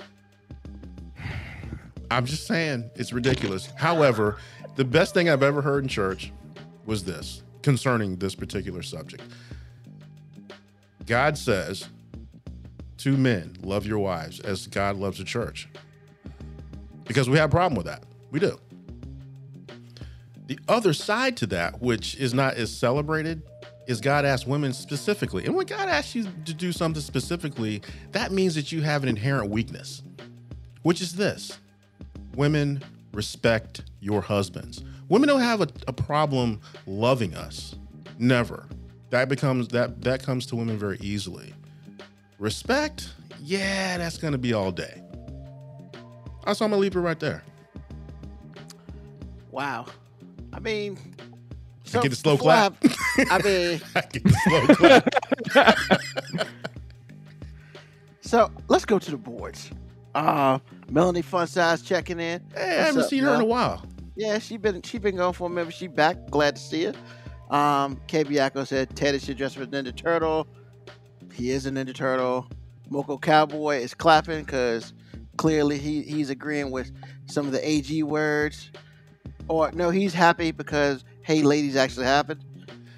I'm 2.12 2.26
just 2.26 2.48
saying, 2.48 2.90
it's 2.96 3.14
ridiculous. 3.14 3.68
However, 3.76 4.38
the 4.76 4.86
best 4.86 5.14
thing 5.14 5.30
I've 5.30 5.44
ever 5.44 5.62
heard 5.62 5.84
in 5.84 5.90
church 5.90 6.32
was 6.86 7.04
this 7.04 7.44
concerning 7.62 8.18
this 8.18 8.36
particular 8.36 8.82
subject. 8.82 9.24
God 11.06 11.38
says, 11.38 11.88
to 12.98 13.18
men, 13.18 13.56
love 13.62 13.86
your 13.86 14.00
wives 14.00 14.40
as 14.40 14.68
God 14.68 14.96
loves 14.98 15.20
the 15.20 15.24
church 15.24 15.68
because 17.06 17.30
we 17.30 17.38
have 17.38 17.50
a 17.50 17.52
problem 17.52 17.76
with 17.76 17.86
that. 17.86 18.04
We 18.32 18.40
do. 18.40 18.60
The 20.48 20.60
other 20.68 20.94
side 20.94 21.38
to 21.38 21.48
that, 21.48 21.82
which 21.82 22.16
is 22.18 22.34
not 22.34 22.56
as 22.56 22.76
celebrated, 22.76 23.42
is 23.88 24.02
God 24.02 24.26
asks 24.26 24.48
women 24.48 24.74
specifically. 24.74 25.46
And 25.46 25.56
when 25.56 25.66
God 25.66 25.88
asks 25.88 26.16
you 26.16 26.28
to 26.46 26.54
do 26.54 26.72
something 26.72 27.02
specifically, 27.02 27.82
that 28.12 28.32
means 28.32 28.56
that 28.56 28.72
you 28.72 28.82
have 28.82 29.04
an 29.04 29.10
inherent 29.10 29.50
weakness, 29.50 30.02
which 30.82 31.02
is 31.02 31.14
this 31.14 31.60
women 32.36 32.84
respect 33.14 33.82
your 34.00 34.22
husbands. 34.22 34.84
Women 35.10 35.30
don't 35.30 35.42
have 35.42 35.62
a, 35.62 35.68
a 35.88 35.94
problem 35.94 36.60
loving 36.86 37.34
us. 37.36 37.76
Never. 38.18 38.68
That 39.12 39.30
becomes 39.30 39.68
that 39.70 40.02
that 40.02 40.24
comes 40.24 40.46
to 40.48 40.56
women 40.56 40.78
very 40.78 40.98
easily. 41.00 41.54
Respect, 42.40 43.14
yeah, 43.40 43.98
that's 43.98 44.18
gonna 44.18 44.38
be 44.38 44.54
all 44.54 44.72
day. 44.72 45.02
That's 46.46 46.62
I'm 46.62 46.70
gonna 46.72 46.82
leave 46.82 46.96
it 46.96 47.00
right 47.00 47.20
there. 47.20 47.44
wow. 49.52 49.86
I 50.54 50.60
mean, 50.60 50.98
I 51.94 52.02
get 52.02 52.12
a 52.14 52.16
slow 52.16 52.36
before 52.38 52.52
I- 52.52 52.70
clap. 52.70 52.78
I 53.32 53.42
mean, 53.42 53.82
I 53.96 54.02
get 54.02 54.24
the 54.24 55.06
slow 55.54 55.64
clap. 55.64 56.48
so 58.22 58.52
let's 58.68 58.86
go 58.86 59.00
to 59.00 59.12
the 59.12 59.18
boards. 59.18 59.70
Uh, 60.16 60.60
Melanie 60.90 61.22
Fun 61.22 61.46
Size 61.46 61.82
checking 61.82 62.20
in. 62.20 62.42
Hey, 62.56 62.80
I 62.80 62.86
haven't 62.86 63.04
up, 63.04 63.10
seen 63.10 63.24
her 63.24 63.36
in 63.36 63.42
a 63.42 63.46
while. 63.46 63.86
Yeah, 64.16 64.40
she 64.40 64.56
been 64.56 64.82
she 64.82 64.98
been 64.98 65.18
going 65.18 65.34
for 65.34 65.48
a 65.48 65.50
minute. 65.50 65.74
She 65.74 65.88
back. 65.88 66.30
Glad 66.32 66.56
to 66.56 66.62
see 66.62 66.86
her. 66.86 66.94
Um, 67.50 68.00
KB 68.08 68.28
Yako 68.28 68.66
said 68.66 68.96
Teddy 68.96 69.20
should 69.20 69.38
dress 69.38 69.58
as 69.58 69.64
a 69.64 69.68
Ninja 69.68 69.96
Turtle. 69.96 70.48
He 71.34 71.52
is 71.52 71.66
a 71.66 71.72
Ninja 71.72 71.94
Turtle. 71.94 72.48
Moko 72.90 73.22
Cowboy 73.22 73.78
is 73.78 73.94
clapping 73.94 74.46
because 74.46 74.94
clearly 75.38 75.78
he, 75.78 76.02
he's 76.04 76.30
agreeing 76.30 76.72
with 76.72 76.92
some 77.26 77.46
of 77.46 77.52
the 77.52 77.68
AG 77.68 78.04
words. 78.04 78.72
Or 79.50 79.72
no, 79.74 79.90
he's 79.90 80.14
happy 80.14 80.52
because 80.52 81.04
hey 81.24 81.42
ladies 81.44 81.76
actually 81.76 82.06
happened. 82.06 82.44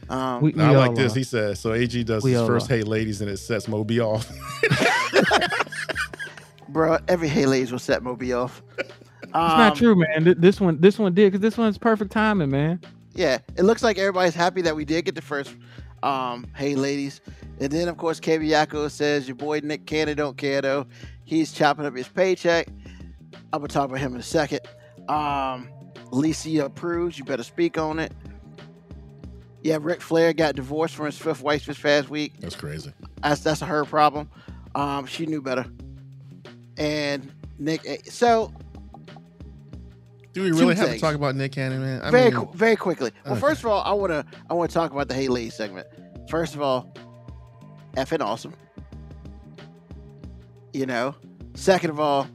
Um, 0.08 0.42
We, 0.42 0.54
I 0.54 0.70
like 0.72 0.96
this. 0.96 1.14
are. 1.14 1.18
He 1.18 1.24
says 1.24 1.60
so. 1.60 1.74
Ag 1.74 2.06
does 2.06 2.24
We 2.24 2.34
his 2.34 2.46
first 2.46 2.70
are. 2.70 2.76
"Hey 2.76 2.84
ladies" 2.84 3.22
and 3.22 3.30
it 3.30 3.38
sets 3.38 3.68
Moby 3.68 4.00
off. 4.00 4.32
bro, 6.70 6.98
every 7.08 7.28
hey 7.28 7.46
ladies 7.46 7.72
will 7.72 7.80
set 7.80 8.04
Moby 8.04 8.34
off. 8.34 8.62
It's 9.24 9.34
not 9.34 9.76
true, 9.76 9.94
man. 9.96 10.36
This 10.40 10.62
one, 10.62 10.80
this 10.80 10.98
one 10.98 11.14
did 11.14 11.32
because 11.32 11.42
this 11.42 11.58
one's 11.58 11.78
perfect 11.78 12.12
timing, 12.12 12.50
man. 12.50 12.80
Yeah, 13.14 13.40
it 13.58 13.64
looks 13.64 13.84
like 13.84 13.98
everybody's 13.98 14.34
happy 14.34 14.62
that 14.62 14.76
we 14.76 14.86
did 14.86 15.04
get 15.06 15.16
the 15.16 15.22
first 15.22 15.56
um 16.02 16.48
hey 16.56 16.76
ladies. 16.76 17.20
And 17.60 17.72
then 17.72 17.88
of 17.88 17.98
course 17.98 18.20
KB 18.20 18.48
Yako 18.50 18.90
says 18.90 19.28
your 19.28 19.36
boy 19.36 19.60
Nick 19.64 19.86
Cannon 19.86 20.16
don't 20.16 20.38
care 20.38 20.62
though. 20.62 20.88
He's 21.26 21.52
chopping 21.52 21.86
up 21.86 21.96
his 21.96 22.08
paycheck. 22.08 22.68
I'm 23.52 23.60
gonna 23.60 23.68
talk 23.68 23.90
about 23.90 24.00
him 24.00 24.14
in 24.14 24.20
a 24.22 24.24
second. 24.24 24.62
Um 25.10 25.70
Lisa 26.12 26.66
approves, 26.66 27.18
you 27.20 27.26
better 27.26 27.44
speak 27.44 27.78
on 27.78 28.00
it. 28.00 28.14
Yeah, 29.62 29.80
Ric 29.82 30.02
Flair 30.02 30.32
got 30.34 30.56
divorced 30.56 30.96
from 30.96 31.08
his 31.08 31.18
fifth 31.18 31.42
wife 31.42 31.66
this 31.66 31.80
past 31.80 32.10
week. 32.10 32.40
That's 32.40 32.56
crazy. 32.56 32.94
That's 33.22 33.42
that's 33.42 33.60
her 33.60 33.84
problem. 33.84 34.30
Um, 34.76 35.06
she 35.06 35.26
knew 35.26 35.42
better. 35.42 35.66
And 36.78 37.32
Nick, 37.60 37.82
eh, 37.86 37.98
so 38.06 38.52
Do 40.34 40.44
we 40.44 40.52
really 40.52 40.76
have 40.76 40.90
to 40.92 41.00
talk 41.00 41.16
about 41.16 41.36
Nick 41.36 41.54
Cannon, 41.54 41.82
man? 41.82 42.02
I 42.02 42.12
very 42.12 42.32
mean, 42.32 42.46
qu- 42.46 42.58
very 42.58 42.76
quickly. 42.76 43.12
Well, 43.26 43.34
okay. 43.34 43.42
first 43.42 43.62
of 43.62 43.68
all, 43.68 43.82
I 43.84 43.94
wanna 43.94 44.26
I 44.50 44.54
wanna 44.54 44.68
talk 44.72 44.92
about 44.92 45.08
the 45.08 45.16
Hey 45.16 45.50
segment. 45.50 45.88
First 46.30 46.56
of 46.56 46.62
all, 46.62 46.94
effing 47.96 48.22
awesome. 48.22 48.54
You 50.74 50.86
know. 50.86 51.16
Second 51.56 51.90
of 51.90 52.00
all, 52.00 52.28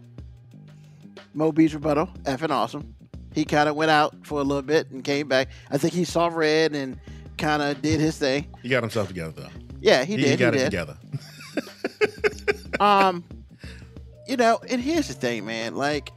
Mo 1.34 1.52
Beach 1.52 1.74
rebuttal, 1.74 2.06
effing 2.24 2.50
awesome. 2.50 2.94
He 3.34 3.44
kind 3.44 3.68
of 3.68 3.76
went 3.76 3.90
out 3.90 4.26
for 4.26 4.40
a 4.40 4.42
little 4.42 4.62
bit 4.62 4.90
and 4.90 5.04
came 5.04 5.28
back. 5.28 5.48
I 5.70 5.78
think 5.78 5.94
he 5.94 6.04
saw 6.04 6.26
red 6.26 6.74
and 6.74 6.98
kind 7.38 7.62
of 7.62 7.80
did 7.80 8.00
his 8.00 8.18
thing. 8.18 8.46
he 8.62 8.68
got 8.68 8.82
himself 8.82 9.08
together 9.08 9.32
though. 9.36 9.48
Yeah, 9.80 10.04
he, 10.04 10.16
He, 10.16 10.22
did. 10.22 10.38
got 10.38 10.54
he 10.54 10.60
it 10.60 10.70
did. 10.70 10.70
together. 10.70 10.96
um 12.80 13.24
you 14.26 14.36
know 14.36 14.60
and 14.68 14.80
here's 14.80 15.08
the 15.08 15.14
thing 15.14 15.44
man 15.44 15.74
like 15.74 16.12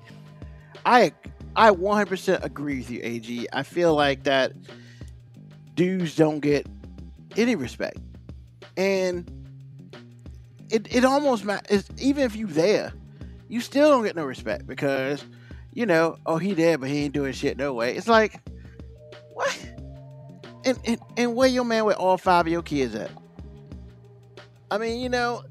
i 0.85 1.11
i 1.55 1.69
100% 1.69 2.43
agree 2.43 2.77
with 2.77 2.91
you 2.91 3.01
ag 3.03 3.47
i 3.53 3.63
feel 3.63 3.95
like 3.95 4.23
that 4.23 4.53
dudes 5.75 6.15
don't 6.15 6.39
get 6.39 6.65
any 7.37 7.55
respect. 7.55 7.97
And 8.77 9.29
it, 10.69 10.93
it 10.93 11.05
almost 11.05 11.45
matters 11.45 11.87
even 11.99 12.23
if 12.23 12.35
you 12.35 12.47
there 12.47 12.91
you 13.47 13.61
still 13.61 13.89
don't 13.89 14.03
get 14.03 14.15
no 14.15 14.25
respect 14.25 14.65
because 14.65 15.23
you 15.73 15.85
know 15.85 16.17
oh 16.25 16.37
he 16.37 16.53
there 16.55 16.75
but 16.79 16.89
he 16.89 17.03
ain't 17.03 17.13
doing 17.13 17.33
shit 17.33 17.57
no 17.57 17.73
way. 17.73 17.95
It's 17.95 18.07
like 18.07 18.41
what? 19.33 19.71
And, 20.65 20.79
and 20.85 20.99
and 21.17 21.35
where 21.35 21.47
your 21.47 21.63
man 21.63 21.85
with 21.85 21.97
all 21.97 22.17
five 22.17 22.47
of 22.47 22.51
your 22.51 22.63
kids 22.63 22.95
at? 22.95 23.11
I 24.71 24.77
mean 24.79 24.99
you 24.99 25.09
know 25.09 25.43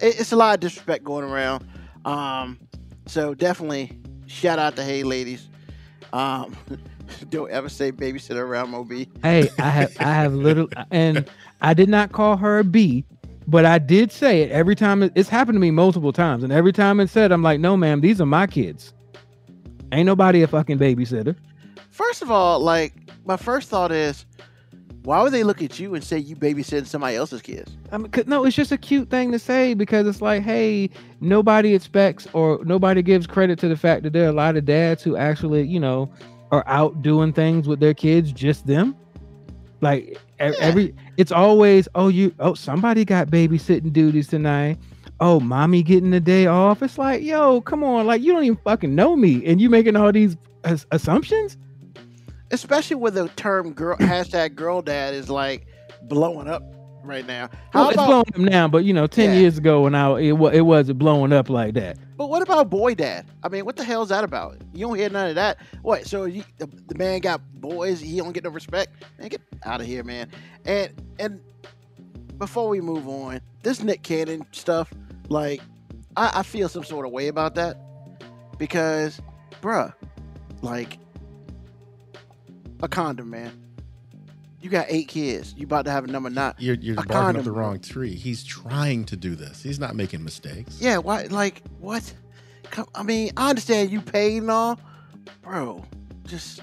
it, 0.00 0.20
it's 0.20 0.32
a 0.32 0.36
lot 0.36 0.54
of 0.54 0.60
disrespect 0.60 1.04
going 1.04 1.24
around. 1.24 1.64
Um, 2.04 2.58
so 3.06 3.34
definitely 3.34 3.98
shout 4.26 4.58
out 4.58 4.76
to 4.76 4.84
Hey 4.84 5.02
ladies. 5.02 5.48
Um, 6.12 6.56
don't 7.30 7.50
ever 7.50 7.68
say 7.68 7.92
babysitter 7.92 8.40
around 8.40 8.70
Moby. 8.70 9.08
Hey, 9.22 9.48
I 9.58 9.70
have 9.70 9.96
I 10.00 10.12
have 10.12 10.34
little 10.34 10.68
and 10.90 11.28
I 11.60 11.74
did 11.74 11.88
not 11.88 12.12
call 12.12 12.36
her 12.36 12.58
a 12.58 12.64
B, 12.64 13.04
but 13.46 13.64
I 13.64 13.78
did 13.78 14.12
say 14.12 14.42
it 14.42 14.50
every 14.50 14.74
time 14.74 15.02
it, 15.02 15.12
it's 15.14 15.28
happened 15.28 15.56
to 15.56 15.60
me 15.60 15.70
multiple 15.70 16.12
times, 16.12 16.42
and 16.42 16.52
every 16.52 16.72
time 16.72 17.00
it 17.00 17.08
said, 17.08 17.32
I'm 17.32 17.42
like, 17.42 17.60
no, 17.60 17.76
ma'am, 17.76 18.00
these 18.00 18.20
are 18.20 18.26
my 18.26 18.46
kids. 18.46 18.92
Ain't 19.92 20.06
nobody 20.06 20.42
a 20.42 20.46
fucking 20.48 20.78
babysitter. 20.78 21.36
First 21.90 22.22
of 22.22 22.30
all, 22.30 22.60
like 22.60 22.94
my 23.24 23.36
first 23.36 23.68
thought 23.68 23.92
is, 23.92 24.24
why 25.04 25.22
would 25.22 25.32
they 25.32 25.42
look 25.44 25.62
at 25.62 25.78
you 25.80 25.94
and 25.94 26.04
say 26.04 26.18
you 26.18 26.36
babysitting 26.36 26.86
somebody 26.86 27.16
else's 27.16 27.42
kids? 27.42 27.72
I 27.90 27.98
mean, 27.98 28.10
'cause- 28.10 28.26
no, 28.26 28.44
it's 28.44 28.54
just 28.56 28.72
a 28.72 28.78
cute 28.78 29.10
thing 29.10 29.32
to 29.32 29.38
say 29.38 29.74
because 29.74 30.06
it's 30.06 30.22
like, 30.22 30.42
hey, 30.42 30.90
nobody 31.20 31.74
expects 31.74 32.26
or 32.32 32.60
nobody 32.64 33.02
gives 33.02 33.26
credit 33.26 33.58
to 33.60 33.68
the 33.68 33.76
fact 33.76 34.02
that 34.04 34.12
there 34.12 34.24
are 34.26 34.28
a 34.30 34.32
lot 34.32 34.56
of 34.56 34.64
dads 34.64 35.02
who 35.02 35.16
actually, 35.16 35.62
you 35.66 35.80
know, 35.80 36.08
are 36.52 36.64
out 36.66 37.02
doing 37.02 37.32
things 37.32 37.66
with 37.66 37.80
their 37.80 37.94
kids, 37.94 38.30
just 38.32 38.66
them. 38.66 38.94
Like 39.80 40.18
Yeah. 40.38 40.52
every, 40.60 40.94
it's 41.16 41.32
always, 41.32 41.88
oh, 41.94 42.08
you, 42.08 42.32
oh, 42.38 42.54
somebody 42.54 43.04
got 43.04 43.28
babysitting 43.28 43.92
duties 43.92 44.28
tonight. 44.28 44.78
Oh, 45.20 45.40
mommy 45.40 45.82
getting 45.82 46.10
the 46.10 46.20
day 46.20 46.46
off. 46.46 46.82
It's 46.82 46.98
like, 46.98 47.22
yo, 47.22 47.60
come 47.62 47.82
on, 47.84 48.06
like 48.06 48.22
you 48.22 48.32
don't 48.32 48.44
even 48.44 48.58
fucking 48.64 48.94
know 48.94 49.16
me, 49.16 49.44
and 49.46 49.60
you 49.60 49.70
making 49.70 49.96
all 49.96 50.10
these 50.12 50.36
as- 50.64 50.86
assumptions. 50.90 51.56
Especially 52.52 52.96
when 52.96 53.14
the 53.14 53.28
term 53.30 53.72
girl 53.72 53.96
hashtag 53.98 54.54
girl 54.54 54.82
dad 54.82 55.14
is 55.14 55.28
like 55.30 55.66
blowing 56.02 56.48
up 56.48 56.62
right 57.02 57.26
now. 57.26 57.48
How 57.72 57.80
Well, 57.80 57.88
it's 57.90 57.96
blowing 57.96 58.20
up 58.20 58.38
now, 58.38 58.68
but 58.68 58.84
you 58.84 58.92
know, 58.92 59.06
ten 59.06 59.32
Yeah. 59.34 59.40
years 59.40 59.58
ago 59.58 59.82
when 59.82 59.94
I 59.94 60.10
it, 60.20 60.34
it 60.54 60.60
wasn't 60.62 60.98
blowing 60.98 61.32
up 61.32 61.48
like 61.50 61.74
that. 61.74 61.96
but 62.16 62.28
what 62.28 62.42
about 62.42 62.70
boy 62.70 62.94
dad? 62.94 63.26
I 63.42 63.48
mean, 63.48 63.64
what 63.64 63.76
the 63.76 63.82
hell 63.84 64.02
is 64.02 64.10
that 64.10 64.22
about? 64.22 64.58
You 64.72 64.86
don't 64.86 64.96
hear 64.96 65.08
none 65.10 65.30
of 65.30 65.34
that. 65.34 65.58
What? 65.82 66.06
So 66.06 66.24
you, 66.26 66.44
the, 66.58 66.66
the 66.86 66.94
man 66.96 67.20
got 67.20 67.40
boys, 67.60 68.00
he 68.00 68.18
don't 68.18 68.32
get 68.32 68.44
no 68.44 68.50
respect. 68.50 69.02
Man, 69.18 69.28
get 69.28 69.40
out 69.64 69.80
of 69.80 69.86
here, 69.86 70.04
man. 70.04 70.28
And 70.64 70.92
and 71.18 71.40
before 72.38 72.68
we 72.68 72.80
move 72.80 73.08
on, 73.08 73.40
this 73.62 73.82
Nick 73.82 74.02
Cannon 74.02 74.44
stuff, 74.52 74.92
like, 75.28 75.60
I, 76.16 76.30
I 76.36 76.42
feel 76.42 76.68
some 76.68 76.82
sort 76.84 77.06
of 77.06 77.12
way 77.12 77.28
about 77.28 77.54
that 77.54 77.78
because, 78.58 79.20
bruh, 79.60 79.92
like, 80.60 80.98
a 82.82 82.88
condom, 82.88 83.30
man. 83.30 83.58
You 84.60 84.70
got 84.70 84.86
eight 84.88 85.08
kids. 85.08 85.54
You 85.56 85.64
about 85.64 85.86
to 85.86 85.90
have 85.90 86.04
a 86.04 86.06
number 86.06 86.30
nine. 86.30 86.54
You're, 86.58 86.76
you're 86.76 86.94
barking 86.94 87.38
up 87.38 87.44
the 87.44 87.50
wrong 87.50 87.80
tree. 87.80 88.14
He's 88.14 88.44
trying 88.44 89.04
to 89.06 89.16
do 89.16 89.34
this. 89.34 89.60
He's 89.62 89.80
not 89.80 89.96
making 89.96 90.22
mistakes. 90.22 90.80
Yeah, 90.80 90.98
why? 90.98 91.24
Like, 91.24 91.62
what? 91.80 92.14
Come, 92.70 92.86
I 92.94 93.02
mean, 93.02 93.32
I 93.36 93.50
understand 93.50 93.90
you 93.90 94.00
paid 94.00 94.42
and 94.42 94.50
all, 94.50 94.78
bro. 95.42 95.84
Just, 96.26 96.62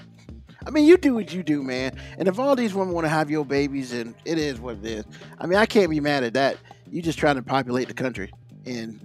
I 0.66 0.70
mean, 0.70 0.86
you 0.86 0.96
do 0.96 1.14
what 1.14 1.34
you 1.34 1.42
do, 1.42 1.62
man. 1.62 1.98
And 2.16 2.26
if 2.26 2.38
all 2.38 2.56
these 2.56 2.74
women 2.74 2.94
want 2.94 3.04
to 3.04 3.10
have 3.10 3.30
your 3.30 3.44
babies, 3.44 3.92
and 3.92 4.14
it 4.24 4.38
is 4.38 4.60
what 4.60 4.78
it 4.78 4.86
is. 4.86 5.04
I 5.38 5.46
mean, 5.46 5.58
I 5.58 5.66
can't 5.66 5.90
be 5.90 6.00
mad 6.00 6.24
at 6.24 6.32
that. 6.34 6.56
You 6.90 7.02
just 7.02 7.18
trying 7.18 7.36
to 7.36 7.42
populate 7.42 7.88
the 7.88 7.94
country, 7.94 8.32
and 8.64 8.98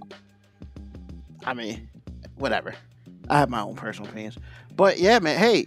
I 1.44 1.52
mean, 1.54 1.88
whatever. 2.36 2.74
I 3.28 3.38
have 3.38 3.50
my 3.50 3.60
own 3.60 3.76
personal 3.76 4.10
opinions, 4.10 4.38
but 4.74 4.98
yeah, 4.98 5.18
man. 5.18 5.38
Hey, 5.38 5.66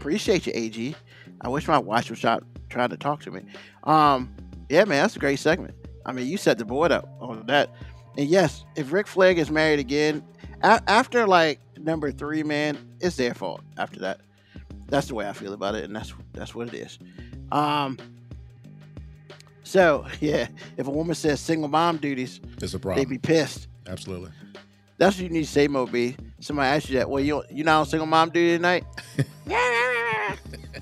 appreciate 0.00 0.46
you, 0.46 0.52
AG. 0.54 0.96
I 1.42 1.48
wish 1.48 1.68
my 1.68 1.78
watch 1.78 2.08
was 2.08 2.20
try, 2.20 2.38
trying 2.70 2.88
to 2.88 2.96
talk 2.96 3.20
to 3.22 3.30
me. 3.30 3.42
Um, 3.84 4.34
yeah, 4.70 4.84
man, 4.84 5.02
that's 5.02 5.16
a 5.16 5.18
great 5.18 5.38
segment. 5.38 5.74
I 6.06 6.12
mean, 6.12 6.26
you 6.26 6.38
set 6.38 6.56
the 6.56 6.64
board 6.64 6.90
up 6.90 7.06
on 7.20 7.44
that. 7.46 7.70
And 8.16 8.26
yes, 8.26 8.64
if 8.76 8.92
Ric 8.92 9.06
Flair 9.06 9.34
gets 9.34 9.50
married 9.50 9.78
again, 9.78 10.22
a- 10.62 10.82
after 10.88 11.26
like 11.26 11.60
number 11.78 12.10
three, 12.12 12.42
man, 12.42 12.78
it's 13.00 13.16
their 13.16 13.34
fault. 13.34 13.60
After 13.76 14.00
that, 14.00 14.20
that's 14.88 15.08
the 15.08 15.14
way 15.14 15.28
I 15.28 15.32
feel 15.34 15.52
about 15.52 15.74
it, 15.74 15.84
and 15.84 15.94
that's 15.94 16.14
that's 16.32 16.54
what 16.54 16.68
it 16.68 16.74
is. 16.74 16.98
Um. 17.52 17.98
So 19.62 20.06
yeah, 20.20 20.48
if 20.78 20.86
a 20.86 20.90
woman 20.90 21.14
says 21.14 21.40
single 21.40 21.68
mom 21.68 21.98
duties, 21.98 22.40
It's 22.60 22.74
a 22.74 22.78
problem. 22.78 23.02
They'd 23.04 23.08
be 23.10 23.18
pissed. 23.18 23.68
Absolutely. 23.86 24.30
That's 24.98 25.16
what 25.16 25.22
you 25.24 25.30
need 25.30 25.44
to 25.44 25.50
say, 25.50 25.68
Moby. 25.68 26.16
Somebody 26.40 26.68
asked 26.68 26.88
you 26.90 26.98
that. 26.98 27.08
Well, 27.08 27.22
you 27.22 27.42
you 27.50 27.64
not 27.64 27.80
on 27.80 27.86
single 27.86 28.06
mom 28.06 28.30
duty 28.30 28.56
tonight? 28.56 28.84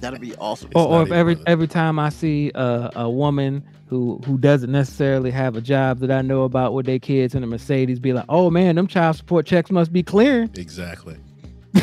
That'll 0.00 0.18
be 0.18 0.34
awesome. 0.36 0.70
or, 0.74 0.86
or 0.86 1.02
if 1.02 1.10
every 1.10 1.34
worth 1.34 1.42
it. 1.42 1.48
every 1.50 1.66
time 1.66 1.98
I 1.98 2.08
see 2.08 2.52
a, 2.54 2.90
a 2.96 3.10
woman 3.10 3.64
who 3.86 4.20
who 4.26 4.38
doesn't 4.38 4.70
necessarily 4.70 5.30
have 5.30 5.56
a 5.56 5.60
job 5.60 5.98
that 6.00 6.10
I 6.10 6.22
know 6.22 6.42
about 6.42 6.74
with 6.74 6.86
their 6.86 6.98
kids 6.98 7.34
in 7.34 7.42
a 7.42 7.46
Mercedes, 7.46 7.98
be 7.98 8.12
like, 8.12 8.26
"Oh 8.28 8.50
man, 8.50 8.76
them 8.76 8.86
child 8.86 9.16
support 9.16 9.46
checks 9.46 9.70
must 9.70 9.92
be 9.92 10.02
clearing." 10.02 10.50
Exactly. 10.56 11.16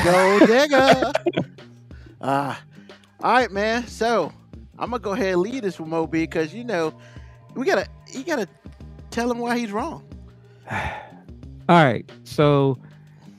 Go 0.04 0.40
digger. 0.46 1.12
Ah, 2.22 2.60
all 3.22 3.34
right, 3.34 3.52
man. 3.52 3.86
So 3.86 4.32
I'm 4.80 4.90
gonna 4.90 5.00
go 5.00 5.12
ahead 5.12 5.34
and 5.34 5.42
lead 5.42 5.64
this 5.64 5.80
with 5.80 5.90
Moby 5.90 6.22
because 6.22 6.56
you 6.56 6.64
know 6.64 6.92
we 7.54 7.66
gotta 7.68 7.88
you 8.12 8.24
gotta 8.24 8.48
tell 9.12 9.30
him 9.30 9.38
why 9.38 9.58
he's 9.60 9.72
wrong. 9.72 10.04
All 10.72 11.84
right, 11.84 12.08
so 12.24 12.78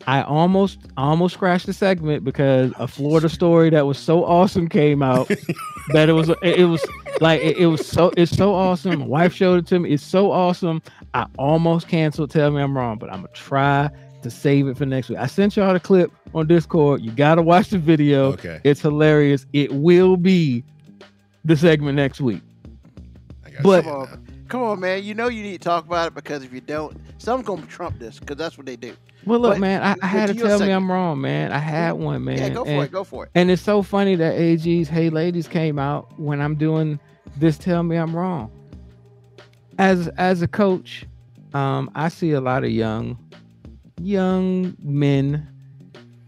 I 0.06 0.22
almost 0.22 0.78
almost 0.96 1.34
scratched 1.34 1.66
the 1.66 1.72
segment 1.72 2.22
because 2.24 2.72
a 2.78 2.86
Florida 2.86 3.28
story 3.28 3.70
that 3.70 3.86
was 3.86 3.98
so 3.98 4.24
awesome 4.24 4.68
came 4.68 5.02
out 5.02 5.28
that 5.92 6.08
it 6.08 6.12
was 6.12 6.30
it, 6.42 6.64
was 6.68 6.84
like 7.20 7.40
it, 7.42 7.56
it 7.56 7.66
was 7.66 7.86
so 7.86 8.12
it's 8.16 8.34
so 8.36 8.54
awesome. 8.54 9.00
My 9.00 9.06
wife 9.06 9.32
showed 9.34 9.58
it 9.58 9.66
to 9.68 9.80
me. 9.80 9.90
It's 9.90 10.04
so 10.04 10.30
awesome. 10.30 10.80
I 11.14 11.26
almost 11.38 11.88
canceled. 11.88 12.30
Tell 12.30 12.50
me 12.50 12.62
I'm 12.62 12.76
wrong, 12.76 12.98
but 12.98 13.10
I'm 13.10 13.22
gonna 13.22 13.28
try 13.34 13.90
to 14.22 14.30
save 14.30 14.68
it 14.68 14.76
for 14.76 14.86
next 14.86 15.08
week. 15.08 15.18
I 15.18 15.26
sent 15.26 15.56
y'all 15.56 15.72
the 15.72 15.80
clip 15.80 16.12
on 16.34 16.46
Discord. 16.46 17.02
You 17.02 17.10
gotta 17.10 17.42
watch 17.42 17.70
the 17.70 17.78
video. 17.78 18.32
Okay. 18.32 18.60
It's 18.62 18.80
hilarious. 18.80 19.44
It 19.52 19.72
will 19.72 20.16
be 20.16 20.62
the 21.44 21.56
segment 21.56 21.96
next 21.96 22.20
week. 22.20 22.42
But- 23.62 23.84
Come 24.48 24.62
on, 24.62 24.80
man. 24.80 25.02
You 25.02 25.14
know 25.14 25.28
you 25.28 25.42
need 25.42 25.52
to 25.60 25.64
talk 25.68 25.84
about 25.86 26.08
it 26.08 26.14
because 26.14 26.44
if 26.44 26.52
you 26.52 26.60
don't, 26.60 26.96
someone's 27.18 27.46
gonna 27.46 27.66
trump 27.66 27.98
this 27.98 28.18
because 28.18 28.36
that's 28.36 28.56
what 28.56 28.66
they 28.66 28.76
do. 28.76 28.94
Well, 29.24 29.40
look, 29.40 29.54
But- 29.54 29.60
man, 29.60 29.82
I, 29.82 29.96
I 30.02 30.06
had 30.06 30.28
to 30.28 30.34
tell 30.34 30.60
me. 30.60 30.70
I'm 30.70 30.90
wrong, 30.90 31.20
man. 31.20 31.50
I 31.52 31.58
had 31.58 31.92
one, 31.92 32.24
man. 32.24 32.38
yeah, 32.38 32.48
go 32.50 32.64
for 32.64 32.70
and- 32.70 32.82
it. 32.84 32.92
Go 32.92 33.04
for 33.04 33.24
it. 33.24 33.30
And 33.34 33.50
it's 33.50 33.62
so 33.62 33.82
funny 33.82 34.14
that 34.16 34.34
AG's 34.38 34.88
Hey 34.88 35.10
Ladies 35.10 35.48
came 35.48 35.78
out 35.78 36.18
when 36.18 36.40
I'm 36.40 36.54
doing 36.54 37.00
this 37.36 37.58
Tell 37.58 37.82
Me 37.82 37.96
I'm 37.96 38.14
Wrong. 38.14 38.50
As 39.78 40.08
as 40.16 40.42
a 40.42 40.48
coach, 40.48 41.04
um, 41.54 41.90
I 41.94 42.08
see 42.08 42.30
a 42.32 42.40
lot 42.40 42.64
of 42.64 42.70
young 42.70 43.18
young 44.00 44.76
men 44.82 45.48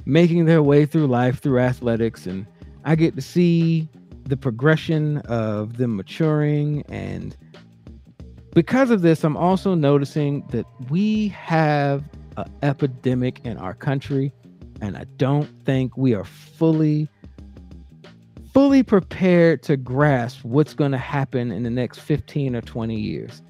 making 0.07 0.47
their 0.47 0.63
way 0.63 0.87
through 0.87 1.07
life 1.07 1.39
through 1.41 1.59
athletics 1.61 2.27
and 2.27 2.47
I 2.85 2.95
get 2.97 3.15
to 3.17 3.21
see 3.23 3.89
the 4.25 4.37
progression 4.39 5.19
of 5.29 5.77
them 5.77 5.97
maturing 5.97 6.83
and 6.89 7.37
because 8.55 8.91
of 8.91 9.03
this 9.03 9.25
I'm 9.25 9.37
also 9.37 9.75
noticing 9.75 10.47
that 10.49 10.67
we 10.91 11.29
have 11.29 12.05
an 12.37 12.51
epidemic 12.63 13.41
in 13.45 13.57
our 13.59 13.75
country 13.75 14.33
and 14.81 14.97
I 14.97 15.05
don't 15.17 15.49
think 15.65 15.97
we 15.97 16.15
are 16.15 16.25
fully 16.25 17.09
fully 18.53 18.83
prepared 18.83 19.63
to 19.63 19.77
grasp 19.77 20.45
what's 20.45 20.75
going 20.75 20.93
to 20.93 20.99
happen 20.99 21.53
in 21.53 21.63
the 21.63 21.71
next 21.71 22.01
15 22.01 22.57
or 22.57 22.61
20 22.61 22.99
years. 22.99 23.43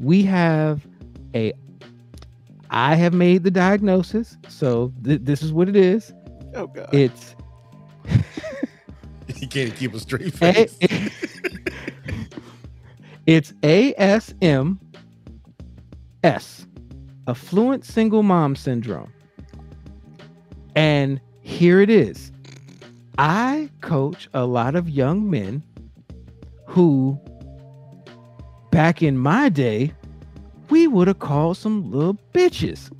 We 0.00 0.22
have 0.22 0.86
a 1.34 1.52
I 2.70 2.94
have 2.94 3.14
made 3.14 3.44
the 3.44 3.50
diagnosis, 3.50 4.36
so 4.48 4.92
th- 5.02 5.20
this 5.22 5.42
is 5.42 5.52
what 5.52 5.68
it 5.68 5.76
is. 5.76 6.12
Oh 6.54 6.66
god. 6.66 6.88
It's 6.92 7.34
you 9.36 9.48
can't 9.48 9.74
keep 9.74 9.94
a 9.94 10.00
straight 10.00 10.34
face. 10.34 10.78
it's 13.28 13.52
ASMS, 13.62 14.78
affluent 17.26 17.84
single 17.84 18.22
mom 18.22 18.56
syndrome. 18.56 19.12
And 20.74 21.20
here 21.42 21.82
it 21.82 21.90
is. 21.90 22.32
I 23.18 23.68
coach 23.82 24.30
a 24.32 24.46
lot 24.46 24.74
of 24.74 24.88
young 24.88 25.28
men 25.28 25.62
who 26.64 27.20
back 28.70 29.02
in 29.02 29.18
my 29.18 29.50
day 29.50 29.92
we 30.70 30.86
would 30.86 31.06
have 31.08 31.18
called 31.18 31.58
some 31.58 31.90
little 31.90 32.16
bitches. 32.32 32.90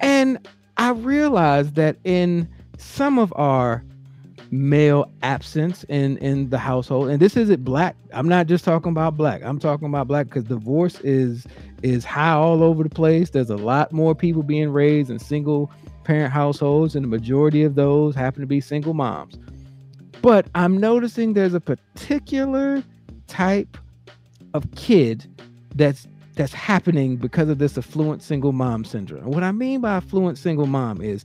And 0.00 0.48
I 0.76 0.90
realized 0.90 1.74
that 1.74 1.96
in 2.04 2.48
some 2.78 3.18
of 3.18 3.32
our 3.34 3.82
male 4.50 5.10
absence 5.22 5.84
in 5.88 6.16
in 6.18 6.50
the 6.50 6.58
household. 6.58 7.08
And 7.08 7.20
this 7.20 7.36
isn't 7.36 7.64
black. 7.64 7.96
I'm 8.12 8.28
not 8.28 8.46
just 8.46 8.64
talking 8.64 8.90
about 8.90 9.16
black. 9.16 9.42
I'm 9.44 9.58
talking 9.58 9.86
about 9.86 10.08
black 10.08 10.26
because 10.26 10.44
divorce 10.44 11.00
is 11.00 11.46
is 11.82 12.04
high 12.04 12.32
all 12.32 12.62
over 12.62 12.82
the 12.82 12.90
place. 12.90 13.30
There's 13.30 13.50
a 13.50 13.56
lot 13.56 13.92
more 13.92 14.14
people 14.14 14.42
being 14.42 14.70
raised 14.70 15.10
in 15.10 15.18
single 15.18 15.70
parent 16.04 16.32
households 16.32 16.96
and 16.96 17.04
the 17.04 17.08
majority 17.08 17.62
of 17.62 17.74
those 17.74 18.14
happen 18.14 18.40
to 18.40 18.46
be 18.46 18.60
single 18.60 18.94
moms. 18.94 19.38
But 20.22 20.46
i'm 20.54 20.76
noticing 20.76 21.32
there's 21.32 21.54
a 21.54 21.60
particular 21.60 22.82
type 23.26 23.78
of 24.52 24.70
kid 24.74 25.26
that's 25.76 26.06
that's 26.34 26.52
happening 26.52 27.16
because 27.16 27.48
of 27.48 27.58
this 27.58 27.76
affluent 27.76 28.22
single 28.22 28.52
mom 28.52 28.84
syndrome. 28.84 29.24
What 29.24 29.42
I 29.42 29.52
mean 29.52 29.80
by 29.80 29.96
affluent 29.96 30.38
single 30.38 30.66
mom 30.66 31.00
is 31.00 31.24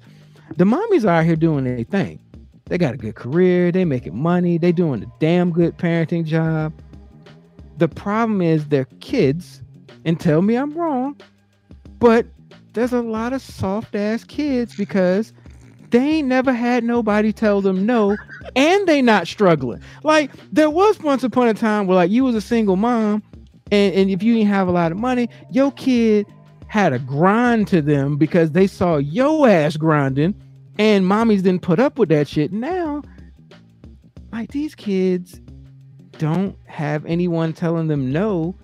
the 0.57 0.65
mommies 0.65 1.05
are 1.05 1.19
out 1.19 1.25
here 1.25 1.35
doing 1.35 1.63
their 1.63 1.83
thing. 1.83 2.19
They 2.67 2.77
got 2.77 2.95
a 2.95 2.97
good 2.97 3.15
career, 3.15 3.71
they 3.71 3.85
making 3.85 4.17
money, 4.17 4.57
they 4.57 4.71
doing 4.71 5.03
a 5.03 5.07
damn 5.19 5.51
good 5.51 5.77
parenting 5.77 6.25
job. 6.25 6.73
The 7.77 7.87
problem 7.87 8.41
is 8.41 8.67
their 8.67 8.85
kids, 9.01 9.61
and 10.03 10.19
tell 10.19 10.41
me 10.41 10.55
I'm 10.55 10.73
wrong, 10.73 11.15
but 11.99 12.25
there's 12.73 12.93
a 12.93 13.01
lot 13.01 13.33
of 13.33 13.41
soft 13.41 13.95
ass 13.95 14.23
kids 14.23 14.75
because 14.75 15.31
they 15.91 15.99
ain't 15.99 16.27
never 16.27 16.51
had 16.51 16.83
nobody 16.83 17.31
tell 17.31 17.61
them 17.61 17.85
no 17.85 18.17
and 18.55 18.87
they 18.87 19.01
not 19.01 19.27
struggling. 19.27 19.81
Like 20.03 20.31
there 20.51 20.69
was 20.69 20.99
once 20.99 21.23
upon 21.23 21.47
a 21.47 21.53
time 21.53 21.87
where 21.87 21.95
like 21.95 22.11
you 22.11 22.23
was 22.23 22.35
a 22.35 22.41
single 22.41 22.75
mom 22.75 23.23
and, 23.71 23.93
and 23.95 24.09
if 24.09 24.21
you 24.21 24.33
didn't 24.33 24.49
have 24.49 24.67
a 24.67 24.71
lot 24.71 24.91
of 24.91 24.97
money, 24.97 25.29
your 25.51 25.71
kid 25.71 26.25
had 26.67 26.93
a 26.93 26.99
grind 26.99 27.67
to 27.69 27.81
them 27.81 28.17
because 28.17 28.51
they 28.51 28.67
saw 28.67 28.97
your 28.97 29.47
ass 29.47 29.77
grinding 29.77 30.35
and 30.77 31.05
mommies 31.05 31.43
didn't 31.43 31.61
put 31.61 31.79
up 31.79 31.97
with 31.97 32.09
that 32.09 32.27
shit. 32.27 32.51
Now, 32.51 33.01
like 34.31 34.51
these 34.51 34.75
kids 34.75 35.39
don't 36.17 36.57
have 36.65 37.05
anyone 37.05 37.53
telling 37.53 37.87
them 37.87 38.11
no. 38.11 38.55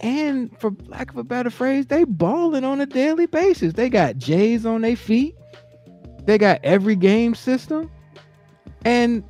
And 0.00 0.56
for 0.58 0.72
lack 0.86 1.10
of 1.10 1.16
a 1.16 1.24
better 1.24 1.50
phrase, 1.50 1.86
they 1.86 2.04
balling 2.04 2.64
on 2.64 2.80
a 2.80 2.86
daily 2.86 3.26
basis. 3.26 3.72
They 3.72 3.88
got 3.88 4.16
J's 4.18 4.66
on 4.66 4.82
their 4.82 4.96
feet. 4.96 5.34
They 6.24 6.38
got 6.38 6.60
every 6.62 6.96
game 6.96 7.34
system. 7.34 7.90
And 8.84 9.24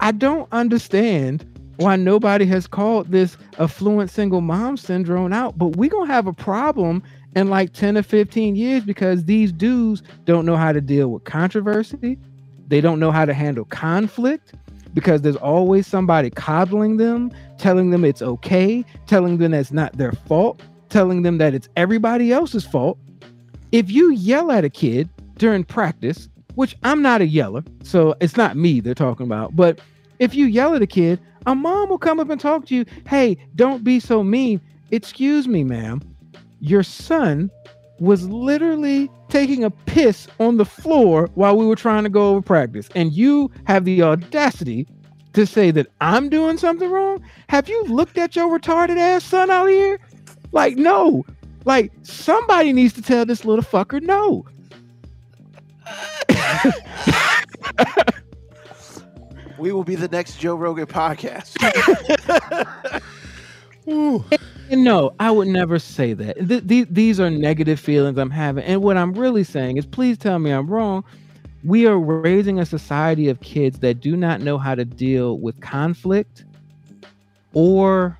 I 0.00 0.12
don't 0.12 0.48
understand 0.52 1.44
why 1.76 1.96
nobody 1.96 2.44
has 2.46 2.66
called 2.66 3.10
this 3.10 3.36
affluent 3.58 4.10
single 4.10 4.40
mom 4.40 4.76
syndrome 4.76 5.32
out, 5.32 5.56
but 5.56 5.76
we're 5.76 5.90
gonna 5.90 6.12
have 6.12 6.26
a 6.26 6.32
problem 6.32 7.02
in 7.38 7.48
like 7.48 7.72
10 7.72 7.96
or 7.96 8.02
15 8.02 8.56
years 8.56 8.84
because 8.84 9.24
these 9.24 9.52
dudes 9.52 10.02
don't 10.24 10.44
know 10.44 10.56
how 10.56 10.72
to 10.72 10.80
deal 10.80 11.08
with 11.08 11.24
controversy. 11.24 12.18
They 12.66 12.80
don't 12.80 13.00
know 13.00 13.12
how 13.12 13.24
to 13.24 13.32
handle 13.32 13.64
conflict 13.64 14.54
because 14.92 15.22
there's 15.22 15.36
always 15.36 15.86
somebody 15.86 16.30
coddling 16.30 16.96
them, 16.96 17.30
telling 17.58 17.90
them 17.90 18.04
it's 18.04 18.22
okay, 18.22 18.84
telling 19.06 19.38
them 19.38 19.52
that's 19.52 19.72
not 19.72 19.96
their 19.96 20.12
fault, 20.12 20.60
telling 20.88 21.22
them 21.22 21.38
that 21.38 21.54
it's 21.54 21.68
everybody 21.76 22.32
else's 22.32 22.66
fault. 22.66 22.98
If 23.70 23.90
you 23.90 24.10
yell 24.10 24.50
at 24.50 24.64
a 24.64 24.70
kid 24.70 25.08
during 25.36 25.64
practice, 25.64 26.28
which 26.56 26.76
I'm 26.82 27.02
not 27.02 27.20
a 27.20 27.26
yeller, 27.26 27.62
so 27.84 28.14
it's 28.20 28.36
not 28.36 28.56
me 28.56 28.80
they're 28.80 28.94
talking 28.94 29.26
about, 29.26 29.54
but 29.54 29.80
if 30.18 30.34
you 30.34 30.46
yell 30.46 30.74
at 30.74 30.82
a 30.82 30.86
kid, 30.86 31.20
a 31.46 31.54
mom 31.54 31.88
will 31.88 31.98
come 31.98 32.18
up 32.18 32.30
and 32.30 32.40
talk 32.40 32.66
to 32.66 32.74
you, 32.74 32.84
hey, 33.06 33.38
don't 33.54 33.84
be 33.84 34.00
so 34.00 34.24
mean. 34.24 34.60
Excuse 34.90 35.46
me, 35.46 35.62
ma'am. 35.62 36.02
Your 36.60 36.82
son 36.82 37.50
was 38.00 38.28
literally 38.28 39.10
taking 39.28 39.64
a 39.64 39.70
piss 39.70 40.28
on 40.38 40.56
the 40.56 40.64
floor 40.64 41.28
while 41.34 41.56
we 41.56 41.66
were 41.66 41.76
trying 41.76 42.04
to 42.04 42.10
go 42.10 42.30
over 42.30 42.42
practice. 42.42 42.88
And 42.94 43.12
you 43.12 43.50
have 43.66 43.84
the 43.84 44.02
audacity 44.02 44.86
to 45.34 45.46
say 45.46 45.70
that 45.70 45.86
I'm 46.00 46.28
doing 46.28 46.58
something 46.58 46.90
wrong? 46.90 47.22
Have 47.48 47.68
you 47.68 47.84
looked 47.84 48.18
at 48.18 48.34
your 48.34 48.48
retarded 48.48 48.96
ass 48.96 49.24
son 49.24 49.50
out 49.50 49.66
here? 49.66 50.00
Like, 50.52 50.76
no. 50.76 51.24
Like, 51.64 51.92
somebody 52.02 52.72
needs 52.72 52.94
to 52.94 53.02
tell 53.02 53.26
this 53.26 53.44
little 53.44 53.64
fucker 53.64 54.02
no. 54.02 54.46
We 59.58 59.72
will 59.72 59.84
be 59.84 59.96
the 59.96 60.08
next 60.08 60.38
Joe 60.38 60.54
Rogan 60.54 60.86
podcast. 60.86 61.56
No, 64.70 65.14
I 65.18 65.30
would 65.30 65.48
never 65.48 65.78
say 65.78 66.12
that. 66.14 66.36
Th- 66.46 66.66
th- 66.66 66.88
these 66.90 67.18
are 67.20 67.30
negative 67.30 67.80
feelings 67.80 68.18
I'm 68.18 68.30
having. 68.30 68.64
And 68.64 68.82
what 68.82 68.96
I'm 68.96 69.12
really 69.14 69.44
saying 69.44 69.76
is, 69.78 69.86
please 69.86 70.18
tell 70.18 70.38
me 70.38 70.50
I'm 70.50 70.68
wrong. 70.68 71.04
We 71.64 71.86
are 71.86 71.98
raising 71.98 72.58
a 72.58 72.66
society 72.66 73.28
of 73.28 73.40
kids 73.40 73.80
that 73.80 74.00
do 74.00 74.16
not 74.16 74.40
know 74.40 74.58
how 74.58 74.74
to 74.74 74.84
deal 74.84 75.38
with 75.38 75.60
conflict 75.60 76.44
or 77.54 78.18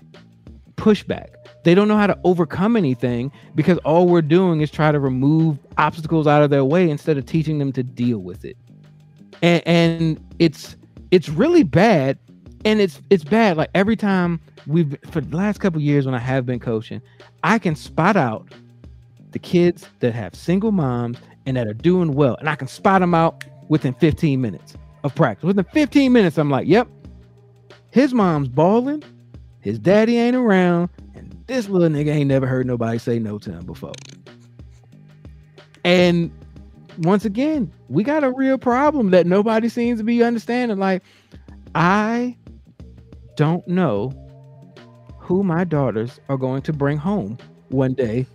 pushback. 0.76 1.28
They 1.64 1.74
don't 1.74 1.88
know 1.88 1.96
how 1.96 2.06
to 2.06 2.18
overcome 2.24 2.76
anything 2.76 3.30
because 3.54 3.78
all 3.78 4.06
we're 4.06 4.22
doing 4.22 4.60
is 4.60 4.70
try 4.70 4.90
to 4.90 4.98
remove 4.98 5.58
obstacles 5.76 6.26
out 6.26 6.42
of 6.42 6.50
their 6.50 6.64
way 6.64 6.88
instead 6.88 7.18
of 7.18 7.26
teaching 7.26 7.58
them 7.58 7.72
to 7.72 7.82
deal 7.82 8.18
with 8.18 8.44
it. 8.44 8.56
And, 9.42 9.62
and 9.66 10.34
it's 10.38 10.76
it's 11.10 11.28
really 11.28 11.62
bad 11.62 12.18
and 12.64 12.80
it's 12.80 13.00
it's 13.10 13.24
bad 13.24 13.56
like 13.56 13.70
every 13.74 13.96
time 13.96 14.40
we've 14.68 14.96
for 15.10 15.20
the 15.20 15.36
last 15.36 15.58
couple 15.58 15.80
years 15.80 16.06
when 16.06 16.14
i 16.14 16.18
have 16.18 16.46
been 16.46 16.60
coaching 16.60 17.02
i 17.42 17.58
can 17.58 17.74
spot 17.74 18.16
out 18.16 18.46
the 19.32 19.38
kids 19.38 19.88
that 20.00 20.14
have 20.14 20.34
single 20.34 20.70
moms 20.70 21.18
and 21.46 21.56
that 21.56 21.66
are 21.66 21.74
doing 21.74 22.12
well 22.12 22.36
and 22.36 22.48
i 22.48 22.54
can 22.54 22.68
spot 22.68 23.00
them 23.00 23.14
out 23.14 23.44
within 23.68 23.94
15 23.94 24.40
minutes 24.40 24.76
of 25.02 25.14
practice 25.14 25.44
within 25.44 25.64
15 25.64 26.12
minutes 26.12 26.38
i'm 26.38 26.50
like 26.50 26.68
yep 26.68 26.86
his 27.90 28.14
mom's 28.14 28.48
balling 28.48 29.02
his 29.60 29.78
daddy 29.78 30.18
ain't 30.18 30.36
around 30.36 30.88
and 31.14 31.34
this 31.46 31.68
little 31.68 31.88
nigga 31.88 32.12
ain't 32.12 32.28
never 32.28 32.46
heard 32.46 32.66
nobody 32.66 32.98
say 32.98 33.18
no 33.18 33.38
to 33.38 33.50
him 33.50 33.64
before 33.64 33.92
and 35.84 36.30
once 36.98 37.24
again, 37.24 37.72
we 37.88 38.02
got 38.02 38.24
a 38.24 38.30
real 38.30 38.58
problem 38.58 39.10
that 39.10 39.26
nobody 39.26 39.68
seems 39.68 40.00
to 40.00 40.04
be 40.04 40.22
understanding. 40.22 40.78
Like, 40.78 41.02
I 41.74 42.36
don't 43.36 43.66
know 43.68 44.12
who 45.28 45.44
my 45.44 45.62
daughters 45.62 46.20
are 46.30 46.38
going 46.38 46.62
to 46.62 46.72
bring 46.72 46.96
home 46.96 47.36
one 47.68 47.92
day 47.92 48.26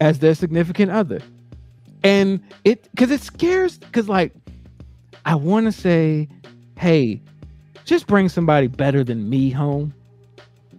as 0.00 0.20
their 0.20 0.34
significant 0.34 0.92
other. 0.92 1.20
And 2.04 2.40
it 2.64 2.88
because 2.92 3.10
it 3.10 3.20
scares 3.20 3.78
because 3.78 4.08
like 4.08 4.32
I 5.24 5.34
want 5.34 5.66
to 5.66 5.72
say, 5.72 6.28
hey, 6.78 7.20
just 7.84 8.06
bring 8.06 8.28
somebody 8.28 8.68
better 8.68 9.02
than 9.02 9.28
me 9.28 9.50
home. 9.50 9.92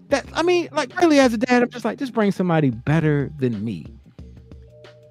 That 0.07 0.26
I 0.34 0.41
mean, 0.41 0.70
like 0.72 0.97
really 0.97 1.20
as 1.20 1.34
a 1.34 1.38
dad, 1.38 1.61
I'm 1.61 1.70
just 1.70 1.84
like, 1.84 1.99
just 1.99 2.13
bring 2.13 2.32
somebody 2.32 2.70
better 2.70 3.30
than 3.38 3.63
me 3.63 3.86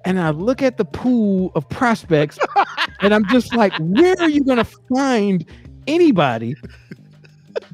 and 0.05 0.19
I 0.19 0.29
look 0.29 0.61
at 0.61 0.77
the 0.77 0.85
pool 0.85 1.51
of 1.53 1.67
prospects 1.69 2.39
and 3.01 3.13
I'm 3.13 3.27
just 3.27 3.53
like, 3.53 3.73
where 3.77 4.15
are 4.19 4.29
you 4.29 4.43
gonna 4.43 4.63
find 4.63 5.45
anybody 5.85 6.55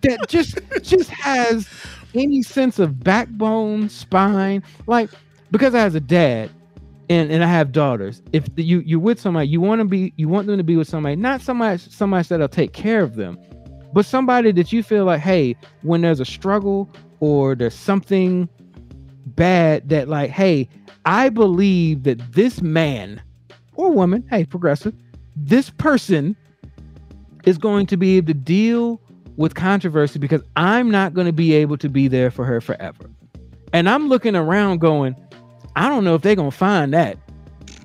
that 0.02 0.28
just 0.28 0.60
just 0.82 1.10
has 1.12 1.70
any 2.14 2.42
sense 2.42 2.80
of 2.80 3.04
backbone, 3.04 3.90
spine? 3.90 4.64
Like, 4.88 5.10
because 5.52 5.76
I 5.76 5.84
as 5.84 5.96
a 5.96 6.00
dad 6.00 6.50
and, 7.10 7.32
and 7.32 7.44
I 7.44 7.48
have 7.48 7.72
daughters, 7.72 8.22
if 8.32 8.48
you 8.56 8.80
you're 8.80 9.00
with 9.00 9.20
somebody, 9.20 9.48
you 9.48 9.62
want 9.62 9.80
to 9.80 9.86
be 9.86 10.14
you 10.18 10.30
want 10.30 10.48
them 10.48 10.58
to 10.58 10.64
be 10.64 10.76
with 10.76 10.88
somebody, 10.88 11.16
not 11.16 11.42
somebody 11.42 11.78
somebody 11.78 12.28
that'll 12.28 12.48
take 12.48 12.74
care 12.74 13.02
of 13.02 13.16
them, 13.16 13.38
but 13.94 14.06
somebody 14.06 14.52
that 14.52 14.74
you 14.74 14.84
feel 14.84 15.06
like, 15.06 15.22
hey, 15.22 15.56
when 15.82 16.02
there's 16.02 16.20
a 16.20 16.26
struggle 16.26 16.90
or 17.20 17.56
there's 17.56 17.76
something 17.76 18.50
bad 19.26 19.90
that 19.90 20.08
like, 20.08 20.32
hey, 20.32 20.68
I 21.06 21.30
believe 21.30 22.04
that 22.04 22.34
this 22.34 22.62
man 22.62 23.22
or 23.76 23.92
woman, 23.92 24.26
hey, 24.30 24.46
progressive, 24.46 24.94
this 25.36 25.70
person 25.70 26.36
is 27.46 27.58
going 27.58 27.86
to 27.88 27.98
be 27.98 28.18
able 28.18 28.28
to 28.28 28.34
deal 28.34 29.02
with 29.36 29.56
controversy 29.56 30.20
because 30.20 30.42
I'm 30.56 30.92
not 30.92 31.14
going 31.14 31.28
to 31.28 31.34
be 31.34 31.54
able 31.54 31.78
to 31.78 31.90
be 31.90 32.08
there 32.08 32.32
for 32.32 32.46
her 32.46 32.62
forever. 32.62 33.10
And 33.72 33.90
I'm 33.90 34.08
looking 34.08 34.36
around 34.36 34.80
going, 34.80 35.16
I 35.76 35.90
don't 35.90 36.04
know 36.04 36.16
if 36.16 36.22
they're 36.22 36.36
going 36.36 36.52
to 36.52 36.58
find 36.58 36.94
that. 36.94 37.18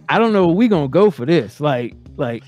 I 0.08 0.18
don't 0.18 0.32
know 0.32 0.50
if 0.50 0.56
we're 0.56 0.68
going 0.68 0.88
to 0.88 0.92
go 0.92 1.10
for 1.10 1.24
this. 1.26 1.60
Like, 1.60 1.94
like, 2.16 2.42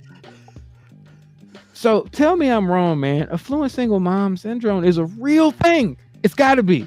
so 1.73 2.03
tell 2.13 2.37
me 2.37 2.51
I'm 2.51 2.71
wrong, 2.71 3.01
man. 3.01 3.29
Affluent 3.31 3.73
single 3.73 4.01
mom 4.01 4.37
syndrome 4.37 4.85
is 4.85 4.99
a 4.99 5.05
real 5.05 5.51
thing. 5.51 5.97
It's 6.23 6.35
got 6.35 6.57
to 6.57 6.63
be. 6.63 6.87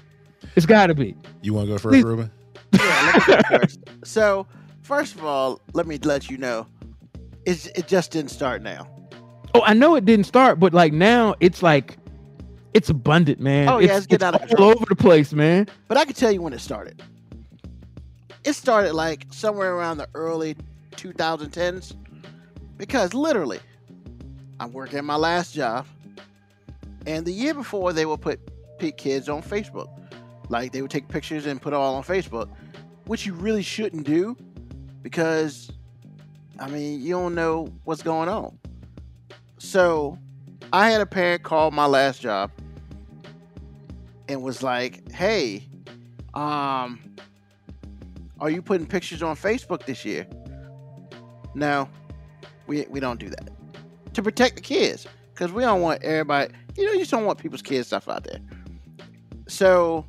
It's 0.56 0.66
got 0.66 0.88
to 0.88 0.96
be. 0.96 1.16
You 1.42 1.54
want 1.54 1.68
to 1.68 1.74
go 1.74 1.78
first, 1.80 1.94
Please. 1.94 2.04
Ruben? 2.04 2.32
Yeah, 2.74 3.12
let 3.16 3.28
me 3.28 3.36
go 3.36 3.58
first. 3.58 3.80
So, 4.04 4.46
first 4.82 5.16
of 5.16 5.24
all, 5.24 5.62
let 5.72 5.88
me 5.88 5.98
let 5.98 6.30
you 6.30 6.38
know, 6.38 6.68
it's, 7.46 7.68
it 7.68 7.88
just 7.88 8.12
didn't 8.12 8.32
start 8.32 8.62
now. 8.62 8.86
Oh, 9.56 9.62
I 9.66 9.74
know 9.74 9.96
it 9.96 10.04
didn't 10.04 10.26
start, 10.26 10.60
but 10.60 10.74
like 10.74 10.92
now 10.92 11.36
it's 11.40 11.64
like 11.64 11.98
it's 12.74 12.90
abundant, 12.90 13.40
man. 13.40 13.70
Oh, 13.70 13.80
yeah, 13.80 13.90
it's, 13.90 13.98
it's 14.00 14.08
getting 14.08 14.28
out 14.28 14.36
of 14.36 14.42
all 14.42 14.48
control. 14.48 14.72
over 14.72 14.86
the 14.88 14.96
place, 14.96 15.34
man. 15.34 15.68
But 15.88 15.98
I 15.98 16.06
can 16.06 16.14
tell 16.14 16.32
you 16.32 16.42
when 16.42 16.54
it 16.54 16.60
started. 16.60 17.02
It 18.44 18.54
started 18.54 18.94
like 18.94 19.28
somewhere 19.32 19.76
around 19.76 19.98
the 19.98 20.10
early 20.14 20.56
2010s 20.92 21.96
because 22.78 23.14
literally, 23.14 23.60
I'm 24.60 24.74
working 24.74 24.98
at 24.98 25.06
my 25.06 25.16
last 25.16 25.54
job, 25.54 25.86
and 27.06 27.26
the 27.26 27.32
year 27.32 27.54
before 27.54 27.94
they 27.94 28.06
would 28.06 28.22
put 28.22 28.40
kids 28.92 29.30
on 29.30 29.42
Facebook. 29.42 29.90
Like 30.50 30.72
they 30.72 30.82
would 30.82 30.92
take 30.92 31.08
pictures 31.08 31.46
and 31.46 31.62
put 31.62 31.74
it 31.74 31.76
all 31.76 31.96
on 31.96 32.04
Facebook, 32.04 32.50
which 33.06 33.26
you 33.26 33.34
really 33.34 33.62
shouldn't 33.62 34.06
do 34.06 34.36
because, 35.02 35.72
I 36.60 36.70
mean, 36.70 37.02
you 37.02 37.12
don't 37.12 37.36
know 37.36 37.68
what's 37.86 38.04
going 38.04 38.30
on. 38.30 38.58
So, 39.58 40.18
I 40.74 40.90
had 40.90 41.00
a 41.00 41.06
parent 41.06 41.44
call 41.44 41.72
my 41.72 41.86
last 41.86 42.22
job 42.22 42.52
and 44.28 44.42
was 44.42 44.64
like, 44.64 45.12
"Hey, 45.12 45.68
um, 46.34 47.00
Are 48.40 48.50
you 48.50 48.62
putting 48.62 48.86
pictures 48.86 49.24
on 49.24 49.36
Facebook 49.36 49.86
this 49.86 50.04
year? 50.04 50.28
No, 51.56 51.88
we 52.68 52.86
we 52.90 53.00
don't 53.00 53.20
do 53.20 53.30
that 53.30 53.50
to 54.14 54.22
protect 54.22 54.56
the 54.56 54.62
kids 54.62 55.08
because 55.34 55.52
we 55.52 55.64
don't 55.64 55.82
want 55.82 56.04
everybody. 56.04 56.54
You 56.76 56.86
know, 56.86 56.94
you 56.94 57.00
just 57.00 57.12
don't 57.12 57.26
want 57.26 57.40
people's 57.40 57.62
kids 57.62 57.88
stuff 57.88 58.10
out 58.10 58.24
there. 58.26 58.40
So 59.48 60.06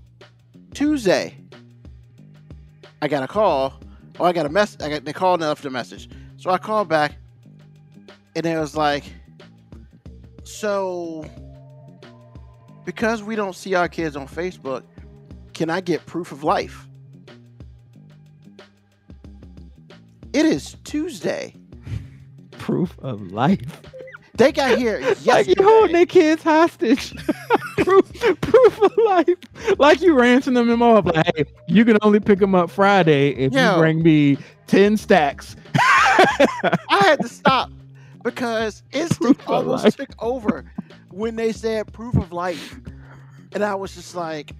Tuesday, 0.73 1.37
I 3.03 3.09
got 3.09 3.23
a 3.23 3.29
call, 3.29 3.79
Oh, 4.21 4.25
I 4.25 4.33
got 4.33 4.47
a 4.47 4.49
mess. 4.49 4.77
I 4.81 4.89
got 4.89 5.05
they 5.05 5.13
called 5.13 5.41
and 5.41 5.49
left 5.49 5.65
a 5.65 5.71
message. 5.71 6.09
So 6.37 6.51
I 6.51 6.59
called 6.59 6.89
back, 6.89 7.17
and 8.37 8.47
it 8.47 8.59
was 8.59 8.77
like, 8.77 9.05
so 10.45 11.25
because 12.85 13.23
we 13.23 13.37
don't 13.37 13.55
see 13.55 13.75
our 13.75 13.89
kids 13.89 14.17
on 14.17 14.29
Facebook, 14.29 14.83
can 15.53 15.71
I 15.71 15.81
get 15.81 16.05
proof 16.07 16.33
of 16.33 16.45
life? 16.45 16.87
It 20.33 20.47
is 20.47 20.77
Tuesday. 20.85 21.55
Proof 22.51 22.99
of 23.01 23.31
life. 23.31 23.83
They 24.37 24.51
got 24.51 24.79
here 24.79 24.99
yesterday. 25.01 25.31
Like 25.31 25.47
you 25.47 25.55
holding 25.63 25.93
their 25.93 26.07
kids 26.07 26.43
hostage. 26.43 27.15
proof, 27.77 28.13
proof 28.41 28.83
of 28.83 28.93
life. 29.05 29.79
Like 29.79 30.01
you 30.01 30.19
ransom 30.19 30.55
them 30.55 30.83
off. 30.83 31.07
Like, 31.07 31.37
hey, 31.37 31.45
you 31.69 31.85
can 31.85 31.99
only 32.03 32.19
pick 32.19 32.41
them 32.41 32.55
up 32.55 32.69
Friday 32.69 33.31
if 33.31 33.53
Yo. 33.53 33.75
you 33.75 33.79
bring 33.79 34.03
me 34.03 34.39
10 34.67 34.97
stacks. 34.97 35.55
I 35.77 36.77
had 36.89 37.21
to 37.21 37.29
stop 37.29 37.71
because 38.25 38.83
instinct 38.93 39.47
almost 39.47 39.97
took 39.97 40.11
over 40.19 40.65
when 41.15 41.37
they 41.37 41.53
said 41.53 41.93
proof 41.93 42.17
of 42.17 42.33
life. 42.33 42.79
And 43.53 43.65
I 43.65 43.75
was 43.77 43.95
just 43.95 44.17
like, 44.17 44.53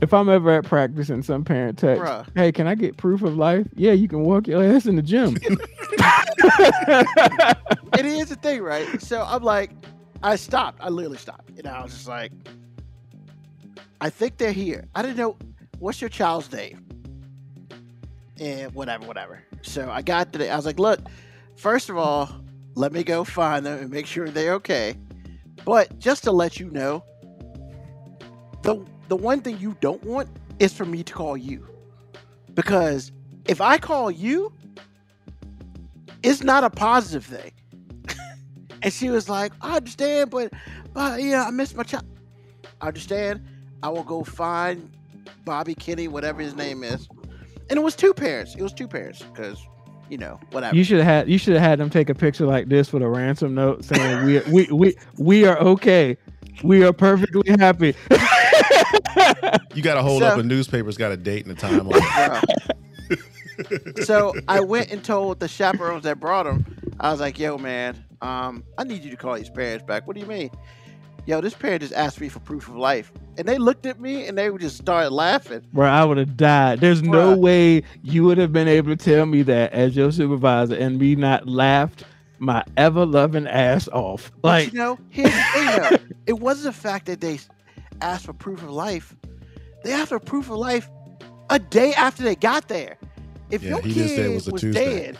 If 0.00 0.14
I'm 0.14 0.28
ever 0.28 0.50
at 0.50 0.64
practice 0.64 1.10
and 1.10 1.24
some 1.24 1.44
parent 1.44 1.78
text, 1.78 2.02
Bruh. 2.02 2.26
hey, 2.34 2.50
can 2.50 2.66
I 2.66 2.74
get 2.74 2.96
proof 2.96 3.22
of 3.22 3.36
life? 3.36 3.66
Yeah, 3.74 3.92
you 3.92 4.08
can 4.08 4.22
walk 4.22 4.46
your 4.48 4.62
ass 4.64 4.86
in 4.86 4.96
the 4.96 5.02
gym. 5.02 5.36
it 7.98 8.06
is 8.06 8.30
a 8.32 8.36
thing, 8.36 8.62
right? 8.62 9.00
So 9.02 9.22
I'm 9.22 9.42
like, 9.42 9.70
I 10.22 10.36
stopped. 10.36 10.78
I 10.80 10.88
literally 10.88 11.18
stopped. 11.18 11.50
And 11.58 11.66
I 11.66 11.82
was 11.82 11.92
just 11.92 12.08
like, 12.08 12.32
I 14.00 14.08
think 14.10 14.38
they're 14.38 14.50
here. 14.52 14.88
I 14.94 15.02
didn't 15.02 15.18
know 15.18 15.36
what's 15.78 16.00
your 16.00 16.10
child's 16.10 16.50
name? 16.52 16.84
And 18.40 18.74
whatever, 18.74 19.06
whatever. 19.06 19.42
So 19.60 19.90
I 19.90 20.02
got 20.02 20.32
to 20.32 20.38
the, 20.38 20.50
I 20.50 20.56
was 20.56 20.66
like, 20.66 20.78
look, 20.78 21.00
first 21.56 21.90
of 21.90 21.96
all, 21.98 22.28
let 22.74 22.92
me 22.92 23.04
go 23.04 23.24
find 23.24 23.66
them 23.66 23.78
and 23.78 23.90
make 23.90 24.06
sure 24.06 24.28
they're 24.28 24.54
okay. 24.54 24.96
But 25.64 25.98
just 25.98 26.24
to 26.24 26.32
let 26.32 26.58
you 26.58 26.70
know, 26.70 27.04
the 28.62 28.84
the 29.08 29.16
one 29.16 29.40
thing 29.40 29.58
you 29.58 29.76
don't 29.80 30.02
want 30.04 30.28
is 30.58 30.72
for 30.72 30.84
me 30.84 31.02
to 31.02 31.12
call 31.12 31.36
you. 31.36 31.66
Because 32.54 33.12
if 33.46 33.60
I 33.60 33.78
call 33.78 34.10
you, 34.10 34.52
it's 36.22 36.42
not 36.42 36.64
a 36.64 36.70
positive 36.70 37.24
thing. 37.24 37.52
and 38.82 38.92
she 38.92 39.10
was 39.10 39.28
like, 39.28 39.52
I 39.60 39.76
understand, 39.76 40.30
but 40.30 40.52
but 40.94 41.22
yeah, 41.22 41.44
I 41.44 41.50
miss 41.50 41.74
my 41.74 41.82
child. 41.82 42.06
I 42.80 42.88
understand. 42.88 43.46
I 43.82 43.88
will 43.88 44.04
go 44.04 44.22
find 44.22 44.90
Bobby 45.44 45.74
Kenny, 45.74 46.08
whatever 46.08 46.40
his 46.40 46.54
name 46.54 46.84
is. 46.84 47.08
And 47.70 47.78
it 47.78 47.82
was 47.82 47.96
two 47.96 48.14
parents. 48.14 48.54
It 48.54 48.62
was 48.62 48.72
two 48.72 48.86
parents 48.88 49.22
because, 49.22 49.58
you 50.08 50.18
know, 50.18 50.38
whatever. 50.50 50.76
you 50.76 50.84
should 50.84 50.98
have 50.98 51.06
had 51.06 51.28
you 51.28 51.38
should 51.38 51.54
have 51.54 51.62
had 51.62 51.78
them 51.78 51.88
take 51.90 52.10
a 52.10 52.14
picture 52.14 52.46
like 52.46 52.68
this 52.68 52.92
with 52.92 53.02
a 53.02 53.08
ransom 53.08 53.54
note 53.54 53.84
saying 53.84 54.24
we 54.24 54.40
we 54.52 54.66
we 54.72 54.96
we 55.18 55.44
are 55.46 55.58
okay. 55.58 56.16
We 56.62 56.84
are 56.84 56.92
perfectly 56.92 57.50
happy. 57.58 57.94
You 59.74 59.82
got 59.82 59.94
to 59.94 60.02
hold 60.02 60.20
So- 60.22 60.28
up 60.28 60.38
a 60.38 60.42
newspaper's 60.42 60.96
got 60.98 61.12
a 61.12 61.16
date 61.16 61.46
and 61.46 61.56
a 61.56 61.60
time 61.60 61.86
on 61.88 61.94
it. 61.96 62.62
So 64.06 64.34
I 64.48 64.60
went 64.60 64.90
and 64.90 65.02
told 65.02 65.40
the 65.40 65.48
chaperones 65.48 66.04
that 66.04 66.20
brought 66.20 66.46
him, 66.46 66.64
I 67.00 67.10
was 67.10 67.20
like, 67.20 67.38
yo, 67.38 67.58
man, 67.58 68.02
um, 68.20 68.64
I 68.78 68.84
need 68.84 69.02
you 69.04 69.10
to 69.10 69.16
call 69.16 69.34
these 69.34 69.50
parents 69.50 69.84
back. 69.84 70.06
What 70.06 70.14
do 70.14 70.20
you 70.20 70.26
mean? 70.26 70.50
Yo, 71.26 71.40
this 71.40 71.54
parent 71.54 71.82
just 71.82 71.94
asked 71.94 72.20
me 72.20 72.28
for 72.28 72.40
proof 72.40 72.68
of 72.68 72.76
life. 72.76 73.12
And 73.38 73.48
they 73.48 73.58
looked 73.58 73.86
at 73.86 73.98
me 73.98 74.26
and 74.26 74.36
they 74.36 74.50
would 74.50 74.60
just 74.60 74.76
start 74.76 75.10
laughing. 75.10 75.62
Bro, 75.72 75.88
I 75.88 76.04
would 76.04 76.18
have 76.18 76.36
died. 76.36 76.80
There's 76.80 77.02
no 77.02 77.36
way 77.36 77.82
you 78.02 78.24
would 78.24 78.38
have 78.38 78.52
been 78.52 78.68
able 78.68 78.94
to 78.94 78.96
tell 78.96 79.24
me 79.26 79.42
that 79.42 79.72
as 79.72 79.96
your 79.96 80.12
supervisor 80.12 80.74
and 80.74 80.98
me 80.98 81.14
not 81.14 81.48
laughed 81.48 82.04
my 82.38 82.64
ever 82.76 83.06
loving 83.06 83.46
ass 83.46 83.88
off. 83.88 84.30
But 84.42 84.48
Like 84.48 84.72
you 84.72 84.78
know, 84.78 84.98
here's 85.10 85.32
the 85.32 85.42
thing 85.42 85.66
though. 85.66 86.14
it 86.26 86.32
wasn't 86.40 86.74
the 86.74 86.80
fact 86.80 87.06
that 87.06 87.20
they 87.20 87.38
asked 88.00 88.26
for 88.26 88.32
proof 88.32 88.62
of 88.62 88.70
life. 88.70 89.14
They 89.84 89.92
asked 89.92 90.08
for 90.10 90.18
proof 90.18 90.50
of 90.50 90.56
life 90.56 90.90
a 91.50 91.58
day 91.58 91.94
after 91.94 92.22
they 92.22 92.34
got 92.34 92.68
there. 92.68 92.98
If 93.50 93.62
Yeah, 93.62 93.70
your 93.70 93.82
kid 93.82 93.92
just 93.92 94.14
said 94.16 94.26
it 94.26 94.34
was 94.34 94.50
was, 94.50 94.62
dead, 94.62 95.18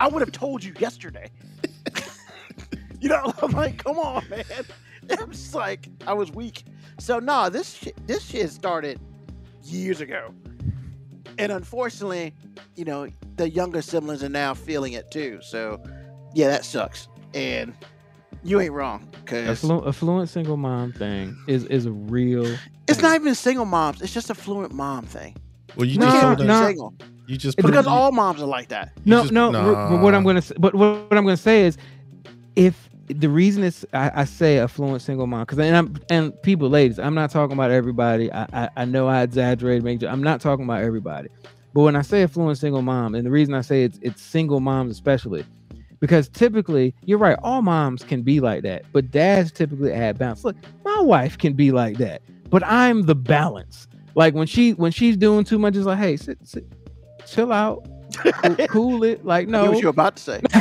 I 0.00 0.08
would 0.08 0.20
have 0.20 0.32
told 0.32 0.64
you 0.64 0.72
yesterday. 0.78 1.30
you 3.00 3.08
know, 3.08 3.32
I'm 3.42 3.50
like, 3.50 3.82
come 3.82 3.98
on, 3.98 4.26
man. 4.30 4.44
I'm 5.10 5.30
just 5.30 5.54
like, 5.54 5.88
I 6.06 6.14
was 6.14 6.30
weak. 6.30 6.64
So 7.02 7.18
nah, 7.18 7.48
this 7.48 7.72
shit, 7.74 8.06
this 8.06 8.24
shit 8.24 8.48
started 8.50 9.00
years 9.64 10.00
ago, 10.00 10.32
and 11.36 11.50
unfortunately, 11.50 12.32
you 12.76 12.84
know, 12.84 13.08
the 13.34 13.50
younger 13.50 13.82
siblings 13.82 14.22
are 14.22 14.28
now 14.28 14.54
feeling 14.54 14.92
it 14.92 15.10
too. 15.10 15.40
So, 15.42 15.82
yeah, 16.32 16.46
that 16.46 16.64
sucks. 16.64 17.08
And 17.34 17.74
you 18.44 18.60
ain't 18.60 18.72
wrong, 18.72 19.08
cause 19.26 19.60
afflu- 19.62 19.84
affluent 19.84 20.28
single 20.30 20.56
mom 20.56 20.92
thing 20.92 21.36
is 21.48 21.64
is 21.64 21.86
a 21.86 21.90
real 21.90 22.46
it's 22.86 23.00
thing. 23.00 23.02
not 23.02 23.16
even 23.20 23.34
single 23.34 23.64
moms. 23.64 24.00
It's 24.00 24.14
just 24.14 24.30
a 24.30 24.34
fluent 24.36 24.72
mom 24.72 25.04
thing. 25.04 25.34
Well, 25.76 25.86
you 25.86 25.98
No, 25.98 26.06
just 26.06 26.20
can't 26.20 26.22
told 26.22 26.38
be 26.38 26.44
her. 26.54 26.60
no. 26.60 26.66
single 26.68 26.94
You 27.26 27.36
just 27.36 27.58
put 27.58 27.66
because 27.66 27.86
it- 27.86 27.90
all 27.90 28.12
moms 28.12 28.40
are 28.40 28.46
like 28.46 28.68
that. 28.68 28.92
No, 29.04 29.22
just- 29.22 29.32
no. 29.32 29.46
r- 29.52 29.90
but 29.90 30.02
what 30.02 30.14
I'm 30.14 30.22
gonna 30.22 30.40
say, 30.42 30.54
but 30.56 30.72
what, 30.72 31.10
what 31.10 31.18
I'm 31.18 31.24
gonna 31.24 31.36
say 31.36 31.64
is, 31.66 31.76
if 32.54 32.88
the 33.12 33.28
reason 33.28 33.62
is 33.64 33.86
I, 33.92 34.10
I 34.14 34.24
say 34.24 34.58
affluent 34.58 35.02
single 35.02 35.26
mom 35.26 35.40
because 35.40 35.58
and 35.58 35.76
I'm 35.76 35.96
and 36.10 36.42
people, 36.42 36.68
ladies, 36.68 36.98
I'm 36.98 37.14
not 37.14 37.30
talking 37.30 37.54
about 37.54 37.70
everybody. 37.70 38.32
I 38.32 38.46
I, 38.52 38.68
I 38.76 38.84
know 38.84 39.08
I 39.08 39.22
exaggerate, 39.22 39.82
make 39.82 40.02
I'm 40.02 40.22
not 40.22 40.40
talking 40.40 40.64
about 40.64 40.82
everybody. 40.82 41.28
But 41.74 41.82
when 41.82 41.96
I 41.96 42.02
say 42.02 42.22
affluent 42.22 42.58
single 42.58 42.82
mom, 42.82 43.14
and 43.14 43.24
the 43.26 43.30
reason 43.30 43.54
I 43.54 43.60
say 43.60 43.84
it's 43.84 43.98
it's 44.02 44.22
single 44.22 44.60
moms 44.60 44.90
especially, 44.92 45.44
because 46.00 46.28
typically 46.28 46.94
you're 47.04 47.18
right, 47.18 47.38
all 47.42 47.62
moms 47.62 48.04
can 48.04 48.22
be 48.22 48.40
like 48.40 48.62
that, 48.62 48.84
but 48.92 49.10
dads 49.10 49.52
typically 49.52 49.92
add 49.92 50.18
balance. 50.18 50.44
Look, 50.44 50.56
my 50.84 51.00
wife 51.00 51.38
can 51.38 51.54
be 51.54 51.72
like 51.72 51.98
that, 51.98 52.22
but 52.50 52.62
I'm 52.64 53.02
the 53.02 53.14
balance. 53.14 53.88
Like 54.14 54.34
when 54.34 54.46
she 54.46 54.72
when 54.74 54.92
she's 54.92 55.16
doing 55.16 55.44
too 55.44 55.58
much, 55.58 55.76
it's 55.76 55.86
like, 55.86 55.98
hey, 55.98 56.16
sit, 56.16 56.38
sit 56.44 56.66
chill 57.26 57.52
out, 57.52 57.86
cool, 58.12 58.56
cool 58.68 59.04
it. 59.04 59.24
Like 59.24 59.48
no, 59.48 59.70
what 59.70 59.80
you're 59.80 59.90
about 59.90 60.16
to 60.16 60.22
say. 60.22 60.40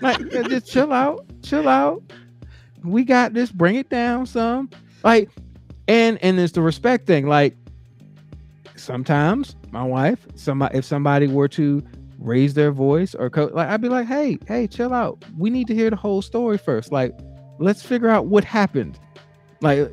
like 0.00 0.20
yeah, 0.32 0.42
just 0.42 0.66
chill 0.66 0.92
out, 0.92 1.24
chill 1.42 1.68
out. 1.68 2.02
We 2.84 3.04
got 3.04 3.34
this. 3.34 3.50
Bring 3.50 3.76
it 3.76 3.88
down 3.88 4.26
some. 4.26 4.70
Like, 5.02 5.30
and 5.88 6.18
and 6.22 6.38
it's 6.38 6.52
the 6.52 6.62
respect 6.62 7.06
thing. 7.06 7.26
Like, 7.26 7.56
sometimes 8.76 9.56
my 9.70 9.82
wife, 9.82 10.26
somebody, 10.34 10.78
if 10.78 10.84
somebody 10.84 11.26
were 11.26 11.48
to 11.48 11.82
raise 12.18 12.54
their 12.54 12.72
voice 12.72 13.14
or 13.14 13.30
co- 13.30 13.50
like, 13.52 13.68
I'd 13.68 13.80
be 13.80 13.88
like, 13.88 14.06
hey, 14.06 14.38
hey, 14.46 14.66
chill 14.66 14.92
out. 14.92 15.24
We 15.36 15.50
need 15.50 15.66
to 15.68 15.74
hear 15.74 15.90
the 15.90 15.96
whole 15.96 16.22
story 16.22 16.58
first. 16.58 16.92
Like, 16.92 17.16
let's 17.58 17.82
figure 17.82 18.08
out 18.08 18.26
what 18.26 18.44
happened. 18.44 18.98
Like, 19.60 19.90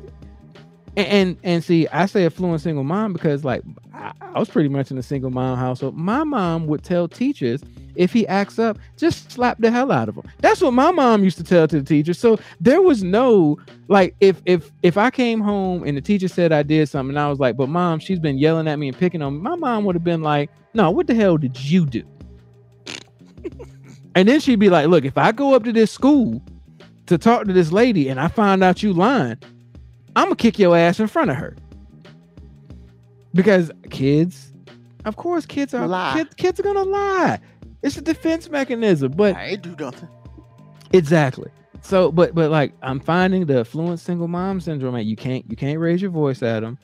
and 0.96 1.06
and, 1.06 1.36
and 1.42 1.64
see, 1.64 1.88
I 1.88 2.06
say 2.06 2.24
a 2.24 2.30
fluent 2.30 2.60
single 2.60 2.84
mom 2.84 3.12
because 3.12 3.44
like 3.44 3.62
I, 4.04 4.12
I 4.20 4.38
was 4.38 4.50
pretty 4.50 4.68
much 4.68 4.90
in 4.90 4.98
a 4.98 5.02
single 5.02 5.30
mom 5.30 5.58
household. 5.58 5.96
My 5.96 6.24
mom 6.24 6.66
would 6.66 6.84
tell 6.84 7.08
teachers 7.08 7.62
if 7.94 8.12
he 8.12 8.26
acts 8.26 8.58
up, 8.58 8.78
just 8.96 9.32
slap 9.32 9.58
the 9.58 9.70
hell 9.70 9.90
out 9.90 10.08
of 10.08 10.16
him. 10.16 10.24
That's 10.40 10.60
what 10.60 10.74
my 10.74 10.90
mom 10.90 11.24
used 11.24 11.38
to 11.38 11.44
tell 11.44 11.66
to 11.68 11.80
the 11.80 11.84
teacher. 11.84 12.12
So 12.12 12.38
there 12.60 12.82
was 12.82 13.02
no 13.02 13.58
like 13.88 14.14
if 14.20 14.42
if 14.44 14.70
if 14.82 14.98
I 14.98 15.10
came 15.10 15.40
home 15.40 15.84
and 15.84 15.96
the 15.96 16.02
teacher 16.02 16.28
said 16.28 16.52
I 16.52 16.62
did 16.62 16.88
something, 16.88 17.16
and 17.16 17.18
I 17.18 17.30
was 17.30 17.40
like, 17.40 17.56
but 17.56 17.68
mom, 17.68 17.98
she's 17.98 18.18
been 18.18 18.36
yelling 18.36 18.68
at 18.68 18.78
me 18.78 18.88
and 18.88 18.98
picking 18.98 19.22
on 19.22 19.34
me. 19.34 19.40
My 19.40 19.54
mom 19.54 19.84
would 19.84 19.94
have 19.94 20.04
been 20.04 20.22
like, 20.22 20.50
no, 20.74 20.90
what 20.90 21.06
the 21.06 21.14
hell 21.14 21.38
did 21.38 21.58
you 21.58 21.86
do? 21.86 22.04
and 24.14 24.28
then 24.28 24.40
she'd 24.40 24.58
be 24.58 24.68
like, 24.68 24.88
look, 24.88 25.04
if 25.04 25.16
I 25.16 25.32
go 25.32 25.54
up 25.54 25.64
to 25.64 25.72
this 25.72 25.90
school 25.90 26.42
to 27.06 27.16
talk 27.16 27.46
to 27.46 27.52
this 27.52 27.72
lady 27.72 28.08
and 28.08 28.20
I 28.20 28.28
find 28.28 28.62
out 28.62 28.82
you 28.82 28.92
lying, 28.92 29.38
I'm 30.14 30.26
gonna 30.26 30.36
kick 30.36 30.58
your 30.58 30.76
ass 30.76 31.00
in 31.00 31.06
front 31.06 31.30
of 31.30 31.36
her. 31.36 31.56
Because 33.34 33.70
kids, 33.90 34.52
of 35.04 35.16
course, 35.16 35.44
kids 35.46 35.74
are 35.74 35.86
Lie. 35.86 36.14
kids, 36.14 36.34
kids 36.34 36.60
are 36.60 36.62
gonna 36.62 36.84
lie. 36.84 37.40
It's 37.82 37.96
a 37.96 38.00
defense 38.02 38.48
mechanism, 38.48 39.12
but 39.12 39.36
I 39.36 39.46
ain't 39.48 39.62
do 39.62 39.76
nothing. 39.78 40.08
exactly. 40.92 41.50
So, 41.82 42.10
but 42.10 42.34
but 42.34 42.50
like 42.50 42.72
I'm 42.82 43.00
finding 43.00 43.44
the 43.46 43.60
affluent 43.60 44.00
single 44.00 44.28
mom 44.28 44.60
syndrome. 44.60 44.94
Like 44.94 45.06
you 45.06 45.16
can't 45.16 45.44
you 45.50 45.56
can't 45.56 45.78
raise 45.78 46.00
your 46.00 46.10
voice 46.10 46.42
at 46.42 46.60
them. 46.60 46.78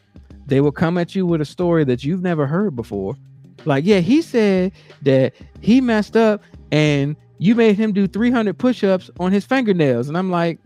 They 0.47 0.61
will 0.61 0.73
come 0.73 0.99
at 0.99 1.15
you 1.15 1.25
with 1.25 1.41
a 1.41 1.45
story 1.45 1.85
that 1.85 2.05
you've 2.05 2.23
never 2.23 2.47
heard 2.47 2.75
before. 2.77 3.17
Like, 3.65 3.85
yeah, 3.85 4.01
he 4.01 4.21
said 4.21 4.73
that 5.03 5.35
he 5.61 5.81
messed 5.81 6.17
up 6.17 6.43
and 6.73 7.15
you 7.39 7.55
made 7.55 7.77
him 7.77 7.93
do 7.93 8.07
300 8.07 8.59
push-ups 8.59 9.11
on 9.21 9.33
his 9.33 9.47
fingernails, 9.47 10.09
and 10.09 10.19
I'm 10.19 10.31
like, 10.31 10.59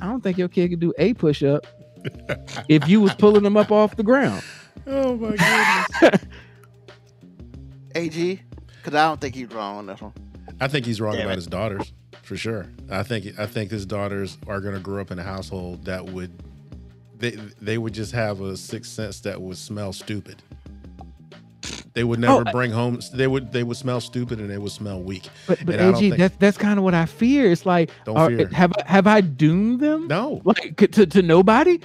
I 0.00 0.06
don't 0.06 0.22
think 0.22 0.38
your 0.38 0.48
kid 0.48 0.70
could 0.70 0.80
do 0.80 0.92
a 0.98 1.12
push-up 1.14 1.66
if 2.68 2.88
you 2.88 3.00
was 3.00 3.14
pulling 3.14 3.42
them 3.42 3.56
up 3.56 3.70
off 3.70 3.96
the 3.96 4.02
ground. 4.02 4.42
Oh 4.86 5.16
my 5.16 5.36
goodness. 6.00 6.24
AG, 7.94 8.40
because 8.76 8.94
I 8.94 9.08
don't 9.08 9.20
think 9.20 9.34
he's 9.34 9.50
wrong 9.50 9.78
on 9.78 9.86
this 9.86 10.00
one. 10.00 10.12
I 10.60 10.68
think 10.68 10.86
he's 10.86 11.00
wrong 11.00 11.14
Damn 11.14 11.22
about 11.22 11.32
it. 11.32 11.36
his 11.36 11.46
daughters 11.46 11.92
for 12.22 12.36
sure. 12.36 12.66
I 12.90 13.02
think 13.02 13.38
I 13.38 13.46
think 13.46 13.70
his 13.70 13.86
daughters 13.86 14.36
are 14.46 14.60
going 14.60 14.74
to 14.74 14.80
grow 14.80 15.00
up 15.00 15.10
in 15.10 15.18
a 15.18 15.22
household 15.22 15.84
that 15.86 16.04
would 16.06 16.30
they 17.18 17.30
they 17.60 17.78
would 17.78 17.94
just 17.94 18.12
have 18.12 18.40
a 18.40 18.56
sixth 18.56 18.92
sense 18.92 19.20
that 19.20 19.40
would 19.40 19.56
smell 19.56 19.92
stupid. 19.92 20.42
They 21.94 22.04
would 22.04 22.20
never 22.20 22.34
oh, 22.34 22.44
I- 22.46 22.52
bring 22.52 22.70
home. 22.70 23.00
They 23.14 23.26
would 23.26 23.52
they 23.52 23.62
would 23.62 23.76
smell 23.78 24.00
stupid 24.02 24.38
and 24.38 24.50
they 24.50 24.58
would 24.58 24.72
smell 24.72 25.02
weak. 25.02 25.28
But 25.46 25.64
but 25.64 25.76
And 25.76 25.82
I 25.82 25.84
don't 25.86 25.96
AG, 25.96 26.00
think- 26.10 26.18
that's 26.18 26.36
that's 26.36 26.58
kind 26.58 26.78
of 26.78 26.84
what 26.84 26.92
I 26.94 27.06
fear. 27.06 27.50
It's 27.50 27.64
like, 27.64 27.90
Don't 28.04 28.16
are- 28.18 28.28
fear. 28.28 28.48
have 28.48 28.72
I- 28.78 28.82
have 28.92 29.06
I 29.06 29.20
doomed 29.22 29.80
them? 29.80 30.06
No, 30.06 30.42
Like 30.44 30.76
to 30.92 31.06
to 31.06 31.22
nobody? 31.22 31.80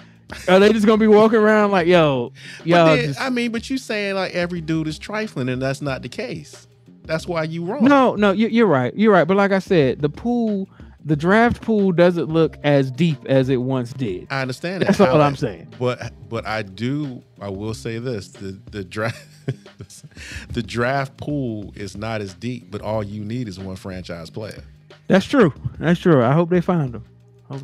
Are 0.48 0.60
they 0.60 0.72
just 0.74 0.86
gonna 0.86 0.98
be 0.98 1.08
walking 1.08 1.40
around 1.40 1.72
like, 1.72 1.88
yo, 1.88 2.32
yo? 2.64 2.86
then, 2.96 3.06
just- 3.08 3.22
I 3.22 3.30
mean, 3.30 3.52
but 3.52 3.70
you 3.70 3.78
saying 3.78 4.16
like 4.16 4.34
every 4.34 4.62
dude 4.62 4.88
is 4.88 4.98
trifling, 5.00 5.50
and 5.50 5.62
that's 5.62 5.82
not 5.82 6.02
the 6.02 6.10
case. 6.10 6.68
That's 7.04 7.28
why 7.28 7.44
you 7.44 7.66
wrong. 7.66 7.84
no, 7.84 8.16
no, 8.16 8.32
you, 8.32 8.48
you're 8.48 8.68
right. 8.68 8.94
You're 8.96 9.12
right. 9.12 9.26
But 9.28 9.36
like 9.38 9.52
I 9.52 9.60
said, 9.60 10.02
the 10.02 10.10
pool, 10.10 10.70
the 11.04 11.16
draft 11.16 11.62
pool, 11.62 11.92
doesn't 11.92 12.28
look 12.30 12.58
as 12.64 12.92
deep 12.92 13.18
as 13.26 13.50
it 13.50 13.58
once 13.58 13.92
did. 13.94 14.28
I 14.30 14.42
understand 14.42 14.82
that. 14.84 14.88
That's 14.88 15.00
all 15.02 15.08
How- 15.08 15.22
I'm 15.22 15.36
saying. 15.36 15.68
But 15.80 16.14
but 16.30 16.46
I 16.46 16.62
do 16.62 17.24
I 17.42 17.50
will 17.50 17.74
say 17.74 17.98
this 17.98 18.28
the 18.30 18.60
the 18.70 18.84
draft 18.84 19.20
the 20.50 20.62
draft 20.64 21.18
pool 21.18 21.74
is 21.76 21.98
not 21.98 22.22
as 22.22 22.34
deep, 22.36 22.70
but 22.72 22.82
all 22.82 23.04
you 23.04 23.24
need 23.24 23.48
is 23.48 23.60
one 23.60 23.76
franchise 23.76 24.30
player. 24.30 24.64
That's 25.08 25.26
true. 25.26 25.54
That's 25.80 26.00
true. 26.00 26.24
I 26.24 26.32
hope 26.34 26.50
they 26.50 26.62
find 26.62 26.94
them. 26.94 27.04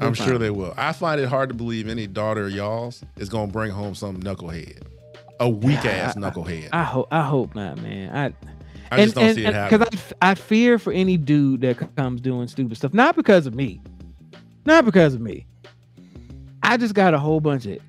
I'm 0.01 0.13
sure 0.13 0.37
they 0.37 0.49
will. 0.49 0.73
I 0.77 0.93
find 0.93 1.19
it 1.21 1.27
hard 1.27 1.49
to 1.49 1.55
believe 1.55 1.87
any 1.87 2.07
daughter 2.07 2.45
of 2.45 2.51
y'all's 2.51 3.03
is 3.17 3.29
gonna 3.29 3.51
bring 3.51 3.71
home 3.71 3.95
some 3.95 4.17
knucklehead, 4.17 4.83
a 5.39 5.49
weak 5.49 5.83
ass 5.85 6.15
I- 6.17 6.19
knucklehead. 6.19 6.69
I 6.73 6.83
hope. 6.83 7.07
I 7.11 7.21
hope 7.23 7.55
not, 7.55 7.81
man. 7.81 8.15
I 8.15 8.33
I 8.95 9.03
just 9.03 9.15
don't 9.15 9.35
see 9.35 9.45
it 9.45 9.53
happening. 9.53 9.79
Because 9.87 10.13
I, 10.21 10.31
I 10.31 10.35
fear 10.35 10.79
for 10.79 10.93
any 10.93 11.17
dude 11.17 11.61
that 11.61 11.95
comes 11.95 12.21
doing 12.21 12.47
stupid 12.47 12.77
stuff, 12.77 12.93
not 12.93 13.15
because 13.15 13.45
of 13.45 13.53
me, 13.53 13.81
not 14.65 14.85
because 14.85 15.13
of 15.13 15.21
me. 15.21 15.45
I 16.63 16.77
just 16.77 16.93
got 16.93 17.13
a 17.13 17.19
whole 17.19 17.39
bunch 17.39 17.65
of, 17.65 17.79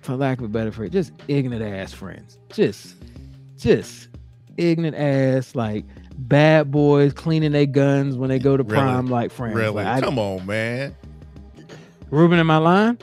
for 0.00 0.16
lack 0.16 0.38
of 0.38 0.44
a 0.44 0.48
better 0.48 0.72
phrase, 0.72 0.90
just 0.90 1.12
ignorant 1.28 1.62
ass 1.62 1.92
friends. 1.92 2.38
Just, 2.50 2.94
just 3.56 4.08
ignorant 4.56 4.96
ass 4.96 5.54
like 5.54 5.84
bad 6.16 6.70
boys 6.70 7.12
cleaning 7.12 7.52
their 7.52 7.64
guns 7.66 8.16
when 8.16 8.28
they 8.28 8.38
go 8.38 8.56
to 8.56 8.62
Really? 8.64 8.76
prom 8.76 9.06
like 9.06 9.30
friends. 9.30 9.54
Really? 9.54 9.84
Like, 9.84 9.86
I- 9.86 10.00
Come 10.00 10.18
on, 10.18 10.44
man. 10.46 10.94
Ruben 12.10 12.38
in 12.38 12.46
my 12.46 12.56
line. 12.58 12.98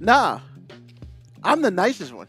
Nah, 0.00 0.40
I'm 1.42 1.62
the 1.62 1.70
nicest 1.70 2.12
one. 2.12 2.28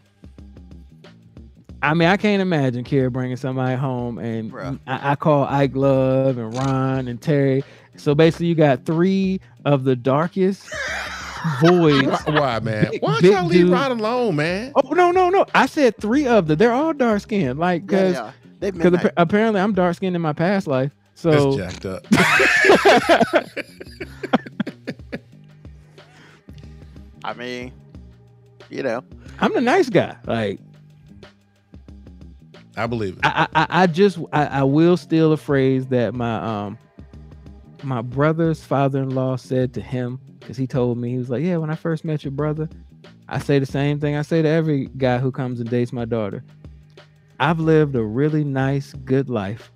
I 1.80 1.94
mean, 1.94 2.08
I 2.08 2.16
can't 2.16 2.42
imagine 2.42 2.82
Kira 2.82 3.12
bringing 3.12 3.36
somebody 3.36 3.76
home 3.76 4.18
and 4.18 4.50
Bruh. 4.50 4.78
I, 4.86 5.12
I 5.12 5.14
call 5.14 5.44
Ike 5.44 5.76
Love 5.76 6.36
and 6.38 6.52
Ron 6.54 7.06
and 7.06 7.20
Terry. 7.22 7.62
So 7.96 8.14
basically, 8.16 8.46
you 8.46 8.54
got 8.56 8.84
three 8.84 9.40
of 9.64 9.84
the 9.84 9.94
darkest 9.94 10.68
voids. 11.60 12.06
Why, 12.24 12.40
why, 12.40 12.58
man? 12.60 12.90
Big- 12.90 13.02
Why 13.02 13.20
don't 13.20 13.32
y'all 13.32 13.44
leave 13.46 13.66
dude. 13.66 13.72
Rod 13.72 13.92
alone, 13.92 14.36
man? 14.36 14.72
Oh 14.74 14.90
no, 14.92 15.12
no, 15.12 15.30
no! 15.30 15.46
I 15.54 15.66
said 15.66 15.96
three 15.98 16.26
of 16.26 16.48
them. 16.48 16.58
They're 16.58 16.72
all 16.72 16.92
dark 16.92 17.20
skinned, 17.22 17.58
like 17.60 17.86
because 17.86 18.14
yeah. 18.14 18.32
They 18.58 18.72
because 18.72 18.92
midnight. 18.92 19.12
apparently 19.16 19.60
I'm 19.60 19.72
dark 19.72 19.94
skinned 19.96 20.16
in 20.16 20.22
my 20.22 20.32
past 20.32 20.66
life. 20.66 20.90
So 21.14 21.52
That's 21.52 21.78
jacked 21.80 21.86
up. 21.86 22.06
I 27.28 27.34
mean, 27.34 27.74
you 28.70 28.82
know, 28.82 29.04
I'm 29.38 29.52
the 29.52 29.60
nice 29.60 29.90
guy. 29.90 30.16
Like 30.24 30.60
I 32.74 32.86
believe 32.86 33.18
it. 33.18 33.20
I, 33.22 33.46
I, 33.54 33.66
I 33.82 33.86
just 33.86 34.18
I, 34.32 34.46
I 34.46 34.62
will 34.62 34.96
steal 34.96 35.30
a 35.32 35.36
phrase 35.36 35.88
that 35.88 36.14
my 36.14 36.36
um 36.36 36.78
my 37.82 38.00
brother's 38.00 38.64
father-in-law 38.64 39.36
said 39.36 39.74
to 39.74 39.82
him 39.82 40.18
because 40.40 40.56
he 40.56 40.66
told 40.66 40.96
me 40.96 41.10
he 41.10 41.18
was 41.18 41.28
like, 41.28 41.42
yeah, 41.42 41.58
when 41.58 41.68
I 41.68 41.74
first 41.74 42.02
met 42.02 42.24
your 42.24 42.30
brother, 42.30 42.66
I 43.28 43.40
say 43.40 43.58
the 43.58 43.66
same 43.66 44.00
thing 44.00 44.16
I 44.16 44.22
say 44.22 44.40
to 44.40 44.48
every 44.48 44.86
guy 44.96 45.18
who 45.18 45.30
comes 45.30 45.60
and 45.60 45.68
dates 45.68 45.92
my 45.92 46.06
daughter. 46.06 46.42
I've 47.38 47.60
lived 47.60 47.94
a 47.94 48.02
really 48.02 48.42
nice, 48.42 48.94
good 49.04 49.28
life, 49.28 49.70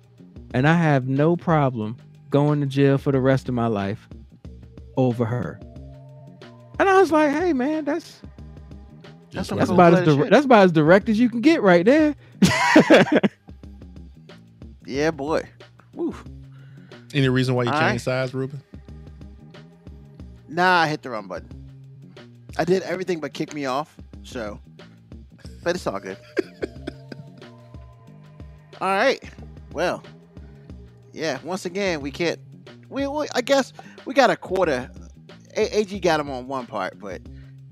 and 0.55 0.67
I 0.67 0.73
have 0.73 1.07
no 1.07 1.37
problem 1.37 1.97
going 2.31 2.61
to 2.61 2.65
jail 2.65 2.97
for 2.97 3.11
the 3.11 3.21
rest 3.21 3.47
of 3.47 3.53
my 3.53 3.67
life 3.67 4.09
over 4.97 5.23
her. 5.23 5.59
And 6.79 6.89
I 6.89 6.99
was 6.99 7.11
like, 7.11 7.31
hey 7.31 7.53
man, 7.53 7.85
that's 7.85 8.21
That's 9.33 9.51
that's 9.55 9.69
cool 9.69 9.71
about 9.71 9.93
as 9.93 10.01
blooded 10.01 10.03
dir- 10.03 10.29
that's 10.29 10.45
about 10.45 10.65
as 10.65 10.71
direct 10.73 11.09
as 11.09 11.19
you 11.19 11.29
can 11.29 11.41
get 11.41 11.61
right 11.63 11.85
there. 11.85 12.15
yeah, 14.85 15.11
boy. 15.11 15.43
Woo. 15.93 16.15
Any 17.13 17.29
reason 17.29 17.55
why 17.55 17.65
you 17.65 17.73
All 17.73 17.73
changed 17.73 18.03
right. 18.03 18.03
sides, 18.03 18.33
Ruben? 18.33 18.61
Nah, 20.47 20.81
I 20.81 20.87
hit 20.87 21.01
the 21.03 21.11
wrong 21.11 21.27
button. 21.27 21.49
I 22.57 22.65
did 22.65 22.83
everything 22.83 23.19
but 23.21 23.33
kick 23.33 23.53
me 23.53 23.65
off. 23.65 23.97
So, 24.23 24.59
but 25.63 25.75
it's 25.75 25.87
all 25.87 25.99
good. 25.99 26.17
all 28.81 28.89
right. 28.89 29.23
Well, 29.73 30.03
yeah. 31.13 31.39
Once 31.43 31.65
again, 31.65 32.01
we 32.01 32.11
can't. 32.11 32.39
We, 32.89 33.07
we 33.07 33.27
I 33.35 33.41
guess 33.41 33.73
we 34.05 34.13
got 34.13 34.29
a 34.31 34.37
quarter. 34.37 34.89
A- 35.55 35.79
Ag 35.79 36.01
got 36.01 36.19
him 36.19 36.29
on 36.29 36.47
one 36.47 36.65
part, 36.65 36.99
but 36.99 37.21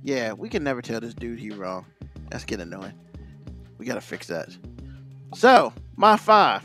yeah, 0.03 0.33
we 0.33 0.49
can 0.49 0.63
never 0.63 0.81
tell 0.81 0.99
this 0.99 1.13
dude 1.13 1.39
he 1.39 1.51
wrong. 1.51 1.85
That's 2.29 2.45
getting 2.45 2.71
annoying. 2.71 2.93
We 3.77 3.85
gotta 3.85 4.01
fix 4.01 4.27
that. 4.27 4.49
So, 5.35 5.73
my 5.95 6.17
five. 6.17 6.63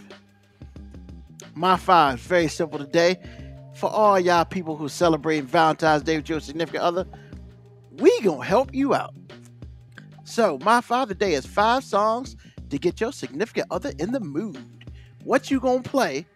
My 1.55 1.77
five. 1.77 2.21
Very 2.21 2.49
simple 2.49 2.79
today 2.79 3.17
for 3.77 3.91
all 3.91 4.19
y'all 4.19 4.45
people 4.45 4.77
who 4.77 4.89
celebrate 4.89 5.45
Valentine's 5.45 6.03
Day 6.03 6.17
with 6.17 6.29
your 6.29 6.41
significant 6.41 6.83
other, 6.83 7.07
we 7.99 8.21
gonna 8.23 8.45
help 8.45 8.75
you 8.75 8.95
out. 8.95 9.15
So 10.25 10.59
my 10.63 10.81
father 10.81 11.15
day 11.15 11.35
is 11.35 11.47
five 11.47 11.85
songs 11.85 12.37
to 12.71 12.79
get 12.79 13.01
your 13.01 13.13
significant 13.13 13.69
other 13.71 13.93
in 13.99 14.13
the 14.13 14.21
mood. 14.21 14.59
What 15.25 15.51
you 15.51 15.61
gonna 15.61 15.83
play 15.83 16.27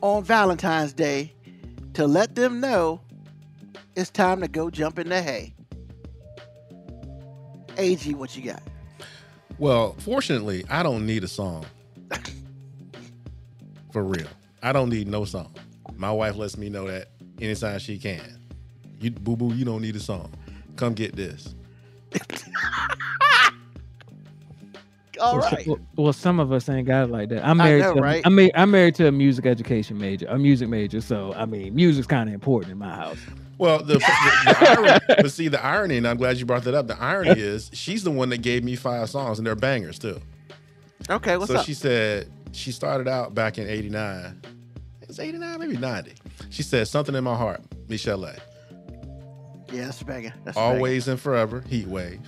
on 0.00 0.24
Valentine's 0.24 0.92
Day 0.92 1.34
to 1.94 2.06
let 2.06 2.34
them 2.34 2.60
know 2.60 3.00
it's 3.96 4.10
time 4.10 4.40
to 4.40 4.48
go 4.48 4.70
jump 4.70 4.98
in 4.98 5.08
the 5.08 5.22
hay? 5.22 5.54
AG, 7.76 8.12
what 8.14 8.36
you 8.36 8.44
got? 8.44 8.62
Well, 9.58 9.94
fortunately, 9.98 10.64
I 10.68 10.82
don't 10.82 11.06
need 11.06 11.24
a 11.24 11.28
song. 11.28 11.66
For 13.92 14.02
real. 14.02 14.26
I 14.62 14.72
don't 14.72 14.90
need 14.90 15.08
no 15.08 15.24
song. 15.24 15.54
My 15.96 16.10
wife 16.10 16.36
lets 16.36 16.56
me 16.56 16.68
know 16.68 16.86
that 16.86 17.08
anytime 17.40 17.78
she 17.78 17.98
can. 17.98 18.38
You 19.00 19.10
boo 19.10 19.36
boo, 19.36 19.54
you 19.54 19.64
don't 19.64 19.82
need 19.82 19.96
a 19.96 20.00
song. 20.00 20.32
Come 20.76 20.94
get 20.94 21.16
this. 21.16 21.54
All 25.20 25.36
well, 25.36 25.50
right. 25.50 25.66
Well, 25.66 25.78
well, 25.96 26.12
some 26.12 26.40
of 26.40 26.52
us 26.52 26.68
ain't 26.68 26.86
got 26.86 27.04
it 27.04 27.10
like 27.10 27.28
that. 27.28 27.44
I'm 27.44 27.60
I 27.60 27.64
married. 27.64 27.80
know, 27.82 27.94
to, 27.94 28.00
right? 28.00 28.22
I'm, 28.24 28.38
I'm 28.54 28.70
married 28.70 28.94
to 28.96 29.08
a 29.08 29.12
music 29.12 29.44
education 29.44 29.98
major, 29.98 30.26
a 30.26 30.38
music 30.38 30.68
major. 30.68 31.00
So 31.00 31.34
I 31.34 31.44
mean, 31.44 31.74
music's 31.74 32.06
kind 32.06 32.28
of 32.28 32.34
important 32.34 32.72
in 32.72 32.78
my 32.78 32.94
house. 32.94 33.18
Well, 33.60 33.78
the, 33.78 33.94
the, 33.94 33.98
the 33.98 34.56
irony, 34.70 34.98
but 35.08 35.30
see 35.32 35.48
the 35.48 35.62
irony, 35.62 35.98
and 35.98 36.08
I'm 36.08 36.16
glad 36.16 36.38
you 36.38 36.46
brought 36.46 36.64
that 36.64 36.74
up. 36.74 36.86
The 36.86 36.98
irony 37.00 37.30
is 37.40 37.70
she's 37.74 38.02
the 38.02 38.10
one 38.10 38.30
that 38.30 38.40
gave 38.40 38.64
me 38.64 38.74
five 38.74 39.10
songs, 39.10 39.38
and 39.38 39.46
they're 39.46 39.54
bangers 39.54 39.98
too. 39.98 40.18
Okay, 41.10 41.36
what's 41.36 41.50
so 41.52 41.58
up? 41.58 41.66
she 41.66 41.74
said 41.74 42.30
she 42.52 42.72
started 42.72 43.06
out 43.06 43.34
back 43.34 43.58
in 43.58 43.68
'89. 43.68 44.40
It's 45.02 45.18
'89, 45.18 45.58
maybe 45.60 45.76
'90. 45.76 46.12
She 46.48 46.62
said 46.62 46.88
something 46.88 47.14
in 47.14 47.22
my 47.22 47.36
heart, 47.36 47.60
Michel'le. 47.88 48.38
yeah, 49.72 49.84
that's 49.84 50.00
a 50.00 50.04
banger. 50.06 50.32
That's 50.44 50.56
a 50.56 50.60
banger. 50.60 50.74
Always 50.76 51.08
and 51.08 51.20
forever, 51.20 51.62
Heat 51.68 51.86
Wave. 51.86 52.20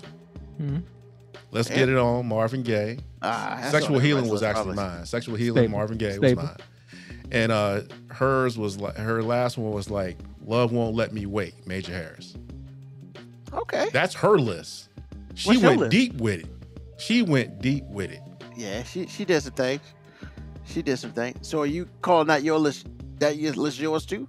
Mhm. 0.60 0.82
Let's 1.50 1.70
Yeah. 1.70 1.76
get 1.76 1.88
it 1.88 1.96
on, 1.96 2.26
Marvin 2.26 2.62
Gaye. 2.62 2.98
Ah, 3.22 3.68
Sexual 3.70 3.98
Healing 4.00 4.28
was 4.28 4.42
actually 4.42 4.74
probably. 4.74 4.96
mine. 4.96 5.06
Sexual 5.06 5.36
Healing, 5.36 5.64
Staple. 5.64 5.78
Marvin 5.78 5.96
Gaye 5.98 6.12
Staple. 6.16 6.42
was 6.42 6.44
mine. 6.44 6.56
And 7.30 7.52
uh 7.52 7.80
hers 8.08 8.58
was 8.58 8.78
like 8.78 8.96
her 8.96 9.22
last 9.22 9.56
one 9.56 9.72
was 9.72 9.88
like 9.90 10.18
Love 10.46 10.72
Won't 10.72 10.94
Let 10.94 11.12
Me 11.12 11.26
Wait, 11.26 11.66
Major 11.66 11.92
Harris. 11.92 12.34
Okay. 13.52 13.88
That's 13.92 14.14
her 14.14 14.38
list. 14.38 14.88
She 15.34 15.48
What's 15.50 15.62
went 15.62 15.90
deep 15.90 16.14
with 16.14 16.40
it. 16.40 16.46
She 16.98 17.22
went 17.22 17.60
deep 17.60 17.84
with 17.86 18.10
it. 18.10 18.20
Yeah, 18.56 18.82
she 18.82 19.06
she 19.06 19.24
did 19.24 19.40
some 19.42 19.52
things. 19.54 19.80
She 20.64 20.82
did 20.82 20.98
some 20.98 21.12
things. 21.12 21.46
So 21.48 21.60
are 21.60 21.66
you 21.66 21.88
calling 22.02 22.26
that 22.28 22.42
your 22.42 22.58
list? 22.58 22.86
That 23.18 23.36
your 23.36 23.52
list 23.54 23.78
yours 23.78 24.04
too? 24.06 24.28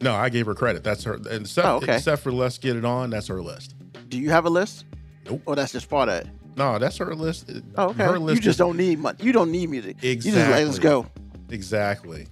No, 0.00 0.14
I 0.14 0.28
gave 0.28 0.46
her 0.46 0.54
credit. 0.54 0.84
That's 0.84 1.04
her. 1.04 1.14
And 1.14 1.26
except, 1.42 1.66
Oh, 1.66 1.76
okay. 1.76 1.96
except 1.96 2.22
for 2.22 2.30
Let's 2.32 2.58
Get 2.58 2.76
It 2.76 2.84
On, 2.84 3.08
that's 3.10 3.28
her 3.28 3.40
list. 3.42 3.74
Do 4.08 4.18
you 4.18 4.30
have 4.30 4.44
a 4.44 4.50
list? 4.50 4.84
Nope. 5.28 5.42
Or 5.46 5.56
that's 5.56 5.72
just 5.72 5.88
part 5.88 6.08
of 6.08 6.14
it. 6.20 6.26
No, 6.56 6.78
that's 6.78 6.96
her 6.98 7.14
list. 7.14 7.50
Oh, 7.76 7.88
okay. 7.90 8.04
Her 8.04 8.18
list 8.18 8.36
you 8.36 8.42
just 8.42 8.54
is- 8.54 8.58
don't 8.58 8.76
need 8.76 8.98
much. 8.98 9.22
You 9.22 9.32
don't 9.32 9.50
need 9.50 9.70
music. 9.70 9.96
Exactly. 10.02 10.30
You 10.30 10.36
just 10.36 10.50
like, 10.50 10.66
let's 10.66 10.78
go. 10.78 11.06
Exactly. 11.50 12.26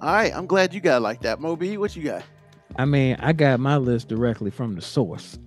All 0.00 0.12
right, 0.12 0.34
I'm 0.34 0.46
glad 0.46 0.72
you 0.72 0.80
got 0.80 0.98
it 0.98 1.00
like 1.00 1.20
that. 1.22 1.40
Moby, 1.40 1.76
what 1.76 1.94
you 1.94 2.02
got? 2.04 2.22
I 2.76 2.84
mean, 2.84 3.16
I 3.20 3.32
got 3.32 3.60
my 3.60 3.76
list 3.76 4.08
directly 4.08 4.50
from 4.50 4.74
the 4.74 4.80
source. 4.82 5.38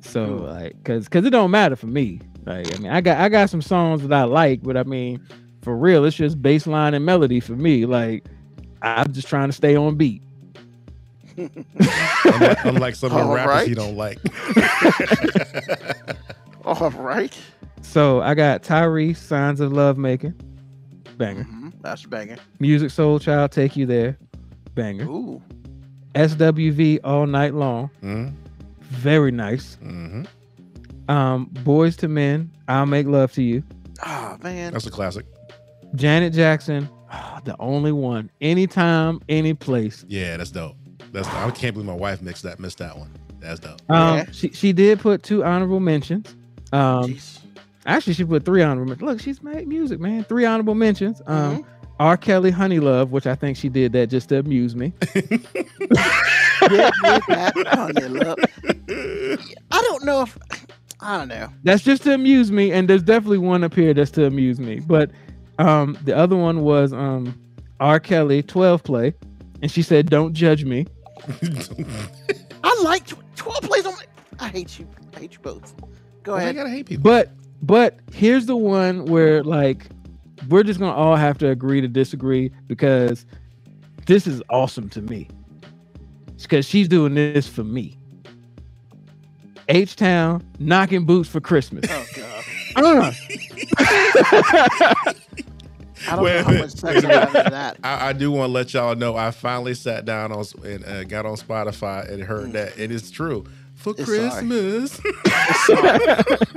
So 0.00 0.24
Ooh. 0.24 0.38
like, 0.46 0.82
cause 0.84 1.08
cause 1.08 1.24
it 1.24 1.30
don't 1.30 1.50
matter 1.50 1.76
for 1.76 1.86
me. 1.86 2.20
Like 2.44 2.74
I 2.74 2.78
mean, 2.78 2.90
I 2.90 3.00
got 3.00 3.18
I 3.18 3.28
got 3.28 3.50
some 3.50 3.62
songs 3.62 4.02
that 4.06 4.12
I 4.12 4.24
like, 4.24 4.62
but 4.62 4.76
I 4.76 4.82
mean, 4.84 5.24
for 5.62 5.76
real, 5.76 6.04
it's 6.04 6.16
just 6.16 6.40
bass 6.42 6.66
line 6.66 6.94
and 6.94 7.04
melody 7.04 7.40
for 7.40 7.52
me. 7.52 7.86
Like 7.86 8.24
I'm 8.82 9.12
just 9.12 9.28
trying 9.28 9.48
to 9.48 9.52
stay 9.52 9.76
on 9.76 9.96
beat. 9.96 10.22
unlike, 11.36 12.64
unlike 12.64 12.94
some 12.94 13.12
of 13.12 13.18
the 13.18 13.24
All 13.24 13.34
rappers 13.34 13.46
right. 13.54 13.68
he 13.68 13.74
don't 13.74 13.96
like. 13.96 14.18
All 16.64 16.90
right. 16.90 17.36
So 17.80 18.20
I 18.20 18.34
got 18.34 18.62
Tyrese, 18.62 19.16
Signs 19.16 19.60
of 19.60 19.72
Love 19.72 19.98
Making, 19.98 20.34
banger. 21.16 21.44
hmm 21.44 21.61
That's 21.82 22.04
a 22.04 22.08
banger. 22.08 22.36
Musiq 22.60 22.86
Soulchild, 22.90 23.50
Take 23.50 23.76
You 23.76 23.86
There, 23.86 24.16
banger. 24.74 25.04
Ooh. 25.04 25.42
SWV 26.14 27.00
All 27.04 27.26
Night 27.26 27.54
Long, 27.54 27.90
Mhm, 28.02 28.34
very 28.90 29.30
nice. 29.32 29.78
mhm. 29.82 30.26
Um, 31.08 31.46
Boyz 31.64 32.00
II 32.02 32.08
Men, 32.10 32.50
I'll 32.68 32.86
Make 32.86 33.06
Love 33.06 33.32
to 33.32 33.42
You. 33.42 33.62
Oh 34.04 34.36
man. 34.42 34.72
That's 34.72 34.86
a 34.86 34.90
classic. 34.90 35.26
Janet 35.94 36.32
Jackson, 36.32 36.88
ah, 37.10 37.40
the 37.44 37.56
only 37.58 37.92
one. 37.92 38.30
Anytime, 38.40 39.20
any 39.28 39.54
place. 39.54 40.04
Yeah, 40.08 40.36
that's 40.36 40.50
dope. 40.50 40.76
That's 41.12 41.28
I 41.28 41.50
can't 41.50 41.74
believe 41.74 41.86
my 41.86 41.94
wife 41.94 42.22
mixed 42.22 42.42
that 42.44 42.58
missed 42.60 42.78
that 42.78 42.96
one. 42.96 43.10
That's 43.40 43.60
dope. 43.60 43.80
Um, 43.90 44.18
Yeah. 44.18 44.24
she 44.32 44.50
she 44.52 44.72
did 44.72 45.00
put 45.00 45.22
two 45.22 45.44
honorable 45.44 45.80
mentions. 45.80 46.34
Um, 46.72 47.04
Jeez. 47.14 47.38
Actually, 47.86 48.14
she 48.14 48.24
put 48.24 48.44
three 48.44 48.62
honorable. 48.62 48.90
mentions. 48.90 49.08
Look, 49.08 49.20
she's 49.20 49.42
made 49.42 49.66
music, 49.68 50.00
man. 50.00 50.24
Three 50.24 50.44
honorable 50.44 50.74
mentions. 50.74 51.20
Um, 51.26 51.58
Mhm. 51.58 51.64
R. 52.00 52.16
Kelly, 52.16 52.50
Honey 52.50 52.80
Love, 52.80 53.12
which 53.12 53.26
I 53.26 53.34
think 53.36 53.56
she 53.56 53.68
did 53.68 53.92
that 53.92 54.08
just 54.08 54.28
to 54.30 54.38
amuse 54.38 54.74
me. 54.74 54.92
Yeah, 56.70 56.90
yeah, 57.02 57.18
that. 57.28 57.52
Oh, 57.72 57.90
yeah, 58.00 58.06
look. 58.08 58.38
I 59.72 59.82
don't 59.82 60.04
know 60.04 60.22
if 60.22 60.38
I 61.00 61.18
don't 61.18 61.26
know. 61.26 61.48
That's 61.64 61.82
just 61.82 62.04
to 62.04 62.14
amuse 62.14 62.52
me, 62.52 62.70
and 62.70 62.88
there's 62.88 63.02
definitely 63.02 63.38
one 63.38 63.64
up 63.64 63.74
here 63.74 63.92
that's 63.92 64.12
to 64.12 64.26
amuse 64.26 64.60
me. 64.60 64.78
But 64.78 65.10
um, 65.58 65.98
the 66.04 66.16
other 66.16 66.36
one 66.36 66.60
was 66.62 66.92
um, 66.92 67.36
R. 67.80 67.98
Kelly, 67.98 68.44
Twelve 68.44 68.84
Play, 68.84 69.12
and 69.60 69.70
she 69.72 69.82
said, 69.82 70.08
"Don't 70.08 70.34
judge 70.34 70.64
me." 70.64 70.86
I 72.64 72.80
like 72.84 73.08
twelve 73.34 73.62
plays 73.62 73.84
on. 73.84 73.94
My, 73.94 74.46
I 74.46 74.48
hate 74.48 74.78
you. 74.78 74.86
I 75.16 75.20
hate 75.20 75.32
you 75.32 75.38
both. 75.40 75.74
Go 76.22 76.32
Well, 76.32 76.36
they 76.38 76.44
ahead. 76.44 76.56
gotta 76.56 76.70
hate 76.70 76.86
people. 76.86 77.02
But 77.02 77.30
but 77.62 77.98
here's 78.12 78.46
the 78.46 78.56
one 78.56 79.04
where 79.06 79.42
like 79.42 79.86
we're 80.48 80.62
just 80.64 80.80
gonna 80.80 80.92
all 80.94 81.16
have 81.16 81.38
to 81.38 81.48
agree 81.48 81.80
to 81.80 81.88
disagree 81.88 82.50
because 82.66 83.24
this 84.06 84.26
is 84.26 84.42
awesome 84.50 84.88
to 84.90 85.00
me. 85.02 85.28
Because 86.40 86.66
she's 86.66 86.88
doing 86.88 87.14
this 87.14 87.46
for 87.46 87.62
me. 87.62 87.96
H 89.68 89.94
Town 89.94 90.42
knocking 90.58 91.06
boots 91.06 91.28
for 91.28 91.40
Christmas. 91.40 91.84
Oh 91.88 92.06
god. 92.16 92.44
Uh. 92.74 93.12
I 96.08 96.16
don't 96.16 96.24
Wait, 96.24 96.34
know 96.38 96.42
how 96.42 96.52
much 96.52 96.70
sex 96.72 97.04
I 97.04 97.12
have 97.12 97.32
that. 97.32 97.76
I, 97.84 98.08
I 98.08 98.12
do 98.12 98.32
want 98.32 98.48
to 98.48 98.52
let 98.52 98.74
y'all 98.74 98.96
know 98.96 99.14
I 99.16 99.30
finally 99.30 99.74
sat 99.74 100.04
down 100.04 100.32
on 100.32 100.44
and 100.64 100.84
uh, 100.84 101.04
got 101.04 101.26
on 101.26 101.36
Spotify 101.36 102.10
and 102.10 102.22
heard 102.24 102.48
Mm. 102.48 102.52
that 102.54 102.76
it 102.76 102.90
is 102.90 103.08
true 103.10 103.44
for 103.82 103.94
It's 103.98 104.06
sorry. 104.06 104.28
Christmas. 104.30 105.00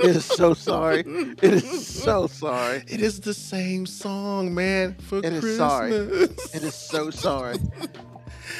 is 0.16 0.24
so 0.24 0.54
sorry. 0.54 1.00
It 1.00 1.42
is 1.54 1.86
so 1.86 2.26
sorry. 2.26 2.84
it 2.88 3.00
is 3.00 3.20
the 3.20 3.34
same 3.34 3.86
song, 3.86 4.54
man. 4.54 4.94
For 4.94 5.18
It 5.18 5.24
is 5.26 5.40
Christmas. 5.40 5.56
sorry. 5.56 5.92
It 5.92 6.62
is 6.62 6.74
so 6.74 7.10
sorry. 7.10 7.56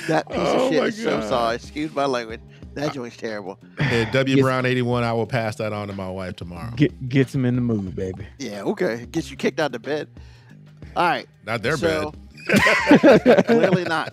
That 0.08 0.28
piece 0.28 0.36
Oh 0.38 0.66
of 0.66 0.72
shit 0.72 0.80
my 0.80 0.86
is 0.88 1.02
so 1.02 1.20
sorry. 1.20 1.54
Excuse 1.56 1.94
my 1.94 2.06
language. 2.06 2.40
That 2.74 2.92
joint's 2.92 3.16
terrible. 3.16 3.58
And 3.78 4.10
W 4.12 4.36
Yes. 4.36 4.42
Brown 4.42 4.66
eighty 4.66 4.82
one. 4.82 5.04
I 5.04 5.12
will 5.12 5.26
pass 5.26 5.56
that 5.56 5.72
on 5.72 5.86
to 5.88 5.94
my 5.94 6.08
wife 6.10 6.34
tomorrow. 6.36 6.72
Get 6.76 7.08
gets 7.08 7.34
him 7.34 7.44
in 7.44 7.54
the 7.54 7.60
mood, 7.60 7.94
baby. 7.94 8.26
Yeah, 8.38 8.62
okay. 8.62 9.06
Gets 9.06 9.30
you 9.30 9.36
kicked 9.36 9.58
out 9.60 9.74
of 9.74 9.82
bed. 9.82 10.08
All 10.96 11.04
right. 11.08 11.28
Not 11.46 11.62
their 11.62 11.76
so, 11.76 12.12
bed. 12.48 13.46
clearly 13.46 13.84
not. 13.84 14.12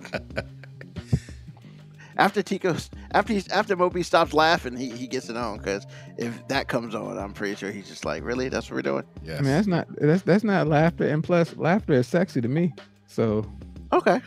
After 2.17 2.41
Tico, 2.43 2.75
after 3.11 3.33
he's 3.33 3.47
after 3.49 3.75
Moby 3.75 4.03
stops 4.03 4.33
laughing, 4.33 4.75
he, 4.75 4.89
he 4.89 5.07
gets 5.07 5.29
it 5.29 5.37
on 5.37 5.57
because 5.57 5.87
if 6.17 6.47
that 6.47 6.67
comes 6.67 6.93
on, 6.93 7.17
I'm 7.17 7.33
pretty 7.33 7.55
sure 7.55 7.71
he's 7.71 7.87
just 7.87 8.05
like, 8.05 8.23
really, 8.23 8.49
that's 8.49 8.69
what 8.69 8.75
we're 8.75 8.81
doing. 8.83 9.03
Yeah, 9.23 9.37
I 9.37 9.41
mean, 9.41 9.51
that's 9.51 9.67
not 9.67 9.87
that's 9.97 10.21
that's 10.23 10.43
not 10.43 10.67
laughter, 10.67 11.07
and 11.07 11.23
plus 11.23 11.55
laughter 11.57 11.93
is 11.93 12.07
sexy 12.07 12.41
to 12.41 12.47
me. 12.47 12.73
So 13.07 13.45
Okay. 13.93 14.21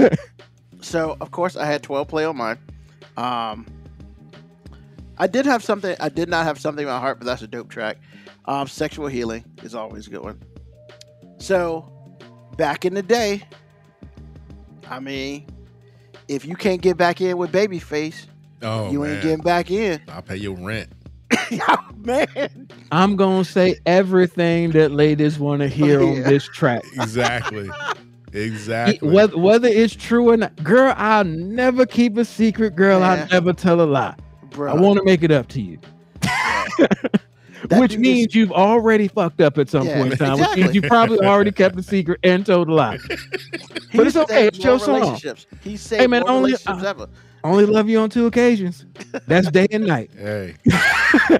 so 0.80 1.16
of 1.20 1.30
course 1.30 1.56
I 1.56 1.64
had 1.64 1.82
12 1.82 2.08
play 2.08 2.24
on 2.24 2.36
mine. 2.36 2.58
Um, 3.16 3.66
I 5.18 5.26
did 5.26 5.46
have 5.46 5.64
something. 5.64 5.96
I 5.98 6.08
did 6.08 6.28
not 6.28 6.44
have 6.44 6.58
something 6.58 6.82
in 6.82 6.92
my 6.92 6.98
heart, 6.98 7.18
but 7.18 7.26
that's 7.26 7.42
a 7.42 7.46
dope 7.46 7.70
track. 7.70 7.98
Um, 8.44 8.66
Sexual 8.66 9.06
healing 9.06 9.44
is 9.62 9.74
always 9.74 10.06
a 10.08 10.10
good 10.10 10.22
one. 10.22 10.40
So 11.38 11.90
back 12.56 12.84
in 12.84 12.94
the 12.94 13.02
day, 13.02 13.42
I 14.88 15.00
mean, 15.00 15.46
if 16.34 16.44
you 16.44 16.56
can't 16.56 16.80
get 16.80 16.96
back 16.96 17.20
in 17.20 17.36
with 17.36 17.52
Babyface, 17.52 18.26
oh 18.62 18.90
you 18.90 19.00
man. 19.00 19.12
ain't 19.12 19.22
getting 19.22 19.44
back 19.44 19.70
in. 19.70 20.00
I'll 20.08 20.22
pay 20.22 20.36
your 20.36 20.56
rent. 20.56 20.90
oh, 21.68 21.88
man. 21.96 22.68
I'm 22.90 23.16
gonna 23.16 23.44
say 23.44 23.76
everything 23.86 24.70
that 24.72 24.90
ladies 24.92 25.38
want 25.38 25.60
to 25.60 25.66
oh, 25.66 25.68
hear 25.68 26.00
Yeah. 26.02 26.08
on 26.08 26.22
this 26.22 26.44
track. 26.48 26.82
Exactly. 26.94 27.70
Exactly. 28.34 29.10
Whether, 29.10 29.36
whether 29.36 29.68
it's 29.68 29.94
true 29.94 30.30
or 30.30 30.38
not, 30.38 30.56
girl, 30.64 30.94
I'll 30.96 31.22
never 31.22 31.84
keep 31.84 32.16
a 32.16 32.24
secret. 32.24 32.74
Girl, 32.74 33.00
Yeah. 33.00 33.10
I'll 33.10 33.26
never 33.28 33.52
tell 33.52 33.82
a 33.82 33.84
lie. 33.84 34.14
Bro. 34.52 34.72
I 34.72 34.80
want 34.80 34.96
to 35.00 35.04
make 35.04 35.22
it 35.22 35.30
up 35.30 35.48
to 35.48 35.60
you, 35.60 35.78
That 37.72 37.80
which 37.80 37.90
dude 37.92 38.00
means 38.00 38.26
is- 38.28 38.34
you've 38.34 38.52
already 38.52 39.08
fucked 39.08 39.40
up 39.40 39.58
at 39.58 39.68
some 39.68 39.86
Yeah, 39.86 39.98
point 39.98 40.12
in 40.12 40.18
time. 40.18 40.32
Which 40.32 40.40
exactly. 40.40 40.62
means 40.62 40.74
you 40.74 40.82
probably 40.82 41.18
already 41.20 41.52
kept 41.52 41.76
a 41.78 41.82
secret 41.82 42.20
and 42.22 42.46
told 42.46 42.68
a 42.68 42.74
lie. 42.74 42.98
but 43.94 44.06
it's 44.06 44.16
okay, 44.16 44.46
it's 44.46 44.58
your 44.62 44.78
song. 44.78 45.00
relationships. 45.00 45.46
He 45.62 45.76
saved 45.76 46.10
man, 46.10 46.20
more 46.22 46.30
only- 46.30 46.52
relationships 46.52 46.82
uh, 46.84 46.88
ever. 46.90 47.06
Only 47.44 47.66
love 47.66 47.88
you 47.88 47.98
on 47.98 48.08
two 48.08 48.26
occasions. 48.26 48.86
That's 49.26 49.50
day 49.50 49.66
and 49.72 49.84
night. 49.86 50.10
hey. 50.16 50.54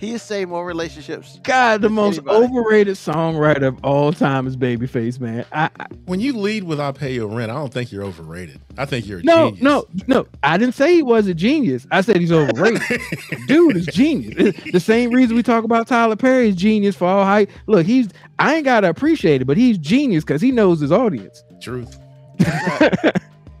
He 0.00 0.12
has 0.12 0.22
saved 0.22 0.48
more 0.48 0.64
relationships. 0.64 1.38
God, 1.42 1.82
the 1.82 1.90
most 1.90 2.20
anybody. 2.20 2.46
overrated 2.46 2.96
songwriter 2.96 3.64
of 3.68 3.84
all 3.84 4.14
time 4.14 4.46
is 4.46 4.56
Babyface, 4.56 5.20
man. 5.20 5.44
I, 5.52 5.68
I 5.78 5.86
When 6.06 6.20
you 6.20 6.32
lead 6.32 6.64
with 6.64 6.80
"I 6.80 6.90
pay 6.90 7.12
your 7.12 7.26
rent," 7.26 7.50
I 7.50 7.56
don't 7.56 7.70
think 7.70 7.92
you're 7.92 8.04
overrated. 8.04 8.62
I 8.78 8.86
think 8.86 9.06
you're 9.06 9.18
a 9.18 9.22
no, 9.22 9.50
genius. 9.50 9.62
no, 9.62 9.86
no. 10.06 10.26
I 10.42 10.56
didn't 10.56 10.74
say 10.74 10.94
he 10.94 11.02
was 11.02 11.26
a 11.26 11.34
genius. 11.34 11.86
I 11.90 12.00
said 12.00 12.16
he's 12.16 12.32
overrated. 12.32 12.80
Dude 13.46 13.76
is 13.76 13.84
genius. 13.88 14.54
It's 14.56 14.72
the 14.72 14.80
same 14.80 15.10
reason 15.10 15.36
we 15.36 15.42
talk 15.42 15.64
about 15.64 15.86
Tyler 15.86 16.16
Perry's 16.16 16.56
genius 16.56 16.96
for 16.96 17.06
all 17.06 17.26
height. 17.26 17.50
Look, 17.66 17.84
he's 17.84 18.08
I 18.38 18.54
ain't 18.54 18.64
gotta 18.64 18.88
appreciate 18.88 19.42
it, 19.42 19.44
but 19.44 19.58
he's 19.58 19.76
genius 19.76 20.24
because 20.24 20.40
he 20.40 20.50
knows 20.50 20.80
his 20.80 20.92
audience. 20.92 21.44
Truth. 21.60 21.98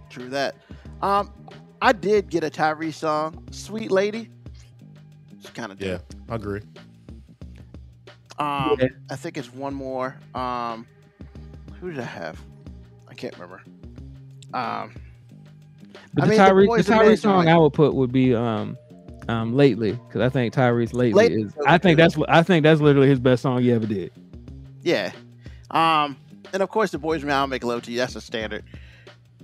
True 0.08 0.30
that. 0.30 0.54
Um, 1.02 1.30
I 1.82 1.92
did 1.92 2.30
get 2.30 2.44
a 2.44 2.50
Tyrese 2.50 2.94
song, 2.94 3.46
"Sweet 3.50 3.90
Lady." 3.90 4.30
It's 5.40 5.50
kind 5.50 5.72
of 5.72 5.80
Yeah, 5.80 5.98
I 6.28 6.34
agree. 6.36 6.60
Um, 8.38 8.76
Yeah. 8.80 8.88
I 9.10 9.16
think 9.16 9.36
it's 9.36 9.52
one 9.52 9.74
more. 9.74 10.16
Um, 10.34 10.86
who 11.80 11.90
did 11.90 12.00
I 12.00 12.04
have? 12.04 12.38
I 13.08 13.14
can't 13.14 13.34
remember. 13.34 13.62
Um, 14.54 14.94
But 16.14 16.24
I 16.24 16.26
the 16.26 16.30
mean, 16.30 16.38
the 16.44 16.44
Tyrese, 16.50 16.66
Boys 16.66 16.86
the 16.86 16.92
and 16.92 17.00
Tyrese 17.02 17.20
song 17.20 17.44
joint. 17.44 17.48
I 17.48 17.58
would 17.58 17.72
put 17.72 17.94
would 17.94 18.12
be 18.12 18.34
um 18.34 18.76
um 19.28 19.54
lately 19.54 19.92
because 19.92 20.20
I 20.22 20.28
think 20.28 20.54
Tyrese 20.54 20.92
lately 20.94 21.12
Lately 21.28 21.42
is. 21.42 21.52
I 21.66 21.78
think 21.78 21.96
good. 21.98 22.04
that's 22.04 22.16
I 22.28 22.42
think 22.42 22.62
that's 22.64 22.80
literally 22.80 23.08
his 23.08 23.20
best 23.20 23.42
song 23.42 23.60
he 23.62 23.72
ever 23.72 23.86
did. 23.86 24.12
yeah. 24.82 25.12
Um, 25.70 26.16
and 26.52 26.62
of 26.62 26.68
course, 26.68 26.90
the 26.90 26.98
boys 26.98 27.22
man, 27.22 27.36
I'll 27.36 27.46
make 27.46 27.62
love 27.64 27.82
to 27.84 27.92
you. 27.92 27.98
That's 27.98 28.16
a 28.16 28.20
standard 28.20 28.64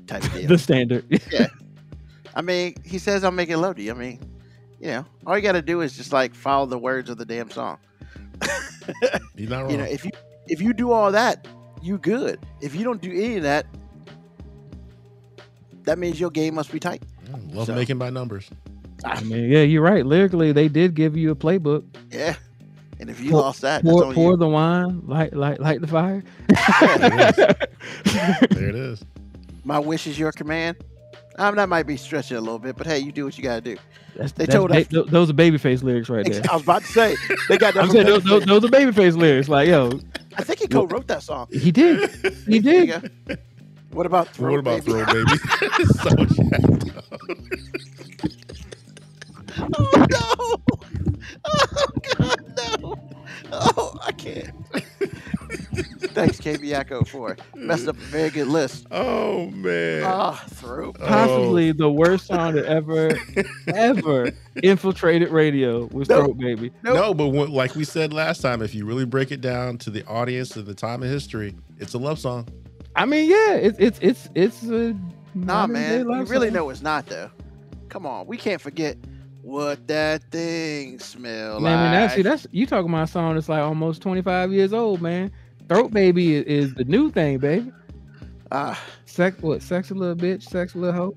type 0.06 0.22
deal. 0.32 0.48
The 0.48 0.58
standard. 0.58 1.04
Yeah, 1.30 1.46
I 2.34 2.42
mean, 2.42 2.74
he 2.84 2.98
says 2.98 3.22
I'm 3.24 3.36
making 3.36 3.58
love 3.58 3.76
to 3.76 3.82
you. 3.82 3.92
I 3.92 3.94
mean, 3.94 4.18
you 4.86 4.92
know, 4.92 5.06
all 5.26 5.36
you 5.36 5.42
got 5.42 5.52
to 5.52 5.62
do 5.62 5.80
is 5.80 5.96
just 5.96 6.12
like 6.12 6.32
follow 6.32 6.64
the 6.66 6.78
words 6.78 7.10
of 7.10 7.18
the 7.18 7.24
damn 7.24 7.50
song. 7.50 7.78
You're 9.34 9.50
not 9.50 9.62
wrong. 9.62 9.70
You 9.72 9.78
know, 9.78 9.84
if 9.84 10.04
you 10.04 10.12
if 10.46 10.62
you 10.62 10.72
do 10.72 10.92
all 10.92 11.10
that, 11.10 11.48
you 11.82 11.98
good. 11.98 12.38
If 12.60 12.74
you 12.76 12.84
don't 12.84 13.02
do 13.02 13.10
any 13.10 13.38
of 13.38 13.42
that, 13.42 13.66
that 15.82 15.98
means 15.98 16.20
your 16.20 16.30
game 16.30 16.54
must 16.54 16.70
be 16.70 16.78
tight. 16.78 17.02
Mm, 17.24 17.52
Love 17.54 17.66
so- 17.66 17.74
making 17.74 17.98
by 17.98 18.10
numbers. 18.10 18.48
I 19.04 19.20
mean, 19.24 19.50
yeah, 19.50 19.60
you're 19.62 19.82
right. 19.82 20.06
Lyrically, 20.06 20.52
they 20.52 20.68
did 20.68 20.94
give 20.94 21.16
you 21.16 21.30
a 21.32 21.36
playbook. 21.36 21.84
Yeah. 22.10 22.36
And 22.98 23.10
if 23.10 23.20
you 23.20 23.30
Pour- 23.32 23.40
lost 23.42 23.60
that, 23.62 23.82
that's 23.82 23.92
Pour 23.92 24.04
on 24.06 24.14
pour 24.14 24.30
you. 24.32 24.36
the 24.38 24.48
wine, 24.48 25.02
light 25.06 25.34
light 25.34 25.60
light 25.60 25.80
the 25.80 25.86
fire. 25.88 26.22
There 28.54 28.68
it 28.68 28.74
is. 28.76 29.04
My 29.64 29.78
wish 29.80 30.06
is 30.06 30.16
your 30.18 30.30
command. 30.32 30.76
I 31.38 31.50
mean, 31.50 31.56
that 31.56 31.68
might 31.68 31.86
be 31.86 31.96
stretching 31.96 32.36
a 32.36 32.40
little 32.40 32.58
bit, 32.58 32.76
but 32.76 32.86
hey, 32.86 32.98
you 32.98 33.12
do 33.12 33.24
what 33.24 33.36
you 33.36 33.44
got 33.44 33.56
to 33.56 33.74
do. 33.74 33.76
That's, 34.16 34.32
they 34.32 34.46
that's 34.46 34.56
told 34.56 34.70
ba- 34.70 34.80
us 34.80 34.86
th- 34.86 35.06
those 35.06 35.28
are 35.30 35.34
babyface 35.34 35.82
lyrics 35.82 36.08
right 36.08 36.24
there. 36.24 36.42
I 36.50 36.54
was 36.54 36.62
about 36.62 36.82
to 36.82 36.88
say 36.88 37.16
they 37.48 37.58
got. 37.58 37.76
I'm 37.78 37.90
saying 37.90 38.06
those, 38.06 38.24
those, 38.24 38.44
those 38.44 38.64
are 38.64 38.68
babyface 38.68 39.16
lyrics. 39.16 39.48
Like 39.48 39.68
yo, 39.68 40.00
I 40.36 40.42
think 40.42 40.60
he 40.60 40.66
co-wrote 40.66 41.06
that 41.08 41.22
song. 41.22 41.48
He 41.50 41.70
did. 41.70 42.10
He 42.46 42.58
did. 42.60 43.10
what 43.90 44.06
about 44.06 44.28
throw? 44.28 44.52
What 44.52 44.60
about 44.60 44.84
baby? 44.84 45.04
throw, 45.04 45.06
baby? 45.12 45.36
so 45.84 46.10
oh 49.74 50.06
no! 50.10 50.78
Oh 51.44 51.86
god, 52.16 52.54
no! 52.56 52.94
Oh, 53.52 53.98
I 54.02 54.12
can't. 54.12 54.54
Thanks, 55.76 56.38
KB 56.40 56.72
Echo, 56.72 57.04
for 57.04 57.36
messing 57.54 57.88
up 57.90 57.96
a 57.96 58.00
very 58.00 58.30
good 58.30 58.48
list. 58.48 58.86
Oh 58.92 59.50
man. 59.50 60.02
Ah, 60.06 60.42
throat. 60.50 60.96
Oh. 61.00 61.06
Possibly 61.06 61.72
the 61.72 61.90
worst 61.90 62.26
song 62.26 62.54
that 62.54 62.64
ever, 62.64 63.10
ever 63.68 64.30
infiltrated 64.62 65.28
radio 65.30 65.86
was 65.92 66.08
Nope. 66.08 66.24
Throat 66.24 66.38
Baby. 66.38 66.70
Nope. 66.82 66.94
No, 66.94 67.14
but 67.14 67.28
what, 67.28 67.50
like 67.50 67.74
we 67.74 67.84
said 67.84 68.12
last 68.12 68.40
time, 68.40 68.62
if 68.62 68.74
you 68.74 68.86
really 68.86 69.04
break 69.04 69.30
it 69.30 69.40
down 69.42 69.76
to 69.78 69.90
the 69.90 70.04
audience 70.06 70.56
of 70.56 70.64
the 70.66 70.74
time 70.74 71.02
of 71.02 71.08
history, 71.10 71.54
it's 71.78 71.92
a 71.94 71.98
love 71.98 72.18
song. 72.18 72.48
I 72.94 73.04
mean, 73.04 73.28
yeah, 73.28 73.54
it's 73.54 73.78
it's 73.78 73.98
it's 74.00 74.28
it's 74.34 74.62
a 74.64 74.96
Nah, 75.34 75.66
man. 75.66 76.00
You 76.08 76.24
really 76.24 76.48
song. 76.48 76.54
know 76.54 76.70
it's 76.70 76.80
not 76.82 77.06
though. 77.06 77.30
Come 77.90 78.06
on, 78.06 78.26
we 78.26 78.38
can't 78.38 78.60
forget 78.60 78.96
what 79.42 79.86
that 79.86 80.22
thing 80.30 80.98
smell 80.98 81.60
Man, 81.60 81.78
I 81.78 81.82
mean, 81.84 81.92
like. 81.92 82.00
actually, 82.10 82.22
that's 82.22 82.46
you 82.52 82.66
talking 82.66 82.88
about 82.90 83.04
a 83.04 83.06
song 83.06 83.34
that's 83.34 83.48
like 83.50 83.60
almost 83.62 84.00
25 84.02 84.52
years 84.52 84.72
old, 84.72 85.02
man. 85.02 85.30
Throat 85.68 85.92
Baby 85.92 86.36
is, 86.36 86.44
is 86.44 86.74
the 86.74 86.84
new 86.84 87.10
thing, 87.10 87.38
baby. 87.38 87.72
Ah, 88.52 88.80
Sex, 89.06 89.40
what? 89.42 89.62
Sex 89.62 89.90
a 89.90 89.94
little 89.94 90.14
bitch, 90.14 90.42
sex 90.44 90.74
a 90.74 90.78
little 90.78 90.94
hoe. 90.94 91.14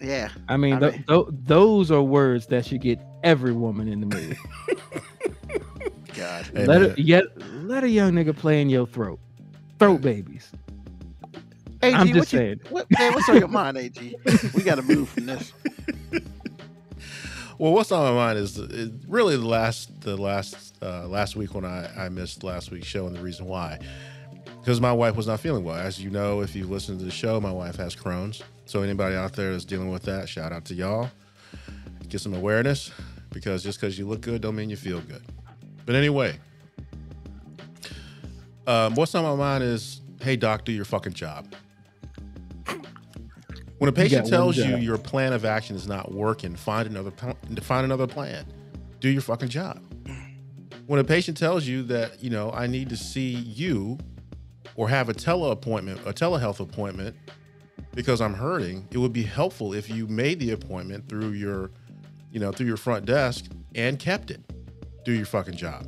yeah. 0.00 0.28
I 0.48 0.56
mean, 0.56 0.74
I 0.74 0.90
mean- 0.90 1.04
th- 1.08 1.26
those 1.44 1.90
are 1.90 2.02
words 2.02 2.46
that 2.46 2.64
should 2.66 2.80
get 2.80 2.98
every 3.22 3.52
woman 3.52 3.88
in 3.88 4.00
the 4.00 4.06
movie. 4.06 4.38
God. 6.14 6.48
Let 6.54 6.66
man. 6.80 6.94
a, 6.96 7.00
yet, 7.00 7.24
let 7.64 7.84
a 7.84 7.88
young 7.88 8.12
nigga 8.12 8.36
play 8.36 8.60
in 8.60 8.70
your 8.70 8.86
throat. 8.86 9.20
Throat 9.78 10.00
babies. 10.00 10.50
AG, 11.82 11.94
I'm 11.94 12.08
what 12.08 12.14
just 12.14 12.32
you, 12.32 12.38
saying. 12.38 12.60
What, 12.70 12.86
man, 12.98 13.12
what's 13.14 13.28
on 13.28 13.38
your 13.38 13.46
mind, 13.48 13.76
AG? 13.76 14.16
We 14.54 14.62
got 14.64 14.76
to 14.76 14.82
move 14.82 15.08
from 15.10 15.26
this. 15.26 15.52
Well, 17.58 17.72
what's 17.72 17.90
on 17.90 18.04
my 18.04 18.12
mind 18.12 18.38
is, 18.38 18.56
really 19.08 19.36
the 19.36 19.46
last 19.46 20.00
the 20.02 20.16
last 20.16 20.76
uh, 20.80 21.08
last 21.08 21.34
week 21.34 21.54
when 21.54 21.64
I, 21.64 21.90
I 21.96 22.08
missed 22.08 22.44
last 22.44 22.70
week's 22.70 22.86
show 22.86 23.08
and 23.08 23.16
the 23.16 23.20
reason 23.20 23.46
why. 23.46 23.80
Because 24.60 24.80
my 24.80 24.92
wife 24.92 25.16
was 25.16 25.26
not 25.26 25.40
feeling 25.40 25.64
well. 25.64 25.74
As 25.74 26.00
you 26.00 26.08
know, 26.08 26.40
if 26.40 26.54
you've 26.54 26.70
listened 26.70 27.00
to 27.00 27.04
the 27.04 27.10
show, 27.10 27.40
my 27.40 27.50
wife 27.50 27.74
has 27.76 27.96
Crohn's. 27.96 28.44
So 28.66 28.82
anybody 28.82 29.16
out 29.16 29.32
there 29.32 29.50
that's 29.50 29.64
dealing 29.64 29.90
with 29.90 30.02
that, 30.04 30.28
shout 30.28 30.52
out 30.52 30.66
to 30.66 30.74
y'all. 30.74 31.10
Get 32.08 32.20
some 32.20 32.34
awareness 32.34 32.92
because 33.32 33.64
just 33.64 33.80
because 33.80 33.98
you 33.98 34.06
look 34.06 34.20
good 34.20 34.40
don't 34.40 34.54
mean 34.54 34.70
you 34.70 34.76
feel 34.76 35.00
good. 35.00 35.22
But 35.84 35.96
anyway, 35.96 36.38
um, 38.68 38.94
what's 38.94 39.16
on 39.16 39.24
my 39.24 39.34
mind 39.34 39.64
is, 39.64 40.00
hey 40.20 40.36
doc, 40.36 40.64
do 40.64 40.70
your 40.70 40.84
fucking 40.84 41.14
job. 41.14 41.52
When 43.78 43.88
a 43.88 43.92
patient 43.92 44.24
one 44.24 44.30
tells 44.30 44.56
you 44.56 44.76
your 44.76 44.98
plan 44.98 45.32
of 45.32 45.44
action 45.44 45.76
is 45.76 45.86
not 45.86 46.12
working, 46.12 46.56
find 46.56 46.88
another 46.88 47.12
find 47.60 47.84
another 47.84 48.06
plan. 48.06 48.44
Do 49.00 49.08
your 49.08 49.22
fucking 49.22 49.48
job. 49.48 49.80
When 50.86 50.98
a 50.98 51.04
patient 51.04 51.36
tells 51.36 51.66
you 51.66 51.82
that, 51.84 52.22
you 52.22 52.30
know, 52.30 52.50
I 52.50 52.66
need 52.66 52.88
to 52.88 52.96
see 52.96 53.30
you 53.30 53.98
or 54.74 54.88
have 54.88 55.08
a 55.08 55.14
tele 55.14 55.50
appointment, 55.50 56.00
a 56.06 56.12
telehealth 56.12 56.60
appointment 56.60 57.14
because 57.94 58.20
I'm 58.20 58.34
hurting, 58.34 58.88
it 58.90 58.98
would 58.98 59.12
be 59.12 59.22
helpful 59.22 59.74
if 59.74 59.88
you 59.90 60.06
made 60.06 60.40
the 60.40 60.52
appointment 60.52 61.08
through 61.08 61.32
your, 61.32 61.70
you 62.32 62.40
know, 62.40 62.52
through 62.52 62.66
your 62.66 62.76
front 62.76 63.04
desk 63.04 63.46
and 63.74 63.98
kept 63.98 64.30
it. 64.30 64.40
Do 65.04 65.12
your 65.12 65.26
fucking 65.26 65.56
job. 65.56 65.86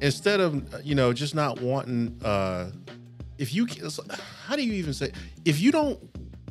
Instead 0.00 0.40
of, 0.40 0.84
you 0.84 0.94
know, 0.94 1.12
just 1.12 1.34
not 1.34 1.60
wanting 1.60 2.20
uh 2.24 2.70
if 3.38 3.52
you 3.52 3.66
how 4.46 4.56
do 4.56 4.62
you 4.62 4.74
even 4.74 4.92
say 4.92 5.12
if 5.44 5.60
you 5.60 5.72
don't 5.72 5.98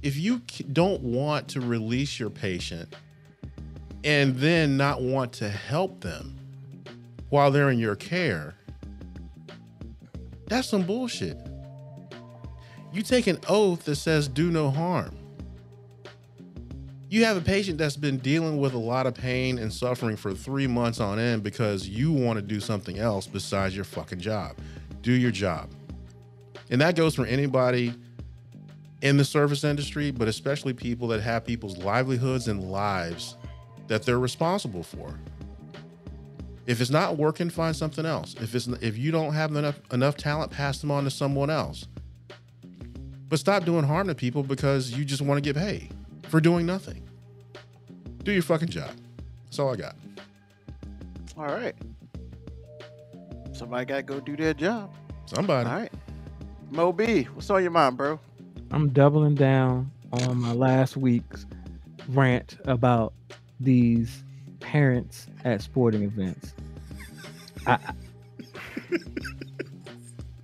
if 0.01 0.17
you 0.17 0.41
don't 0.71 1.01
want 1.01 1.47
to 1.47 1.61
release 1.61 2.19
your 2.19 2.29
patient 2.29 2.95
and 4.03 4.35
then 4.35 4.75
not 4.75 5.01
want 5.01 5.31
to 5.31 5.49
help 5.49 6.01
them 6.01 6.37
while 7.29 7.51
they're 7.51 7.69
in 7.69 7.79
your 7.79 7.95
care 7.95 8.55
that's 10.53 10.69
some 10.69 10.83
bullshit. 10.83 11.37
You 12.91 13.01
take 13.01 13.25
an 13.25 13.39
oath 13.49 13.85
that 13.85 13.95
says 13.95 14.27
do 14.27 14.51
no 14.51 14.69
harm. 14.69 15.17
You 17.09 17.25
have 17.25 17.37
a 17.37 17.41
patient 17.41 17.79
that's 17.79 17.97
been 17.97 18.17
dealing 18.17 18.59
with 18.59 18.73
a 18.73 18.77
lot 18.77 19.07
of 19.07 19.15
pain 19.15 19.57
and 19.57 19.73
suffering 19.73 20.15
for 20.15 20.31
three 20.33 20.67
months 20.67 20.99
on 20.99 21.17
end 21.17 21.41
because 21.41 21.87
you 21.87 22.11
want 22.11 22.37
to 22.37 22.43
do 22.43 22.59
something 22.59 22.99
else 22.99 23.25
besides 23.25 23.75
your 23.75 23.85
fucking 23.85 24.19
job. 24.19 24.55
Do 25.01 25.11
your 25.11 25.31
job 25.31 25.69
and 26.69 26.81
that 26.81 26.95
goes 26.95 27.15
for 27.15 27.25
anybody 27.25 27.93
in 29.01 29.17
the 29.17 29.25
service 29.25 29.63
industry, 29.63 30.11
but 30.11 30.27
especially 30.27 30.73
people 30.73 31.07
that 31.09 31.21
have 31.21 31.45
people's 31.45 31.77
livelihoods 31.77 32.47
and 32.47 32.71
lives 32.71 33.35
that 33.87 34.03
they're 34.03 34.19
responsible 34.19 34.83
for. 34.83 35.19
If 36.65 36.79
it's 36.79 36.89
not 36.89 37.17
working, 37.17 37.49
find 37.49 37.75
something 37.75 38.05
else. 38.05 38.35
If 38.39 38.55
it's 38.55 38.67
if 38.67 38.97
you 38.97 39.11
don't 39.11 39.33
have 39.33 39.53
enough 39.53 39.79
enough 39.91 40.15
talent, 40.15 40.51
pass 40.51 40.79
them 40.79 40.91
on 40.91 41.03
to 41.03 41.11
someone 41.11 41.49
else. 41.49 41.85
But 43.27 43.39
stop 43.39 43.65
doing 43.65 43.83
harm 43.83 44.07
to 44.07 44.15
people 44.15 44.43
because 44.43 44.91
you 44.91 45.03
just 45.03 45.21
want 45.21 45.43
to 45.43 45.53
get 45.53 45.61
paid 45.61 45.93
for 46.29 46.39
doing 46.39 46.65
nothing. 46.65 47.03
Do 48.23 48.31
your 48.31 48.43
fucking 48.43 48.69
job. 48.69 48.91
That's 49.45 49.59
all 49.59 49.73
I 49.73 49.75
got. 49.75 49.95
All 51.37 51.45
right. 51.45 51.75
Somebody 53.51 53.85
got 53.85 53.97
to 53.97 54.03
go 54.03 54.19
do 54.19 54.37
their 54.37 54.53
job. 54.53 54.95
Somebody. 55.25 55.69
All 55.69 55.75
right. 55.75 55.91
Mo 56.73 56.91
B, 56.91 57.25
what's 57.35 57.51
on 57.51 57.61
your 57.61 57.69
mind, 57.69 57.97
bro? 57.97 58.19
I'm 58.71 58.89
doubling 58.89 59.35
down 59.35 59.91
on 60.11 60.41
my 60.41 60.53
last 60.53 60.97
week's 60.97 61.45
rant 62.09 62.57
about 62.65 63.13
these 63.59 64.23
parents 64.59 65.27
at 65.45 65.61
sporting 65.61 66.01
events. 66.01 66.55
I, 67.67 67.77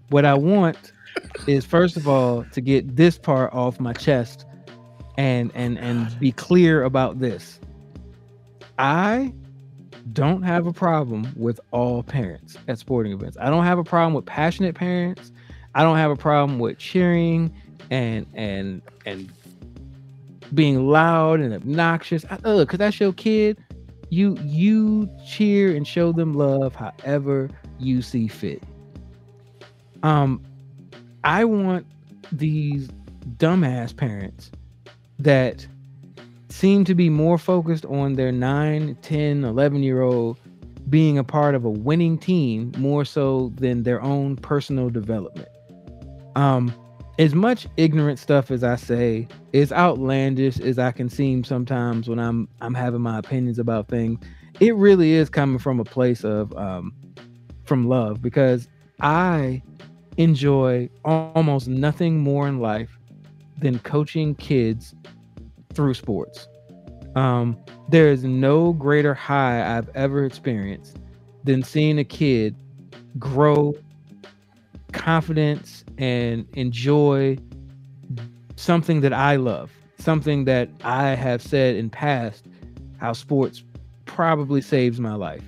what 0.09 0.23
I 0.23 0.35
want 0.35 0.91
is 1.47 1.65
first 1.65 1.97
of 1.97 2.07
all 2.07 2.43
to 2.51 2.61
get 2.61 2.95
this 2.95 3.17
part 3.17 3.51
off 3.51 3.79
my 3.79 3.93
chest 3.93 4.45
and 5.17 5.51
and 5.55 5.79
and 5.79 6.17
be 6.19 6.31
clear 6.31 6.83
about 6.83 7.19
this. 7.19 7.59
I 8.77 9.33
don't 10.13 10.43
have 10.43 10.67
a 10.67 10.73
problem 10.73 11.33
with 11.35 11.59
all 11.71 12.03
parents 12.03 12.55
at 12.67 12.77
sporting 12.77 13.13
events. 13.13 13.35
I 13.41 13.49
don't 13.49 13.65
have 13.65 13.79
a 13.79 13.83
problem 13.83 14.13
with 14.13 14.27
passionate 14.27 14.75
parents. 14.75 15.31
I 15.79 15.83
don't 15.83 15.95
have 15.95 16.11
a 16.11 16.17
problem 16.17 16.59
with 16.59 16.77
cheering 16.77 17.55
and 17.89 18.25
and 18.33 18.81
and 19.05 19.31
being 20.53 20.89
loud 20.89 21.39
and 21.39 21.53
obnoxious. 21.53 22.25
I, 22.29 22.37
uh, 22.43 22.65
cause 22.65 22.79
that's 22.79 22.99
your 22.99 23.13
kid. 23.13 23.57
You 24.09 24.37
you 24.43 25.09
cheer 25.25 25.73
and 25.73 25.87
show 25.87 26.11
them 26.11 26.33
love 26.33 26.75
however 26.75 27.49
you 27.79 28.01
see 28.01 28.27
fit. 28.27 28.61
Um, 30.03 30.43
I 31.23 31.45
want 31.45 31.87
these 32.29 32.89
dumbass 33.37 33.95
parents 33.95 34.51
that 35.17 35.65
seem 36.49 36.83
to 36.83 36.93
be 36.93 37.09
more 37.09 37.37
focused 37.37 37.85
on 37.85 38.15
their 38.15 38.33
9, 38.33 38.97
10, 39.01 39.45
11 39.45 39.81
year 39.83 40.01
old 40.01 40.41
being 40.89 41.17
a 41.17 41.23
part 41.23 41.55
of 41.55 41.63
a 41.63 41.69
winning 41.69 42.17
team 42.17 42.73
more 42.77 43.05
so 43.05 43.53
than 43.55 43.83
their 43.83 44.01
own 44.01 44.35
personal 44.35 44.89
development. 44.89 45.47
Um, 46.35 46.73
as 47.19 47.35
much 47.35 47.67
ignorant 47.75 48.17
stuff 48.17 48.49
as 48.49 48.63
I 48.63 48.77
say, 48.77 49.27
as 49.53 49.71
outlandish 49.73 50.59
as 50.59 50.79
I 50.79 50.91
can 50.91 51.09
seem 51.09 51.43
sometimes 51.43 52.07
when 52.07 52.17
I'm 52.17 52.47
I'm 52.61 52.73
having 52.73 53.01
my 53.01 53.17
opinions 53.19 53.59
about 53.59 53.89
things, 53.89 54.19
it 54.59 54.75
really 54.75 55.11
is 55.13 55.29
coming 55.29 55.59
from 55.59 55.79
a 55.79 55.83
place 55.83 56.23
of 56.23 56.55
um, 56.57 56.93
from 57.65 57.87
love 57.87 58.21
because 58.21 58.67
I 59.01 59.61
enjoy 60.17 60.89
almost 61.03 61.67
nothing 61.67 62.19
more 62.19 62.47
in 62.47 62.59
life 62.59 62.97
than 63.57 63.79
coaching 63.79 64.35
kids 64.35 64.95
through 65.73 65.93
sports. 65.93 66.47
Um, 67.15 67.57
there 67.89 68.07
is 68.11 68.23
no 68.23 68.73
greater 68.73 69.13
high 69.13 69.77
I've 69.77 69.89
ever 69.95 70.25
experienced 70.25 70.97
than 71.43 71.63
seeing 71.63 71.99
a 71.99 72.03
kid 72.03 72.55
grow 73.17 73.73
confidence 74.91 75.83
and 75.99 76.47
enjoy 76.53 77.37
something 78.55 79.01
that 79.01 79.13
I 79.13 79.35
love, 79.35 79.71
something 79.99 80.45
that 80.45 80.69
I 80.83 81.09
have 81.09 81.41
said 81.41 81.75
in 81.75 81.89
past 81.89 82.45
how 82.97 83.13
sports 83.13 83.63
probably 84.05 84.61
saves 84.61 84.99
my 84.99 85.13
life. 85.13 85.43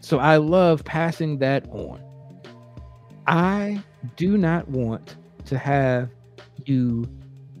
So 0.00 0.18
I 0.18 0.38
love 0.38 0.84
passing 0.84 1.38
that 1.38 1.68
on. 1.68 2.00
I 3.26 3.82
do 4.16 4.38
not 4.38 4.68
want 4.68 5.16
to 5.46 5.58
have 5.58 6.10
you 6.64 7.04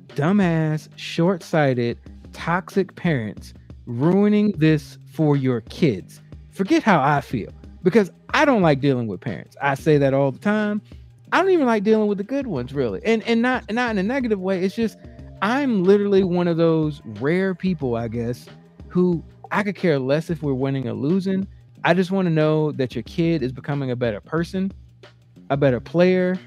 dumbass, 0.08 0.88
short-sighted, 0.96 1.98
toxic 2.32 2.94
parents 2.96 3.52
ruining 3.84 4.52
this 4.52 4.98
for 5.12 5.36
your 5.36 5.60
kids. 5.62 6.20
Forget 6.50 6.82
how 6.82 7.00
I 7.02 7.20
feel 7.20 7.50
because 7.82 8.10
I 8.32 8.44
don't 8.44 8.62
like 8.62 8.80
dealing 8.80 9.06
with 9.06 9.20
parents. 9.20 9.56
I 9.60 9.74
say 9.74 9.98
that 9.98 10.14
all 10.14 10.32
the 10.32 10.38
time. 10.38 10.80
I 11.32 11.42
don't 11.42 11.50
even 11.50 11.66
like 11.66 11.82
dealing 11.82 12.08
with 12.08 12.18
the 12.18 12.24
good 12.24 12.46
ones 12.46 12.72
really. 12.72 13.00
And 13.04 13.22
and 13.24 13.42
not 13.42 13.70
not 13.72 13.90
in 13.90 13.98
a 13.98 14.02
negative 14.02 14.40
way. 14.40 14.64
It's 14.64 14.74
just 14.74 14.98
I'm 15.42 15.84
literally 15.84 16.24
one 16.24 16.48
of 16.48 16.56
those 16.56 17.02
rare 17.20 17.54
people, 17.54 17.96
I 17.96 18.08
guess, 18.08 18.46
who 18.88 19.22
I 19.50 19.62
could 19.62 19.76
care 19.76 19.98
less 19.98 20.30
if 20.30 20.42
we're 20.42 20.54
winning 20.54 20.88
or 20.88 20.94
losing. 20.94 21.46
I 21.84 21.94
just 21.94 22.10
want 22.10 22.26
to 22.26 22.32
know 22.32 22.72
that 22.72 22.94
your 22.94 23.02
kid 23.02 23.42
is 23.42 23.52
becoming 23.52 23.90
a 23.90 23.96
better 23.96 24.20
person, 24.20 24.72
a 25.50 25.56
better 25.56 25.78
player, 25.78 26.38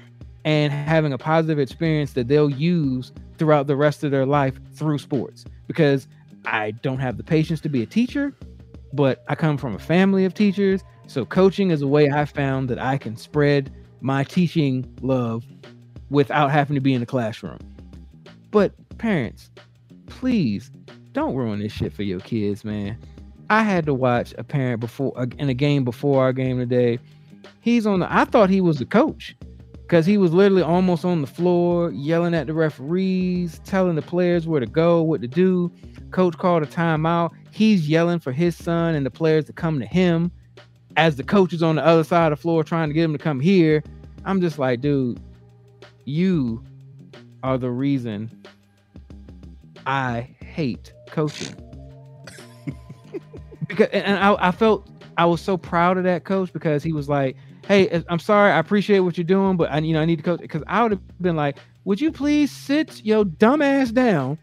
and 0.44 0.72
having 0.72 1.12
a 1.12 1.18
positive 1.18 1.58
experience 1.58 2.12
that 2.14 2.28
they'll 2.28 2.50
use 2.50 3.12
throughout 3.38 3.66
the 3.66 3.76
rest 3.76 4.04
of 4.04 4.10
their 4.10 4.26
life 4.26 4.58
through 4.74 4.98
sports. 4.98 5.44
Because 5.66 6.08
I 6.44 6.72
don't 6.72 6.98
have 6.98 7.16
the 7.16 7.22
patience 7.22 7.60
to 7.62 7.68
be 7.68 7.82
a 7.82 7.86
teacher, 7.86 8.34
but 8.92 9.24
I 9.28 9.34
come 9.34 9.56
from 9.56 9.74
a 9.74 9.78
family 9.78 10.24
of 10.24 10.34
teachers. 10.34 10.82
So 11.06 11.24
coaching 11.24 11.70
is 11.70 11.82
a 11.82 11.86
way 11.86 12.10
I 12.10 12.24
found 12.24 12.68
that 12.70 12.78
I 12.78 12.98
can 12.98 13.16
spread 13.16 13.72
my 14.00 14.24
teaching 14.24 14.84
love 15.02 15.44
without 16.10 16.50
having 16.50 16.74
to 16.74 16.80
be 16.80 16.94
in 16.94 17.00
the 17.00 17.06
classroom. 17.06 17.58
But 18.50 18.72
parents, 18.98 19.50
please 20.06 20.70
don't 21.12 21.34
ruin 21.34 21.60
this 21.60 21.72
shit 21.72 21.92
for 21.92 22.02
your 22.02 22.20
kids, 22.20 22.64
man. 22.64 22.98
I 23.48 23.62
had 23.62 23.86
to 23.86 23.94
watch 23.94 24.34
a 24.38 24.44
parent 24.44 24.80
before 24.80 25.26
in 25.38 25.48
a 25.48 25.54
game 25.54 25.84
before 25.84 26.22
our 26.22 26.32
game 26.32 26.58
today. 26.58 26.98
He's 27.60 27.86
on 27.86 28.00
the 28.00 28.12
I 28.12 28.24
thought 28.24 28.48
he 28.48 28.60
was 28.60 28.78
the 28.78 28.84
coach 28.84 29.36
because 29.82 30.06
he 30.06 30.16
was 30.16 30.32
literally 30.32 30.62
almost 30.62 31.04
on 31.04 31.20
the 31.20 31.26
floor 31.26 31.90
yelling 31.90 32.32
at 32.32 32.46
the 32.46 32.54
referees, 32.54 33.60
telling 33.64 33.96
the 33.96 34.02
players 34.02 34.46
where 34.46 34.60
to 34.60 34.66
go, 34.66 35.02
what 35.02 35.20
to 35.22 35.28
do. 35.28 35.70
Coach 36.12 36.38
called 36.38 36.62
a 36.62 36.66
timeout. 36.66 37.32
He's 37.50 37.88
yelling 37.88 38.20
for 38.20 38.32
his 38.32 38.56
son 38.56 38.94
and 38.94 39.04
the 39.04 39.10
players 39.10 39.46
to 39.46 39.52
come 39.52 39.80
to 39.80 39.86
him 39.86 40.30
as 40.96 41.16
the 41.16 41.22
coach 41.22 41.52
is 41.52 41.62
on 41.62 41.76
the 41.76 41.84
other 41.84 42.04
side 42.04 42.32
of 42.32 42.38
the 42.38 42.42
floor 42.42 42.64
trying 42.64 42.88
to 42.88 42.94
get 42.94 43.04
him 43.04 43.12
to 43.12 43.18
come 43.18 43.40
here. 43.40 43.82
I'm 44.24 44.40
just 44.40 44.58
like, 44.58 44.80
dude, 44.80 45.20
you 46.04 46.62
are 47.42 47.58
the 47.58 47.70
reason 47.70 48.30
I 49.86 50.28
hate 50.40 50.92
coaching. 51.06 51.54
because 53.66 53.88
and 53.88 54.18
I, 54.18 54.48
I 54.48 54.50
felt 54.50 54.88
I 55.16 55.24
was 55.24 55.40
so 55.40 55.56
proud 55.56 55.96
of 55.98 56.04
that 56.04 56.24
coach 56.24 56.52
because 56.52 56.82
he 56.82 56.92
was 56.92 57.08
like, 57.08 57.36
"Hey, 57.66 57.88
uh, 57.90 58.02
I'm 58.08 58.18
sorry, 58.18 58.52
I 58.52 58.58
appreciate 58.58 59.00
what 59.00 59.16
you're 59.16 59.24
doing, 59.24 59.56
but 59.56 59.70
I 59.70 59.78
you 59.78 59.94
know 59.94 60.00
I 60.00 60.04
need 60.04 60.16
to 60.16 60.22
coach." 60.22 60.40
Because 60.40 60.62
I 60.66 60.82
would 60.82 60.92
have 60.92 61.22
been 61.22 61.36
like, 61.36 61.58
"Would 61.84 62.00
you 62.00 62.12
please 62.12 62.50
sit 62.50 63.04
your 63.04 63.24
dumb 63.24 63.62
ass 63.62 63.90
down 63.90 64.38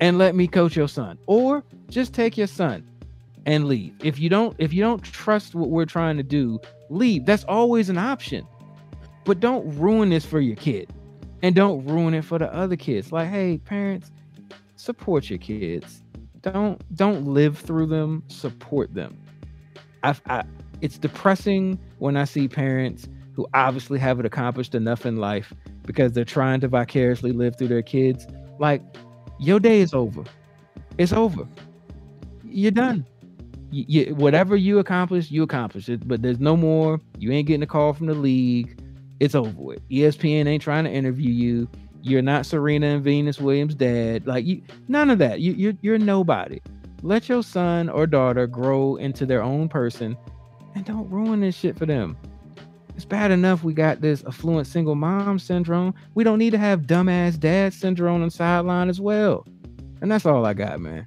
and 0.00 0.18
let 0.18 0.34
me 0.34 0.46
coach 0.46 0.76
your 0.76 0.88
son, 0.88 1.18
or 1.26 1.64
just 1.88 2.12
take 2.12 2.36
your 2.36 2.46
son 2.46 2.86
and 3.46 3.66
leave. 3.66 3.94
If 4.02 4.18
you 4.18 4.28
don't, 4.28 4.54
if 4.58 4.72
you 4.72 4.82
don't 4.82 5.02
trust 5.02 5.54
what 5.54 5.70
we're 5.70 5.86
trying 5.86 6.16
to 6.18 6.22
do, 6.22 6.60
leave. 6.90 7.24
That's 7.24 7.44
always 7.44 7.88
an 7.88 7.96
option. 7.96 8.46
But 9.24 9.40
don't 9.40 9.66
ruin 9.76 10.10
this 10.10 10.24
for 10.24 10.40
your 10.40 10.56
kid, 10.56 10.92
and 11.42 11.54
don't 11.54 11.84
ruin 11.86 12.14
it 12.14 12.24
for 12.24 12.38
the 12.38 12.52
other 12.52 12.76
kids. 12.76 13.12
Like, 13.12 13.28
hey, 13.28 13.58
parents, 13.58 14.10
support 14.76 15.30
your 15.30 15.38
kids. 15.38 16.02
Don't 16.42 16.80
don't 16.94 17.26
live 17.26 17.58
through 17.58 17.86
them. 17.86 18.22
Support 18.28 18.94
them. 18.94 19.16
I, 20.02 20.14
I 20.26 20.44
it's 20.80 20.98
depressing 20.98 21.78
when 21.98 22.16
I 22.16 22.24
see 22.24 22.48
parents 22.48 23.08
who 23.32 23.46
obviously 23.54 23.98
haven't 23.98 24.26
accomplished 24.26 24.74
enough 24.74 25.06
in 25.06 25.16
life 25.16 25.52
because 25.84 26.12
they're 26.12 26.24
trying 26.24 26.60
to 26.60 26.68
vicariously 26.68 27.32
live 27.32 27.56
through 27.56 27.68
their 27.68 27.82
kids. 27.82 28.26
Like, 28.58 28.82
your 29.38 29.60
day 29.60 29.80
is 29.80 29.92
over. 29.92 30.24
It's 30.98 31.12
over. 31.12 31.46
You're 32.44 32.70
done. 32.70 33.06
You, 33.70 33.84
you, 33.88 34.14
whatever 34.14 34.56
you 34.56 34.78
accomplish, 34.78 35.30
you 35.30 35.42
accomplish 35.42 35.88
it. 35.88 36.06
But 36.06 36.22
there's 36.22 36.40
no 36.40 36.56
more. 36.56 37.00
You 37.18 37.32
ain't 37.32 37.46
getting 37.46 37.62
a 37.62 37.66
call 37.66 37.92
from 37.92 38.06
the 38.06 38.14
league. 38.14 38.80
It's 39.20 39.34
over 39.34 39.50
with. 39.50 39.88
ESPN 39.88 40.46
ain't 40.46 40.62
trying 40.62 40.84
to 40.84 40.90
interview 40.90 41.30
you. 41.30 41.68
You're 42.02 42.22
not 42.22 42.46
Serena 42.46 42.86
and 42.86 43.02
Venus 43.02 43.40
Williams' 43.40 43.74
dad. 43.74 44.26
Like 44.26 44.44
you, 44.44 44.62
none 44.88 45.10
of 45.10 45.18
that. 45.18 45.40
You, 45.40 45.52
you're 45.52 45.74
you're 45.80 45.98
nobody. 45.98 46.60
Let 47.02 47.28
your 47.28 47.42
son 47.42 47.88
or 47.88 48.06
daughter 48.06 48.46
grow 48.46 48.96
into 48.96 49.26
their 49.26 49.42
own 49.42 49.68
person, 49.68 50.16
and 50.74 50.84
don't 50.84 51.10
ruin 51.10 51.40
this 51.40 51.56
shit 51.56 51.76
for 51.76 51.86
them. 51.86 52.16
It's 52.96 53.04
bad 53.04 53.30
enough 53.30 53.62
we 53.62 53.74
got 53.74 54.00
this 54.00 54.24
affluent 54.24 54.66
single 54.66 54.94
mom 54.94 55.38
syndrome. 55.38 55.94
We 56.14 56.24
don't 56.24 56.38
need 56.38 56.50
to 56.50 56.58
have 56.58 56.82
dumbass 56.82 57.38
dad 57.38 57.74
syndrome 57.74 58.22
on 58.22 58.28
the 58.28 58.30
sideline 58.30 58.88
as 58.88 59.00
well. 59.00 59.46
And 60.00 60.10
that's 60.10 60.24
all 60.24 60.46
I 60.46 60.54
got, 60.54 60.80
man. 60.80 61.06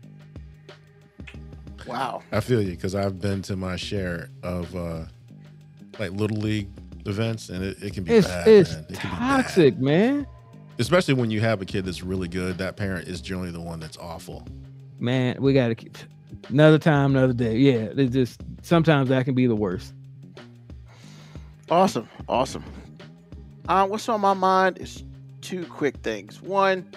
Wow. 1.89 2.21
I 2.31 2.39
feel 2.39 2.61
you 2.61 2.71
because 2.71 2.95
I've 2.95 3.19
been 3.19 3.41
to 3.43 3.55
my 3.55 3.75
share 3.75 4.29
of 4.43 4.75
uh 4.75 5.05
like 5.99 6.11
little 6.11 6.37
league 6.37 6.67
events, 7.05 7.49
and 7.49 7.63
it, 7.63 7.81
it 7.83 7.93
can 7.93 8.03
be 8.03 8.13
It's 8.13 8.27
bad. 8.27 8.47
it's 8.47 8.71
man. 8.73 8.79
It 8.79 8.85
can 8.87 8.93
be 9.09 9.15
toxic, 9.17 9.73
bad. 9.75 9.81
man. 9.83 10.27
especially 10.77 11.13
when 11.15 11.29
you 11.31 11.41
have 11.41 11.61
a 11.61 11.65
kid 11.65 11.85
that's 11.85 12.03
really 12.03 12.27
good. 12.27 12.57
That 12.59 12.77
parent 12.77 13.07
is 13.07 13.21
generally 13.21 13.51
the 13.51 13.61
one 13.61 13.79
that's 13.79 13.97
awful. 13.97 14.47
Man, 14.99 15.37
we 15.41 15.53
gotta 15.53 15.75
keep 15.75 15.97
another 16.49 16.77
time, 16.77 17.15
another 17.15 17.33
day. 17.33 17.57
Yeah, 17.57 17.89
it 17.95 18.07
just 18.11 18.41
sometimes 18.61 19.09
that 19.09 19.25
can 19.25 19.33
be 19.35 19.47
the 19.47 19.55
worst. 19.55 19.93
Awesome. 21.71 22.09
Awesome. 22.27 22.63
Uh, 23.67 23.85
what's 23.87 24.09
on 24.09 24.19
my 24.21 24.33
mind 24.33 24.79
is 24.79 25.03
two 25.41 25.63
quick 25.65 25.97
things. 25.97 26.41
One, 26.41 26.89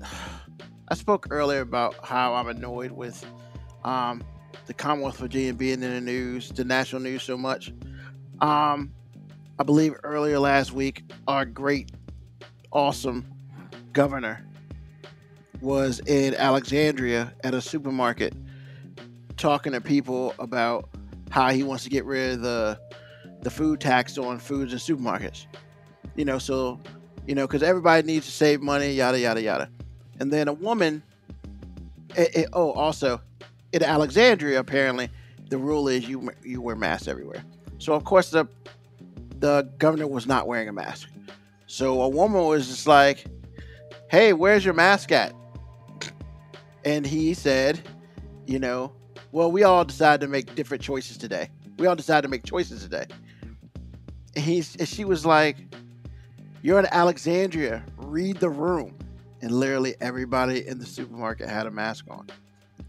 I 0.88 0.94
spoke 0.94 1.28
earlier 1.30 1.60
about 1.60 1.94
how 2.04 2.34
I'm 2.34 2.48
annoyed 2.48 2.92
with 2.92 3.24
um, 3.84 4.22
the 4.66 4.74
Commonwealth 4.74 5.14
of 5.16 5.20
Virginia 5.22 5.52
being 5.54 5.82
in 5.82 5.92
the 5.94 6.00
news, 6.00 6.48
the 6.50 6.64
national 6.64 7.02
news 7.02 7.22
so 7.22 7.36
much. 7.36 7.72
Um, 8.40 8.92
I 9.58 9.62
believe 9.62 9.94
earlier 10.02 10.38
last 10.38 10.72
week, 10.72 11.04
our 11.28 11.44
great, 11.44 11.90
awesome 12.72 13.26
governor 13.92 14.44
was 15.60 16.00
in 16.00 16.34
Alexandria 16.34 17.32
at 17.44 17.54
a 17.54 17.60
supermarket 17.60 18.34
talking 19.36 19.72
to 19.72 19.80
people 19.80 20.34
about 20.38 20.88
how 21.30 21.50
he 21.50 21.62
wants 21.62 21.84
to 21.84 21.90
get 21.90 22.04
rid 22.04 22.32
of 22.34 22.42
the 22.42 22.78
the 23.42 23.50
food 23.50 23.78
tax 23.80 24.16
on 24.16 24.38
foods 24.38 24.72
in 24.72 24.78
supermarkets. 24.78 25.46
You 26.16 26.24
know, 26.24 26.38
so 26.38 26.80
you 27.26 27.34
know, 27.34 27.46
because 27.46 27.62
everybody 27.62 28.06
needs 28.06 28.26
to 28.26 28.32
save 28.32 28.60
money, 28.60 28.92
yada 28.92 29.18
yada 29.18 29.42
yada. 29.42 29.68
And 30.20 30.32
then 30.32 30.48
a 30.48 30.52
woman. 30.52 31.02
It, 32.16 32.36
it- 32.36 32.48
oh, 32.52 32.72
also, 32.72 33.20
in 33.74 33.82
Alexandria, 33.82 34.60
apparently, 34.60 35.10
the 35.50 35.58
rule 35.58 35.88
is 35.88 36.08
you 36.08 36.30
you 36.44 36.62
wear 36.62 36.76
masks 36.76 37.08
everywhere. 37.08 37.44
So 37.78 37.92
of 37.92 38.04
course 38.04 38.30
the 38.30 38.46
the 39.40 39.68
governor 39.78 40.06
was 40.06 40.26
not 40.26 40.46
wearing 40.46 40.68
a 40.68 40.72
mask. 40.72 41.10
So 41.66 42.00
a 42.02 42.08
woman 42.08 42.44
was 42.44 42.68
just 42.68 42.86
like, 42.86 43.24
"Hey, 44.08 44.32
where's 44.32 44.64
your 44.64 44.74
mask 44.74 45.10
at?" 45.10 45.34
And 46.84 47.04
he 47.04 47.34
said, 47.34 47.80
"You 48.46 48.60
know, 48.60 48.92
well, 49.32 49.50
we 49.50 49.64
all 49.64 49.84
decided 49.84 50.24
to 50.24 50.30
make 50.30 50.54
different 50.54 50.82
choices 50.82 51.18
today. 51.18 51.50
We 51.78 51.88
all 51.88 51.96
decided 51.96 52.22
to 52.22 52.28
make 52.28 52.44
choices 52.44 52.80
today." 52.82 53.06
And 54.36 54.44
he's 54.44 54.76
and 54.76 54.88
she 54.88 55.04
was 55.04 55.26
like, 55.26 55.56
"You're 56.62 56.78
in 56.78 56.86
Alexandria. 56.92 57.84
Read 57.96 58.36
the 58.36 58.50
room." 58.50 58.96
And 59.42 59.50
literally 59.50 59.96
everybody 60.00 60.66
in 60.66 60.78
the 60.78 60.86
supermarket 60.86 61.48
had 61.48 61.66
a 61.66 61.70
mask 61.70 62.06
on, 62.08 62.28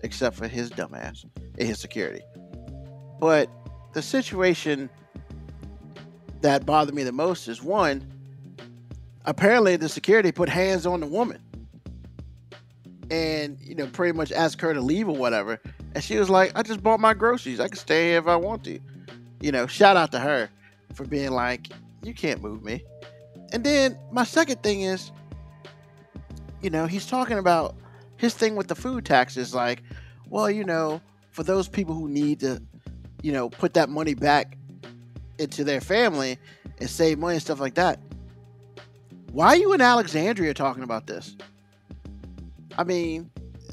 except 0.06 0.38
for 0.38 0.48
his 0.48 0.70
dumbass 0.70 1.26
and 1.58 1.68
his 1.68 1.80
security. 1.80 2.22
But 3.20 3.50
the 3.94 4.02
situation 4.02 4.90
that 6.42 6.66
bothered 6.66 6.94
me 6.94 7.04
the 7.04 7.12
most 7.12 7.48
is 7.48 7.62
one. 7.62 8.06
Apparently, 9.26 9.76
the 9.76 9.90
security 9.90 10.32
put 10.32 10.48
hands 10.48 10.86
on 10.86 11.00
the 11.00 11.08
woman, 11.08 11.42
and 13.10 13.60
you 13.60 13.74
know, 13.74 13.88
pretty 13.88 14.16
much 14.16 14.32
asked 14.32 14.62
her 14.62 14.74
to 14.74 14.82
leave 14.82 15.10
or 15.10 15.16
whatever. 15.16 15.60
And 15.96 16.04
she 16.04 16.18
was 16.18 16.30
like, 16.30 16.52
"I 16.56 16.62
just 16.62 16.84
bought 16.84 17.00
my 17.00 17.16
groceries. 17.16 17.60
I 17.60 17.68
can 17.68 17.78
stay 17.78 18.10
here 18.10 18.20
if 18.20 18.28
I 18.28 18.36
want 18.36 18.64
to." 18.66 18.80
You 19.42 19.52
know, 19.52 19.66
shout 19.66 19.98
out 19.98 20.12
to 20.12 20.20
her 20.20 20.50
for 20.94 21.06
being 21.06 21.32
like, 21.32 21.70
"You 22.04 22.14
can't 22.14 22.44
move 22.44 22.64
me." 22.64 22.84
And 23.52 23.64
then 23.64 23.98
my 24.12 24.24
second 24.24 24.62
thing 24.62 24.82
is, 24.82 25.12
you 26.62 26.70
know, 26.70 26.86
he's 26.86 27.08
talking 27.08 27.40
about 27.40 27.76
his 28.18 28.34
thing 28.34 28.56
with 28.56 28.68
the 28.68 28.76
food 28.76 29.06
tax 29.06 29.38
is 29.38 29.54
Like, 29.54 29.84
well, 30.30 30.50
you 30.50 30.64
know, 30.64 31.02
for 31.32 31.44
those 31.44 31.68
people 31.68 31.94
who 31.94 32.08
need 32.08 32.40
to, 32.40 32.62
you 33.22 33.32
know, 33.32 33.50
put 33.50 33.74
that 33.74 33.90
money 33.90 34.14
back 34.14 34.58
into 35.38 35.64
their 35.64 35.82
family 35.82 36.38
and 36.80 36.90
save 36.90 37.20
money 37.20 37.36
and 37.36 37.42
stuff 37.42 37.60
like 37.60 37.76
that. 37.76 38.00
Why 39.32 39.48
are 39.48 39.58
you 39.58 39.74
in 39.74 39.82
Alexandria 39.82 40.54
talking 40.54 40.84
about 40.84 41.08
this? 41.08 41.36
I 42.78 42.84
mean, 42.84 43.30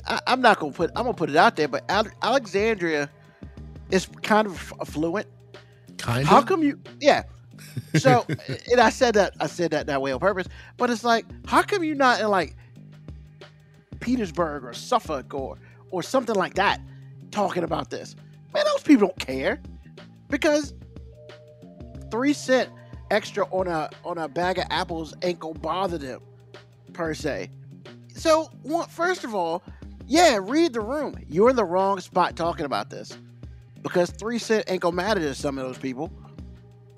I, 0.06 0.20
I'm 0.26 0.40
not 0.40 0.58
gonna 0.58 0.72
put 0.72 0.90
I'm 0.96 1.04
gonna 1.04 1.14
put 1.14 1.30
it 1.30 1.36
out 1.36 1.56
there, 1.56 1.68
but 1.68 1.84
Ale- 1.88 2.10
Alexandria 2.22 3.08
is 3.90 4.06
kind 4.22 4.46
of 4.46 4.72
affluent. 4.80 5.28
Kind 5.98 6.22
of. 6.22 6.28
How 6.28 6.42
come 6.42 6.62
you? 6.62 6.80
Yeah. 7.00 7.22
So, 7.96 8.26
and 8.70 8.80
I 8.80 8.90
said 8.90 9.14
that 9.14 9.34
I 9.40 9.46
said 9.46 9.70
that 9.70 9.86
that 9.86 10.02
way 10.02 10.12
on 10.12 10.18
purpose, 10.18 10.48
but 10.76 10.90
it's 10.90 11.04
like, 11.04 11.26
how 11.46 11.62
come 11.62 11.84
you 11.84 11.94
not 11.94 12.20
in 12.20 12.28
like 12.28 12.56
Petersburg 14.02 14.64
or 14.64 14.74
Suffolk 14.74 15.34
or 15.34 15.58
or 15.92 16.02
something 16.04 16.36
like 16.36 16.54
that 16.56 16.80
talking 17.32 17.64
about 17.64 17.90
this? 17.90 18.16
Man, 18.54 18.64
those 18.66 18.82
people 18.84 19.08
don't 19.08 19.20
care 19.20 19.60
because 20.30 20.74
three 22.10 22.34
cent 22.34 22.70
extra 23.10 23.46
on 23.52 23.68
a 23.68 23.90
on 24.04 24.18
a 24.18 24.28
bag 24.28 24.58
of 24.58 24.66
apples 24.70 25.14
ain't 25.22 25.40
gonna 25.40 25.58
bother 25.58 25.98
them 25.98 26.20
per 26.94 27.14
se. 27.14 27.50
So, 28.14 28.50
one, 28.62 28.88
first 28.88 29.24
of 29.24 29.34
all, 29.34 29.62
yeah, 30.06 30.38
read 30.42 30.74
the 30.74 30.82
room. 30.82 31.16
You're 31.28 31.50
in 31.50 31.56
the 31.56 31.64
wrong 31.64 32.00
spot 32.00 32.36
talking 32.36 32.66
about 32.66 32.90
this. 32.90 33.16
because 33.82 34.10
three 34.10 34.38
cent 34.38 34.64
ain't 34.68 34.82
gonna 34.82 34.96
matter 34.96 35.20
to 35.20 35.34
some 35.34 35.58
of 35.58 35.64
those 35.66 35.78
people, 35.78 36.12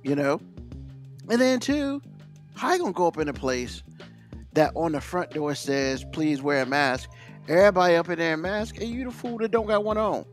you 0.05 0.17
know. 0.17 0.41
And 1.31 1.41
then 1.41 1.61
two, 1.61 2.03
how 2.55 2.73
you 2.75 2.81
gonna 2.81 2.93
go 2.93 3.09
up 3.09 3.19
in 3.19 3.29
a 3.29 3.35
place 3.35 3.83
that 4.55 4.73
on 4.75 4.93
the 4.93 5.01
front 5.01 5.31
door 5.31 5.55
says 5.55 6.05
please 6.13 6.43
wear 6.43 6.63
a 6.63 6.67
mask? 6.67 7.11
Everybody 7.49 7.97
up 7.97 8.09
in 8.09 8.19
there 8.19 8.37
mask, 8.37 8.81
and 8.81 8.89
you 8.89 9.05
the 9.05 9.11
fool 9.11 9.39
that 9.39 9.51
don't 9.51 9.67
got 9.67 9.85
one 9.85 9.99
on. 9.99 10.25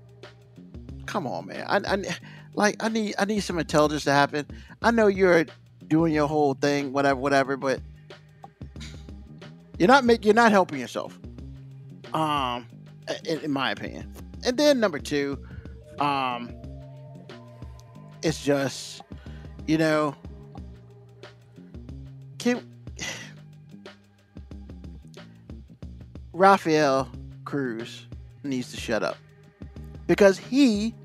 Come 1.05 1.27
on, 1.27 1.47
man. 1.47 1.65
I, 1.67 1.77
I 1.93 2.03
like 2.53 2.81
I 2.83 2.89
need 2.89 3.15
I 3.19 3.25
need 3.25 3.41
some 3.41 3.59
intelligence 3.59 4.05
to 4.05 4.11
happen. 4.11 4.45
I 4.81 4.91
know 4.91 5.07
you're 5.07 5.45
doing 5.87 6.13
your 6.13 6.27
whole 6.27 6.53
thing, 6.53 6.93
whatever, 6.93 7.19
whatever, 7.19 7.57
but 7.57 7.81
you're 9.77 9.89
not 9.89 10.05
make 10.05 10.23
you're 10.23 10.33
not 10.33 10.51
helping 10.51 10.79
yourself. 10.79 11.19
Um, 12.13 12.67
in, 13.25 13.39
in 13.39 13.51
my 13.51 13.71
opinion. 13.71 14.13
And 14.43 14.57
then 14.57 14.79
number 14.79 14.99
two, 14.99 15.37
um, 15.99 16.53
it's 18.23 18.43
just 18.43 19.01
you 19.67 19.77
know, 19.77 20.15
can 22.37 22.70
Rafael 26.33 27.09
Cruz 27.45 28.07
needs 28.43 28.71
to 28.71 28.77
shut 28.77 29.03
up 29.03 29.17
because 30.07 30.37
he 30.37 30.95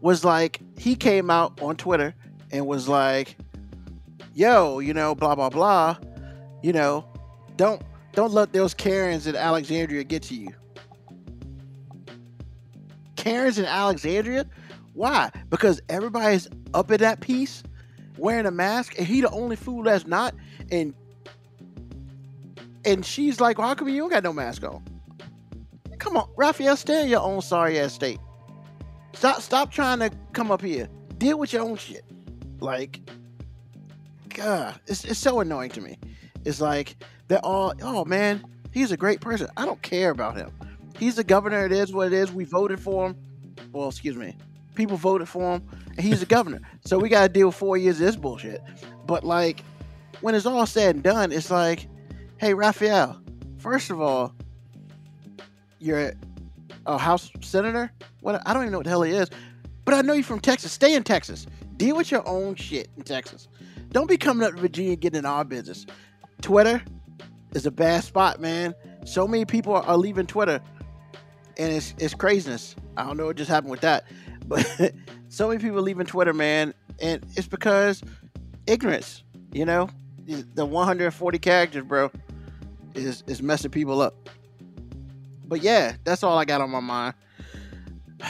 was 0.00 0.24
like 0.24 0.60
he 0.78 0.94
came 0.94 1.30
out 1.30 1.60
on 1.62 1.76
Twitter 1.76 2.14
and 2.50 2.66
was 2.66 2.88
like, 2.88 3.36
"Yo, 4.34 4.78
you 4.78 4.94
know, 4.94 5.14
blah 5.14 5.34
blah 5.34 5.50
blah, 5.50 5.96
you 6.62 6.72
know, 6.72 7.04
don't 7.56 7.82
don't 8.12 8.32
let 8.32 8.52
those 8.52 8.74
Karens 8.74 9.26
in 9.26 9.36
Alexandria 9.36 10.04
get 10.04 10.22
to 10.24 10.34
you." 10.34 10.48
Karens 13.16 13.58
in 13.58 13.64
Alexandria? 13.64 14.46
Why? 14.92 15.30
Because 15.48 15.80
everybody's 15.88 16.48
up 16.74 16.90
in 16.90 16.98
that 16.98 17.20
piece 17.20 17.62
wearing 18.18 18.46
a 18.46 18.50
mask, 18.50 18.94
and 18.98 19.06
he 19.06 19.22
the 19.22 19.30
only 19.30 19.56
fool 19.56 19.82
that's 19.82 20.06
not. 20.06 20.34
And 20.70 20.94
and 22.84 23.04
she's 23.04 23.40
like, 23.40 23.58
well, 23.58 23.68
"How 23.68 23.74
come 23.74 23.88
you 23.88 24.00
don't 24.00 24.10
got 24.10 24.22
no 24.22 24.32
mask 24.32 24.64
on?" 24.64 24.84
Come 25.98 26.16
on, 26.16 26.28
Rafael, 26.36 26.76
stay 26.76 27.02
in 27.02 27.08
your 27.08 27.20
own 27.20 27.40
sorry 27.40 27.78
ass 27.78 27.92
state. 27.92 28.18
Stop, 29.14 29.40
stop 29.40 29.70
trying 29.70 30.00
to 30.00 30.10
come 30.32 30.50
up 30.50 30.60
here. 30.60 30.88
Deal 31.18 31.38
with 31.38 31.52
your 31.52 31.62
own 31.62 31.76
shit. 31.76 32.04
Like, 32.60 33.00
God, 34.30 34.78
it's 34.86 35.04
it's 35.04 35.18
so 35.18 35.40
annoying 35.40 35.70
to 35.70 35.80
me. 35.80 35.98
It's 36.44 36.60
like 36.60 36.96
they're 37.28 37.44
all, 37.44 37.74
oh 37.82 38.04
man, 38.04 38.44
he's 38.72 38.92
a 38.92 38.96
great 38.96 39.20
person. 39.20 39.48
I 39.56 39.64
don't 39.64 39.80
care 39.82 40.10
about 40.10 40.36
him. 40.36 40.50
He's 40.98 41.16
the 41.16 41.24
governor. 41.24 41.64
It 41.64 41.72
is 41.72 41.92
what 41.92 42.08
it 42.08 42.12
is. 42.12 42.32
We 42.32 42.44
voted 42.44 42.80
for 42.80 43.06
him. 43.06 43.16
Well, 43.72 43.88
excuse 43.88 44.16
me. 44.16 44.36
People 44.74 44.96
voted 44.96 45.28
for 45.28 45.54
him, 45.54 45.68
and 45.90 46.00
he's 46.00 46.20
the 46.20 46.26
governor. 46.26 46.60
So 46.84 46.98
we 46.98 47.08
got 47.08 47.22
to 47.22 47.28
deal 47.28 47.46
with 47.46 47.56
four 47.56 47.76
years 47.76 48.00
of 48.00 48.06
this 48.06 48.16
bullshit. 48.16 48.62
But 49.06 49.24
like, 49.24 49.62
when 50.20 50.34
it's 50.34 50.46
all 50.46 50.66
said 50.66 50.96
and 50.96 51.04
done, 51.04 51.30
it's 51.32 51.50
like, 51.50 51.86
hey, 52.38 52.54
Rafael. 52.54 53.20
First 53.58 53.90
of 53.90 54.00
all, 54.00 54.34
you're 55.78 56.12
a 56.86 56.98
House 56.98 57.30
senator. 57.40 57.90
What 58.20 58.42
I 58.46 58.54
don't 58.54 58.62
even 58.62 58.72
know 58.72 58.78
what 58.78 58.84
the 58.84 58.90
hell 58.90 59.02
he 59.02 59.12
is, 59.12 59.30
but 59.84 59.94
I 59.94 60.02
know 60.02 60.12
you're 60.12 60.24
from 60.24 60.40
Texas. 60.40 60.72
Stay 60.72 60.94
in 60.94 61.02
Texas. 61.02 61.46
Deal 61.76 61.96
with 61.96 62.10
your 62.10 62.26
own 62.26 62.54
shit 62.54 62.88
in 62.96 63.02
Texas. 63.02 63.48
Don't 63.90 64.08
be 64.08 64.16
coming 64.16 64.46
up 64.46 64.54
to 64.54 64.60
Virginia 64.60 64.96
getting 64.96 65.20
in 65.20 65.26
our 65.26 65.44
business. 65.44 65.86
Twitter 66.40 66.82
is 67.54 67.66
a 67.66 67.70
bad 67.70 68.04
spot, 68.04 68.40
man. 68.40 68.74
So 69.04 69.26
many 69.26 69.44
people 69.44 69.74
are 69.74 69.96
leaving 69.96 70.26
Twitter 70.26 70.60
and 71.56 71.72
it's 71.72 71.94
it's 71.98 72.14
craziness. 72.14 72.74
I 72.96 73.04
don't 73.04 73.16
know 73.16 73.26
what 73.26 73.36
just 73.36 73.50
happened 73.50 73.70
with 73.70 73.82
that, 73.82 74.04
but 74.46 74.92
so 75.28 75.48
many 75.48 75.60
people 75.60 75.80
leaving 75.80 76.06
Twitter, 76.06 76.32
man, 76.32 76.74
and 77.00 77.24
it's 77.36 77.48
because 77.48 78.02
ignorance. 78.66 79.22
You 79.52 79.64
know, 79.64 79.88
the 80.26 80.64
140 80.64 81.38
characters, 81.38 81.84
bro, 81.84 82.10
is 82.94 83.22
is 83.26 83.42
messing 83.42 83.70
people 83.70 84.00
up. 84.00 84.28
But 85.46 85.62
yeah, 85.62 85.96
that's 86.04 86.22
all 86.22 86.38
I 86.38 86.44
got 86.44 86.60
on 86.60 86.70
my 86.70 86.80
mind. 86.80 87.14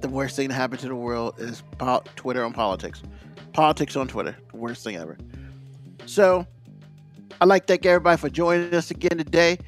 the 0.00 0.08
worst 0.08 0.36
thing 0.36 0.48
to 0.48 0.54
happen 0.54 0.78
to 0.78 0.88
the 0.88 0.94
world 0.94 1.38
is 1.38 1.62
po- 1.78 2.04
Twitter 2.16 2.44
on 2.44 2.52
politics. 2.52 3.02
Politics 3.52 3.96
on 3.96 4.08
Twitter, 4.08 4.36
worst 4.52 4.84
thing 4.84 4.96
ever. 4.96 5.16
So, 6.04 6.46
I'd 7.40 7.48
like 7.48 7.66
to 7.66 7.72
thank 7.72 7.86
everybody 7.86 8.16
for 8.18 8.28
joining 8.28 8.74
us 8.74 8.90
again 8.90 9.18
today 9.18 9.58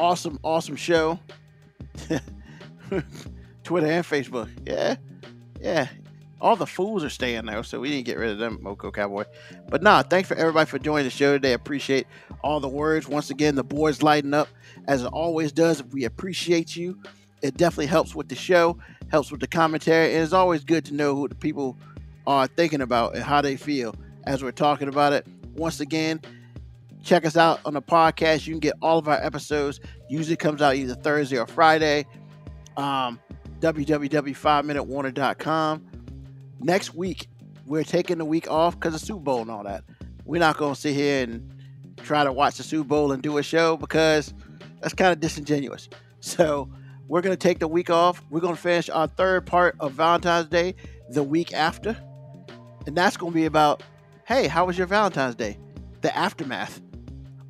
awesome, 0.00 0.38
awesome 0.42 0.76
show. 0.76 1.18
Twitter 3.62 3.86
and 3.86 4.04
Facebook. 4.04 4.48
Yeah. 4.66 4.96
Yeah. 5.60 5.88
All 6.40 6.56
the 6.56 6.66
fools 6.66 7.04
are 7.04 7.10
staying 7.10 7.46
though, 7.46 7.62
so 7.62 7.80
we 7.80 7.90
didn't 7.90 8.06
get 8.06 8.18
rid 8.18 8.30
of 8.30 8.38
them, 8.38 8.58
Moco 8.62 8.90
Cowboy. 8.90 9.24
But 9.68 9.82
nah, 9.82 10.02
thanks 10.02 10.28
for 10.28 10.36
everybody 10.36 10.68
for 10.68 10.78
joining 10.78 11.04
the 11.04 11.10
show 11.10 11.32
today. 11.32 11.52
Appreciate 11.52 12.06
all 12.42 12.60
the 12.60 12.68
words. 12.68 13.08
Once 13.08 13.30
again, 13.30 13.54
the 13.54 13.64
boys 13.64 14.02
lighting 14.02 14.34
up 14.34 14.48
as 14.86 15.02
it 15.02 15.12
always 15.12 15.52
does. 15.52 15.82
We 15.84 16.04
appreciate 16.04 16.76
you. 16.76 17.00
It 17.42 17.56
definitely 17.56 17.86
helps 17.86 18.14
with 18.14 18.28
the 18.28 18.34
show, 18.34 18.78
helps 19.10 19.30
with 19.30 19.40
the 19.40 19.46
commentary, 19.46 20.14
and 20.14 20.22
it's 20.22 20.32
always 20.32 20.64
good 20.64 20.84
to 20.86 20.94
know 20.94 21.14
who 21.14 21.28
the 21.28 21.34
people 21.34 21.76
are 22.26 22.46
thinking 22.46 22.80
about 22.80 23.14
and 23.14 23.24
how 23.24 23.40
they 23.40 23.56
feel 23.56 23.94
as 24.24 24.42
we're 24.42 24.52
talking 24.52 24.88
about 24.88 25.12
it. 25.12 25.26
Once 25.56 25.80
again, 25.80 26.20
Check 27.02 27.24
us 27.24 27.36
out 27.36 27.60
on 27.64 27.74
the 27.74 27.82
podcast. 27.82 28.46
You 28.46 28.52
can 28.52 28.60
get 28.60 28.74
all 28.82 28.98
of 28.98 29.08
our 29.08 29.20
episodes. 29.22 29.80
Usually 30.08 30.36
comes 30.36 30.62
out 30.62 30.76
either 30.76 30.94
Thursday 30.94 31.38
or 31.38 31.46
Friday. 31.46 32.06
Um, 32.76 33.18
www.5minutewarning.com. 33.60 35.89
Next 36.60 36.94
week, 36.94 37.28
we're 37.66 37.84
taking 37.84 38.18
the 38.18 38.24
week 38.24 38.50
off 38.50 38.78
because 38.78 38.94
of 38.94 39.00
Super 39.00 39.20
Bowl 39.20 39.40
and 39.42 39.50
all 39.50 39.64
that. 39.64 39.84
We're 40.24 40.40
not 40.40 40.56
going 40.56 40.74
to 40.74 40.80
sit 40.80 40.94
here 40.94 41.24
and 41.24 41.50
try 42.02 42.24
to 42.24 42.32
watch 42.32 42.56
the 42.56 42.62
Super 42.62 42.86
Bowl 42.86 43.12
and 43.12 43.22
do 43.22 43.38
a 43.38 43.42
show 43.42 43.76
because 43.76 44.34
that's 44.80 44.94
kind 44.94 45.12
of 45.12 45.20
disingenuous. 45.20 45.88
So 46.22 46.70
we're 47.08 47.22
going 47.22 47.32
to 47.32 47.48
take 47.48 47.60
the 47.60 47.66
week 47.66 47.88
off. 47.88 48.22
We're 48.28 48.40
going 48.40 48.54
to 48.54 48.60
finish 48.60 48.90
our 48.90 49.06
third 49.06 49.46
part 49.46 49.74
of 49.80 49.92
Valentine's 49.92 50.48
Day 50.48 50.74
the 51.08 51.22
week 51.22 51.54
after. 51.54 51.96
And 52.86 52.94
that's 52.94 53.16
going 53.16 53.32
to 53.32 53.34
be 53.34 53.46
about 53.46 53.82
hey, 54.26 54.46
how 54.46 54.66
was 54.66 54.76
your 54.76 54.86
Valentine's 54.86 55.34
Day? 55.34 55.56
The 56.02 56.14
aftermath. 56.14 56.82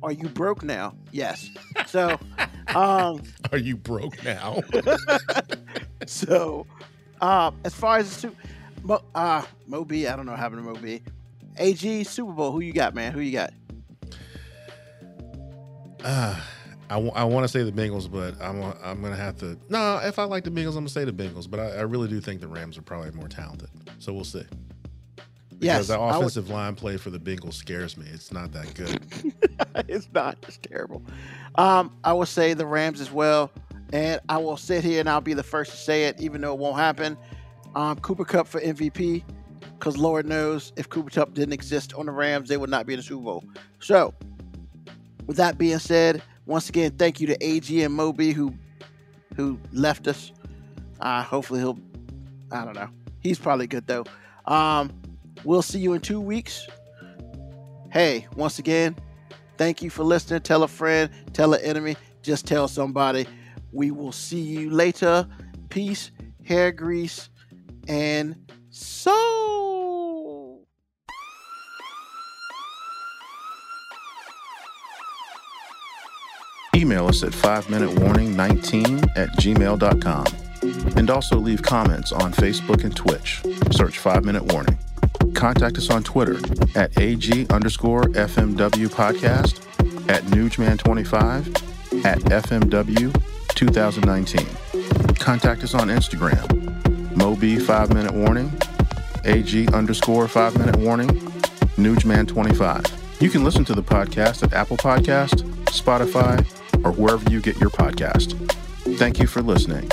Are 0.01 0.13
you 0.13 0.29
broke 0.29 0.63
now? 0.63 0.95
Yes. 1.11 1.49
So, 1.85 2.17
um, 2.75 3.21
are 3.51 3.57
you 3.57 3.75
broke 3.75 4.23
now? 4.23 4.61
so, 6.07 6.65
uh, 7.19 7.51
as 7.65 7.73
far 7.73 7.97
as 7.97 8.07
the 8.09 8.15
Super, 8.15 8.37
Mo, 8.83 9.03
uh, 9.13 9.43
Moby, 9.67 10.07
I 10.07 10.15
don't 10.15 10.25
know 10.25 10.31
what 10.31 10.39
happened 10.39 10.63
to 10.63 10.73
Moby. 10.73 11.03
AG 11.57 12.03
Super 12.05 12.31
Bowl, 12.31 12.51
who 12.51 12.61
you 12.61 12.73
got, 12.73 12.95
man? 12.95 13.11
Who 13.11 13.19
you 13.19 13.31
got? 13.31 13.53
Uh, 16.03 16.39
I, 16.89 16.95
w- 16.95 17.11
I 17.13 17.23
want 17.23 17.43
to 17.43 17.47
say 17.47 17.63
the 17.63 17.71
Bengals, 17.71 18.11
but 18.11 18.41
I'm 18.41 18.61
I'm 18.83 19.01
gonna 19.01 19.15
have 19.15 19.37
to. 19.39 19.57
No, 19.69 19.99
if 20.03 20.17
I 20.17 20.23
like 20.23 20.43
the 20.43 20.49
Bengals, 20.49 20.69
I'm 20.69 20.85
gonna 20.85 20.89
say 20.89 21.05
the 21.05 21.13
Bengals. 21.13 21.49
But 21.49 21.59
I, 21.59 21.67
I 21.77 21.81
really 21.81 22.07
do 22.07 22.19
think 22.19 22.41
the 22.41 22.47
Rams 22.47 22.77
are 22.77 22.81
probably 22.81 23.11
more 23.11 23.27
talented. 23.27 23.69
So 23.99 24.13
we'll 24.13 24.23
see. 24.23 24.45
Because 25.49 25.61
yes, 25.61 25.87
the 25.87 25.99
offensive 25.99 26.47
would... 26.47 26.55
line 26.55 26.75
play 26.75 26.97
for 26.97 27.11
the 27.11 27.19
Bengals 27.19 27.53
scares 27.53 27.95
me. 27.95 28.07
It's 28.11 28.31
not 28.31 28.51
that 28.53 28.73
good. 28.73 28.99
it's 29.87 30.09
not. 30.11 30.37
It's 30.47 30.57
terrible. 30.57 31.03
Um, 31.55 31.95
I 32.03 32.13
will 32.13 32.25
say 32.25 32.55
the 32.55 32.65
Rams 32.65 32.99
as 32.99 33.11
well. 33.11 33.51
And 33.93 34.21
I 34.29 34.37
will 34.37 34.57
sit 34.57 34.83
here 34.83 35.01
and 35.01 35.09
I'll 35.09 35.21
be 35.21 35.33
the 35.33 35.43
first 35.43 35.71
to 35.71 35.77
say 35.77 36.05
it, 36.05 36.19
even 36.19 36.41
though 36.41 36.53
it 36.53 36.59
won't 36.59 36.77
happen. 36.77 37.17
Um, 37.75 37.99
Cooper 37.99 38.25
Kupp 38.25 38.47
for 38.47 38.61
MVP. 38.61 39.23
Because 39.77 39.97
Lord 39.97 40.27
knows 40.27 40.73
if 40.75 40.89
Cooper 40.89 41.09
Kupp 41.09 41.33
didn't 41.33 41.53
exist 41.53 41.93
on 41.95 42.05
the 42.05 42.11
Rams, 42.11 42.49
they 42.49 42.57
would 42.57 42.69
not 42.69 42.85
be 42.85 42.93
in 42.93 42.99
the 42.99 43.03
Super 43.03 43.23
Bowl. 43.23 43.43
So, 43.79 44.13
with 45.25 45.37
that 45.37 45.57
being 45.57 45.79
said, 45.79 46.21
once 46.45 46.69
again, 46.69 46.91
thank 46.91 47.19
you 47.19 47.27
to 47.27 47.43
AG 47.43 47.83
and 47.83 47.93
Moby 47.93 48.31
who 48.31 48.53
who 49.35 49.59
left 49.71 50.07
us. 50.07 50.31
Uh, 50.99 51.23
hopefully 51.23 51.61
he'll 51.61 51.79
I 52.51 52.63
don't 52.63 52.75
know. 52.75 52.89
He's 53.21 53.39
probably 53.39 53.65
good 53.65 53.87
though. 53.87 54.05
Um, 54.45 54.91
We'll 55.43 55.63
see 55.63 55.79
you 55.79 55.93
in 55.93 56.01
two 56.01 56.21
weeks. 56.21 56.67
Hey, 57.91 58.27
once 58.35 58.59
again, 58.59 58.95
thank 59.57 59.81
you 59.81 59.89
for 59.89 60.03
listening. 60.03 60.41
Tell 60.41 60.61
a 60.63 60.67
friend, 60.67 61.09
tell 61.33 61.53
an 61.53 61.61
enemy, 61.61 61.97
just 62.21 62.45
tell 62.45 62.67
somebody. 62.67 63.27
We 63.71 63.89
will 63.89 64.11
see 64.11 64.39
you 64.39 64.69
later. 64.69 65.27
Peace, 65.69 66.11
hair 66.43 66.71
grease, 66.71 67.29
and 67.87 68.35
so. 68.69 70.59
Email 76.75 77.07
us 77.07 77.23
at 77.23 77.33
5 77.33 77.69
minute 77.69 77.99
warning 77.99 78.35
19 78.35 78.99
at 79.15 79.29
gmail.com. 79.37 80.25
And 80.95 81.09
also 81.09 81.37
leave 81.37 81.61
comments 81.61 82.11
on 82.11 82.31
Facebook 82.31 82.83
and 82.83 82.95
Twitch. 82.95 83.41
Search 83.71 83.97
5 83.97 84.23
Minute 84.23 84.45
Warning. 84.53 84.77
Contact 85.33 85.77
us 85.77 85.89
on 85.89 86.03
Twitter 86.03 86.37
at 86.75 86.97
AG 86.99 87.47
underscore 87.49 88.03
FMW 88.03 88.87
podcast, 88.87 89.59
at 90.09 90.23
Newsman25, 90.25 92.05
at 92.05 92.19
FMW 92.19 93.23
2019. 93.55 94.45
Contact 95.15 95.63
us 95.63 95.73
on 95.73 95.87
Instagram, 95.87 96.60
Moby 97.15 97.57
5 97.59 97.93
Minute 97.93 98.13
Warning, 98.13 98.51
AG 99.25 99.67
underscore 99.73 100.27
5 100.27 100.57
Minute 100.57 100.75
Warning, 100.77 101.09
Newsman25. 101.77 103.21
You 103.21 103.29
can 103.29 103.43
listen 103.43 103.65
to 103.65 103.73
the 103.73 103.83
podcast 103.83 104.43
at 104.43 104.53
Apple 104.53 104.77
Podcast, 104.77 105.43
Spotify, 105.65 106.43
or 106.83 106.91
wherever 106.91 107.29
you 107.29 107.41
get 107.41 107.59
your 107.59 107.69
podcast. 107.69 108.33
Thank 108.97 109.19
you 109.19 109.27
for 109.27 109.41
listening. 109.41 109.89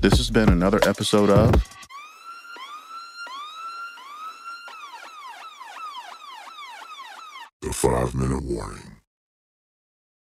This 0.00 0.16
has 0.16 0.30
been 0.30 0.48
another 0.48 0.80
episode 0.86 1.30
of 1.30 1.54
The 7.60 7.72
five 7.72 8.14
minute 8.14 8.42
warning. 8.42 8.96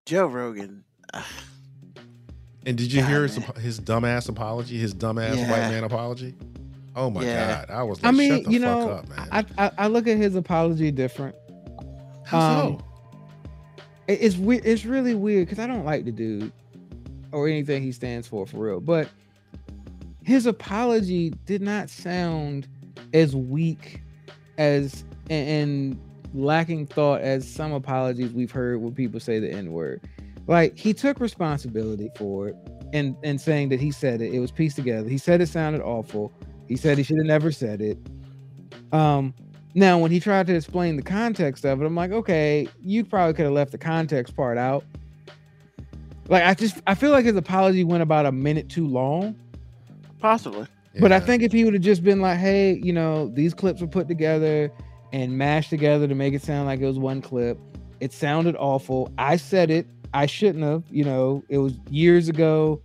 Joe 0.07 0.27
Rogan. 0.27 0.85
And 2.69 2.77
did 2.77 2.93
you 2.93 3.01
God, 3.01 3.09
hear 3.09 3.23
his, 3.23 3.39
man. 3.41 3.53
his 3.61 3.81
dumbass 3.81 4.29
apology, 4.29 4.77
his 4.77 4.95
dumbass 4.95 5.37
Yeah. 5.37 5.51
white 5.51 5.71
man 5.71 5.85
apology? 5.85 6.35
Oh 6.95 7.09
my 7.09 7.25
Yeah. 7.25 7.65
god, 7.67 7.71
I 7.75 7.83
was 7.83 7.99
I 8.05 8.09
like, 8.09 8.17
mean, 8.17 8.31
shut 8.33 8.45
the 8.45 8.51
you 8.53 8.61
fuck 8.61 8.79
know, 8.79 8.91
up, 8.91 9.09
man. 9.09 9.29
I, 9.33 9.45
I 9.67 9.71
I 9.79 9.87
look 9.87 10.07
at 10.07 10.19
his 10.19 10.35
apology 10.35 10.91
different. 10.91 11.35
How 12.25 12.39
um, 12.41 12.79
so? 12.79 12.85
It- 14.09 14.19
It's 14.21 14.37
weird. 14.37 14.67
It's 14.67 14.85
really 14.85 15.15
weird 15.15 15.47
because 15.47 15.59
I 15.59 15.67
don't 15.67 15.85
like 15.87 16.05
the 16.05 16.13
dude 16.13 16.53
or 17.33 17.49
anything 17.49 17.83
he 17.83 17.93
stands 17.93 18.27
for 18.29 18.47
for 18.47 18.59
real. 18.59 18.81
But 18.81 19.09
his 20.23 20.45
apology 20.47 21.31
did 21.47 21.63
not 21.63 21.89
sound 21.89 22.69
as 23.15 23.35
weak 23.35 24.03
as 24.59 25.05
and, 25.31 25.49
and 25.49 26.01
lacking 26.35 26.87
thought 26.87 27.23
as 27.23 27.49
some 27.51 27.73
apologies 27.73 28.33
we've 28.33 28.51
heard 28.51 28.83
when 28.83 28.93
people 28.95 29.21
say 29.21 29.39
the 29.39 29.51
N 29.51 29.73
word. 29.73 30.03
Like 30.49 30.77
he 30.77 30.93
took 30.93 31.21
responsibility 31.21 32.11
for 32.17 32.49
it 32.49 32.57
and 32.93 33.17
and 33.23 33.41
saying 33.41 33.69
that 33.69 33.79
he 33.79 33.93
said 33.93 34.21
it. 34.21 34.35
It 34.35 34.41
was 34.41 34.51
pieced 34.51 34.77
together. 34.77 35.09
He 35.09 35.19
said 35.19 35.41
it 35.41 35.49
sounded 35.49 35.83
awful. 35.83 36.33
He 36.67 36.77
said 36.77 36.99
he 36.99 37.05
should 37.05 37.19
have 37.19 37.27
never 37.27 37.53
said 37.53 37.81
it. 37.81 37.99
Um, 38.93 39.35
now, 39.75 39.99
when 39.99 40.11
he 40.11 40.19
tried 40.19 40.47
to 40.49 40.55
explain 40.55 40.97
the 40.97 41.03
context 41.03 41.65
of 41.65 41.81
it, 41.81 41.87
I'm 41.87 41.95
like, 41.95 42.11
okay, 42.11 42.67
you 42.83 43.05
probably 43.05 43.35
could 43.35 43.45
have 43.45 43.53
left 43.53 43.73
the 43.73 43.79
context 43.79 44.35
part 44.35 44.59
out. 44.59 44.85
Like, 46.29 46.43
I 46.43 46.55
just, 46.55 46.81
I 46.87 46.95
feel 46.95 47.11
like 47.11 47.25
his 47.25 47.37
apology 47.37 47.85
went 47.85 48.03
about 48.03 48.27
a 48.27 48.33
minute 48.33 48.69
too 48.69 48.87
long. 48.87 49.37
Possibly. 50.19 50.67
But 51.01 51.13
I 51.13 51.21
think 51.21 51.43
if 51.43 51.53
he 51.53 51.65
would 51.65 51.75
have 51.75 51.83
just 51.83 52.03
been 52.03 52.21
like, 52.21 52.39
hey, 52.39 52.81
you 52.83 52.93
know, 52.93 53.29
these 53.29 53.55
clips 53.55 53.81
were 53.81 53.87
put 53.87 54.09
together 54.09 54.73
and 55.13 55.39
mashed 55.39 55.71
together 55.71 56.09
to 56.09 56.15
make 56.15 56.35
it 56.35 56.43
sound 56.43 56.67
like 56.67 56.81
it 56.81 56.87
was 56.87 56.99
one 56.99 57.23
clip, 57.23 57.59
it 58.01 58.13
sounded 58.13 58.57
awful. 58.57 59.13
I 59.17 59.37
said 59.37 59.71
it. 59.71 59.87
I 60.15 60.27
shouldn't 60.27 60.65
have. 60.65 60.85
You 60.91 61.05
know, 61.05 61.43
it 61.49 61.59
was 61.59 61.75
years 61.91 62.29
ago. 62.29 62.81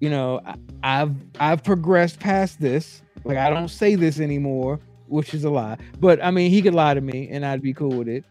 You 0.00 0.10
know, 0.10 0.40
I've 0.82 1.14
I've 1.40 1.62
progressed 1.64 2.20
past 2.20 2.60
this. 2.60 3.02
Like 3.24 3.38
I 3.38 3.50
don't 3.50 3.68
say 3.68 3.94
this 3.94 4.20
anymore, 4.20 4.78
which 5.08 5.34
is 5.34 5.44
a 5.44 5.50
lie. 5.50 5.78
But 6.00 6.22
I 6.24 6.30
mean, 6.30 6.50
he 6.50 6.62
could 6.62 6.74
lie 6.74 6.94
to 6.94 7.00
me, 7.00 7.28
and 7.30 7.44
I'd 7.44 7.62
be 7.62 7.72
cool 7.72 7.96
with 7.96 8.08
it. 8.08 8.24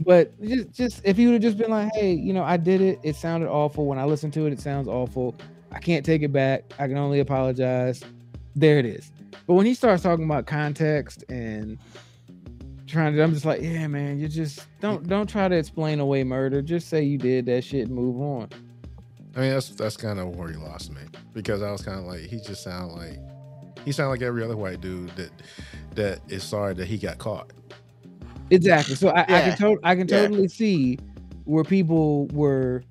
But 0.00 0.40
just 0.42 0.72
just 0.72 1.00
if 1.04 1.16
he 1.16 1.26
would 1.26 1.34
have 1.34 1.42
just 1.42 1.58
been 1.58 1.70
like, 1.70 1.90
hey, 1.94 2.12
you 2.12 2.32
know, 2.32 2.42
I 2.42 2.56
did 2.56 2.80
it. 2.80 2.98
It 3.02 3.16
sounded 3.16 3.48
awful. 3.48 3.86
When 3.86 3.98
I 3.98 4.04
listen 4.04 4.30
to 4.32 4.46
it, 4.46 4.52
it 4.52 4.60
sounds 4.60 4.88
awful. 4.88 5.34
I 5.70 5.78
can't 5.78 6.04
take 6.04 6.22
it 6.22 6.32
back. 6.32 6.64
I 6.78 6.86
can 6.88 6.96
only 6.96 7.20
apologize. 7.20 8.02
There 8.56 8.78
it 8.78 8.86
is. 8.86 9.12
But 9.46 9.54
when 9.54 9.66
he 9.66 9.74
starts 9.74 10.02
talking 10.02 10.24
about 10.24 10.46
context 10.46 11.24
and 11.28 11.78
trying 12.88 13.14
to, 13.14 13.22
I'm 13.22 13.32
just 13.32 13.44
like, 13.44 13.60
yeah, 13.62 13.86
man, 13.86 14.18
you 14.18 14.26
just 14.28 14.66
don't 14.80 15.06
don't 15.06 15.28
try 15.28 15.46
to 15.48 15.54
explain 15.56 16.00
away 16.00 16.24
murder. 16.24 16.62
Just 16.62 16.88
say 16.88 17.02
you 17.04 17.18
did 17.18 17.46
that 17.46 17.62
shit 17.62 17.86
and 17.86 17.94
move 17.94 18.20
on. 18.20 18.48
I 19.36 19.40
mean, 19.40 19.50
that's 19.50 19.68
that's 19.70 19.96
kind 19.96 20.18
of 20.18 20.34
where 20.36 20.48
he 20.48 20.56
lost 20.56 20.90
me 20.92 21.02
because 21.32 21.62
I 21.62 21.70
was 21.70 21.82
kind 21.82 21.98
of 22.00 22.06
like, 22.06 22.22
he 22.22 22.40
just 22.40 22.64
sounded 22.64 22.94
like 22.94 23.18
he 23.84 23.92
sounded 23.92 24.10
like 24.10 24.22
every 24.22 24.42
other 24.42 24.56
white 24.56 24.80
dude 24.80 25.10
that 25.10 25.30
that 25.94 26.20
is 26.28 26.42
sorry 26.42 26.74
that 26.74 26.86
he 26.86 26.98
got 26.98 27.18
caught. 27.18 27.52
Exactly. 28.50 28.94
So 28.94 29.10
I, 29.10 29.22
I 29.22 29.26
can 29.26 29.56
to- 29.58 29.80
I 29.84 29.94
can 29.94 30.08
Yeah. 30.08 30.22
totally 30.22 30.48
see 30.48 30.98
where 31.44 31.64
people 31.64 32.26
were 32.28 32.82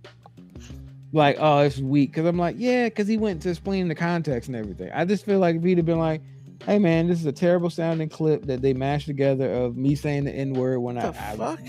like, 1.13 1.37
oh, 1.39 1.59
it's 1.59 1.79
weak. 1.79 2.13
Cause 2.13 2.25
I'm 2.25 2.37
like, 2.37 2.55
yeah, 2.59 2.85
because 2.85 3.07
he 3.07 3.17
went 3.17 3.41
to 3.43 3.49
explain 3.49 3.87
the 3.87 3.95
context 3.95 4.49
and 4.49 4.55
everything. 4.55 4.91
I 4.93 5.05
just 5.05 5.25
feel 5.25 5.39
like 5.39 5.55
if 5.55 5.63
he'd 5.63 5.77
have 5.77 5.85
been 5.85 5.99
like, 5.99 6.21
hey 6.65 6.79
man, 6.79 7.07
this 7.07 7.19
is 7.19 7.25
a 7.25 7.31
terrible 7.31 7.69
sounding 7.69 8.09
clip 8.09 8.45
that 8.45 8.61
they 8.61 8.73
mashed 8.73 9.07
together 9.07 9.51
of 9.51 9.77
me 9.77 9.95
saying 9.95 10.25
the 10.25 10.31
N-word 10.31 10.79
when 10.79 10.97
I, 10.97 11.11
the 11.11 11.21
I 11.21 11.35
fuck? 11.35 11.59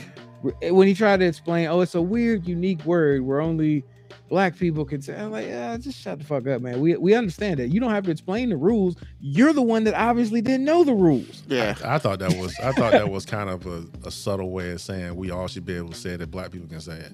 when 0.43 0.87
he 0.87 0.95
tried 0.95 1.21
to 1.21 1.27
explain, 1.27 1.69
oh, 1.69 1.81
it's 1.81 1.95
a 1.95 2.03
weird, 2.03 2.47
unique 2.47 2.85
word 2.85 3.23
where 3.23 3.41
only 3.41 3.85
black 4.29 4.57
people 4.57 4.85
can 4.85 5.03
say. 5.03 5.19
I'm 5.19 5.31
like, 5.31 5.47
yeah, 5.47 5.77
just 5.77 6.01
shut 6.01 6.19
the 6.19 6.25
fuck 6.25 6.47
up, 6.47 6.63
man. 6.63 6.81
We 6.81 6.97
we 6.97 7.15
understand 7.15 7.59
that. 7.59 7.69
You 7.69 7.81
don't 7.81 7.91
have 7.91 8.05
to 8.05 8.11
explain 8.11 8.51
the 8.51 8.57
rules. 8.57 8.97
You're 9.21 9.53
the 9.53 9.63
one 9.63 9.85
that 9.85 9.95
obviously 9.95 10.41
didn't 10.41 10.65
know 10.65 10.85
the 10.85 10.95
rules. 10.95 11.43
Yeah. 11.49 11.77
I 11.85 11.99
thought 11.99 12.19
that 12.21 12.37
was 12.37 12.59
I 12.61 12.73
thought 12.73 12.93
that 12.93 13.09
was 13.09 13.25
kind 13.25 13.51
of 13.51 13.67
a, 13.67 13.85
a 14.07 14.11
subtle 14.11 14.51
way 14.51 14.71
of 14.71 14.81
saying 14.81 15.17
we 15.17 15.31
all 15.31 15.49
should 15.49 15.65
be 15.65 15.75
able 15.77 15.91
to 15.91 15.97
say 15.99 16.17
that 16.17 16.31
black 16.31 16.51
people 16.51 16.69
can 16.69 16.81
say 16.81 16.99
it. 16.99 17.13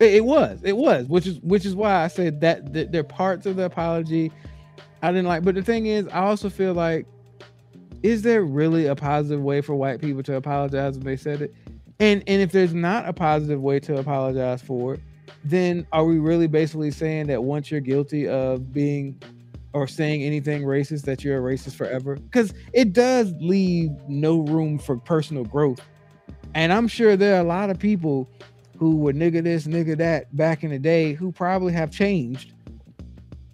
It, 0.00 0.14
it 0.14 0.24
was, 0.24 0.60
it 0.62 0.76
was, 0.76 1.06
which 1.06 1.26
is 1.26 1.40
which 1.40 1.64
is 1.64 1.74
why 1.74 2.04
I 2.04 2.08
said 2.08 2.40
that, 2.42 2.72
that 2.72 2.92
there 2.92 3.00
are 3.00 3.04
parts 3.04 3.46
of 3.46 3.56
the 3.56 3.64
apology 3.64 4.32
I 5.02 5.12
didn't 5.12 5.26
like. 5.26 5.44
But 5.44 5.54
the 5.54 5.62
thing 5.62 5.86
is, 5.86 6.06
I 6.08 6.20
also 6.20 6.50
feel 6.50 6.74
like, 6.74 7.06
is 8.02 8.22
there 8.22 8.44
really 8.44 8.86
a 8.86 8.94
positive 8.94 9.42
way 9.42 9.60
for 9.60 9.74
white 9.74 10.00
people 10.00 10.22
to 10.24 10.36
apologize 10.36 10.96
when 10.96 11.04
they 11.04 11.16
said 11.16 11.42
it? 11.42 11.54
And 12.00 12.22
and 12.26 12.40
if 12.40 12.52
there's 12.52 12.74
not 12.74 13.08
a 13.08 13.12
positive 13.12 13.60
way 13.60 13.80
to 13.80 13.98
apologize 13.98 14.62
for 14.62 14.94
it, 14.94 15.00
then 15.44 15.86
are 15.92 16.04
we 16.04 16.18
really 16.18 16.46
basically 16.46 16.90
saying 16.90 17.26
that 17.28 17.42
once 17.42 17.70
you're 17.70 17.80
guilty 17.80 18.28
of 18.28 18.72
being 18.72 19.20
or 19.72 19.86
saying 19.86 20.22
anything 20.22 20.62
racist 20.62 21.02
that 21.02 21.24
you're 21.24 21.38
a 21.38 21.54
racist 21.54 21.74
forever? 21.74 22.16
Because 22.16 22.54
it 22.72 22.92
does 22.92 23.32
leave 23.40 23.90
no 24.08 24.40
room 24.40 24.78
for 24.78 24.96
personal 24.96 25.44
growth. 25.44 25.80
And 26.54 26.72
I'm 26.72 26.88
sure 26.88 27.16
there 27.16 27.36
are 27.36 27.40
a 27.40 27.44
lot 27.44 27.70
of 27.70 27.78
people 27.78 28.28
who 28.78 28.96
were 28.96 29.12
nigga 29.12 29.42
this, 29.42 29.66
nigga 29.66 29.96
that 29.98 30.34
back 30.36 30.62
in 30.62 30.70
the 30.70 30.78
day 30.78 31.12
who 31.12 31.32
probably 31.32 31.72
have 31.72 31.90
changed. 31.90 32.52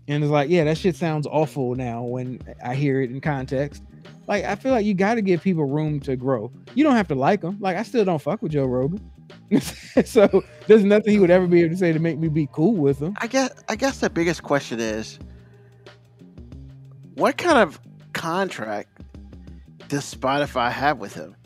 And 0.09 0.23
it's 0.23 0.31
like, 0.31 0.51
yeah, 0.51 0.65
that 0.65 0.77
shit 0.77 0.97
sounds 0.97 1.27
awful 1.27 1.75
now 1.75 2.03
when 2.03 2.41
I 2.63 2.75
hear 2.75 3.01
it 3.01 3.11
in 3.11 3.21
context. 3.21 3.83
Like, 4.27 4.45
I 4.45 4.55
feel 4.55 4.73
like 4.73 4.85
you 4.87 4.95
got 4.95 5.15
to 5.15 5.23
give 5.23 5.43
people 5.43 5.65
room 5.65 6.01
to 6.01 6.17
grow. 6.17 6.51
You 6.75 6.85
don't 6.85 6.97
have 6.97 7.09
to 7.09 7.15
like 7.15 7.41
them. 7.41 7.59
Like, 7.61 7.77
I 7.77 7.83
still 7.83 8.05
don't 8.05 8.21
fuck 8.21 8.43
with 8.43 8.53
Joe 8.53 8.67
Rogan. 8.67 9.01
so 10.05 10.43
there's 10.67 10.85
nothing 10.85 11.13
he 11.13 11.19
would 11.19 11.31
ever 11.31 11.47
be 11.47 11.61
able 11.61 11.71
to 11.71 11.77
say 11.77 11.93
to 11.93 11.99
make 11.99 12.19
me 12.19 12.29
be 12.29 12.49
cool 12.53 12.75
with 12.75 13.01
him. 13.01 13.15
I 13.21 13.27
guess 13.27 13.51
I 13.69 13.77
guess 13.77 14.01
the 14.01 14.11
biggest 14.11 14.43
question 14.43 14.81
is 14.81 15.19
what 17.15 17.37
kind 17.37 17.59
of 17.59 17.81
contract 18.13 19.03
does 19.89 20.13
Spotify 20.15 20.71
have 20.71 20.99
with 20.99 21.15
him? 21.15 21.37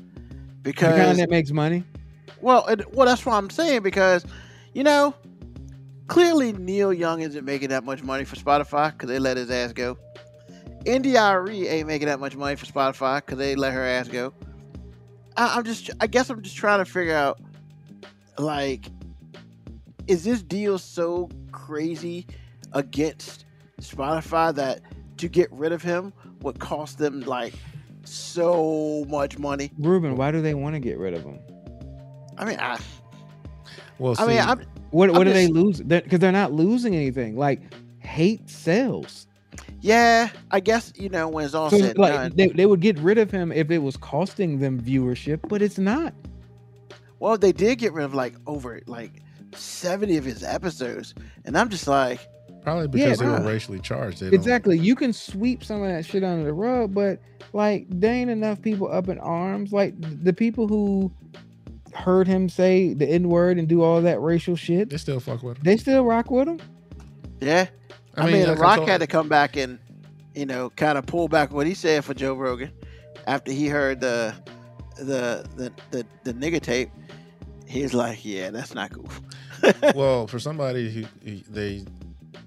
The 0.62 0.72
kind 0.72 0.94
Because 0.94 1.16
that 1.18 1.30
makes 1.30 1.50
money. 1.50 1.84
well, 2.40 2.66
it, 2.66 2.92
well, 2.94 3.06
that's 3.06 3.24
what 3.24 3.34
I'm 3.34 3.50
saying. 3.50 3.82
Because 3.82 4.24
you 4.74 4.84
know, 4.84 5.14
clearly 6.08 6.52
Neil 6.52 6.92
Young 6.92 7.20
isn't 7.20 7.44
making 7.44 7.68
that 7.68 7.84
much 7.84 8.02
money 8.02 8.24
for 8.24 8.36
Spotify 8.36 8.90
because 8.92 9.08
they 9.08 9.18
let 9.18 9.36
his 9.36 9.50
ass 9.50 9.72
go. 9.72 9.96
India 10.84 11.20
Arie 11.22 11.68
ain't 11.68 11.86
making 11.86 12.08
that 12.08 12.18
much 12.18 12.34
money 12.34 12.56
for 12.56 12.66
Spotify 12.66 13.16
because 13.16 13.38
they 13.38 13.54
let 13.54 13.72
her 13.72 13.84
ass 13.84 14.08
go. 14.08 14.32
I, 15.36 15.56
I'm 15.56 15.64
just, 15.64 15.90
I 16.00 16.06
guess 16.06 16.30
I'm 16.30 16.42
just 16.42 16.56
trying 16.56 16.84
to 16.84 16.90
figure 16.90 17.14
out, 17.14 17.40
like, 18.38 18.86
is 20.06 20.24
this 20.24 20.42
deal 20.42 20.78
so 20.78 21.28
crazy 21.52 22.26
against 22.72 23.44
Spotify 23.80 24.54
that 24.54 24.80
to 25.18 25.28
get 25.28 25.52
rid 25.52 25.72
of 25.72 25.82
him 25.82 26.12
would 26.40 26.58
cost 26.58 26.98
them 26.98 27.20
like 27.20 27.54
so 28.04 29.04
much 29.08 29.38
money? 29.38 29.70
Ruben, 29.78 30.16
why 30.16 30.30
do 30.30 30.40
they 30.40 30.54
want 30.54 30.74
to 30.74 30.80
get 30.80 30.98
rid 30.98 31.14
of 31.14 31.24
him? 31.24 31.38
I 32.38 32.44
mean, 32.44 32.58
I, 32.58 32.78
Well, 33.98 34.14
I 34.18 34.26
mean, 34.26 34.38
I'm, 34.38 34.64
What, 34.90 35.10
I'm 35.10 35.16
what 35.16 35.24
do 35.24 35.32
they 35.32 35.44
just- 35.46 35.54
lose? 35.54 35.80
Because 35.80 36.18
they're 36.20 36.32
not 36.32 36.52
losing 36.52 36.94
anything. 36.94 37.36
Like, 37.36 37.60
hate 38.00 38.48
sells. 38.48 39.26
yeah, 39.80 40.28
I 40.50 40.60
guess 40.60 40.92
you 40.96 41.08
know 41.08 41.28
when 41.28 41.44
it's 41.44 41.54
all 41.54 41.70
So 41.70 41.78
said 41.78 41.90
and 41.90 41.98
like 41.98 42.12
done. 42.12 42.32
they, 42.36 42.48
they 42.48 42.66
would 42.66 42.80
get 42.80 42.98
rid 42.98 43.18
of 43.18 43.30
him 43.30 43.52
if 43.52 43.70
it 43.70 43.78
was 43.78 43.96
costing 43.96 44.58
them 44.60 44.80
viewership, 44.80 45.40
but 45.48 45.62
it's 45.62 45.78
not. 45.78 46.14
Well, 47.20 47.36
they 47.36 47.52
did 47.52 47.78
get 47.78 47.92
rid 47.92 48.04
of 48.04 48.14
like 48.14 48.34
over 48.46 48.80
like 48.86 49.22
seventy 49.54 50.16
of 50.16 50.24
his 50.24 50.42
episodes, 50.44 51.14
and 51.44 51.58
I'm 51.58 51.68
just 51.68 51.88
like, 51.88 52.20
probably 52.62 52.86
because 52.88 53.18
they 53.18 53.24
bruh. 53.24 53.40
were 53.42 53.46
racially 53.50 53.80
charged. 53.80 54.20
They 54.20 54.26
don't- 54.26 54.34
Exactly. 54.34 54.78
You 54.78 54.94
can 54.94 55.12
sweep 55.12 55.64
some 55.64 55.82
of 55.82 55.88
that 55.88 56.04
shit 56.06 56.22
under 56.24 56.44
the 56.44 56.52
rug, 56.52 56.94
but 56.94 57.18
like 57.52 57.86
there 57.90 58.14
ain't 58.14 58.30
enough 58.30 58.62
people 58.62 58.90
up 58.90 59.08
in 59.08 59.18
arms. 59.18 59.72
Like 59.72 59.94
the 60.00 60.32
people 60.32 60.68
who 60.68 61.10
heard 61.94 62.26
him 62.26 62.48
say 62.48 62.92
the 62.94 63.06
N 63.08 63.28
word 63.28 63.58
and 63.58 63.68
do 63.68 63.82
all 63.82 64.00
that 64.02 64.20
racial 64.20 64.56
shit, 64.56 64.90
They 64.90 64.96
still 64.98 65.20
fuck 65.20 65.42
with 65.42 65.56
him. 65.58 65.62
they 65.64 65.76
still 65.76 66.04
rock 66.04 66.30
with 66.30 66.48
him. 66.48 66.60
yeah. 67.40 67.66
I, 68.16 68.26
mean, 68.26 68.42
The 68.42 68.48
like 68.48 68.58
I 68.58 68.60
Rock 68.62 68.76
told- 68.78 68.88
had 68.88 69.00
to 69.00 69.06
come 69.06 69.28
back 69.28 69.56
and 69.56 69.78
you 70.34 70.46
know 70.46 70.70
kind 70.70 70.98
of 70.98 71.06
pull 71.06 71.28
back 71.28 71.52
what 71.52 71.66
he 71.66 71.74
said 71.74 72.04
for 72.04 72.14
Joe 72.14 72.34
Rogan 72.34 72.70
after 73.26 73.52
he 73.52 73.68
heard 73.68 74.00
the 74.00 74.34
the 74.96 75.46
the 75.56 75.72
the, 75.90 76.06
the 76.24 76.34
nigga 76.34 76.60
tape. 76.60 76.90
He's 77.66 77.92
like, 77.94 78.24
yeah, 78.24 78.50
that's 78.50 78.74
not 78.74 78.90
cool. 78.92 79.08
well, 79.94 80.26
for 80.26 80.38
somebody 80.38 80.90
who 80.90 81.04
who- 81.24 81.42
they 81.50 81.84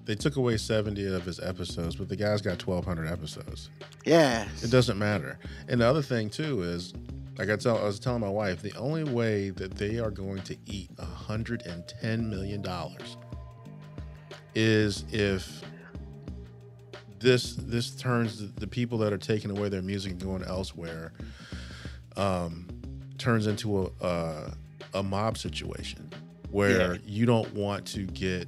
they 0.06 0.16
took 0.16 0.36
away 0.36 0.58
70 0.58 1.06
of 1.14 1.24
his 1.26 1.40
episodes, 1.40 1.96
but 1.96 2.10
the 2.10 2.16
guy's 2.16 2.42
got 2.42 2.66
1,200 2.66 3.08
episodes. 3.08 3.70
Yeah. 4.04 4.48
It 4.64 4.72
doesn't 4.72 4.98
matter. 4.98 5.38
And 5.68 5.80
the 5.80 5.86
other 5.86 6.02
thing 6.02 6.30
too 6.32 6.64
is, 6.64 6.94
like 7.38 7.50
I 7.50 7.56
tell, 7.56 7.78
I 7.78 7.84
was 7.84 8.00
telling 8.00 8.22
my 8.22 8.30
wife, 8.30 8.62
the 8.62 8.76
only 8.76 9.04
way 9.04 9.50
that 9.52 9.76
they 9.76 10.00
are 10.00 10.12
going 10.12 10.42
to 10.44 10.58
eat 10.66 10.90
110 10.98 12.30
million 12.30 12.62
dollars 12.62 13.18
is 14.54 15.06
if 15.12 15.62
this 17.20 17.56
this 17.56 17.92
turns 17.92 18.52
the, 18.56 18.68
people 18.68 18.98
that 18.98 19.14
are 19.14 19.18
taking 19.18 19.50
away 19.56 19.70
their 19.70 19.82
music 19.82 20.12
and 20.14 20.22
going 20.22 20.44
elsewhere 20.44 21.14
um, 22.18 22.68
turns 23.18 23.48
into 23.48 23.84
a, 24.02 24.06
a 24.06 24.54
a 24.96 25.04
mob 25.04 25.38
situation 25.38 26.10
where 26.50 26.96
Yeah. 26.96 27.00
you 27.06 27.26
don't 27.26 27.54
want 27.54 27.86
to 27.88 28.06
get 28.08 28.48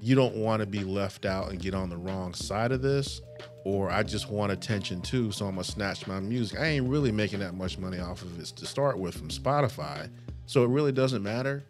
you 0.00 0.16
don't 0.16 0.34
want 0.34 0.58
to 0.60 0.66
be 0.66 0.82
left 0.82 1.24
out 1.24 1.50
and 1.50 1.60
get 1.60 1.74
on 1.74 1.88
the 1.88 1.96
wrong 1.96 2.34
side 2.34 2.72
of 2.72 2.82
this 2.82 3.20
or 3.64 3.90
I 3.90 4.02
just 4.02 4.30
want 4.30 4.52
attention 4.52 5.00
too, 5.00 5.32
so 5.32 5.46
I'm 5.46 5.52
gonna 5.54 5.64
snatch 5.64 6.06
my 6.06 6.20
music. 6.20 6.58
I 6.58 6.66
ain't 6.66 6.88
really 6.88 7.12
making 7.12 7.40
that 7.40 7.54
much 7.54 7.78
money 7.78 7.98
off 7.98 8.22
of 8.22 8.38
it 8.40 8.46
to 8.46 8.66
start 8.66 8.98
with 8.98 9.14
from 9.16 9.28
Spotify, 9.28 10.08
so 10.46 10.64
it 10.64 10.68
really 10.68 10.92
doesn't 10.92 11.22
matter. 11.22 11.64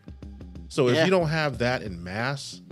So 0.68 0.88
if 0.88 1.04
you 1.04 1.10
don't 1.10 1.28
have 1.28 1.58
that 1.58 1.82
in 1.82 2.02
mass, 2.02 2.62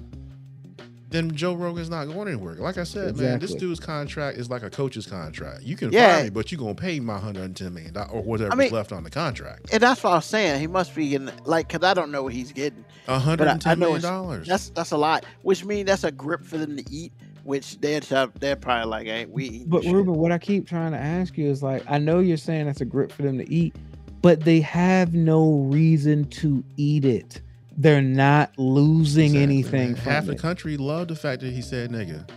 then 1.10 1.34
Joe 1.34 1.54
Rogan's 1.54 1.90
not 1.90 2.04
going 2.06 2.28
anywhere. 2.28 2.54
Like 2.54 2.78
I 2.78 2.84
said, 2.84 3.16
man, 3.16 3.40
this 3.40 3.52
dude's 3.54 3.80
contract 3.80 4.38
is 4.38 4.48
like 4.48 4.62
a 4.62 4.70
coach's 4.70 5.06
contract. 5.06 5.62
You 5.64 5.76
can 5.76 5.92
Yeah. 5.92 6.14
fire 6.14 6.24
me, 6.24 6.30
but 6.30 6.50
you're 6.52 6.58
gonna 6.60 6.74
pay 6.76 7.00
my 7.00 7.16
110 7.18 7.74
million 7.74 7.96
or 7.96 8.22
whatever's 8.22 8.56
mean- 8.56 8.70
left 8.72 8.92
on 8.92 9.02
the 9.02 9.10
contract. 9.10 9.68
And 9.72 9.82
that's 9.82 10.02
what 10.04 10.10
I 10.12 10.14
was 10.16 10.24
saying. 10.24 10.60
He 10.60 10.66
must 10.68 10.94
be 10.94 11.08
getting 11.10 11.30
like, 11.44 11.68
cause 11.68 11.82
I 11.82 11.94
don't 11.94 12.12
know 12.12 12.22
what 12.22 12.32
he's 12.32 12.52
getting. 12.52 12.84
110 13.06 13.78
know 13.80 13.86
it's- 13.96 14.02
dollars. 14.02 14.46
That's 14.46 14.70
that's 14.70 14.92
a 14.92 14.96
lot. 14.96 15.26
Which 15.42 15.64
means 15.64 15.88
that's 15.88 16.04
a 16.04 16.12
grip 16.12 16.44
for 16.44 16.58
them 16.58 16.76
to 16.76 16.84
eat. 16.90 17.12
Which 17.44 17.80
they're 17.80 18.00
they're 18.38 18.56
probably 18.56 18.90
like, 18.90 19.06
hey, 19.06 19.26
we 19.26 19.44
eating 19.46 19.68
But. 19.68 19.84
Ruben, 19.84 20.14
what 20.14 20.30
I 20.32 20.38
keep 20.38 20.66
trying 20.68 20.92
to 20.92 20.98
ask 20.98 21.36
you 21.38 21.46
is 21.46 21.62
like, 21.62 21.82
I 21.88 21.98
know 21.98 22.18
you're 22.18 22.36
saying 22.36 22.66
that's 22.66 22.80
a 22.80 22.84
grip 22.84 23.10
for 23.12 23.22
them 23.22 23.38
to 23.38 23.50
eat, 23.52 23.74
but 24.22 24.40
they 24.44 24.60
have 24.60 25.14
no 25.14 25.52
reason 25.70 26.24
to 26.26 26.62
eat 26.76 27.04
it. 27.04 27.40
They're 27.76 28.02
not 28.02 28.52
losing 28.58 29.26
Exactly, 29.36 29.42
anything 29.42 29.86
man. 29.92 29.94
from 29.96 30.12
Half 30.12 30.26
the 30.26 30.32
it. 30.32 30.38
country 30.38 30.76
loved 30.76 31.08
the 31.10 31.16
fact 31.16 31.40
that 31.40 31.52
he 31.52 31.62
said 31.62 31.90
nigga. 31.90 32.28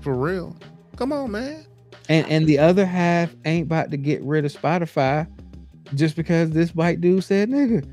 For 0.00 0.14
real. 0.14 0.56
Come 0.96 1.12
on, 1.12 1.30
man. 1.32 1.66
And 2.08 2.26
and 2.28 2.46
the 2.46 2.58
other 2.58 2.86
half 2.86 3.34
ain't 3.44 3.66
about 3.66 3.90
to 3.90 3.96
get 3.96 4.22
rid 4.22 4.44
of 4.44 4.52
Spotify 4.52 5.26
just 5.94 6.16
because 6.16 6.50
this 6.50 6.74
white 6.74 7.00
dude 7.00 7.24
said 7.24 7.50
nigga. 7.50 7.88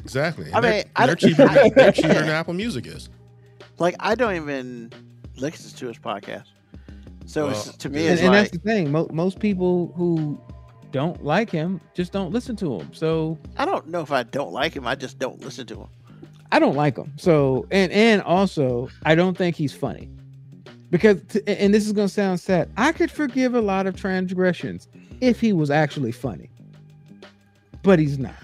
Exactly. 0.00 0.50
I 0.52 0.56
And 0.56 0.64
they're, 0.64 0.72
mean, 0.72 0.84
I 0.96 1.06
they're 1.06 1.14
don't- 1.16 1.30
cheaper. 1.30 1.42
I- 1.48 1.68
they're 1.74 1.92
cheaper 1.92 2.08
than 2.14 2.28
Apple 2.28 2.54
Music 2.54 2.86
is. 2.86 3.08
Like 3.78 3.94
I 4.00 4.14
don't 4.14 4.34
even 4.36 4.92
listen 5.36 5.76
to 5.78 5.86
his 5.88 5.98
podcast. 5.98 6.44
So 7.26 7.48
it's, 7.50 7.66
Well, 7.66 7.74
to 7.74 7.88
me, 7.90 8.00
and- 8.06 8.12
it's 8.12 8.20
And, 8.22 8.26
and 8.28 8.36
like 8.42 8.50
that's 8.50 8.62
the 8.62 8.70
thing. 8.70 8.90
Mo- 8.92 9.08
most 9.12 9.38
people 9.38 9.92
who 9.96 10.40
don't 10.92 11.22
like 11.24 11.50
him 11.50 11.80
just 11.94 12.12
don't 12.12 12.32
listen 12.32 12.56
to 12.56 12.78
him. 12.80 12.92
So 12.94 13.38
I 13.56 13.64
don't 13.66 13.86
know 13.88 14.00
if 14.00 14.10
I 14.10 14.22
don't 14.22 14.52
like 14.52 14.74
him. 14.74 14.86
I 14.86 14.94
just 14.94 15.18
don't 15.18 15.40
listen 15.42 15.66
to 15.66 15.76
him. 15.80 15.88
I 16.50 16.58
don't 16.58 16.76
like 16.76 16.96
him. 16.96 17.12
So 17.18 17.66
and 17.70 17.92
and 17.92 18.22
also 18.22 18.88
I 19.04 19.14
don't 19.14 19.36
think 19.36 19.56
he's 19.56 19.74
funny. 19.74 20.08
Because 20.90 21.20
t- 21.28 21.42
and 21.46 21.74
this 21.74 21.86
is 21.86 21.92
gonna 21.92 22.08
sound 22.08 22.40
sad. 22.40 22.70
I 22.78 22.92
could 22.92 23.10
forgive 23.10 23.54
a 23.54 23.60
lot 23.60 23.86
of 23.86 23.94
transgressions 23.96 24.88
if 25.20 25.38
he 25.40 25.52
was 25.52 25.70
actually 25.70 26.12
funny. 26.12 26.48
But 27.82 27.98
he's 27.98 28.18
not. 28.18 28.34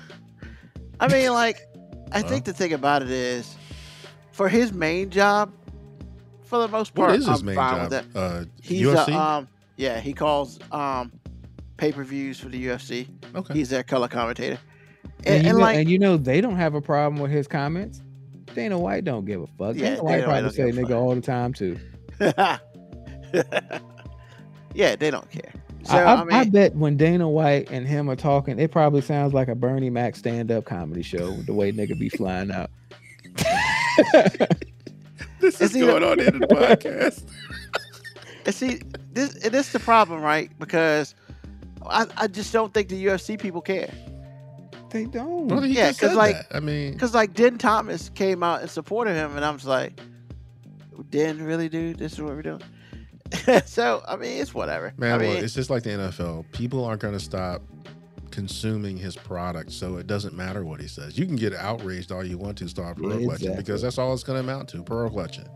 I 1.00 1.08
mean, 1.08 1.32
like, 1.32 1.66
I 2.12 2.20
Well. 2.20 2.30
think 2.30 2.44
the 2.44 2.52
thing 2.52 2.72
about 2.74 3.02
it 3.02 3.10
is, 3.10 3.56
for 4.34 4.48
his 4.48 4.72
main 4.72 5.10
job, 5.10 5.52
for 6.42 6.58
the 6.58 6.68
most 6.68 6.94
part, 6.94 7.10
What 7.10 7.18
is 7.20 7.26
his 7.26 7.40
I'm 7.40 7.46
main 7.46 7.54
fine 7.54 7.74
job? 7.76 7.90
with 7.90 8.12
that. 8.12 8.18
Uh, 8.18 8.44
He's 8.60 8.86
UFC? 8.86 9.14
a, 9.14 9.18
um, 9.18 9.48
yeah, 9.76 10.00
he 10.00 10.12
calls 10.12 10.58
um 10.72 11.12
pay 11.76 11.92
per 11.92 12.02
views 12.04 12.38
for 12.40 12.48
the 12.48 12.66
UFC. 12.66 13.06
okay. 13.34 13.54
He's 13.54 13.70
their 13.70 13.82
color 13.84 14.08
commentator, 14.08 14.58
And, 15.24 15.26
and, 15.26 15.42
you 15.44 15.48
and 15.50 15.58
know, 15.58 15.64
like, 15.64 15.76
and 15.78 15.88
you 15.88 15.98
know 15.98 16.16
they 16.16 16.40
don't 16.40 16.56
have 16.56 16.74
a 16.74 16.80
problem 16.80 17.22
with 17.22 17.30
his 17.30 17.46
comments. 17.46 18.02
Dana 18.54 18.78
White 18.78 19.04
don't 19.04 19.24
give 19.24 19.40
a 19.40 19.46
fuck. 19.46 19.76
Yeah, 19.76 19.90
Dana 19.90 20.02
White 20.02 20.12
Dana 20.16 20.26
probably 20.26 20.50
say 20.50 20.62
nigga 20.72 20.88
fuck. 20.88 20.96
all 20.96 21.14
the 21.14 21.20
time 21.20 21.52
too. 21.52 21.78
yeah, 24.74 24.96
they 24.96 25.10
don't 25.10 25.30
care. 25.30 25.52
So 25.84 25.96
I, 25.96 26.14
I, 26.14 26.22
I, 26.22 26.38
I 26.40 26.44
bet 26.44 26.74
when 26.74 26.96
Dana 26.96 27.28
White 27.28 27.70
and 27.70 27.86
him 27.86 28.08
are 28.10 28.16
talking, 28.16 28.58
it 28.58 28.72
probably 28.72 29.02
sounds 29.02 29.34
like 29.34 29.48
a 29.48 29.54
Bernie 29.54 29.90
Mac 29.90 30.16
stand 30.16 30.50
up 30.50 30.64
comedy 30.64 31.02
show 31.02 31.32
the 31.32 31.52
way 31.52 31.72
nigga 31.72 31.98
be 31.98 32.08
flying 32.08 32.50
out. 32.50 32.70
this 35.40 35.60
is 35.60 35.72
going 35.72 36.02
on 36.02 36.20
in 36.20 36.38
the 36.38 36.46
podcast. 36.46 37.24
and 38.46 38.54
see, 38.54 38.80
this 39.12 39.34
and 39.44 39.52
this 39.52 39.66
is 39.66 39.72
the 39.72 39.80
problem, 39.80 40.22
right? 40.22 40.50
Because 40.58 41.14
I, 41.86 42.06
I 42.16 42.26
just 42.26 42.52
don't 42.52 42.72
think 42.72 42.88
the 42.88 43.06
UFC 43.06 43.38
people 43.38 43.60
care. 43.60 43.90
they 44.90 45.04
don't. 45.04 45.48
Brother, 45.48 45.66
he 45.66 45.74
Yeah, 45.74 45.92
because 45.92 46.14
like- 46.14 46.36
that. 46.36 46.56
I 46.56 46.60
mean, 46.60 46.92
Because 46.92 47.14
like 47.14 47.34
Den 47.34 47.58
Thomas 47.58 48.10
came 48.10 48.42
out 48.42 48.60
and 48.62 48.70
supported 48.70 49.14
him, 49.14 49.36
and 49.36 49.44
I'm 49.44 49.56
just 49.56 49.66
like, 49.66 50.00
Den 51.10 51.42
really, 51.42 51.68
dude, 51.68 51.98
this 51.98 52.12
is 52.14 52.20
what 52.22 52.34
we're 52.34 52.42
doing. 52.42 52.62
so 53.66 54.02
I 54.06 54.16
mean, 54.16 54.40
it's 54.40 54.54
whatever. 54.54 54.92
man, 54.96 55.14
I 55.14 55.18
mean, 55.18 55.34
look, 55.34 55.42
it's 55.42 55.54
just 55.54 55.70
like 55.70 55.82
the 55.82 55.90
NFL. 55.90 56.44
People 56.52 56.84
aren't 56.84 57.00
going 57.00 57.14
to 57.14 57.20
stop 57.20 57.62
consuming 58.34 58.96
his 58.96 59.16
product, 59.16 59.70
so 59.72 59.96
it 59.96 60.06
doesn't 60.06 60.34
matter 60.34 60.64
what 60.64 60.80
he 60.80 60.88
says. 60.88 61.16
You 61.18 61.26
can 61.26 61.36
get 61.36 61.54
outraged 61.54 62.10
all 62.12 62.24
you 62.24 62.36
want 62.38 62.58
to, 62.58 62.68
start 62.68 62.96
Yeah, 62.98 63.08
pearl 63.08 63.18
clutching, 63.24 63.30
exactly. 63.48 63.56
because 63.56 63.82
that's 63.82 63.98
all 63.98 64.12
it's 64.12 64.24
going 64.24 64.36
to 64.36 64.40
amount 64.52 64.68
to, 64.70 64.82
pearl 64.82 65.08
clutching. 65.08 65.46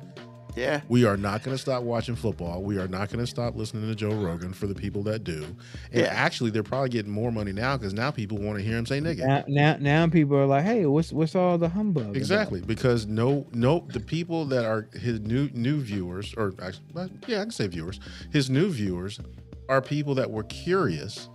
yeah, 0.57 0.81
We 0.89 1.05
are 1.05 1.17
not 1.17 1.43
going 1.45 1.55
to 1.57 1.61
stop 1.61 1.83
watching 1.83 2.17
football. 2.17 2.63
We 2.63 2.79
are 2.79 2.89
not 2.89 3.11
going 3.11 3.21
to 3.21 3.27
stop 3.27 3.55
listening 3.55 3.87
to 3.89 3.95
Joe 3.95 4.13
Rogan 4.15 4.53
for 4.53 4.67
the 4.67 4.75
people 4.75 5.03
that 5.05 5.23
do. 5.25 5.45
And 5.93 6.03
Yeah. 6.03 6.07
actually, 6.13 6.51
they're 6.51 6.63
probably 6.65 6.89
getting 6.89 7.13
more 7.13 7.31
money 7.31 7.53
now 7.53 7.77
because 7.77 7.93
now 7.95 8.11
people 8.11 8.39
want 8.39 8.59
to 8.59 8.65
hear 8.65 8.77
him 8.79 8.87
say 8.87 9.01
nigga. 9.01 9.25
Now, 9.27 9.45
now, 9.47 9.77
now 9.79 10.07
people 10.09 10.37
are 10.37 10.47
like, 10.47 10.65
hey, 10.65 10.87
what's 10.87 11.13
what's 11.13 11.35
all 11.37 11.59
the 11.59 11.69
humbug? 11.69 12.05
about?" 12.05 12.17
Exactly, 12.17 12.61
because 12.61 13.07
no, 13.07 13.47
no, 13.53 13.87
the 13.93 14.01
people 14.01 14.45
that 14.47 14.65
are 14.65 14.89
his 14.95 15.21
new 15.21 15.49
new 15.53 15.81
viewers, 15.81 16.35
or 16.37 16.55
actually, 16.63 16.85
yeah, 17.29 17.41
I 17.41 17.43
can 17.43 17.51
say 17.53 17.67
viewers. 17.69 18.01
His 18.33 18.49
new 18.51 18.69
viewers 18.71 19.21
are 19.69 19.81
people 19.83 20.15
that 20.17 20.31
were 20.31 20.45
curious, 20.45 21.29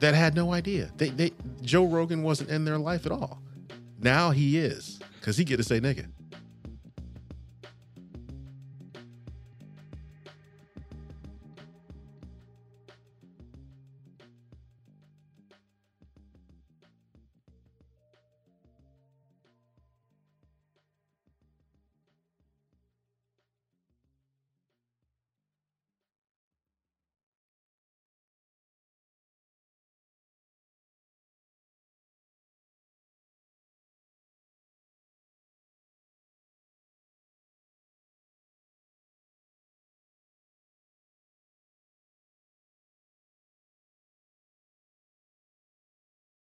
that 0.00 0.14
had 0.14 0.34
no 0.34 0.52
idea. 0.52 0.90
They, 0.96 1.10
they, 1.10 1.32
Joe 1.62 1.86
Rogan 1.86 2.22
wasn't 2.22 2.50
in 2.50 2.64
their 2.64 2.78
life 2.78 3.06
at 3.06 3.12
all. 3.12 3.40
Now 4.00 4.30
he 4.30 4.58
is, 4.58 5.00
because 5.20 5.36
he 5.36 5.44
get 5.44 5.56
to 5.56 5.64
say 5.64 5.80
nigga. 5.80 6.06